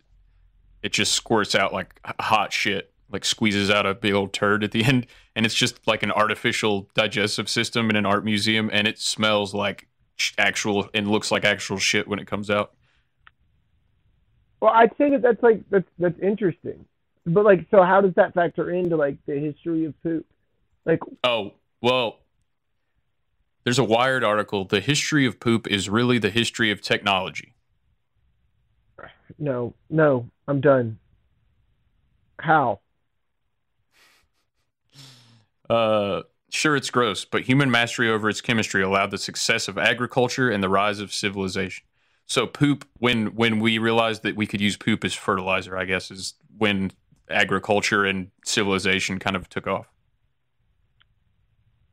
It 0.83 0.93
just 0.93 1.13
squirts 1.13 1.57
out 1.57 1.73
like 1.73 2.01
hot 2.21 2.53
shit, 2.53 2.93
like 3.11 3.25
squeezes 3.25 3.69
out 3.69 3.85
a 3.85 3.95
big 3.95 4.13
old 4.13 4.33
turd 4.33 4.63
at 4.63 4.71
the 4.71 4.85
end, 4.89 5.07
and 5.35 5.45
it's 5.45 5.55
just 5.55 5.85
like 5.89 6.05
an 6.05 6.13
artificial 6.13 6.89
digestive 6.95 7.49
system 7.49 7.91
in 7.91 7.97
an 7.97 8.07
art 8.07 8.25
museum, 8.25 8.71
and 8.73 8.87
it 8.87 8.99
smells 8.99 9.55
like 9.55 9.89
actual 10.39 10.89
and 10.95 11.11
looks 11.11 11.31
like 11.31 11.45
actual 11.45 11.79
shit 11.79 12.07
when 12.07 12.19
it 12.19 12.27
comes 12.27 12.49
out. 12.49 12.73
Well, 14.61 14.73
I'd 14.73 14.97
say 14.97 15.11
that 15.11 15.23
that's 15.23 15.43
like 15.43 15.63
that's 15.71 15.89
that's 15.99 16.19
interesting, 16.21 16.85
but 17.27 17.45
like, 17.45 17.67
so 17.71 17.83
how 17.83 18.01
does 18.01 18.15
that 18.15 18.35
factor 18.35 18.71
into 18.71 18.97
like 18.97 19.17
the 19.27 19.39
history 19.39 19.85
of 19.85 20.01
poop? 20.03 20.25
Like, 20.85 21.01
Oh, 21.25 21.55
well, 21.81 22.21
there's 23.65 23.79
a 23.79 23.85
Wired 23.85 24.23
article. 24.23 24.65
The 24.65 24.81
history 24.81 25.27
of 25.27 25.41
poop 25.41 25.67
is 25.67 25.89
really 25.89 26.19
the 26.19 26.31
history 26.31 26.71
of 26.71 26.81
technology. 26.81 27.53
no, 29.39 29.75
no, 29.91 30.31
I'm 30.47 30.61
done. 30.61 30.99
How? 32.39 32.81
Uh, 35.69 36.23
sure, 36.51 36.77
it's 36.77 36.91
gross, 36.91 37.25
but 37.25 37.43
human 37.43 37.71
mastery 37.71 38.09
over 38.09 38.29
its 38.29 38.41
chemistry 38.41 38.83
allowed 38.83 39.11
the 39.11 39.19
success 39.19 39.67
of 39.67 39.77
agriculture 39.79 40.49
and 40.49 40.63
the 40.63 40.69
rise 40.69 41.01
of 41.01 41.13
civilization. 41.13 41.85
So, 42.27 42.47
poop, 42.47 42.87
when 42.99 43.35
when 43.35 43.59
we 43.59 43.79
realized 43.79 44.23
that 44.23 44.37
we 44.37 44.47
could 44.47 44.61
use 44.61 44.77
poop 44.77 45.05
as 45.05 45.15
fertilizer, 45.15 45.77
I 45.77 45.85
guess, 45.85 46.11
is 46.11 46.35
when 46.57 46.93
agriculture 47.31 48.05
and 48.05 48.31
civilization 48.45 49.19
kind 49.19 49.37
of 49.37 49.49
took 49.49 49.67
off. 49.67 49.87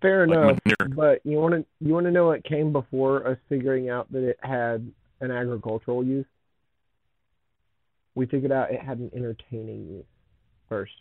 Fair 0.02 0.28
Like 0.28 0.38
enough, 0.38 0.60
manure. 0.66 0.96
but 0.96 1.22
you 1.26 1.38
want 1.38 1.54
to 1.56 1.66
you 1.80 1.94
want 1.94 2.06
to 2.06 2.12
know 2.12 2.28
what 2.28 2.44
came 2.44 2.72
before 2.74 3.26
us 3.28 3.38
figuring 3.48 3.90
out 3.90 4.12
that 4.12 4.24
it 4.24 4.38
had 4.42 4.92
an 5.22 5.32
agricultural 5.32 6.04
use? 6.04 6.26
we 8.16 8.28
figured 8.28 8.52
out 8.52 8.70
it 8.72 8.80
had 8.80 9.00
an 9.00 9.10
entertaining 9.16 9.88
use 9.90 10.06
first. 10.70 10.92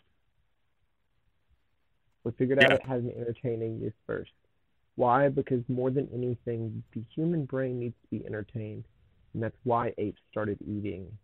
We 2.23 2.31
figured 2.31 2.57
out 2.63 2.69
Yeah. 2.71 2.75
it 2.77 2.85
had 2.87 3.01
an 3.03 3.11
entertaining 3.11 3.79
use 3.81 3.93
first. 4.07 4.31
Why? 4.95 5.29
Because 5.29 5.63
more 5.69 5.91
than 5.91 6.09
anything, 6.11 6.81
the 6.93 7.03
human 7.13 7.45
brain 7.45 7.79
needs 7.79 7.93
to 8.01 8.07
be 8.19 8.25
entertained, 8.25 8.85
and 9.33 9.43
that's 9.43 9.55
why 9.63 9.93
apes 9.99 10.21
started 10.31 10.57
eating 10.65 11.15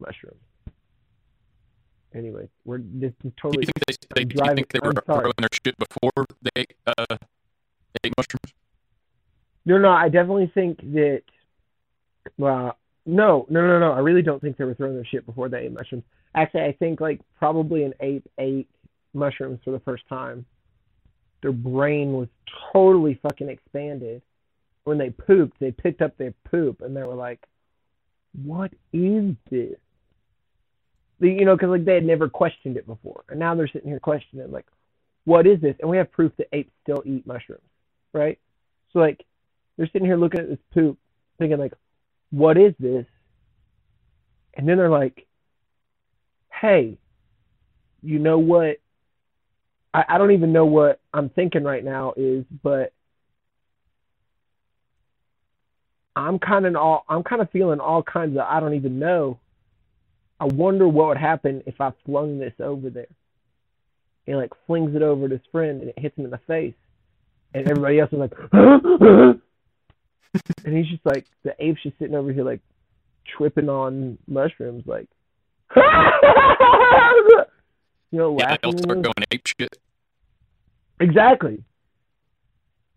mushrooms. 0.00 0.42
Anyway, 2.14 2.48
we're 2.64 2.78
this 2.78 3.10
is 3.10 3.14
Do 3.22 3.32
totally. 3.40 3.66
you 3.66 3.72
think 3.72 4.00
they, 4.14 4.20
they, 4.20 4.24
do 4.24 4.42
you 4.44 4.54
think 4.54 4.72
they 4.72 4.80
were 4.82 4.92
I'm 4.96 5.04
throwing 5.04 5.32
their 5.38 5.48
shit 5.64 5.76
before 5.78 6.26
they 6.54 6.66
uh, 6.86 7.16
ate 8.04 8.12
mushrooms? 8.16 8.52
No, 9.64 9.78
no, 9.78 9.90
I 9.90 10.08
definitely 10.08 10.50
think 10.54 10.78
that. 10.92 11.22
Well, 12.38 12.76
no, 13.06 13.46
no, 13.48 13.66
no, 13.66 13.78
no. 13.78 13.92
I 13.92 13.98
really 13.98 14.22
don't 14.22 14.40
think 14.40 14.56
they 14.56 14.64
were 14.64 14.74
throwing 14.74 14.94
their 14.94 15.04
shit 15.04 15.26
before 15.26 15.48
they 15.48 15.60
ate 15.60 15.72
mushrooms. 15.72 16.04
Actually, 16.34 16.62
I 16.62 16.72
think 16.72 17.00
like 17.00 17.20
probably 17.38 17.84
an 17.84 17.94
ape 18.00 18.28
ate 18.38 18.68
mushrooms 19.14 19.60
for 19.64 19.70
the 19.70 19.80
first 19.80 20.06
time. 20.08 20.44
Their 21.42 21.52
brain 21.52 22.12
was 22.12 22.28
totally 22.72 23.18
fucking 23.22 23.48
expanded. 23.48 24.22
When 24.84 24.98
they 24.98 25.10
pooped, 25.10 25.58
they 25.60 25.72
picked 25.72 26.02
up 26.02 26.16
their 26.16 26.34
poop 26.50 26.82
and 26.82 26.96
they 26.96 27.02
were 27.02 27.14
like, 27.14 27.44
"What 28.44 28.72
is 28.92 29.34
this?" 29.50 29.78
The- 31.22 31.30
You 31.32 31.46
know, 31.46 31.56
because 31.56 31.70
like 31.70 31.86
they 31.86 31.94
had 31.94 32.04
never 32.04 32.28
questioned 32.28 32.76
it 32.76 32.86
before, 32.86 33.24
and 33.30 33.38
now 33.40 33.54
they're 33.54 33.68
sitting 33.68 33.88
here 33.88 34.00
questioning 34.00 34.50
like, 34.50 34.66
"What 35.24 35.46
is 35.46 35.60
this?" 35.60 35.76
And 35.80 35.88
we 35.88 35.96
have 35.98 36.12
proof 36.12 36.32
that 36.38 36.48
apes 36.52 36.72
still 36.82 37.02
eat 37.06 37.26
mushrooms, 37.26 37.62
right? 38.12 38.40
So 38.92 38.98
like, 38.98 39.24
they're 39.76 39.86
sitting 39.86 40.06
here 40.06 40.16
looking 40.18 40.40
at 40.40 40.48
this 40.48 40.58
poop, 40.74 40.98
thinking 41.38 41.58
like, 41.58 41.74
"What 42.30 42.58
is 42.58 42.74
this?" 42.80 43.06
And 44.54 44.68
then 44.68 44.76
they're 44.78 44.90
like, 44.90 45.26
"Hey, 46.50 46.98
you 48.02 48.18
know 48.18 48.38
what? 48.40 48.78
I, 49.94 50.04
I 50.08 50.18
don't 50.18 50.32
even 50.32 50.52
know 50.52 50.66
what 50.66 51.00
I'm 51.14 51.28
thinking 51.30 51.64
right 51.64 51.84
now 51.84 52.14
is, 52.16 52.44
but 52.62 52.92
I'm 56.16 56.38
kind 56.40 56.66
of 56.66 56.76
all 56.76 57.04
I'm 57.08 57.22
kind 57.22 57.40
of 57.42 57.50
feeling 57.50 57.80
all 57.80 58.02
kinds 58.02 58.36
of 58.36 58.42
I 58.42 58.60
don't 58.60 58.74
even 58.74 58.98
know. 58.98 59.38
I 60.42 60.46
wonder 60.46 60.88
what 60.88 61.06
would 61.06 61.18
happen 61.18 61.62
if 61.66 61.80
I 61.80 61.92
flung 62.04 62.40
this 62.40 62.54
over 62.58 62.90
there. 62.90 63.06
And 64.26 64.38
like 64.38 64.50
flings 64.66 64.96
it 64.96 65.02
over 65.02 65.28
to 65.28 65.36
his 65.36 65.46
friend 65.52 65.80
and 65.80 65.90
it 65.90 65.98
hits 65.98 66.18
him 66.18 66.24
in 66.24 66.32
the 66.32 66.40
face. 66.48 66.74
And 67.54 67.68
everybody 67.70 68.00
else 68.00 68.12
is 68.12 68.18
like 68.18 68.32
and 68.52 69.40
he's 70.76 70.88
just 70.88 71.06
like 71.06 71.26
the 71.44 71.54
ape's 71.60 71.84
just 71.84 71.96
sitting 72.00 72.16
over 72.16 72.32
here 72.32 72.42
like 72.42 72.60
tripping 73.36 73.68
on 73.68 74.18
mushrooms 74.26 74.82
like 74.84 75.06
you 75.76 75.82
know 78.10 78.36
Yeah, 78.36 78.46
laughing 78.48 78.58
they'll 78.62 78.78
start 78.78 79.02
going 79.02 79.14
ape 79.30 79.46
shit. 79.46 79.78
Exactly. 80.98 81.62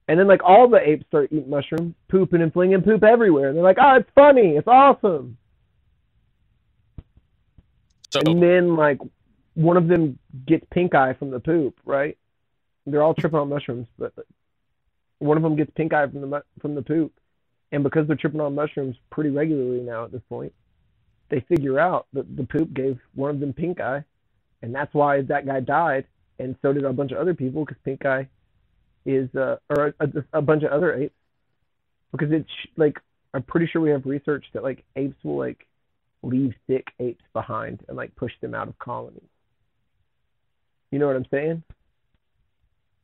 And 0.08 0.20
then 0.20 0.28
like 0.28 0.42
all 0.44 0.68
the 0.68 0.80
apes 0.80 1.06
start 1.08 1.30
eating 1.32 1.50
mushrooms, 1.50 1.94
pooping 2.10 2.42
and 2.42 2.52
flinging 2.52 2.82
poop 2.82 3.04
everywhere. 3.04 3.50
And 3.50 3.58
they're 3.58 3.64
like, 3.64 3.78
"Oh, 3.80 3.98
it's 3.98 4.10
funny. 4.16 4.56
It's 4.58 4.68
awesome." 4.68 5.38
So 8.12 8.22
And 8.26 8.42
then 8.42 8.76
like 8.76 9.00
one 9.56 9.78
of 9.78 9.88
them 9.88 10.20
gets 10.46 10.66
pink 10.72 10.96
eye 10.96 11.14
from 11.14 11.32
the 11.32 11.40
poop, 11.40 11.80
right? 11.86 12.18
They're 12.86 13.02
all 13.02 13.14
tripping 13.14 13.40
on 13.40 13.50
mushrooms, 13.50 13.88
but 13.98 14.14
one 15.20 15.38
of 15.38 15.44
them 15.44 15.56
gets 15.56 15.72
pink 15.76 15.94
eye 15.94 16.08
from 16.08 16.22
the 16.22 16.44
from 16.62 16.76
the 16.76 16.82
poop. 16.82 17.14
And 17.72 17.84
because 17.84 18.08
they're 18.08 18.16
tripping 18.16 18.42
on 18.42 18.56
mushrooms 18.56 18.96
pretty 19.12 19.32
regularly 19.32 19.82
now 19.82 20.06
at 20.06 20.12
this 20.12 20.22
point, 20.30 20.54
they 21.30 21.40
figure 21.50 21.80
out 21.80 22.08
that 22.14 22.36
the 22.36 22.44
poop 22.44 22.74
gave 22.74 23.00
one 23.16 23.32
of 23.32 23.40
them 23.40 23.54
pink 23.54 23.82
eye, 23.82 24.04
and 24.62 24.74
that's 24.74 24.94
why 24.94 25.22
that 25.24 25.46
guy 25.46 25.60
died. 25.60 26.06
And 26.38 26.56
so 26.62 26.74
did 26.74 26.84
a 26.84 26.94
bunch 26.94 27.12
of 27.12 27.18
other 27.18 27.34
people 27.34 27.66
because 27.66 27.82
pink 27.84 28.06
eye 28.06 28.28
is 29.06 29.34
uh, 29.36 29.58
or 29.70 29.88
a, 29.88 29.94
a, 30.00 30.40
a 30.40 30.42
bunch 30.42 30.64
of 30.64 30.72
other 30.72 30.94
apes 30.94 31.16
because 32.12 32.32
it's 32.32 32.50
like 32.76 33.00
I'm 33.34 33.44
pretty 33.44 33.68
sure 33.68 33.82
we 33.82 33.90
have 33.92 34.06
research 34.06 34.46
that 34.54 34.64
like 34.64 34.84
apes 34.96 35.16
will 35.24 35.38
like 35.38 35.66
leave 36.26 36.54
sick 36.68 36.88
apes 37.00 37.24
behind 37.34 37.84
and 37.88 37.96
like 37.98 38.16
push 38.16 38.32
them 38.42 38.54
out 38.54 38.68
of 38.68 38.78
colonies. 38.80 39.22
You 40.92 41.00
know 41.00 41.08
what 41.08 41.16
I'm 41.16 41.26
saying? 41.32 41.64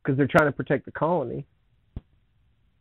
Because 0.03 0.18
they're 0.18 0.27
trying 0.27 0.48
to 0.48 0.52
protect 0.52 0.85
the 0.85 0.91
colony. 0.91 1.45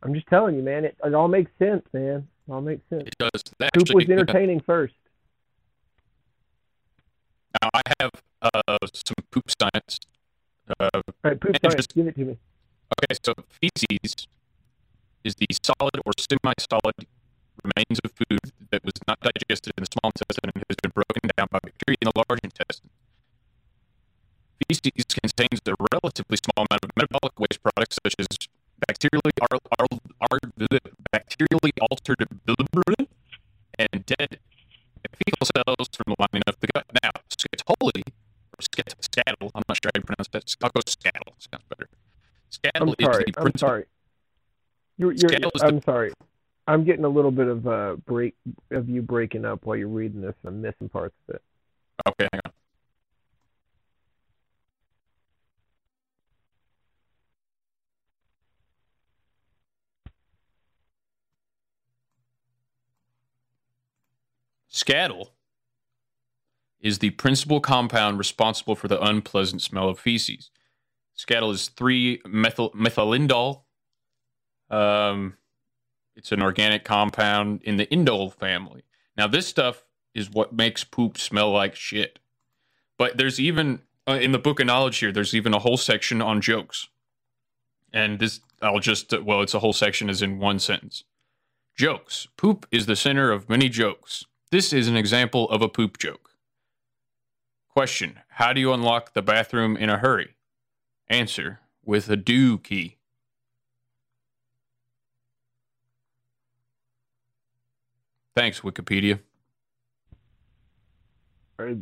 I'm 0.02 0.14
just 0.14 0.26
telling 0.28 0.54
you, 0.56 0.62
man. 0.62 0.84
It, 0.84 0.96
it 1.04 1.14
all 1.14 1.28
makes 1.28 1.50
sense, 1.58 1.84
man. 1.92 2.26
It 2.48 2.52
all 2.52 2.62
makes 2.62 2.82
sense. 2.88 3.02
it 3.06 3.16
does. 3.18 3.42
That 3.58 3.70
Poop 3.74 3.88
was 3.92 4.08
entertaining 4.08 4.60
first. 4.60 4.94
Now 7.62 7.68
I 7.74 7.80
have 8.00 8.10
uh, 8.42 8.78
some 8.94 9.16
poop 9.30 9.44
science. 9.60 9.98
Uh, 10.78 10.88
All 10.94 11.00
right, 11.24 11.40
poop 11.40 11.56
science. 11.62 11.74
just- 11.76 11.94
Give 11.94 12.06
it 12.06 12.14
to 12.16 12.24
me. 12.24 12.38
Okay, 13.04 13.18
so 13.22 13.34
feces 13.60 14.26
is 15.22 15.34
the 15.36 15.46
solid 15.62 15.94
or 16.04 16.12
semi-solid 16.18 16.94
remains 17.64 18.00
of 18.04 18.12
food 18.12 18.40
that 18.70 18.84
was 18.84 18.94
not 19.06 19.18
digested 19.20 19.72
in 19.76 19.84
the 19.84 19.90
small 19.92 20.10
intestine 20.12 20.50
and 20.54 20.64
has 20.68 20.76
been 20.82 20.92
broken 20.94 21.30
down 21.36 21.48
by 21.50 21.58
bacteria 21.62 21.96
in 22.00 22.06
the 22.08 22.16
large 22.16 22.40
intestine. 22.42 22.90
Feces 24.68 25.04
contains 25.08 25.60
a 25.66 25.74
relatively 25.92 26.36
small 26.36 26.66
amount 26.68 26.84
of 26.84 26.90
metabolic 26.96 27.38
waste 27.40 27.62
products 27.62 27.96
such 28.04 28.14
as 28.18 28.26
bacterially, 28.86 29.32
ar- 29.40 29.60
ar- 29.80 30.00
ar- 30.30 30.38
bacterially 31.12 31.72
altered 31.90 32.26
and 33.78 34.06
dead 34.06 34.38
fecal 35.24 35.46
cells 35.46 35.88
from 35.96 36.12
the 36.12 36.16
lining 36.18 36.42
of 36.46 36.56
the 36.60 36.66
gut. 36.74 36.84
Now, 37.02 37.10
scatoli, 37.30 38.02
or 38.06 38.60
scat- 38.60 38.94
scattle, 39.00 39.50
I'm 39.54 39.62
not 39.68 39.78
sure 39.82 39.90
how 39.94 39.98
you 39.98 40.04
pronounce 40.04 40.28
that. 40.28 40.54
I'll 40.62 40.70
go 40.70 40.80
scattle. 40.86 41.34
Sounds 41.38 41.64
better. 41.68 41.88
Scattle 42.50 42.94
I'm 42.98 43.04
sorry. 43.04 43.24
is 43.26 43.34
the 43.34 43.40
I'm 43.40 43.56
sorry. 43.56 43.84
You're, 44.98 45.12
you're, 45.12 45.30
is 45.32 45.60
the- 45.60 45.66
I'm 45.66 45.82
sorry. 45.82 46.12
I'm 46.70 46.84
getting 46.84 47.04
a 47.04 47.08
little 47.08 47.32
bit 47.32 47.48
of 47.48 47.66
uh 47.66 47.96
break 48.06 48.36
of 48.70 48.88
you 48.88 49.02
breaking 49.02 49.44
up 49.44 49.66
while 49.66 49.76
you're 49.76 49.88
reading 49.88 50.20
this. 50.20 50.36
I'm 50.46 50.62
missing 50.62 50.88
parts 50.88 51.16
of 51.28 51.34
it. 51.34 51.42
Okay, 52.06 52.28
hang 52.32 52.40
on. 52.46 52.52
Skatole 64.72 65.30
is 66.78 67.00
the 67.00 67.10
principal 67.10 67.60
compound 67.60 68.16
responsible 68.16 68.76
for 68.76 68.86
the 68.86 69.02
unpleasant 69.02 69.60
smell 69.60 69.88
of 69.88 69.98
feces. 69.98 70.52
Skatole 71.18 71.52
is 71.52 71.68
3 71.70 72.22
methyl 72.28 72.70
methylindole. 72.70 73.62
Um, 74.70 75.36
it's 76.20 76.32
an 76.32 76.42
organic 76.42 76.84
compound 76.84 77.62
in 77.62 77.78
the 77.78 77.86
indole 77.86 78.30
family. 78.30 78.82
Now, 79.16 79.26
this 79.26 79.46
stuff 79.46 79.86
is 80.14 80.28
what 80.30 80.52
makes 80.52 80.84
poop 80.84 81.16
smell 81.16 81.50
like 81.50 81.74
shit. 81.74 82.18
But 82.98 83.16
there's 83.16 83.40
even 83.40 83.80
uh, 84.06 84.18
in 84.20 84.32
the 84.32 84.38
book 84.38 84.60
of 84.60 84.66
knowledge 84.66 84.98
here, 84.98 85.12
there's 85.12 85.34
even 85.34 85.54
a 85.54 85.58
whole 85.58 85.78
section 85.78 86.20
on 86.20 86.42
jokes. 86.42 86.88
And 87.90 88.18
this, 88.18 88.40
I'll 88.60 88.80
just, 88.80 89.18
well, 89.22 89.40
it's 89.40 89.54
a 89.54 89.60
whole 89.60 89.72
section 89.72 90.10
as 90.10 90.20
in 90.20 90.38
one 90.38 90.58
sentence. 90.58 91.04
Jokes. 91.74 92.28
Poop 92.36 92.66
is 92.70 92.84
the 92.84 92.96
center 92.96 93.32
of 93.32 93.48
many 93.48 93.70
jokes. 93.70 94.26
This 94.50 94.74
is 94.74 94.88
an 94.88 94.96
example 94.96 95.48
of 95.48 95.62
a 95.62 95.70
poop 95.70 95.96
joke. 95.96 96.32
Question 97.70 98.20
How 98.32 98.52
do 98.52 98.60
you 98.60 98.74
unlock 98.74 99.14
the 99.14 99.22
bathroom 99.22 99.74
in 99.74 99.88
a 99.88 99.96
hurry? 99.96 100.34
Answer 101.08 101.60
With 101.82 102.10
a 102.10 102.16
do 102.18 102.58
key. 102.58 102.98
Thanks, 108.40 108.60
Wikipedia. 108.60 109.20
I, 111.58 111.76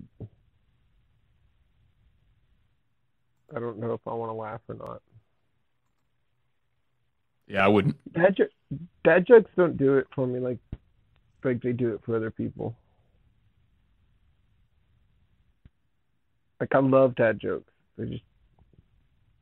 I 3.54 3.60
don't 3.60 3.78
know 3.78 3.92
if 3.92 4.00
I 4.04 4.12
want 4.12 4.30
to 4.30 4.34
laugh 4.34 4.60
or 4.66 4.74
not. 4.74 5.00
Yeah, 7.46 7.64
I 7.64 7.68
wouldn't. 7.68 7.94
Dad, 8.12 8.34
jo- 8.36 8.78
dad 9.04 9.24
jokes 9.28 9.52
don't 9.56 9.76
do 9.76 9.98
it 9.98 10.08
for 10.12 10.26
me 10.26 10.40
like 10.40 10.58
like 11.44 11.62
they 11.62 11.70
do 11.70 11.94
it 11.94 12.00
for 12.04 12.16
other 12.16 12.32
people. 12.32 12.76
Like 16.58 16.74
I 16.74 16.80
love 16.80 17.14
dad 17.14 17.38
jokes. 17.38 17.72
They 17.96 18.06
just 18.06 18.24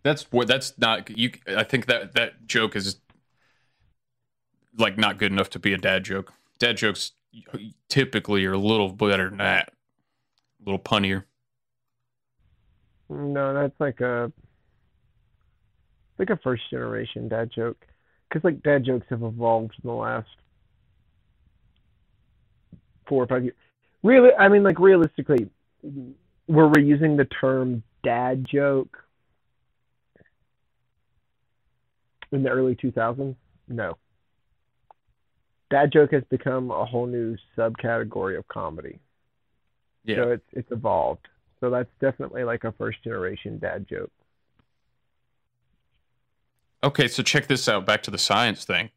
That's 0.03 0.31
what. 0.31 0.49
That's 0.49 0.77
not 0.77 1.09
you. 1.17 1.31
I 1.49 1.63
think 1.63 1.87
that 1.87 2.13
that 2.13 2.47
joke 2.47 2.77
is 2.77 3.01
like 4.77 4.99
not 4.99 5.17
good 5.17 5.33
enough 5.33 5.49
to 5.49 5.59
be 5.59 5.73
a 5.73 5.79
dad 5.79 6.05
joke. 6.05 6.35
Dad 6.59 6.77
jokes 6.77 7.13
typically 7.89 8.45
are 8.47 8.53
a 8.53 8.59
little 8.59 8.91
better 8.91 9.29
than 9.29 9.39
that, 9.39 9.73
a 10.61 10.65
little 10.65 10.79
punnier. 10.79 11.25
no, 13.09 13.55
that's 13.55 13.79
like 13.79 14.01
a 14.01 14.33
like 16.19 16.31
a 16.31 16.37
first 16.39 16.63
generation 16.71 17.29
dad 17.29 17.51
joke. 17.55 17.85
Because 18.29 18.43
like 18.45 18.63
dad 18.63 18.85
jokes 18.85 19.07
have 19.11 19.23
evolved 19.23 19.75
in 19.83 19.89
the 19.89 19.95
last 19.95 20.29
four 23.09 23.23
or 23.23 23.27
five 23.27 23.45
years. 23.45 23.57
Really, 24.03 24.31
I 24.39 24.49
mean, 24.49 24.63
like 24.63 24.79
realistically, 24.79 25.49
were 26.49 26.69
we 26.69 26.85
using 26.85 27.17
the 27.17 27.25
term 27.25 27.83
dad 28.03 28.47
joke 28.51 28.97
in 32.33 32.43
the 32.43 32.51
early 32.51 32.75
2000s? 32.77 33.35
No. 33.69 33.97
Dad 35.71 35.93
joke 35.93 36.13
has 36.13 36.23
become 36.31 36.71
a 36.71 36.85
whole 36.85 37.07
new 37.07 37.37
subcategory 37.57 38.39
of 38.39 38.47
comedy. 38.49 39.01
Yeah. 40.05 40.17
So 40.17 40.31
it's 40.31 40.47
it's 40.53 40.71
evolved. 40.71 41.29
So 41.61 41.71
that's 41.71 41.91
definitely 42.01 42.45
like 42.45 42.65
a 42.65 42.73
first 42.73 43.03
generation 43.03 43.59
dad 43.59 43.87
joke. 43.89 44.13
Okay, 46.85 47.09
so 47.09 47.23
check 47.23 47.49
this 47.49 47.69
out. 47.69 47.87
Back 47.87 48.03
to 48.05 48.11
the 48.11 48.19
science 48.19 48.65
thing. 48.65 48.91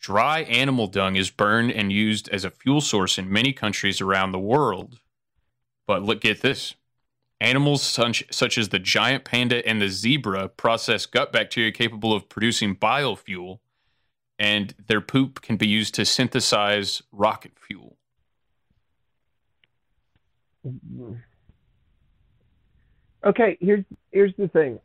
Dry 0.00 0.40
animal 0.42 0.86
dung 0.86 1.16
is 1.16 1.30
burned 1.30 1.72
and 1.72 1.92
used 1.92 2.28
as 2.30 2.44
a 2.44 2.50
fuel 2.50 2.80
source 2.80 3.18
in 3.18 3.30
many 3.30 3.52
countries 3.52 4.00
around 4.00 4.32
the 4.32 4.38
world. 4.38 5.00
But 5.86 6.02
look, 6.02 6.20
get 6.20 6.40
this. 6.40 6.74
Animals 7.40 7.82
such, 7.82 8.24
such 8.30 8.58
as 8.58 8.68
the 8.68 8.78
giant 8.78 9.24
panda 9.24 9.66
and 9.66 9.80
the 9.80 9.88
zebra 9.88 10.48
process 10.48 11.06
gut 11.06 11.32
bacteria 11.32 11.72
capable 11.72 12.12
of 12.12 12.28
producing 12.28 12.74
biofuel, 12.74 13.58
and 14.38 14.74
their 14.86 15.00
poop 15.00 15.40
can 15.42 15.56
be 15.56 15.66
used 15.66 15.94
to 15.94 16.04
synthesize 16.04 17.02
rocket 17.12 17.52
fuel. 17.58 17.96
Okay, 23.24 23.56
here's 23.60 23.84
here's 24.12 24.34
the 24.36 24.48
thing. 24.48 24.78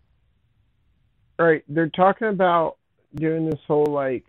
All 1.40 1.46
right, 1.46 1.64
they're 1.68 1.90
talking 1.90 2.28
about 2.28 2.78
doing 3.16 3.50
this 3.50 3.60
whole 3.68 3.86
like 3.86 4.24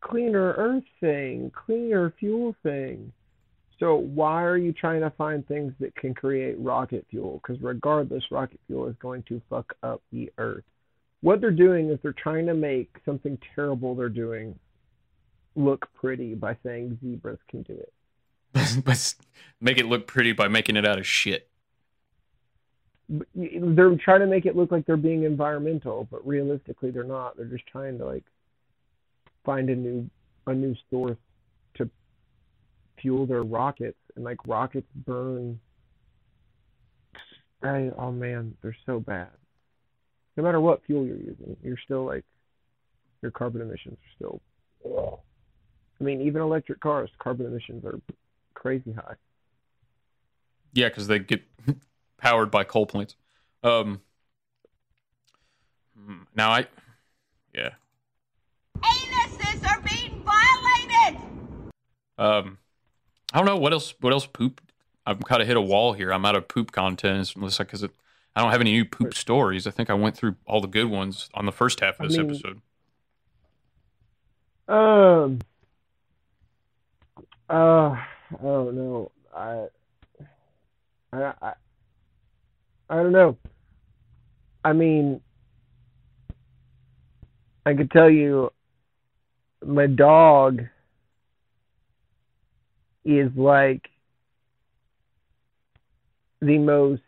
cleaner 0.00 0.52
earth 0.56 0.84
thing, 1.00 1.50
cleaner 1.54 2.12
fuel 2.18 2.54
thing. 2.62 3.12
So 3.80 3.96
why 3.96 4.42
are 4.44 4.56
you 4.56 4.72
trying 4.72 5.00
to 5.00 5.10
find 5.10 5.46
things 5.46 5.72
that 5.80 5.94
can 5.96 6.14
create 6.14 6.58
rocket 6.58 7.06
fuel? 7.10 7.40
Because 7.42 7.60
regardless, 7.62 8.22
rocket 8.30 8.60
fuel 8.66 8.86
is 8.86 8.96
going 9.00 9.24
to 9.24 9.40
fuck 9.50 9.74
up 9.82 10.00
the 10.12 10.32
earth. 10.38 10.64
What 11.24 11.40
they're 11.40 11.50
doing 11.50 11.88
is 11.88 11.98
they're 12.02 12.12
trying 12.12 12.44
to 12.48 12.54
make 12.54 12.98
something 13.06 13.38
terrible 13.54 13.94
they're 13.94 14.10
doing 14.10 14.58
look 15.56 15.88
pretty 15.94 16.34
by 16.34 16.54
saying 16.62 16.98
zebras 17.02 17.38
can 17.48 17.62
do 17.62 17.72
it. 17.72 17.92
But 18.84 19.14
Make 19.58 19.78
it 19.78 19.86
look 19.86 20.06
pretty 20.06 20.32
by 20.32 20.48
making 20.48 20.76
it 20.76 20.86
out 20.86 20.98
of 20.98 21.06
shit. 21.06 21.48
They're 23.34 23.96
trying 23.96 24.20
to 24.20 24.26
make 24.26 24.44
it 24.44 24.54
look 24.54 24.70
like 24.70 24.84
they're 24.84 24.98
being 24.98 25.22
environmental, 25.22 26.06
but 26.10 26.26
realistically 26.26 26.90
they're 26.90 27.04
not. 27.04 27.38
They're 27.38 27.46
just 27.46 27.66
trying 27.68 27.96
to 27.96 28.04
like 28.04 28.24
find 29.46 29.70
a 29.70 29.76
new 29.76 30.10
a 30.46 30.52
new 30.52 30.76
source 30.90 31.16
to 31.76 31.88
fuel 33.00 33.24
their 33.24 33.44
rockets 33.44 33.96
and 34.14 34.26
like 34.26 34.46
rockets 34.46 34.88
burn 34.94 35.58
I, 37.62 37.90
oh 37.96 38.12
man, 38.12 38.58
they're 38.60 38.76
so 38.84 39.00
bad. 39.00 39.30
No 40.36 40.42
matter 40.42 40.60
what 40.60 40.84
fuel 40.84 41.04
you're 41.06 41.16
using, 41.16 41.56
you're 41.62 41.78
still 41.84 42.04
like 42.04 42.24
your 43.22 43.30
carbon 43.30 43.60
emissions 43.62 43.96
are 43.96 44.14
still 44.16 44.40
ugh. 44.84 45.18
I 46.00 46.04
mean, 46.04 46.20
even 46.22 46.42
electric 46.42 46.80
cars, 46.80 47.10
carbon 47.18 47.46
emissions 47.46 47.84
are 47.84 48.00
crazy 48.54 48.92
high. 48.92 49.14
Yeah, 50.72 50.88
because 50.88 51.06
they 51.06 51.20
get 51.20 51.42
powered 52.18 52.50
by 52.50 52.64
coal 52.64 52.86
plants. 52.86 53.14
Um, 53.62 54.00
hmm, 55.96 56.22
now 56.34 56.50
I, 56.50 56.66
yeah. 57.54 57.70
Anuses 58.82 59.66
are 59.70 59.80
being 59.82 60.22
violated. 60.24 61.20
Um, 62.18 62.58
I 63.32 63.38
don't 63.38 63.46
know 63.46 63.56
what 63.56 63.72
else. 63.72 63.94
What 64.00 64.12
else? 64.12 64.26
Poop. 64.26 64.60
I'm 65.06 65.20
kind 65.20 65.40
of 65.40 65.48
hit 65.48 65.56
a 65.56 65.60
wall 65.60 65.92
here. 65.92 66.12
I'm 66.12 66.24
out 66.24 66.34
of 66.34 66.48
poop 66.48 66.72
content. 66.72 67.20
It's 67.20 67.58
like 67.58 67.68
because 67.68 67.84
I 68.36 68.42
don't 68.42 68.50
have 68.50 68.60
any 68.60 68.72
new 68.72 68.84
poop 68.84 69.14
stories. 69.14 69.66
I 69.66 69.70
think 69.70 69.90
I 69.90 69.94
went 69.94 70.16
through 70.16 70.34
all 70.46 70.60
the 70.60 70.66
good 70.66 70.90
ones 70.90 71.28
on 71.34 71.46
the 71.46 71.52
first 71.52 71.80
half 71.80 72.00
of 72.00 72.06
I 72.06 72.08
this 72.08 72.18
mean- 72.18 72.30
episode. 72.30 72.60
Um. 74.66 75.38
Uh. 77.48 77.90
I 77.94 78.42
don't 78.42 78.74
know. 78.74 79.12
I. 79.36 79.66
I. 81.12 81.32
I. 81.42 81.52
I 82.90 82.96
don't 82.96 83.12
know. 83.12 83.36
I 84.64 84.72
mean, 84.72 85.20
I 87.66 87.74
could 87.74 87.90
tell 87.90 88.10
you, 88.10 88.50
my 89.64 89.86
dog 89.86 90.62
is 93.04 93.30
like 93.36 93.88
the 96.40 96.58
most 96.58 97.02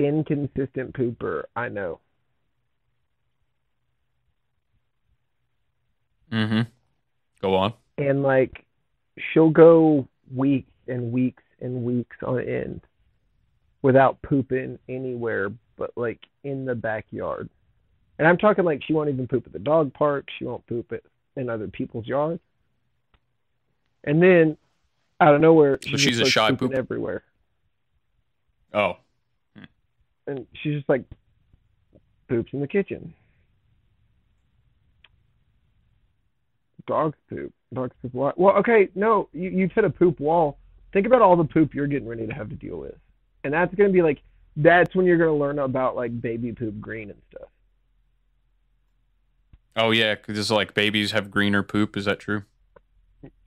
inconsistent 0.00 0.92
pooper 0.94 1.44
I 1.54 1.68
know. 1.68 2.00
Mm-hmm. 6.32 6.62
Go 7.42 7.54
on. 7.56 7.74
and 7.98 8.22
like 8.22 8.64
she'll 9.32 9.50
go 9.50 10.06
weeks 10.34 10.70
and 10.86 11.10
weeks 11.12 11.42
and 11.60 11.84
weeks 11.84 12.16
on 12.24 12.40
end 12.40 12.82
without 13.82 14.20
pooping 14.22 14.78
anywhere 14.88 15.50
but 15.76 15.90
like 15.96 16.20
in 16.44 16.64
the 16.66 16.74
backyard. 16.74 17.48
And 18.18 18.28
I'm 18.28 18.36
talking 18.36 18.64
like 18.64 18.82
she 18.84 18.92
won't 18.92 19.08
even 19.08 19.26
poop 19.26 19.46
at 19.46 19.52
the 19.52 19.58
dog 19.58 19.92
park, 19.94 20.26
she 20.38 20.44
won't 20.44 20.66
poop 20.66 20.92
it 20.92 21.04
in 21.36 21.48
other 21.48 21.66
people's 21.68 22.06
yards. 22.06 22.40
And 24.04 24.22
then 24.22 24.56
out 25.20 25.34
of 25.34 25.40
nowhere, 25.40 25.78
So 25.82 25.90
she 25.92 25.96
she's 25.98 26.20
a 26.20 26.26
shy 26.26 26.50
pooper? 26.52 26.74
everywhere. 26.74 27.22
Oh, 28.72 28.98
And 30.26 30.46
she's 30.62 30.74
just 30.74 30.88
like 30.88 31.04
poops 32.28 32.52
in 32.52 32.60
the 32.60 32.68
kitchen. 32.68 33.14
Dogs 36.86 37.18
poop. 37.28 37.52
Dogs 37.72 37.94
poop 38.02 38.14
lot. 38.14 38.38
Well, 38.38 38.56
okay, 38.56 38.88
no, 38.94 39.28
you 39.32 39.50
you've 39.50 39.72
hit 39.72 39.84
a 39.84 39.90
poop 39.90 40.18
wall. 40.20 40.58
Think 40.92 41.06
about 41.06 41.22
all 41.22 41.36
the 41.36 41.44
poop 41.44 41.74
you're 41.74 41.86
getting 41.86 42.08
ready 42.08 42.26
to 42.26 42.32
have 42.32 42.48
to 42.48 42.56
deal 42.56 42.78
with, 42.78 42.96
and 43.44 43.52
that's 43.52 43.74
gonna 43.74 43.90
be 43.90 44.02
like 44.02 44.20
that's 44.56 44.94
when 44.94 45.06
you're 45.06 45.18
gonna 45.18 45.36
learn 45.36 45.58
about 45.58 45.94
like 45.96 46.20
baby 46.20 46.52
poop 46.52 46.80
green 46.80 47.10
and 47.10 47.20
stuff. 47.30 47.48
oh 49.76 49.90
yeah. 49.90 50.14
Because 50.14 50.50
like 50.50 50.74
babies 50.74 51.12
have 51.12 51.30
greener 51.30 51.62
poop. 51.62 51.96
Is 51.96 52.04
that 52.06 52.18
true? 52.20 52.44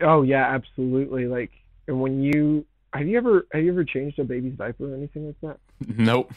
Oh 0.02 0.22
yeah, 0.22 0.54
absolutely. 0.54 1.26
Like, 1.26 1.52
and 1.88 2.02
when 2.02 2.22
you 2.22 2.66
have 2.94 3.08
you 3.08 3.18
ever 3.18 3.46
have 3.52 3.64
you 3.64 3.72
ever 3.72 3.84
changed 3.84 4.20
a 4.20 4.24
baby's 4.24 4.54
diaper 4.54 4.92
or 4.92 4.96
anything 4.96 5.26
like 5.28 5.42
that? 5.42 5.60
Nope. 5.80 6.32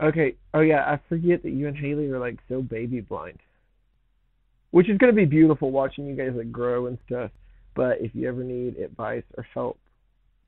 Okay. 0.00 0.34
Oh 0.52 0.60
yeah, 0.60 0.84
I 0.84 0.98
forget 1.08 1.42
that 1.42 1.50
you 1.50 1.68
and 1.68 1.76
Haley 1.76 2.08
are 2.10 2.18
like 2.18 2.38
so 2.48 2.60
baby 2.60 3.00
blind. 3.00 3.38
Which 4.70 4.88
is 4.88 4.98
gonna 4.98 5.12
be 5.12 5.24
beautiful 5.24 5.70
watching 5.70 6.06
you 6.06 6.16
guys 6.16 6.32
like 6.34 6.50
grow 6.50 6.86
and 6.86 6.98
stuff. 7.06 7.30
But 7.74 8.00
if 8.00 8.14
you 8.14 8.28
ever 8.28 8.42
need 8.42 8.76
advice 8.76 9.24
or 9.36 9.46
help, 9.54 9.78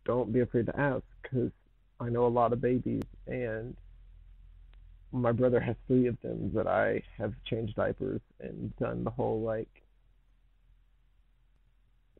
don't 0.05 0.33
be 0.33 0.41
afraid 0.41 0.67
to 0.67 0.79
ask 0.79 1.05
because 1.23 1.51
I 2.01 2.09
know 2.09 2.27
a 2.27 2.29
lot 2.29 2.53
of 2.53 2.61
babies 2.61 3.05
and 3.27 3.77
my 5.13 5.33
brother 5.33 5.61
has 5.61 5.77
three 5.87 6.07
of 6.07 6.21
them 6.23 6.53
that 6.55 6.67
I 6.67 7.03
have 7.17 7.33
changed 7.45 7.77
diapers 7.77 8.21
and 8.41 8.77
done 8.77 9.05
the 9.05 9.11
whole 9.11 9.41
like 9.41 9.69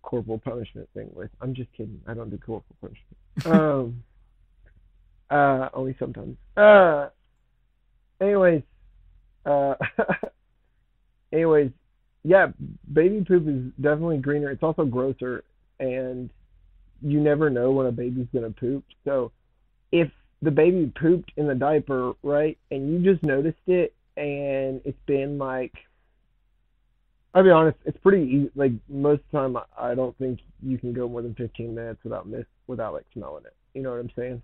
corporal 0.03 0.39
punishment 0.39 0.89
thing 0.95 1.11
with. 1.13 1.31
I'm 1.41 1.55
just 1.55 1.73
kidding. 1.73 2.01
I 2.07 2.15
don't 2.15 2.31
do 2.31 2.39
corporal 2.39 2.77
punishment. 2.81 3.17
um 3.45 4.03
uh 5.31 5.69
only 5.75 5.97
sometimes. 5.99 6.37
Uh 6.57 7.09
anyways, 8.21 8.63
uh 9.45 9.75
anyways, 11.33 11.71
yeah, 12.25 12.49
baby 12.93 13.25
poop 13.27 13.47
is 13.49 13.73
definitely 13.81 14.19
greener. 14.19 14.51
It's 14.51 14.63
also 14.63 14.85
grosser 14.85 15.45
and 15.81 16.31
you 17.03 17.21
never 17.21 17.51
know 17.51 17.71
when 17.71 17.87
a 17.87 17.93
baby's 17.93 18.29
gonna 18.33 18.51
poop. 18.51 18.85
So 19.05 19.33
if 19.93 20.11
the 20.43 20.51
baby 20.51 20.93
pooped 21.01 21.33
in 21.37 21.47
the 21.47 21.55
diaper, 21.55 22.13
right, 22.23 22.59
and 22.71 22.93
you 22.93 23.13
just 23.13 23.23
noticed 23.25 23.59
it 23.67 23.95
and 24.17 24.81
it's 24.85 24.99
been 25.07 25.39
like 25.39 25.73
I'll 27.35 27.45
be 27.45 27.51
honest, 27.51 27.77
it's 27.85 27.99
pretty 27.99 28.23
easy. 28.27 28.51
Like 28.55 28.73
most 28.89 29.21
of 29.21 29.31
the 29.31 29.39
time, 29.39 29.57
I- 29.79 29.95
don't 29.95 30.17
think 30.17 30.41
you 30.63 30.79
can 30.79 30.95
go 30.95 31.07
more 31.07 31.21
than 31.21 31.35
15 31.35 31.75
minutes 31.75 32.01
without 32.03 32.27
miss 32.27 32.47
without 32.67 32.95
like 32.95 33.05
smelling 33.13 33.45
it. 33.45 33.55
You 33.75 33.83
know 33.83 33.91
what 33.91 34.01
I'm 34.01 34.11
saying? 34.17 34.43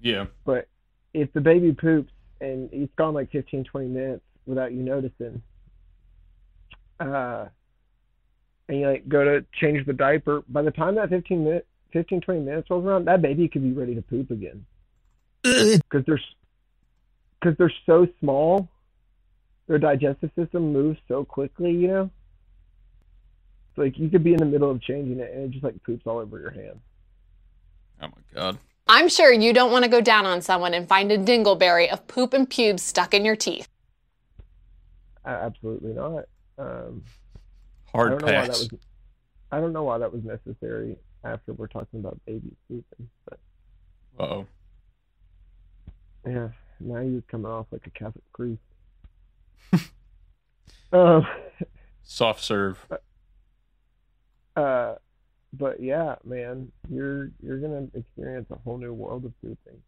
Yeah. 0.00 0.26
But 0.44 0.68
if 1.14 1.32
the 1.32 1.40
baby 1.40 1.72
poops 1.72 2.12
and 2.40 2.68
it's 2.72 2.94
gone 2.96 3.14
like 3.14 3.30
15, 3.30 3.64
20 3.64 3.88
minutes 3.88 4.22
without 4.46 4.72
you 4.72 4.82
noticing, 4.82 5.42
uh, 7.00 7.46
and 8.68 8.80
you 8.80 8.88
like 8.88 9.08
go 9.08 9.24
to 9.24 9.44
change 9.60 9.86
the 9.86 9.92
diaper, 9.92 10.42
by 10.48 10.62
the 10.62 10.70
time 10.70 10.94
that 10.96 11.08
15 11.08 11.44
minute, 11.44 11.66
15, 11.92 12.20
20 12.20 12.40
minutes 12.40 12.70
rolls 12.70 12.84
around, 12.84 13.06
that 13.06 13.22
baby 13.22 13.48
could 13.48 13.62
be 13.62 13.72
ready 13.72 13.94
to 13.94 14.02
poop 14.02 14.30
again. 14.30 14.64
Because 15.42 16.04
they're, 16.06 16.20
because 17.40 17.56
they're 17.56 17.72
so 17.86 18.06
small, 18.20 18.68
their 19.66 19.78
digestive 19.78 20.30
system 20.36 20.72
moves 20.72 20.98
so 21.08 21.24
quickly, 21.24 21.72
you 21.72 21.88
know. 21.88 22.10
It's 23.70 23.78
like 23.78 23.98
you 23.98 24.10
could 24.10 24.24
be 24.24 24.32
in 24.32 24.38
the 24.38 24.44
middle 24.44 24.70
of 24.70 24.82
changing 24.82 25.20
it 25.20 25.32
and 25.32 25.44
it 25.44 25.50
just 25.50 25.64
like 25.64 25.82
poops 25.82 26.02
all 26.06 26.18
over 26.18 26.38
your 26.38 26.50
hand. 26.50 26.80
Oh 28.02 28.08
my 28.08 28.22
god. 28.34 28.58
I'm 28.88 29.08
sure 29.08 29.32
you 29.32 29.52
don't 29.52 29.70
want 29.70 29.84
to 29.84 29.90
go 29.90 30.00
down 30.00 30.26
on 30.26 30.40
someone 30.40 30.74
and 30.74 30.88
find 30.88 31.12
a 31.12 31.18
dingleberry 31.18 31.88
of 31.92 32.06
poop 32.06 32.32
and 32.32 32.48
pubes 32.48 32.82
stuck 32.82 33.12
in 33.14 33.24
your 33.24 33.36
teeth. 33.36 33.68
Uh, 35.24 35.28
absolutely 35.28 35.92
not. 35.92 36.24
Um, 36.58 37.04
Hard 37.92 38.08
I 38.08 38.10
don't 38.10 38.20
know 38.22 38.30
why 38.32 38.46
that 38.46 38.48
pass. 38.48 38.58
was. 38.58 38.70
I 39.50 39.60
don't 39.60 39.72
know 39.72 39.82
why 39.84 39.98
that 39.98 40.12
was 40.12 40.24
necessary 40.24 40.96
after 41.24 41.52
we're 41.52 41.66
talking 41.68 42.00
about 42.00 42.20
babies 42.26 42.54
pooping, 42.68 43.08
but 43.26 43.38
Uh 44.18 44.22
oh. 44.24 44.46
yeah, 46.26 46.48
now 46.80 47.00
you're 47.00 47.22
coming 47.22 47.50
off 47.50 47.66
like 47.70 47.86
a 47.86 47.90
Catholic 47.90 48.24
priest. 48.34 48.62
um, 50.92 51.26
Soft 52.02 52.42
serve. 52.42 52.86
uh, 54.56 54.94
but 55.52 55.80
yeah, 55.80 56.16
man, 56.24 56.70
you're 56.88 57.30
you're 57.42 57.58
gonna 57.58 57.88
experience 57.94 58.46
a 58.50 58.56
whole 58.64 58.78
new 58.78 58.92
world 58.92 59.24
of 59.24 59.32
pooping. 59.40 59.82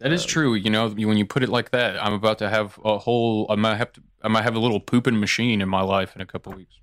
That 0.00 0.12
is 0.12 0.24
true. 0.24 0.54
You 0.54 0.70
know, 0.70 0.90
when 0.90 1.16
you 1.16 1.24
put 1.24 1.42
it 1.42 1.48
like 1.48 1.70
that, 1.70 2.02
I'm 2.02 2.12
about 2.12 2.38
to 2.38 2.48
have 2.50 2.78
a 2.84 2.98
whole. 2.98 3.46
I 3.48 3.54
might 3.54 3.76
have 3.76 3.92
to. 3.92 4.02
I 4.22 4.28
might 4.28 4.42
have 4.42 4.54
a 4.56 4.58
little 4.58 4.80
pooping 4.80 5.18
machine 5.20 5.60
in 5.60 5.68
my 5.68 5.82
life 5.82 6.14
in 6.14 6.20
a 6.20 6.26
couple 6.26 6.52
weeks. 6.54 6.74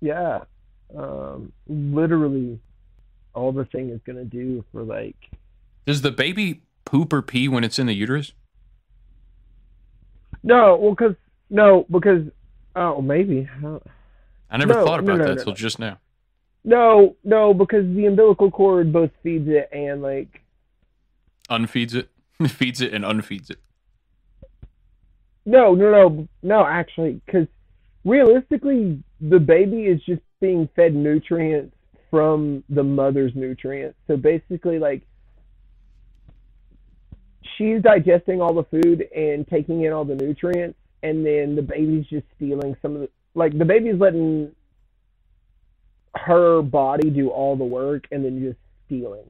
Yeah, 0.00 0.40
um, 0.96 1.52
literally, 1.66 2.60
all 3.34 3.52
the 3.52 3.64
thing 3.66 3.90
is 3.90 4.00
gonna 4.06 4.24
do 4.24 4.64
for 4.72 4.82
like 4.82 5.16
Does 5.86 6.02
the 6.02 6.12
baby 6.12 6.62
poop 6.84 7.12
or 7.12 7.20
pee 7.22 7.48
when 7.48 7.64
it's 7.64 7.78
in 7.80 7.86
the 7.86 7.94
uterus? 7.94 8.32
no, 10.42 10.76
well, 10.76 10.94
cause 10.94 11.14
no, 11.50 11.86
because 11.90 12.22
oh 12.76 13.00
maybe 13.00 13.48
I 14.50 14.56
never 14.56 14.74
No, 14.74 14.84
thought 14.84 15.00
about 15.00 15.16
no, 15.18 15.24
that 15.24 15.36
no, 15.36 15.44
till 15.44 15.52
no. 15.52 15.54
just 15.54 15.78
now. 15.78 16.00
No, 16.64 17.16
no, 17.24 17.54
because 17.54 17.84
the 17.94 18.06
umbilical 18.06 18.50
cord 18.50 18.92
both 18.92 19.10
feeds 19.22 19.48
it 19.48 19.68
and 19.72 20.02
like 20.02 20.42
Unfeeds 21.50 21.94
it, 21.94 22.10
feeds 22.48 22.80
it, 22.80 22.92
and 22.92 23.04
unfeeds 23.04 23.50
it. 23.50 23.58
No, 25.46 25.74
no, 25.74 25.90
no, 25.90 26.28
no. 26.42 26.66
Actually, 26.66 27.20
because 27.24 27.46
realistically, 28.04 29.02
the 29.20 29.38
baby 29.38 29.84
is 29.84 30.02
just 30.04 30.20
being 30.40 30.68
fed 30.76 30.94
nutrients 30.94 31.74
from 32.10 32.62
the 32.68 32.82
mother's 32.82 33.32
nutrients. 33.34 33.96
So 34.06 34.16
basically, 34.16 34.78
like 34.78 35.02
she's 37.56 37.80
digesting 37.80 38.42
all 38.42 38.52
the 38.52 38.64
food 38.64 39.08
and 39.14 39.48
taking 39.48 39.84
in 39.84 39.92
all 39.92 40.04
the 40.04 40.14
nutrients, 40.16 40.78
and 41.02 41.24
then 41.24 41.56
the 41.56 41.62
baby's 41.62 42.06
just 42.06 42.26
stealing 42.36 42.76
some 42.82 42.94
of 42.94 43.00
the. 43.02 43.08
Like 43.34 43.56
the 43.56 43.64
baby's 43.64 43.98
letting 43.98 44.50
her 46.16 46.62
body 46.62 47.10
do 47.10 47.28
all 47.30 47.56
the 47.56 47.64
work, 47.64 48.06
and 48.10 48.24
then 48.24 48.40
just 48.40 48.58
stealing. 48.86 49.24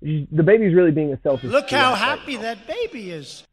The 0.00 0.42
baby's 0.42 0.74
really 0.74 0.90
being 0.90 1.12
a 1.12 1.20
selfish. 1.22 1.50
Look 1.50 1.70
how 1.70 1.90
brat 1.90 2.00
right 2.00 2.18
happy 2.18 2.36
that 2.38 2.66
baby 2.66 3.10
is. 3.10 3.44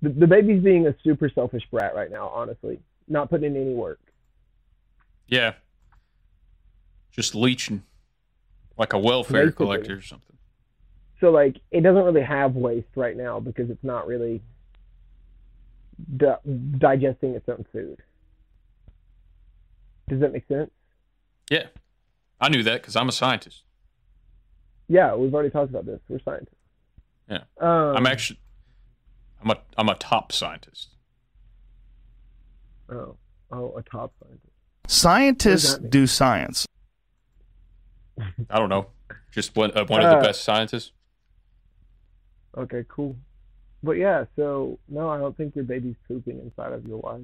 the, 0.00 0.08
the 0.08 0.26
baby's 0.26 0.62
being 0.62 0.86
a 0.86 0.94
super 1.04 1.28
selfish 1.28 1.62
brat 1.70 1.94
right 1.94 2.10
now, 2.10 2.28
honestly. 2.28 2.80
Not 3.08 3.30
putting 3.30 3.54
in 3.54 3.60
any 3.60 3.74
work. 3.74 4.00
Yeah. 5.28 5.54
Just 7.12 7.34
leeching, 7.34 7.82
like 8.76 8.92
a 8.92 8.98
welfare 8.98 9.44
Basically. 9.44 9.66
collector 9.66 9.96
or 9.98 10.02
something. 10.02 10.36
So 11.20 11.30
like 11.30 11.56
it 11.70 11.82
doesn't 11.82 12.02
really 12.02 12.22
have 12.22 12.56
waste 12.56 12.88
right 12.96 13.16
now 13.16 13.38
because 13.38 13.70
it's 13.70 13.84
not 13.84 14.06
really 14.08 14.42
di- 16.16 16.34
digesting 16.78 17.34
its 17.34 17.48
own 17.48 17.64
food. 17.72 17.98
Does 20.08 20.20
that 20.20 20.32
make 20.32 20.46
sense? 20.48 20.70
Yeah, 21.50 21.66
I 22.40 22.48
knew 22.48 22.62
that 22.62 22.80
because 22.82 22.96
I'm 22.96 23.08
a 23.08 23.12
scientist. 23.12 23.62
Yeah, 24.88 25.14
we've 25.14 25.32
already 25.32 25.50
talked 25.50 25.70
about 25.70 25.86
this. 25.86 26.00
We're 26.08 26.18
scientists. 26.20 26.54
Yeah, 27.28 27.44
Um, 27.60 27.96
I'm 27.96 28.06
actually, 28.06 28.40
I'm 29.42 29.50
a, 29.50 29.58
I'm 29.78 29.88
a 29.88 29.94
top 29.94 30.32
scientist. 30.32 30.88
Oh, 32.90 33.16
oh, 33.50 33.74
a 33.76 33.82
top 33.82 34.12
scientist. 34.20 34.52
Scientists 34.88 35.44
What 35.46 35.52
does 35.52 35.74
that 35.74 35.82
mean? 35.82 35.90
do 35.90 36.06
science. 36.06 36.66
I 38.50 38.58
don't 38.58 38.68
know, 38.68 38.88
just 39.30 39.56
one, 39.56 39.70
uh, 39.76 39.84
one 39.86 40.00
of 40.00 40.06
Uh, 40.12 40.16
the 40.18 40.22
best 40.26 40.44
scientists. 40.44 40.92
Okay, 42.56 42.84
cool. 42.88 43.16
But 43.82 43.92
yeah, 43.92 44.26
so 44.36 44.78
no, 44.88 45.08
I 45.08 45.18
don't 45.18 45.36
think 45.36 45.54
your 45.56 45.64
baby's 45.64 45.96
pooping 46.06 46.38
inside 46.40 46.72
of 46.72 46.86
your 46.86 46.98
wife. 46.98 47.22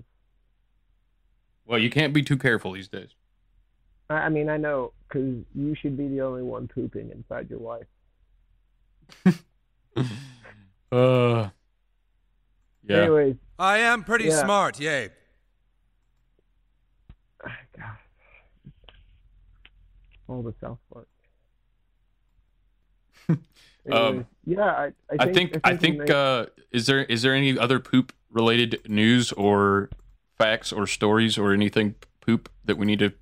Well, 1.69 1.79
you 1.79 1.91
can't 1.91 2.15
be 2.15 2.23
too 2.23 2.39
careful 2.39 2.73
these 2.73 2.89
days. 2.89 3.11
I, 4.09 4.15
I 4.15 4.29
mean, 4.31 4.49
I 4.49 4.57
know 4.57 4.93
because 5.07 5.45
you 5.55 5.75
should 5.81 5.97
be 5.99 6.09
the 6.09 6.23
only 6.23 6.43
one 6.43 6.67
pooping 6.67 7.11
inside 7.11 7.49
your 7.51 7.61
wife. 7.61 7.87
Uh, 10.91 11.51
yeah. 12.83 12.97
Anyways, 13.03 13.37
I 13.59 13.79
am 13.79 14.05
pretty 14.05 14.25
Yeah. 14.29 14.43
smart, 14.43 14.81
yay. 14.81 15.11
God. 17.77 17.97
all 20.29 20.43
the 20.43 20.55
South 20.63 20.79
Park. 20.91 21.07
Um, 23.93 24.27
yeah, 24.47 24.65
I, 24.65 24.87
I 24.87 24.93
I 25.19 25.33
think 25.33 25.53
think 25.53 25.61
I 25.65 25.77
think 25.77 26.11
uh, 26.11 26.47
is 26.73 26.87
there 26.87 27.05
is 27.05 27.21
there 27.23 27.35
any 27.35 27.59
other 27.59 27.81
poop 27.81 28.15
related 28.31 28.81
news 28.89 29.33
or 29.33 29.91
facts 30.49 30.73
or 30.73 30.87
stories 30.87 31.37
or 31.37 31.53
anything 31.53 31.95
poop 32.21 32.49
that 32.65 32.79
we 32.79 32.87
need 32.87 32.99
to? 33.01 33.13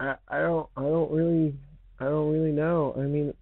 I, 0.00 0.14
I 0.28 0.38
don't 0.40 0.68
I 0.76 0.82
don't 0.82 1.10
really 1.10 1.54
I 2.00 2.04
don't 2.04 2.32
really 2.32 2.52
know. 2.52 2.94
I 2.96 3.02
mean, 3.02 3.34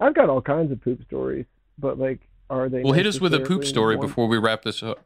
I've 0.00 0.14
got 0.14 0.28
all 0.28 0.42
kinds 0.42 0.72
of 0.72 0.80
poop 0.80 1.02
stories, 1.06 1.46
but 1.78 1.98
like, 1.98 2.20
are 2.50 2.68
they? 2.68 2.82
Well, 2.82 2.92
hit 2.92 3.06
us 3.06 3.20
with 3.20 3.32
a 3.34 3.40
poop 3.40 3.64
story 3.64 3.96
ones- 3.96 4.10
before 4.10 4.28
we 4.28 4.38
wrap 4.38 4.62
this 4.62 4.82
up. 4.82 5.04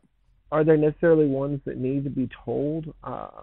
Are 0.52 0.62
there 0.62 0.76
necessarily 0.76 1.26
ones 1.26 1.60
that 1.64 1.76
need 1.76 2.04
to 2.04 2.10
be 2.10 2.28
told? 2.44 2.94
Uh, 3.02 3.42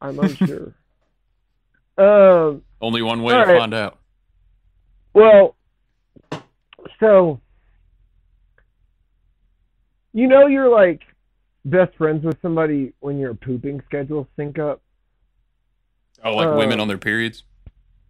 I'm 0.00 0.18
unsure. 0.18 0.74
um. 1.98 2.62
Only 2.80 3.02
one 3.02 3.22
way 3.22 3.34
to 3.34 3.40
right. 3.40 3.58
find 3.58 3.74
out. 3.74 3.98
Well, 5.12 5.56
so 6.98 7.40
you 10.12 10.28
know 10.28 10.46
you're 10.46 10.70
like 10.70 11.02
best 11.64 11.94
friends 11.96 12.24
with 12.24 12.40
somebody 12.42 12.92
when 13.00 13.18
your 13.18 13.34
pooping 13.34 13.82
schedules 13.86 14.26
sync 14.36 14.58
up. 14.58 14.80
Oh, 16.24 16.34
like 16.34 16.48
Uh, 16.48 16.56
women 16.56 16.80
on 16.80 16.88
their 16.88 16.98
periods. 16.98 17.44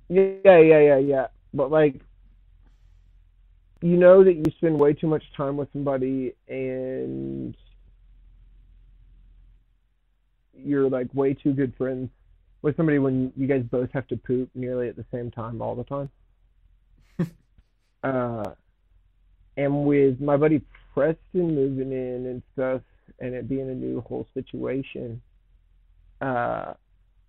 Yeah, 0.08 0.38
yeah, 0.44 0.80
yeah, 0.80 0.98
yeah. 0.98 1.26
But 1.54 1.70
like, 1.70 2.00
you 3.82 3.96
know 3.96 4.22
that 4.24 4.34
you 4.34 4.44
spend 4.58 4.78
way 4.78 4.92
too 4.92 5.06
much 5.06 5.22
time 5.36 5.56
with 5.56 5.72
somebody, 5.72 6.34
and 6.48 7.56
you're 10.52 10.90
like 10.90 11.08
way 11.14 11.34
too 11.34 11.52
good 11.52 11.74
friends 11.76 12.10
with 12.62 12.76
somebody 12.76 12.98
when 12.98 13.32
you 13.36 13.46
guys 13.46 13.62
both 13.70 13.90
have 13.92 14.06
to 14.08 14.16
poop 14.16 14.50
nearly 14.54 14.88
at 14.88 14.96
the 14.96 15.04
same 15.10 15.30
time 15.30 15.62
all 15.62 15.74
the 15.74 15.84
time. 15.84 16.10
uh, 18.02 18.50
and 19.56 19.84
with 19.84 20.20
my 20.20 20.36
buddy 20.36 20.60
Preston 20.94 21.54
moving 21.54 21.92
in 21.92 22.26
and 22.26 22.42
stuff, 22.52 22.82
and 23.18 23.34
it 23.34 23.48
being 23.48 23.68
a 23.70 23.74
new 23.74 24.00
whole 24.02 24.26
situation, 24.34 25.20
uh, 26.20 26.74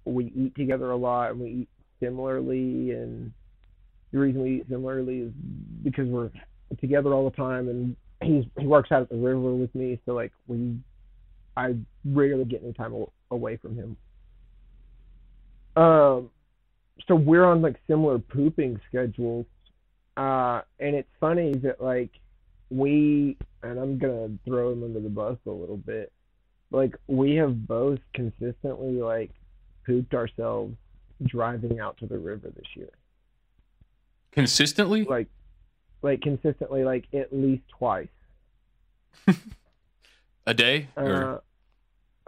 we 0.06 0.26
eat 0.36 0.56
together 0.56 0.92
a 0.92 0.98
lot 0.98 1.32
and 1.32 1.40
we 1.40 1.50
eat 1.50 1.70
similarly. 2.00 2.92
And 2.92 3.32
the 4.12 4.20
reason 4.20 4.42
we 4.42 4.58
eat 4.58 4.66
similarly 4.70 5.20
is 5.20 5.32
because 5.84 6.08
we're 6.08 6.30
together 6.80 7.14
all 7.14 7.30
the 7.30 7.36
time, 7.36 7.68
and 7.70 7.96
he's 8.22 8.46
he 8.58 8.66
works 8.66 8.92
out 8.92 9.02
at 9.02 9.10
the 9.10 9.18
river 9.18 9.54
with 9.54 9.74
me, 9.76 10.00
so 10.06 10.14
like 10.14 10.32
we, 10.48 10.78
I 11.58 11.76
rarely 12.06 12.46
get 12.46 12.64
any 12.64 12.74
time 12.74 12.94
away 13.30 13.58
from 13.58 13.76
him. 13.76 13.98
Um, 15.76 16.30
so 17.08 17.16
we're 17.16 17.46
on 17.46 17.62
like 17.62 17.78
similar 17.88 18.20
pooping 18.20 18.80
schedules, 18.88 19.46
uh, 20.18 20.62
and 20.80 20.96
it's 20.96 21.10
funny 21.20 21.54
that 21.64 21.82
like 21.82 22.12
we 22.72 23.38
and 23.64 23.78
I'm 23.80 23.98
gonna 24.00 24.30
throw 24.46 24.72
him 24.72 24.84
under 24.84 25.00
the 25.00 25.10
bus 25.10 25.38
a 25.46 25.52
little 25.52 25.78
bit. 25.78 26.12
Like 26.72 26.96
we 27.08 27.36
have 27.36 27.68
both 27.68 28.00
consistently 28.14 28.94
like 29.02 29.32
pooped 29.86 30.14
ourselves 30.14 30.76
driving 31.26 31.80
out 31.80 31.98
to 31.98 32.08
the 32.08 32.18
river 32.18 32.50
this 32.50 32.66
year. 32.76 32.90
Consistently? 34.32 35.04
Like 35.04 35.28
like 36.02 36.22
consistently 36.22 36.84
like 36.84 37.06
at 37.14 37.34
least 37.34 37.64
twice. 37.78 38.08
A 40.48 40.54
day 40.54 40.88
or 40.96 41.24
Uh, 41.24 41.38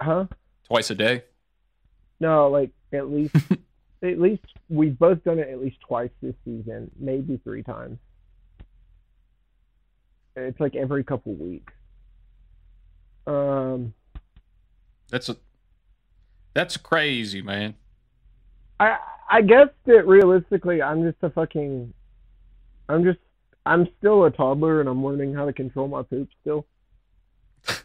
huh? 0.04 0.26
twice 0.68 0.92
a 0.92 0.96
day? 0.96 1.24
No, 2.20 2.50
like 2.50 2.70
at 2.92 3.10
least 3.10 3.36
at 4.04 4.20
least 4.20 4.44
we've 4.70 4.98
both 5.00 5.24
done 5.24 5.40
it 5.40 5.48
at 5.50 5.60
least 5.60 5.78
twice 5.88 6.12
this 6.22 6.36
season, 6.46 6.92
maybe 7.00 7.40
three 7.44 7.64
times. 7.64 7.98
It's 10.36 10.60
like 10.60 10.76
every 10.76 11.04
couple 11.04 11.34
weeks. 11.36 11.74
Um 13.28 13.94
That's 15.10 15.30
a 15.30 15.38
That's 16.54 16.78
crazy, 16.78 17.42
man. 17.42 17.76
I 18.80 18.98
I 19.30 19.42
guess 19.42 19.70
that 19.86 20.06
realistically, 20.06 20.82
I'm 20.82 21.04
just 21.04 21.18
a 21.24 21.30
fucking. 21.30 21.94
I'm 22.90 23.04
just. 23.04 23.20
I'm 23.66 23.88
still 23.98 24.26
a 24.26 24.32
toddler, 24.32 24.82
and 24.82 24.90
I'm 24.90 25.04
learning 25.04 25.34
how 25.34 25.46
to 25.46 25.54
control 25.54 25.88
my 25.88 26.04
poop 26.04 26.30
still. 26.42 26.66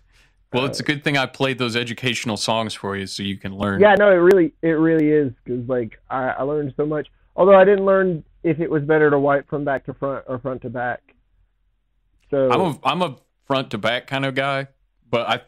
Well, 0.51 0.65
it's 0.65 0.81
a 0.81 0.83
good 0.83 1.05
thing 1.05 1.19
I 1.19 1.27
played 1.27 1.59
those 1.59 1.77
educational 1.77 2.39
songs 2.39 2.73
for 2.73 2.97
you 2.97 3.07
so 3.07 3.23
you 3.23 3.37
can 3.37 3.55
learn. 3.55 3.83
Yeah, 3.83 3.97
no, 3.99 4.11
it 4.11 4.15
really, 4.15 4.55
it 4.63 4.79
really 4.79 5.11
is 5.11 5.31
because 5.45 5.69
like 5.69 6.01
I, 6.09 6.29
I 6.29 6.43
learned 6.43 6.73
so 6.75 6.87
much. 6.87 7.09
Although 7.37 7.55
I 7.55 7.67
didn't 7.67 7.85
learn 7.85 8.25
if 8.43 8.59
it 8.59 8.71
was 8.71 8.83
better 8.83 9.11
to 9.11 9.19
wipe 9.19 9.47
from 9.51 9.65
back 9.65 9.85
to 9.85 9.93
front 9.93 10.25
or 10.27 10.39
front 10.39 10.63
to 10.63 10.71
back. 10.71 11.03
So 12.31 12.51
I'm 12.51 12.61
a 12.61 12.79
I'm 12.85 13.03
a 13.03 13.17
front 13.47 13.71
to 13.71 13.79
back 13.79 14.07
kind 14.07 14.25
of 14.25 14.35
guy, 14.35 14.69
but 15.09 15.29
I 15.29 15.41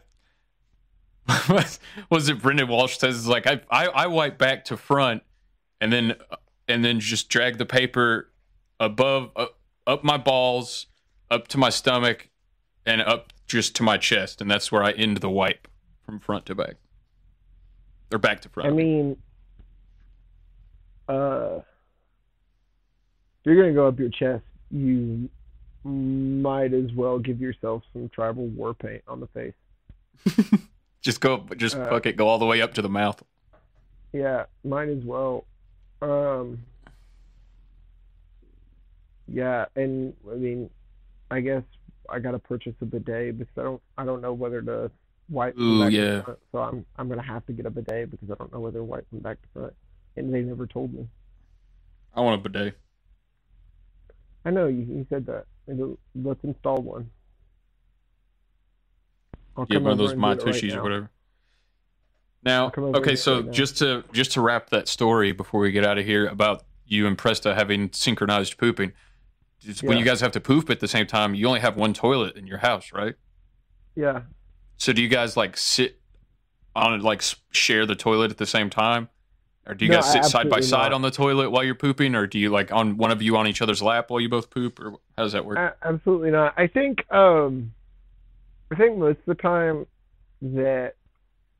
was 2.09 2.29
it 2.29 2.41
Brendan 2.41 2.67
Walsh 2.67 2.97
says 2.97 3.17
it's 3.17 3.27
like 3.27 3.47
I, 3.47 3.61
I 3.69 3.87
I 3.87 4.07
wipe 4.07 4.37
back 4.37 4.65
to 4.65 4.77
front 4.77 5.23
and 5.79 5.93
then 5.93 6.15
and 6.67 6.83
then 6.83 6.99
just 6.99 7.29
drag 7.29 7.57
the 7.57 7.65
paper 7.65 8.31
above 8.79 9.31
uh, 9.35 9.47
up 9.85 10.03
my 10.03 10.17
balls 10.17 10.87
up 11.29 11.47
to 11.49 11.57
my 11.57 11.69
stomach 11.69 12.29
and 12.85 13.01
up 13.01 13.31
just 13.47 13.75
to 13.75 13.83
my 13.83 13.97
chest 13.97 14.41
and 14.41 14.49
that's 14.49 14.71
where 14.71 14.83
I 14.83 14.91
end 14.91 15.17
the 15.17 15.29
wipe 15.29 15.67
from 16.01 16.19
front 16.19 16.45
to 16.47 16.55
back 16.55 16.75
or 18.11 18.17
back 18.17 18.41
to 18.41 18.49
front. 18.49 18.69
I 18.69 18.71
mean, 18.71 19.15
uh, 21.07 21.59
if 21.59 23.45
you're 23.45 23.55
gonna 23.55 23.73
go 23.73 23.87
up 23.87 23.99
your 23.99 24.09
chest, 24.09 24.43
you 24.71 25.29
might 25.83 26.73
as 26.73 26.91
well 26.93 27.19
give 27.19 27.41
yourself 27.41 27.83
some 27.93 28.09
tribal 28.09 28.47
war 28.47 28.73
paint 28.73 29.03
on 29.07 29.19
the 29.19 29.27
face. 29.27 29.53
just 31.01 31.21
go 31.21 31.45
just 31.57 31.75
uh, 31.75 31.89
fuck 31.89 32.05
it 32.05 32.15
go 32.15 32.27
all 32.27 32.37
the 32.37 32.45
way 32.45 32.61
up 32.61 32.73
to 32.75 32.81
the 32.81 32.89
mouth. 32.89 33.21
Yeah, 34.13 34.45
might 34.63 34.89
as 34.89 35.03
well. 35.03 35.45
Um, 36.01 36.59
yeah, 39.27 39.65
and 39.75 40.13
I 40.29 40.35
mean, 40.35 40.69
I 41.29 41.39
guess 41.39 41.63
I 42.09 42.19
gotta 42.19 42.39
purchase 42.39 42.73
a 42.81 42.85
bidet 42.85 43.37
because 43.37 43.57
I 43.57 43.63
don't 43.63 43.81
I 43.97 44.05
don't 44.05 44.21
know 44.21 44.33
whether 44.33 44.61
to 44.61 44.91
wipe 45.29 45.57
Ooh, 45.57 45.83
back 45.83 45.91
yeah. 45.91 46.17
to 46.17 46.23
front. 46.23 46.39
So 46.51 46.59
I'm 46.59 46.85
I'm 46.97 47.09
gonna 47.09 47.21
have 47.21 47.45
to 47.47 47.53
get 47.53 47.65
a 47.65 47.69
bidet 47.69 48.11
because 48.11 48.29
I 48.29 48.35
don't 48.35 48.51
know 48.51 48.59
whether 48.59 48.79
to 48.79 48.83
wipe 48.83 49.09
from 49.09 49.19
back 49.19 49.41
to 49.41 49.47
front, 49.53 49.73
and 50.17 50.33
they 50.33 50.41
never 50.41 50.67
told 50.67 50.93
me. 50.93 51.07
I 52.13 52.21
want 52.21 52.39
a 52.39 52.49
bidet. 52.49 52.77
I 54.45 54.49
know 54.49 54.67
you, 54.67 54.81
you 54.81 55.05
said 55.09 55.25
that. 55.27 55.45
It'll- 55.67 55.99
Let's 56.15 56.43
install 56.43 56.81
one. 56.81 57.09
I'll 59.55 59.65
Get 59.65 59.81
one 59.81 59.91
of 59.91 59.97
those 59.97 60.15
my 60.15 60.33
right 60.35 60.73
or 60.73 60.83
whatever. 60.83 61.09
Now, 62.43 62.71
okay, 62.75 63.15
so 63.15 63.41
now. 63.41 63.51
just 63.51 63.77
to 63.79 64.03
just 64.11 64.31
to 64.31 64.41
wrap 64.41 64.69
that 64.71 64.87
story 64.87 65.31
before 65.31 65.61
we 65.61 65.71
get 65.71 65.85
out 65.85 65.97
of 65.97 66.05
here 66.05 66.25
about 66.27 66.63
you 66.85 67.05
and 67.05 67.17
Preston 67.17 67.55
having 67.55 67.91
synchronized 67.93 68.57
pooping. 68.57 68.93
just 69.59 69.83
When 69.83 69.97
you 69.97 70.05
guys 70.05 70.21
have 70.21 70.31
to 70.31 70.39
poop 70.39 70.69
at 70.69 70.79
the 70.79 70.87
same 70.87 71.05
time, 71.05 71.35
you 71.35 71.45
only 71.47 71.59
have 71.59 71.77
one 71.77 71.93
toilet 71.93 72.35
in 72.35 72.47
your 72.47 72.57
house, 72.57 72.91
right? 72.91 73.15
Yeah. 73.95 74.21
So 74.77 74.91
do 74.91 75.01
you 75.01 75.07
guys 75.07 75.37
like 75.37 75.55
sit 75.55 76.01
on 76.75 76.95
it, 76.95 77.01
like 77.01 77.21
share 77.51 77.85
the 77.85 77.95
toilet 77.95 78.31
at 78.31 78.37
the 78.37 78.47
same 78.47 78.69
time, 78.71 79.09
or 79.67 79.75
do 79.75 79.85
you 79.85 79.91
No, 79.91 80.01
guys 80.01 80.11
sit 80.11 80.25
side 80.25 80.49
by 80.49 80.59
side 80.61 80.85
not. 80.89 80.93
on 80.93 81.01
the 81.01 81.11
toilet 81.11 81.49
while 81.51 81.63
you're 81.63 81.75
pooping, 81.75 82.15
or 82.15 82.25
do 82.27 82.39
you 82.39 82.49
like 82.49 82.71
on 82.71 82.97
one 82.97 83.11
of 83.11 83.21
you 83.21 83.37
on 83.37 83.47
each 83.47 83.61
other's 83.61 83.81
lap 83.81 84.09
while 84.09 84.19
you 84.19 84.29
both 84.29 84.49
poop, 84.49 84.79
or 84.79 84.91
how 85.17 85.23
does 85.23 85.33
that 85.33 85.45
work? 85.45 85.77
Absolutely 85.83 86.31
not. 86.31 86.53
I 86.57 86.67
think 86.67 87.09
um, 87.13 87.73
I 88.71 88.75
think 88.75 88.97
most 88.97 89.19
of 89.19 89.25
the 89.25 89.35
time 89.35 89.85
that 90.41 90.95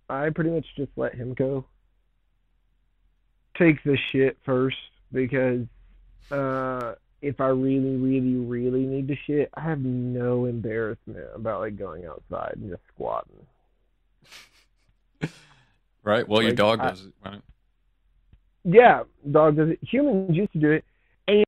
I 0.10 0.30
pretty 0.32 0.50
much 0.50 0.66
just 0.76 0.92
let 0.96 1.14
him 1.14 1.34
go. 1.34 1.66
Take 3.58 3.84
the 3.84 3.98
shit 4.12 4.38
first 4.46 4.78
because 5.12 5.68
uh, 6.32 6.96
if 7.22 7.40
I 7.40 7.48
really, 7.48 7.98
really, 7.98 8.34
really 8.36 8.86
need 8.86 9.08
to 9.10 9.16
shit, 9.28 9.50
I 9.54 9.62
have 9.62 9.80
no 9.80 10.46
embarrassment 10.46 11.20
about 11.36 11.60
like 11.60 11.78
going 11.78 12.06
outside 12.06 12.54
and 12.56 12.72
just 12.72 12.82
squatting. 12.94 13.46
right. 16.04 16.28
Well, 16.28 16.42
your 16.42 16.54
dog 16.54 16.80
I- 16.80 16.90
does 16.90 17.06
it. 17.06 17.14
Right? 17.24 17.42
Yeah, 18.64 19.04
dog 19.30 19.58
does 19.58 19.70
it. 19.70 19.80
Humans 19.82 20.36
used 20.38 20.52
to 20.54 20.60
do 20.60 20.72
it, 20.72 20.86
and 21.28 21.44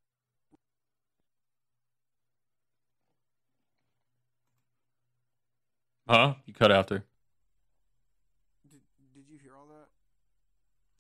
Huh? 6.08 6.36
You 6.46 6.54
cut 6.54 6.72
out 6.72 6.88
there. 6.88 7.06
Did 8.70 9.24
you 9.30 9.38
hear 9.42 9.54
all 9.56 9.68
that? 9.68 9.88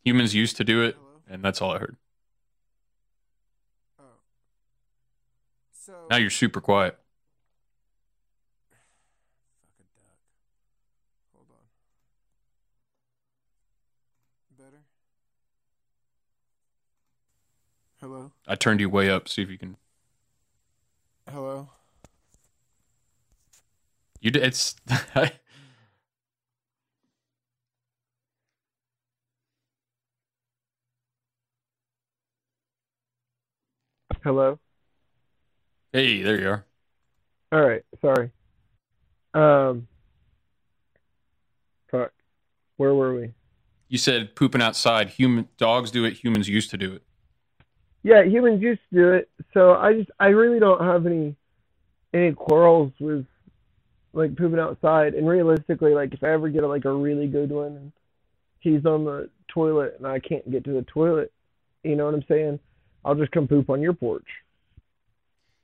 Humans 0.03 0.33
used 0.35 0.55
to 0.57 0.63
do 0.63 0.83
it, 0.83 0.97
and 1.27 1.43
that's 1.43 1.61
all 1.61 1.71
I 1.71 1.79
heard. 1.79 1.97
Oh. 3.99 4.03
So 5.73 5.93
Now 6.09 6.17
you're 6.17 6.29
super 6.29 6.61
quiet. 6.61 6.97
Hello. 18.03 18.33
I 18.45 18.55
turned 18.55 18.81
you 18.81 18.89
way 18.89 19.09
up. 19.09 19.29
See 19.29 19.43
if 19.43 19.49
you 19.49 19.57
can. 19.57 19.77
Hello. 21.31 21.69
You 24.19 24.29
did. 24.29 24.43
It's. 24.43 24.75
hello. 34.21 34.59
hey, 35.93 36.21
there 36.23 36.41
you 36.41 36.49
are. 36.49 36.65
All 37.53 37.61
right, 37.61 37.83
sorry. 38.01 38.31
Um, 39.33 39.87
fuck. 41.89 42.11
Where 42.75 42.93
were 42.93 43.15
we? 43.15 43.31
You 43.87 43.97
said 43.97 44.35
pooping 44.35 44.61
outside. 44.61 45.07
Human 45.11 45.47
dogs 45.57 45.89
do 45.89 46.03
it. 46.03 46.15
Humans 46.15 46.49
used 46.49 46.69
to 46.71 46.77
do 46.77 46.91
it. 46.95 47.03
Yeah, 48.03 48.23
humans 48.23 48.61
used 48.61 48.81
to 48.91 48.95
do 48.95 49.11
it. 49.13 49.29
So 49.53 49.73
I 49.73 49.93
just, 49.93 50.11
I 50.19 50.27
really 50.27 50.59
don't 50.59 50.81
have 50.81 51.05
any, 51.05 51.35
any 52.13 52.33
quarrels 52.33 52.91
with, 52.99 53.25
like 54.11 54.35
pooping 54.37 54.59
outside. 54.59 55.15
And 55.15 55.27
realistically, 55.27 55.93
like 55.93 56.13
if 56.13 56.23
I 56.23 56.31
ever 56.33 56.49
get 56.49 56.63
like 56.63 56.85
a 56.85 56.93
really 56.93 57.27
good 57.27 57.49
one, 57.49 57.77
and 57.77 57.91
he's 58.59 58.85
on 58.85 59.05
the 59.05 59.29
toilet 59.47 59.95
and 59.97 60.05
I 60.05 60.19
can't 60.19 60.49
get 60.51 60.63
to 60.65 60.73
the 60.73 60.83
toilet, 60.83 61.31
you 61.83 61.95
know 61.95 62.05
what 62.05 62.13
I'm 62.13 62.25
saying? 62.27 62.59
I'll 63.03 63.15
just 63.15 63.31
come 63.31 63.47
poop 63.47 63.69
on 63.69 63.81
your 63.81 63.93
porch. 63.93 64.27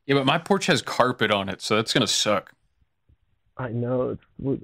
Yeah, 0.05 0.15
but 0.15 0.25
my 0.25 0.37
porch 0.39 0.65
has 0.65 0.81
carpet 0.81 1.29
on 1.29 1.49
it, 1.49 1.61
so 1.61 1.75
that's 1.75 1.93
gonna 1.93 2.07
suck. 2.07 2.53
I 3.57 3.69
know 3.69 4.09
it's, 4.09 4.21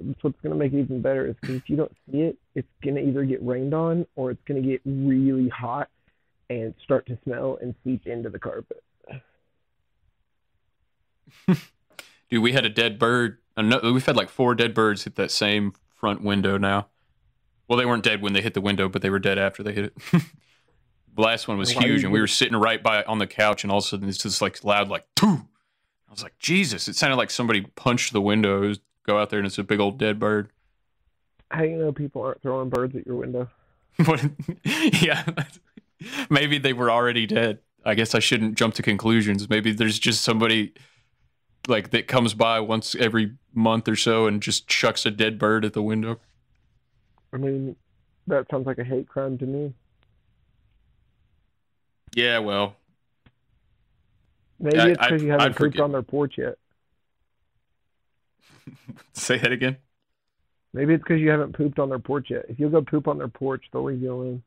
it's 0.08 0.24
what's 0.24 0.40
gonna 0.42 0.56
make 0.56 0.72
it 0.72 0.80
even 0.80 1.00
better 1.00 1.26
is 1.26 1.36
'cause 1.40 1.54
if 1.54 1.70
you 1.70 1.76
don't 1.76 1.94
see 2.10 2.22
it, 2.22 2.38
it's 2.54 2.68
gonna 2.82 3.00
either 3.00 3.24
get 3.24 3.42
rained 3.42 3.74
on 3.74 4.06
or 4.16 4.30
it's 4.30 4.42
gonna 4.46 4.62
get 4.62 4.80
really 4.84 5.48
hot 5.48 5.88
and 6.48 6.74
start 6.82 7.06
to 7.06 7.18
smell 7.24 7.58
and 7.60 7.74
seep 7.84 8.06
into 8.06 8.30
the 8.30 8.38
carpet. 8.38 8.82
Dude, 12.28 12.42
we 12.42 12.52
had 12.52 12.64
a 12.64 12.68
dead 12.68 12.98
bird. 12.98 13.38
Uh, 13.56 13.60
ano- 13.62 13.92
We've 13.92 14.04
had 14.04 14.16
like 14.16 14.28
four 14.28 14.54
dead 14.54 14.74
birds 14.74 15.04
hit 15.04 15.16
that 15.16 15.30
same 15.30 15.72
front 15.94 16.22
window 16.22 16.58
now. 16.58 16.88
Well, 17.68 17.78
they 17.78 17.86
weren't 17.86 18.04
dead 18.04 18.22
when 18.22 18.32
they 18.32 18.42
hit 18.42 18.54
the 18.54 18.60
window, 18.60 18.88
but 18.88 19.02
they 19.02 19.10
were 19.10 19.18
dead 19.18 19.38
after 19.38 19.62
they 19.62 19.72
hit 19.72 19.86
it. 19.86 19.94
the 20.12 21.22
last 21.22 21.48
one 21.48 21.58
was 21.58 21.74
Why 21.74 21.82
huge, 21.82 22.04
and 22.04 22.12
we 22.12 22.20
were 22.20 22.26
sitting 22.28 22.56
right 22.56 22.82
by 22.82 23.02
on 23.04 23.18
the 23.18 23.26
couch, 23.26 23.64
and 23.64 23.72
all 23.72 23.78
of 23.78 23.84
a 23.84 23.86
sudden 23.86 24.08
it's 24.08 24.18
just 24.18 24.40
like 24.40 24.62
loud, 24.62 24.88
like 24.88 25.04
"Pooh!" 25.16 25.48
I 26.08 26.12
was 26.12 26.22
like, 26.22 26.38
Jesus! 26.38 26.86
It 26.86 26.94
sounded 26.94 27.16
like 27.16 27.30
somebody 27.30 27.62
punched 27.62 28.12
the 28.12 28.20
window. 28.20 28.72
Go 29.04 29.18
out 29.18 29.30
there, 29.30 29.40
and 29.40 29.46
it's 29.46 29.58
a 29.58 29.64
big 29.64 29.80
old 29.80 29.98
dead 29.98 30.20
bird. 30.20 30.50
How 31.50 31.62
do 31.62 31.68
you 31.68 31.76
know 31.76 31.92
people 31.92 32.22
aren't 32.22 32.42
throwing 32.42 32.68
birds 32.68 32.94
at 32.96 33.06
your 33.06 33.16
window? 33.16 33.48
But 34.04 34.22
yeah, 35.00 35.24
maybe 36.30 36.58
they 36.58 36.72
were 36.72 36.90
already 36.90 37.26
dead. 37.26 37.58
I 37.84 37.94
guess 37.94 38.14
I 38.14 38.18
shouldn't 38.18 38.56
jump 38.56 38.74
to 38.74 38.82
conclusions. 38.82 39.48
Maybe 39.48 39.72
there's 39.72 39.98
just 39.98 40.22
somebody 40.22 40.74
like 41.68 41.90
that 41.90 42.08
comes 42.08 42.34
by 42.34 42.60
once 42.60 42.94
every 42.96 43.36
month 43.54 43.88
or 43.88 43.96
so 43.96 44.26
and 44.26 44.42
just 44.42 44.68
chucks 44.68 45.06
a 45.06 45.10
dead 45.10 45.38
bird 45.38 45.64
at 45.64 45.72
the 45.72 45.82
window. 45.82 46.18
I 47.32 47.38
mean, 47.38 47.76
that 48.26 48.46
sounds 48.50 48.66
like 48.66 48.78
a 48.78 48.84
hate 48.84 49.08
crime 49.08 49.38
to 49.38 49.46
me. 49.46 49.72
Yeah, 52.14 52.38
well, 52.38 52.76
Maybe 54.58 54.78
I- 54.78 54.88
it's 54.88 54.98
because 54.98 55.22
you 55.22 55.30
haven't 55.30 55.56
pooped 55.56 55.80
on 55.80 55.92
their 55.92 56.02
porch 56.02 56.34
yet. 56.38 56.56
say 59.12 59.38
that 59.38 59.52
again. 59.52 59.76
Maybe 60.72 60.94
it's 60.94 61.02
because 61.02 61.20
you 61.20 61.30
haven't 61.30 61.54
pooped 61.54 61.78
on 61.78 61.88
their 61.88 61.98
porch 61.98 62.30
yet. 62.30 62.46
If 62.48 62.58
you'll 62.58 62.70
go 62.70 62.82
poop 62.82 63.06
on 63.08 63.18
their 63.18 63.28
porch, 63.28 63.64
they'll 63.72 63.84
leave 63.84 64.02
you 64.02 64.12
alone. 64.12 64.42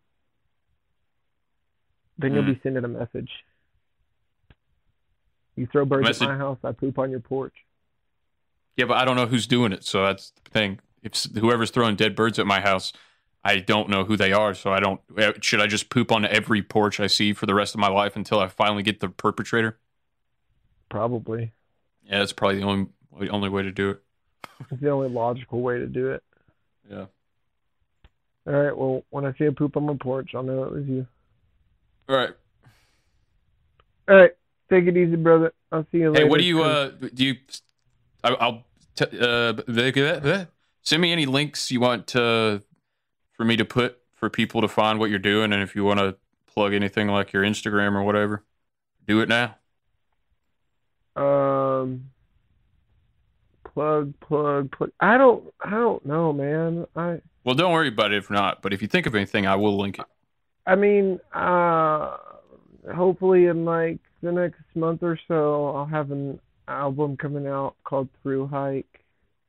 Then 2.20 2.34
you'll 2.34 2.44
Hmm. 2.44 2.54
be 2.54 2.60
sending 2.62 2.84
a 2.84 2.88
message. 2.88 3.32
You 5.56 5.66
throw 5.68 5.86
birds 5.86 6.06
Message- 6.06 6.28
at 6.28 6.32
my 6.32 6.38
house, 6.38 6.58
I 6.64 6.72
poop 6.74 7.00
on 7.00 7.10
your 7.12 7.20
porch. 7.20 7.54
Yeah, 8.78 8.86
but 8.86 8.98
I 8.98 9.06
don't 9.06 9.16
know 9.16 9.26
who's 9.26 9.48
doing 9.48 9.72
it, 9.74 9.84
so 9.84 10.06
that's 10.06 10.32
the 10.32 10.50
thing. 10.52 10.80
If 11.02 11.14
whoever's 11.34 11.72
throwing 11.72 11.96
dead 11.96 12.16
birds 12.16 12.38
at 12.40 12.46
my 12.46 12.60
house, 12.62 12.94
I 13.44 13.60
don't 13.60 13.90
know 13.90 14.04
who 14.04 14.16
they 14.18 14.32
are, 14.34 14.54
so 14.54 14.72
I 14.72 14.80
don't. 14.80 15.02
uh, 15.18 15.34
Should 15.42 15.62
I 15.62 15.68
just 15.68 15.90
poop 15.90 16.12
on 16.12 16.26
every 16.26 16.62
porch 16.62 17.00
I 17.00 17.08
see 17.08 17.34
for 17.34 17.46
the 17.46 17.56
rest 17.56 17.74
of 17.74 17.80
my 17.80 17.88
life 17.90 18.16
until 18.16 18.40
I 18.40 18.48
finally 18.48 18.84
get 18.84 19.00
the 19.00 19.10
perpetrator? 19.10 19.80
Probably. 20.90 21.54
Yeah, 22.04 22.20
that's 22.20 22.34
probably 22.34 22.58
the 22.60 22.64
only 22.66 22.88
only 23.30 23.50
way 23.50 23.64
to 23.64 23.72
do 23.72 23.90
it. 23.92 24.04
It's 24.72 24.82
the 24.82 24.90
only 24.90 25.08
logical 25.10 25.62
way 25.62 25.80
to 25.80 25.88
do 25.88 26.12
it. 26.12 26.24
Yeah. 26.90 27.06
All 28.48 28.54
right. 28.54 28.76
Well, 28.78 29.04
when 29.10 29.26
I 29.26 29.34
see 29.34 29.46
a 29.46 29.52
poop 29.54 29.78
on 29.78 29.86
my 29.86 29.96
porch, 29.96 30.32
I'll 30.36 30.44
know 30.44 30.64
it 30.64 30.72
was 30.72 30.86
you. 30.86 31.08
All 32.10 32.16
right. 32.16 32.32
All 34.10 34.16
right. 34.16 34.32
Take 34.70 34.86
it 34.88 34.98
easy, 34.98 35.16
brother. 35.16 35.54
I'll 35.72 35.86
see 35.92 36.00
you 36.00 36.10
later. 36.10 36.26
Hey, 36.26 36.30
what 36.30 36.40
do 36.40 36.46
you 36.46 36.64
uh 36.64 36.90
do 37.14 37.24
you? 37.24 37.36
I, 38.24 38.30
I'll 38.30 38.66
t- 38.96 39.20
uh 39.20 40.46
send 40.82 41.02
me 41.02 41.12
any 41.12 41.28
links 41.28 41.70
you 41.70 41.80
want 41.80 42.08
to 42.08 42.64
for 43.34 43.46
me 43.46 43.56
to 43.58 43.66
put 43.66 44.00
for 44.16 44.30
people 44.30 44.62
to 44.62 44.68
find 44.68 45.00
what 45.00 45.12
you're 45.12 45.20
doing, 45.20 45.54
and 45.54 45.62
if 45.62 45.76
you 45.76 45.84
want 45.84 46.00
to 46.00 46.18
plug 46.48 46.74
anything 46.74 47.08
like 47.08 47.32
your 47.32 47.44
Instagram 47.44 47.94
or 47.94 48.02
whatever, 48.02 48.44
do 49.08 49.22
it 49.22 49.30
now. 49.30 49.56
Um. 51.16 52.10
Plug, 53.64 54.20
plug, 54.20 54.72
plug. 54.72 54.92
I 55.00 55.18
don't. 55.18 55.54
I 55.64 55.70
don't 55.70 56.04
know, 56.06 56.34
man. 56.34 56.88
I. 56.96 57.22
Well, 57.44 57.56
don't 57.56 57.72
worry 57.72 57.88
about 57.88 58.12
it 58.12 58.18
if 58.18 58.32
not. 58.32 58.64
But 58.64 58.74
if 58.74 58.82
you 58.82 58.88
think 58.88 59.06
of 59.06 59.14
anything, 59.14 59.46
I 59.46 59.56
will 59.56 59.78
link 59.78 60.00
it. 60.00 60.06
I 60.70 60.76
mean, 60.76 61.20
uh, 61.34 62.18
hopefully 62.96 63.48
in 63.48 63.66
like 63.66 63.98
the 64.22 64.32
next 64.32 64.62
month 64.76 65.02
or 65.02 65.18
so, 65.28 65.76
I'll 65.76 65.88
have 65.88 66.12
an 66.12 66.40
album 66.68 67.18
coming 67.18 67.48
out 67.48 67.76
called 67.84 68.08
Through 68.22 68.46
Hike, 68.46 69.04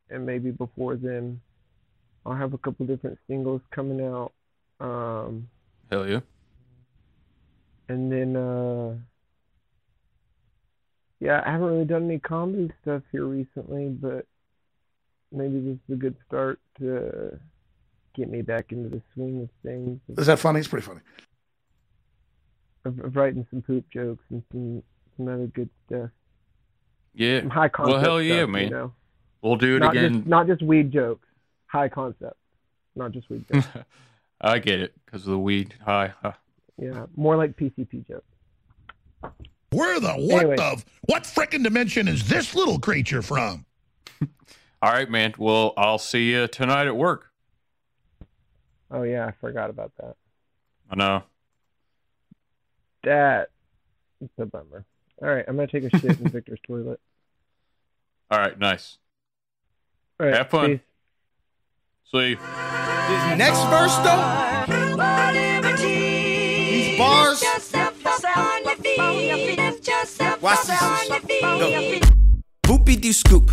and 0.09 0.25
maybe 0.25 0.51
before 0.51 0.97
then, 0.97 1.39
I'll 2.25 2.35
have 2.35 2.55
a 2.55 2.59
couple 2.59 2.87
different 2.87 3.19
singles 3.29 3.61
coming 3.71 4.01
out. 4.01 4.33
Um, 4.81 5.47
Hell 5.91 6.09
yeah. 6.09 6.21
and 7.91 8.11
then, 8.11 8.35
uh, 8.35 8.95
yeah, 11.21 11.43
I 11.45 11.53
haven't 11.53 11.67
really 11.67 11.85
done 11.85 12.05
any 12.05 12.19
comedy 12.19 12.73
stuff 12.81 13.03
here 13.13 13.27
recently, 13.27 13.89
but 13.91 14.25
maybe 15.31 15.61
this 15.61 15.77
is 15.87 15.93
a 15.93 15.97
good 15.97 16.17
start 16.27 16.61
to 16.79 17.39
get 18.15 18.29
me 18.29 18.43
back 18.43 18.73
into 18.73 18.89
the 18.89 19.03
swing 19.15 19.43
of 19.43 19.49
things. 19.63 20.01
Is 20.17 20.27
that 20.27 20.39
funny? 20.39 20.61
It's 20.61 20.69
pretty 20.69 20.87
funny. 20.87 21.01
Of, 22.85 22.99
of 23.01 23.17
writing 23.17 23.47
some 23.51 23.63
poop 23.63 23.85
jokes 23.91 24.25
and 24.31 24.43
some 24.53 24.83
some 25.17 25.29
other 25.29 25.47
good 25.47 25.69
stuff. 25.87 26.11
Yeah. 27.15 27.41
Some 27.41 27.51
high 27.51 27.69
concept 27.69 27.93
well, 27.93 28.01
hell 28.03 28.23
yeah, 28.23 28.37
stuff, 28.39 28.51
man. 28.51 28.65
You 28.65 28.71
know? 28.71 28.93
We'll 29.43 29.57
do 29.57 29.77
it 29.77 29.81
not 29.81 29.97
again. 29.97 30.15
Just, 30.15 30.27
not 30.27 30.47
just 30.47 30.63
weed 30.63 30.93
jokes, 30.93 31.27
high 31.67 31.89
concept, 31.89 32.37
not 32.95 33.13
just 33.13 33.29
weed 33.31 33.45
jokes. 33.53 33.67
I 34.41 34.59
get 34.59 34.81
it 34.81 34.95
because 35.05 35.23
of 35.23 35.31
the 35.31 35.39
weed. 35.39 35.75
Hi. 35.85 36.15
Huh. 36.23 36.33
yeah, 36.79 37.07
more 37.17 37.37
like 37.37 37.57
PCP 37.57 38.07
jokes. 38.07 38.25
Where 39.71 40.01
the 40.01 40.13
what 40.15 40.41
Anyway. 40.41 40.57
the 40.57 40.83
what 41.03 41.23
frickin' 41.25 41.63
dimension 41.63 42.09
is 42.09 42.29
this 42.29 42.55
little 42.55 42.79
creature 42.79 43.23
from? 43.23 43.67
All 44.83 44.91
right, 44.91 45.09
man. 45.09 45.35
Well, 45.39 45.75
I'll 45.77 45.99
see 45.99 46.33
you 46.33 46.49
tonight 46.49 46.87
at 46.87 46.97
work. 46.97 47.30
Oh 48.91 49.03
yeah, 49.03 49.27
I 49.27 49.33
forgot 49.41 49.71
about 49.71 49.93
that. 50.01 50.17
I 50.91 50.97
know. 50.97 51.23
That 53.05 53.51
is 54.21 54.29
a 54.39 54.47
bummer. 54.47 54.85
All 55.23 55.29
right, 55.29 55.45
I'm 55.47 55.57
gonna 55.57 55.69
take 55.69 55.85
a 55.85 55.91
shit 55.99 56.19
in 56.21 56.29
Victor's 56.31 56.59
toilet. 56.67 57.01
All 58.31 58.39
right, 58.39 58.59
nice. 58.59 58.99
All 60.19 60.27
right, 60.27 60.37
Have 60.37 60.51
fun. 60.51 60.71
peace. 60.79 60.81
See. 62.13 62.35
This 62.35 63.39
next 63.39 63.63
verse, 63.71 63.97
though, 63.99 64.67
these 65.79 66.99
bars. 66.99 67.43
Watch 70.41 70.67
this. 70.67 70.81
Go. 71.41 72.01
Boopy 72.65 73.01
dee 73.01 73.13
scoop. 73.13 73.51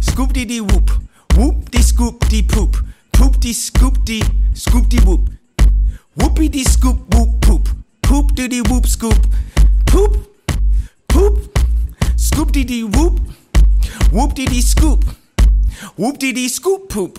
Scoop 0.00 0.32
dee 0.32 0.44
dee 0.44 0.60
whoop. 0.60 0.90
Whoop 1.36 1.70
dee 1.70 1.82
scoop 1.82 2.26
dee 2.28 2.42
poop. 2.42 2.76
Poop 3.20 3.38
dee 3.38 3.52
scoop 3.52 4.04
dee 4.04 4.22
scoop 4.52 4.88
dee 4.88 5.00
whoop. 5.04 5.28
Whoopie 6.16 6.48
dee 6.48 6.64
scoop 6.64 7.14
whoop 7.14 7.40
poop. 7.40 7.68
Poop 8.00 8.34
dee 8.34 8.62
whoop 8.62 8.86
scoop. 8.86 9.26
Poop. 9.84 10.16
Poop. 11.06 11.58
Scoop 12.16 12.52
dee 12.52 12.64
dee 12.64 12.84
whoop. 12.84 13.20
Whoop 14.10 14.34
dee 14.34 14.46
dee 14.46 14.62
scoop. 14.62 15.04
Whoop 15.96 16.18
dee 16.18 16.32
dee 16.32 16.48
scoop 16.48 16.88
poop. 16.88 17.18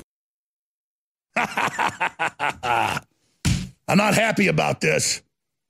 I'm 1.35 1.47
not 3.97 4.15
happy 4.15 4.47
about 4.47 4.81
this. 4.81 5.21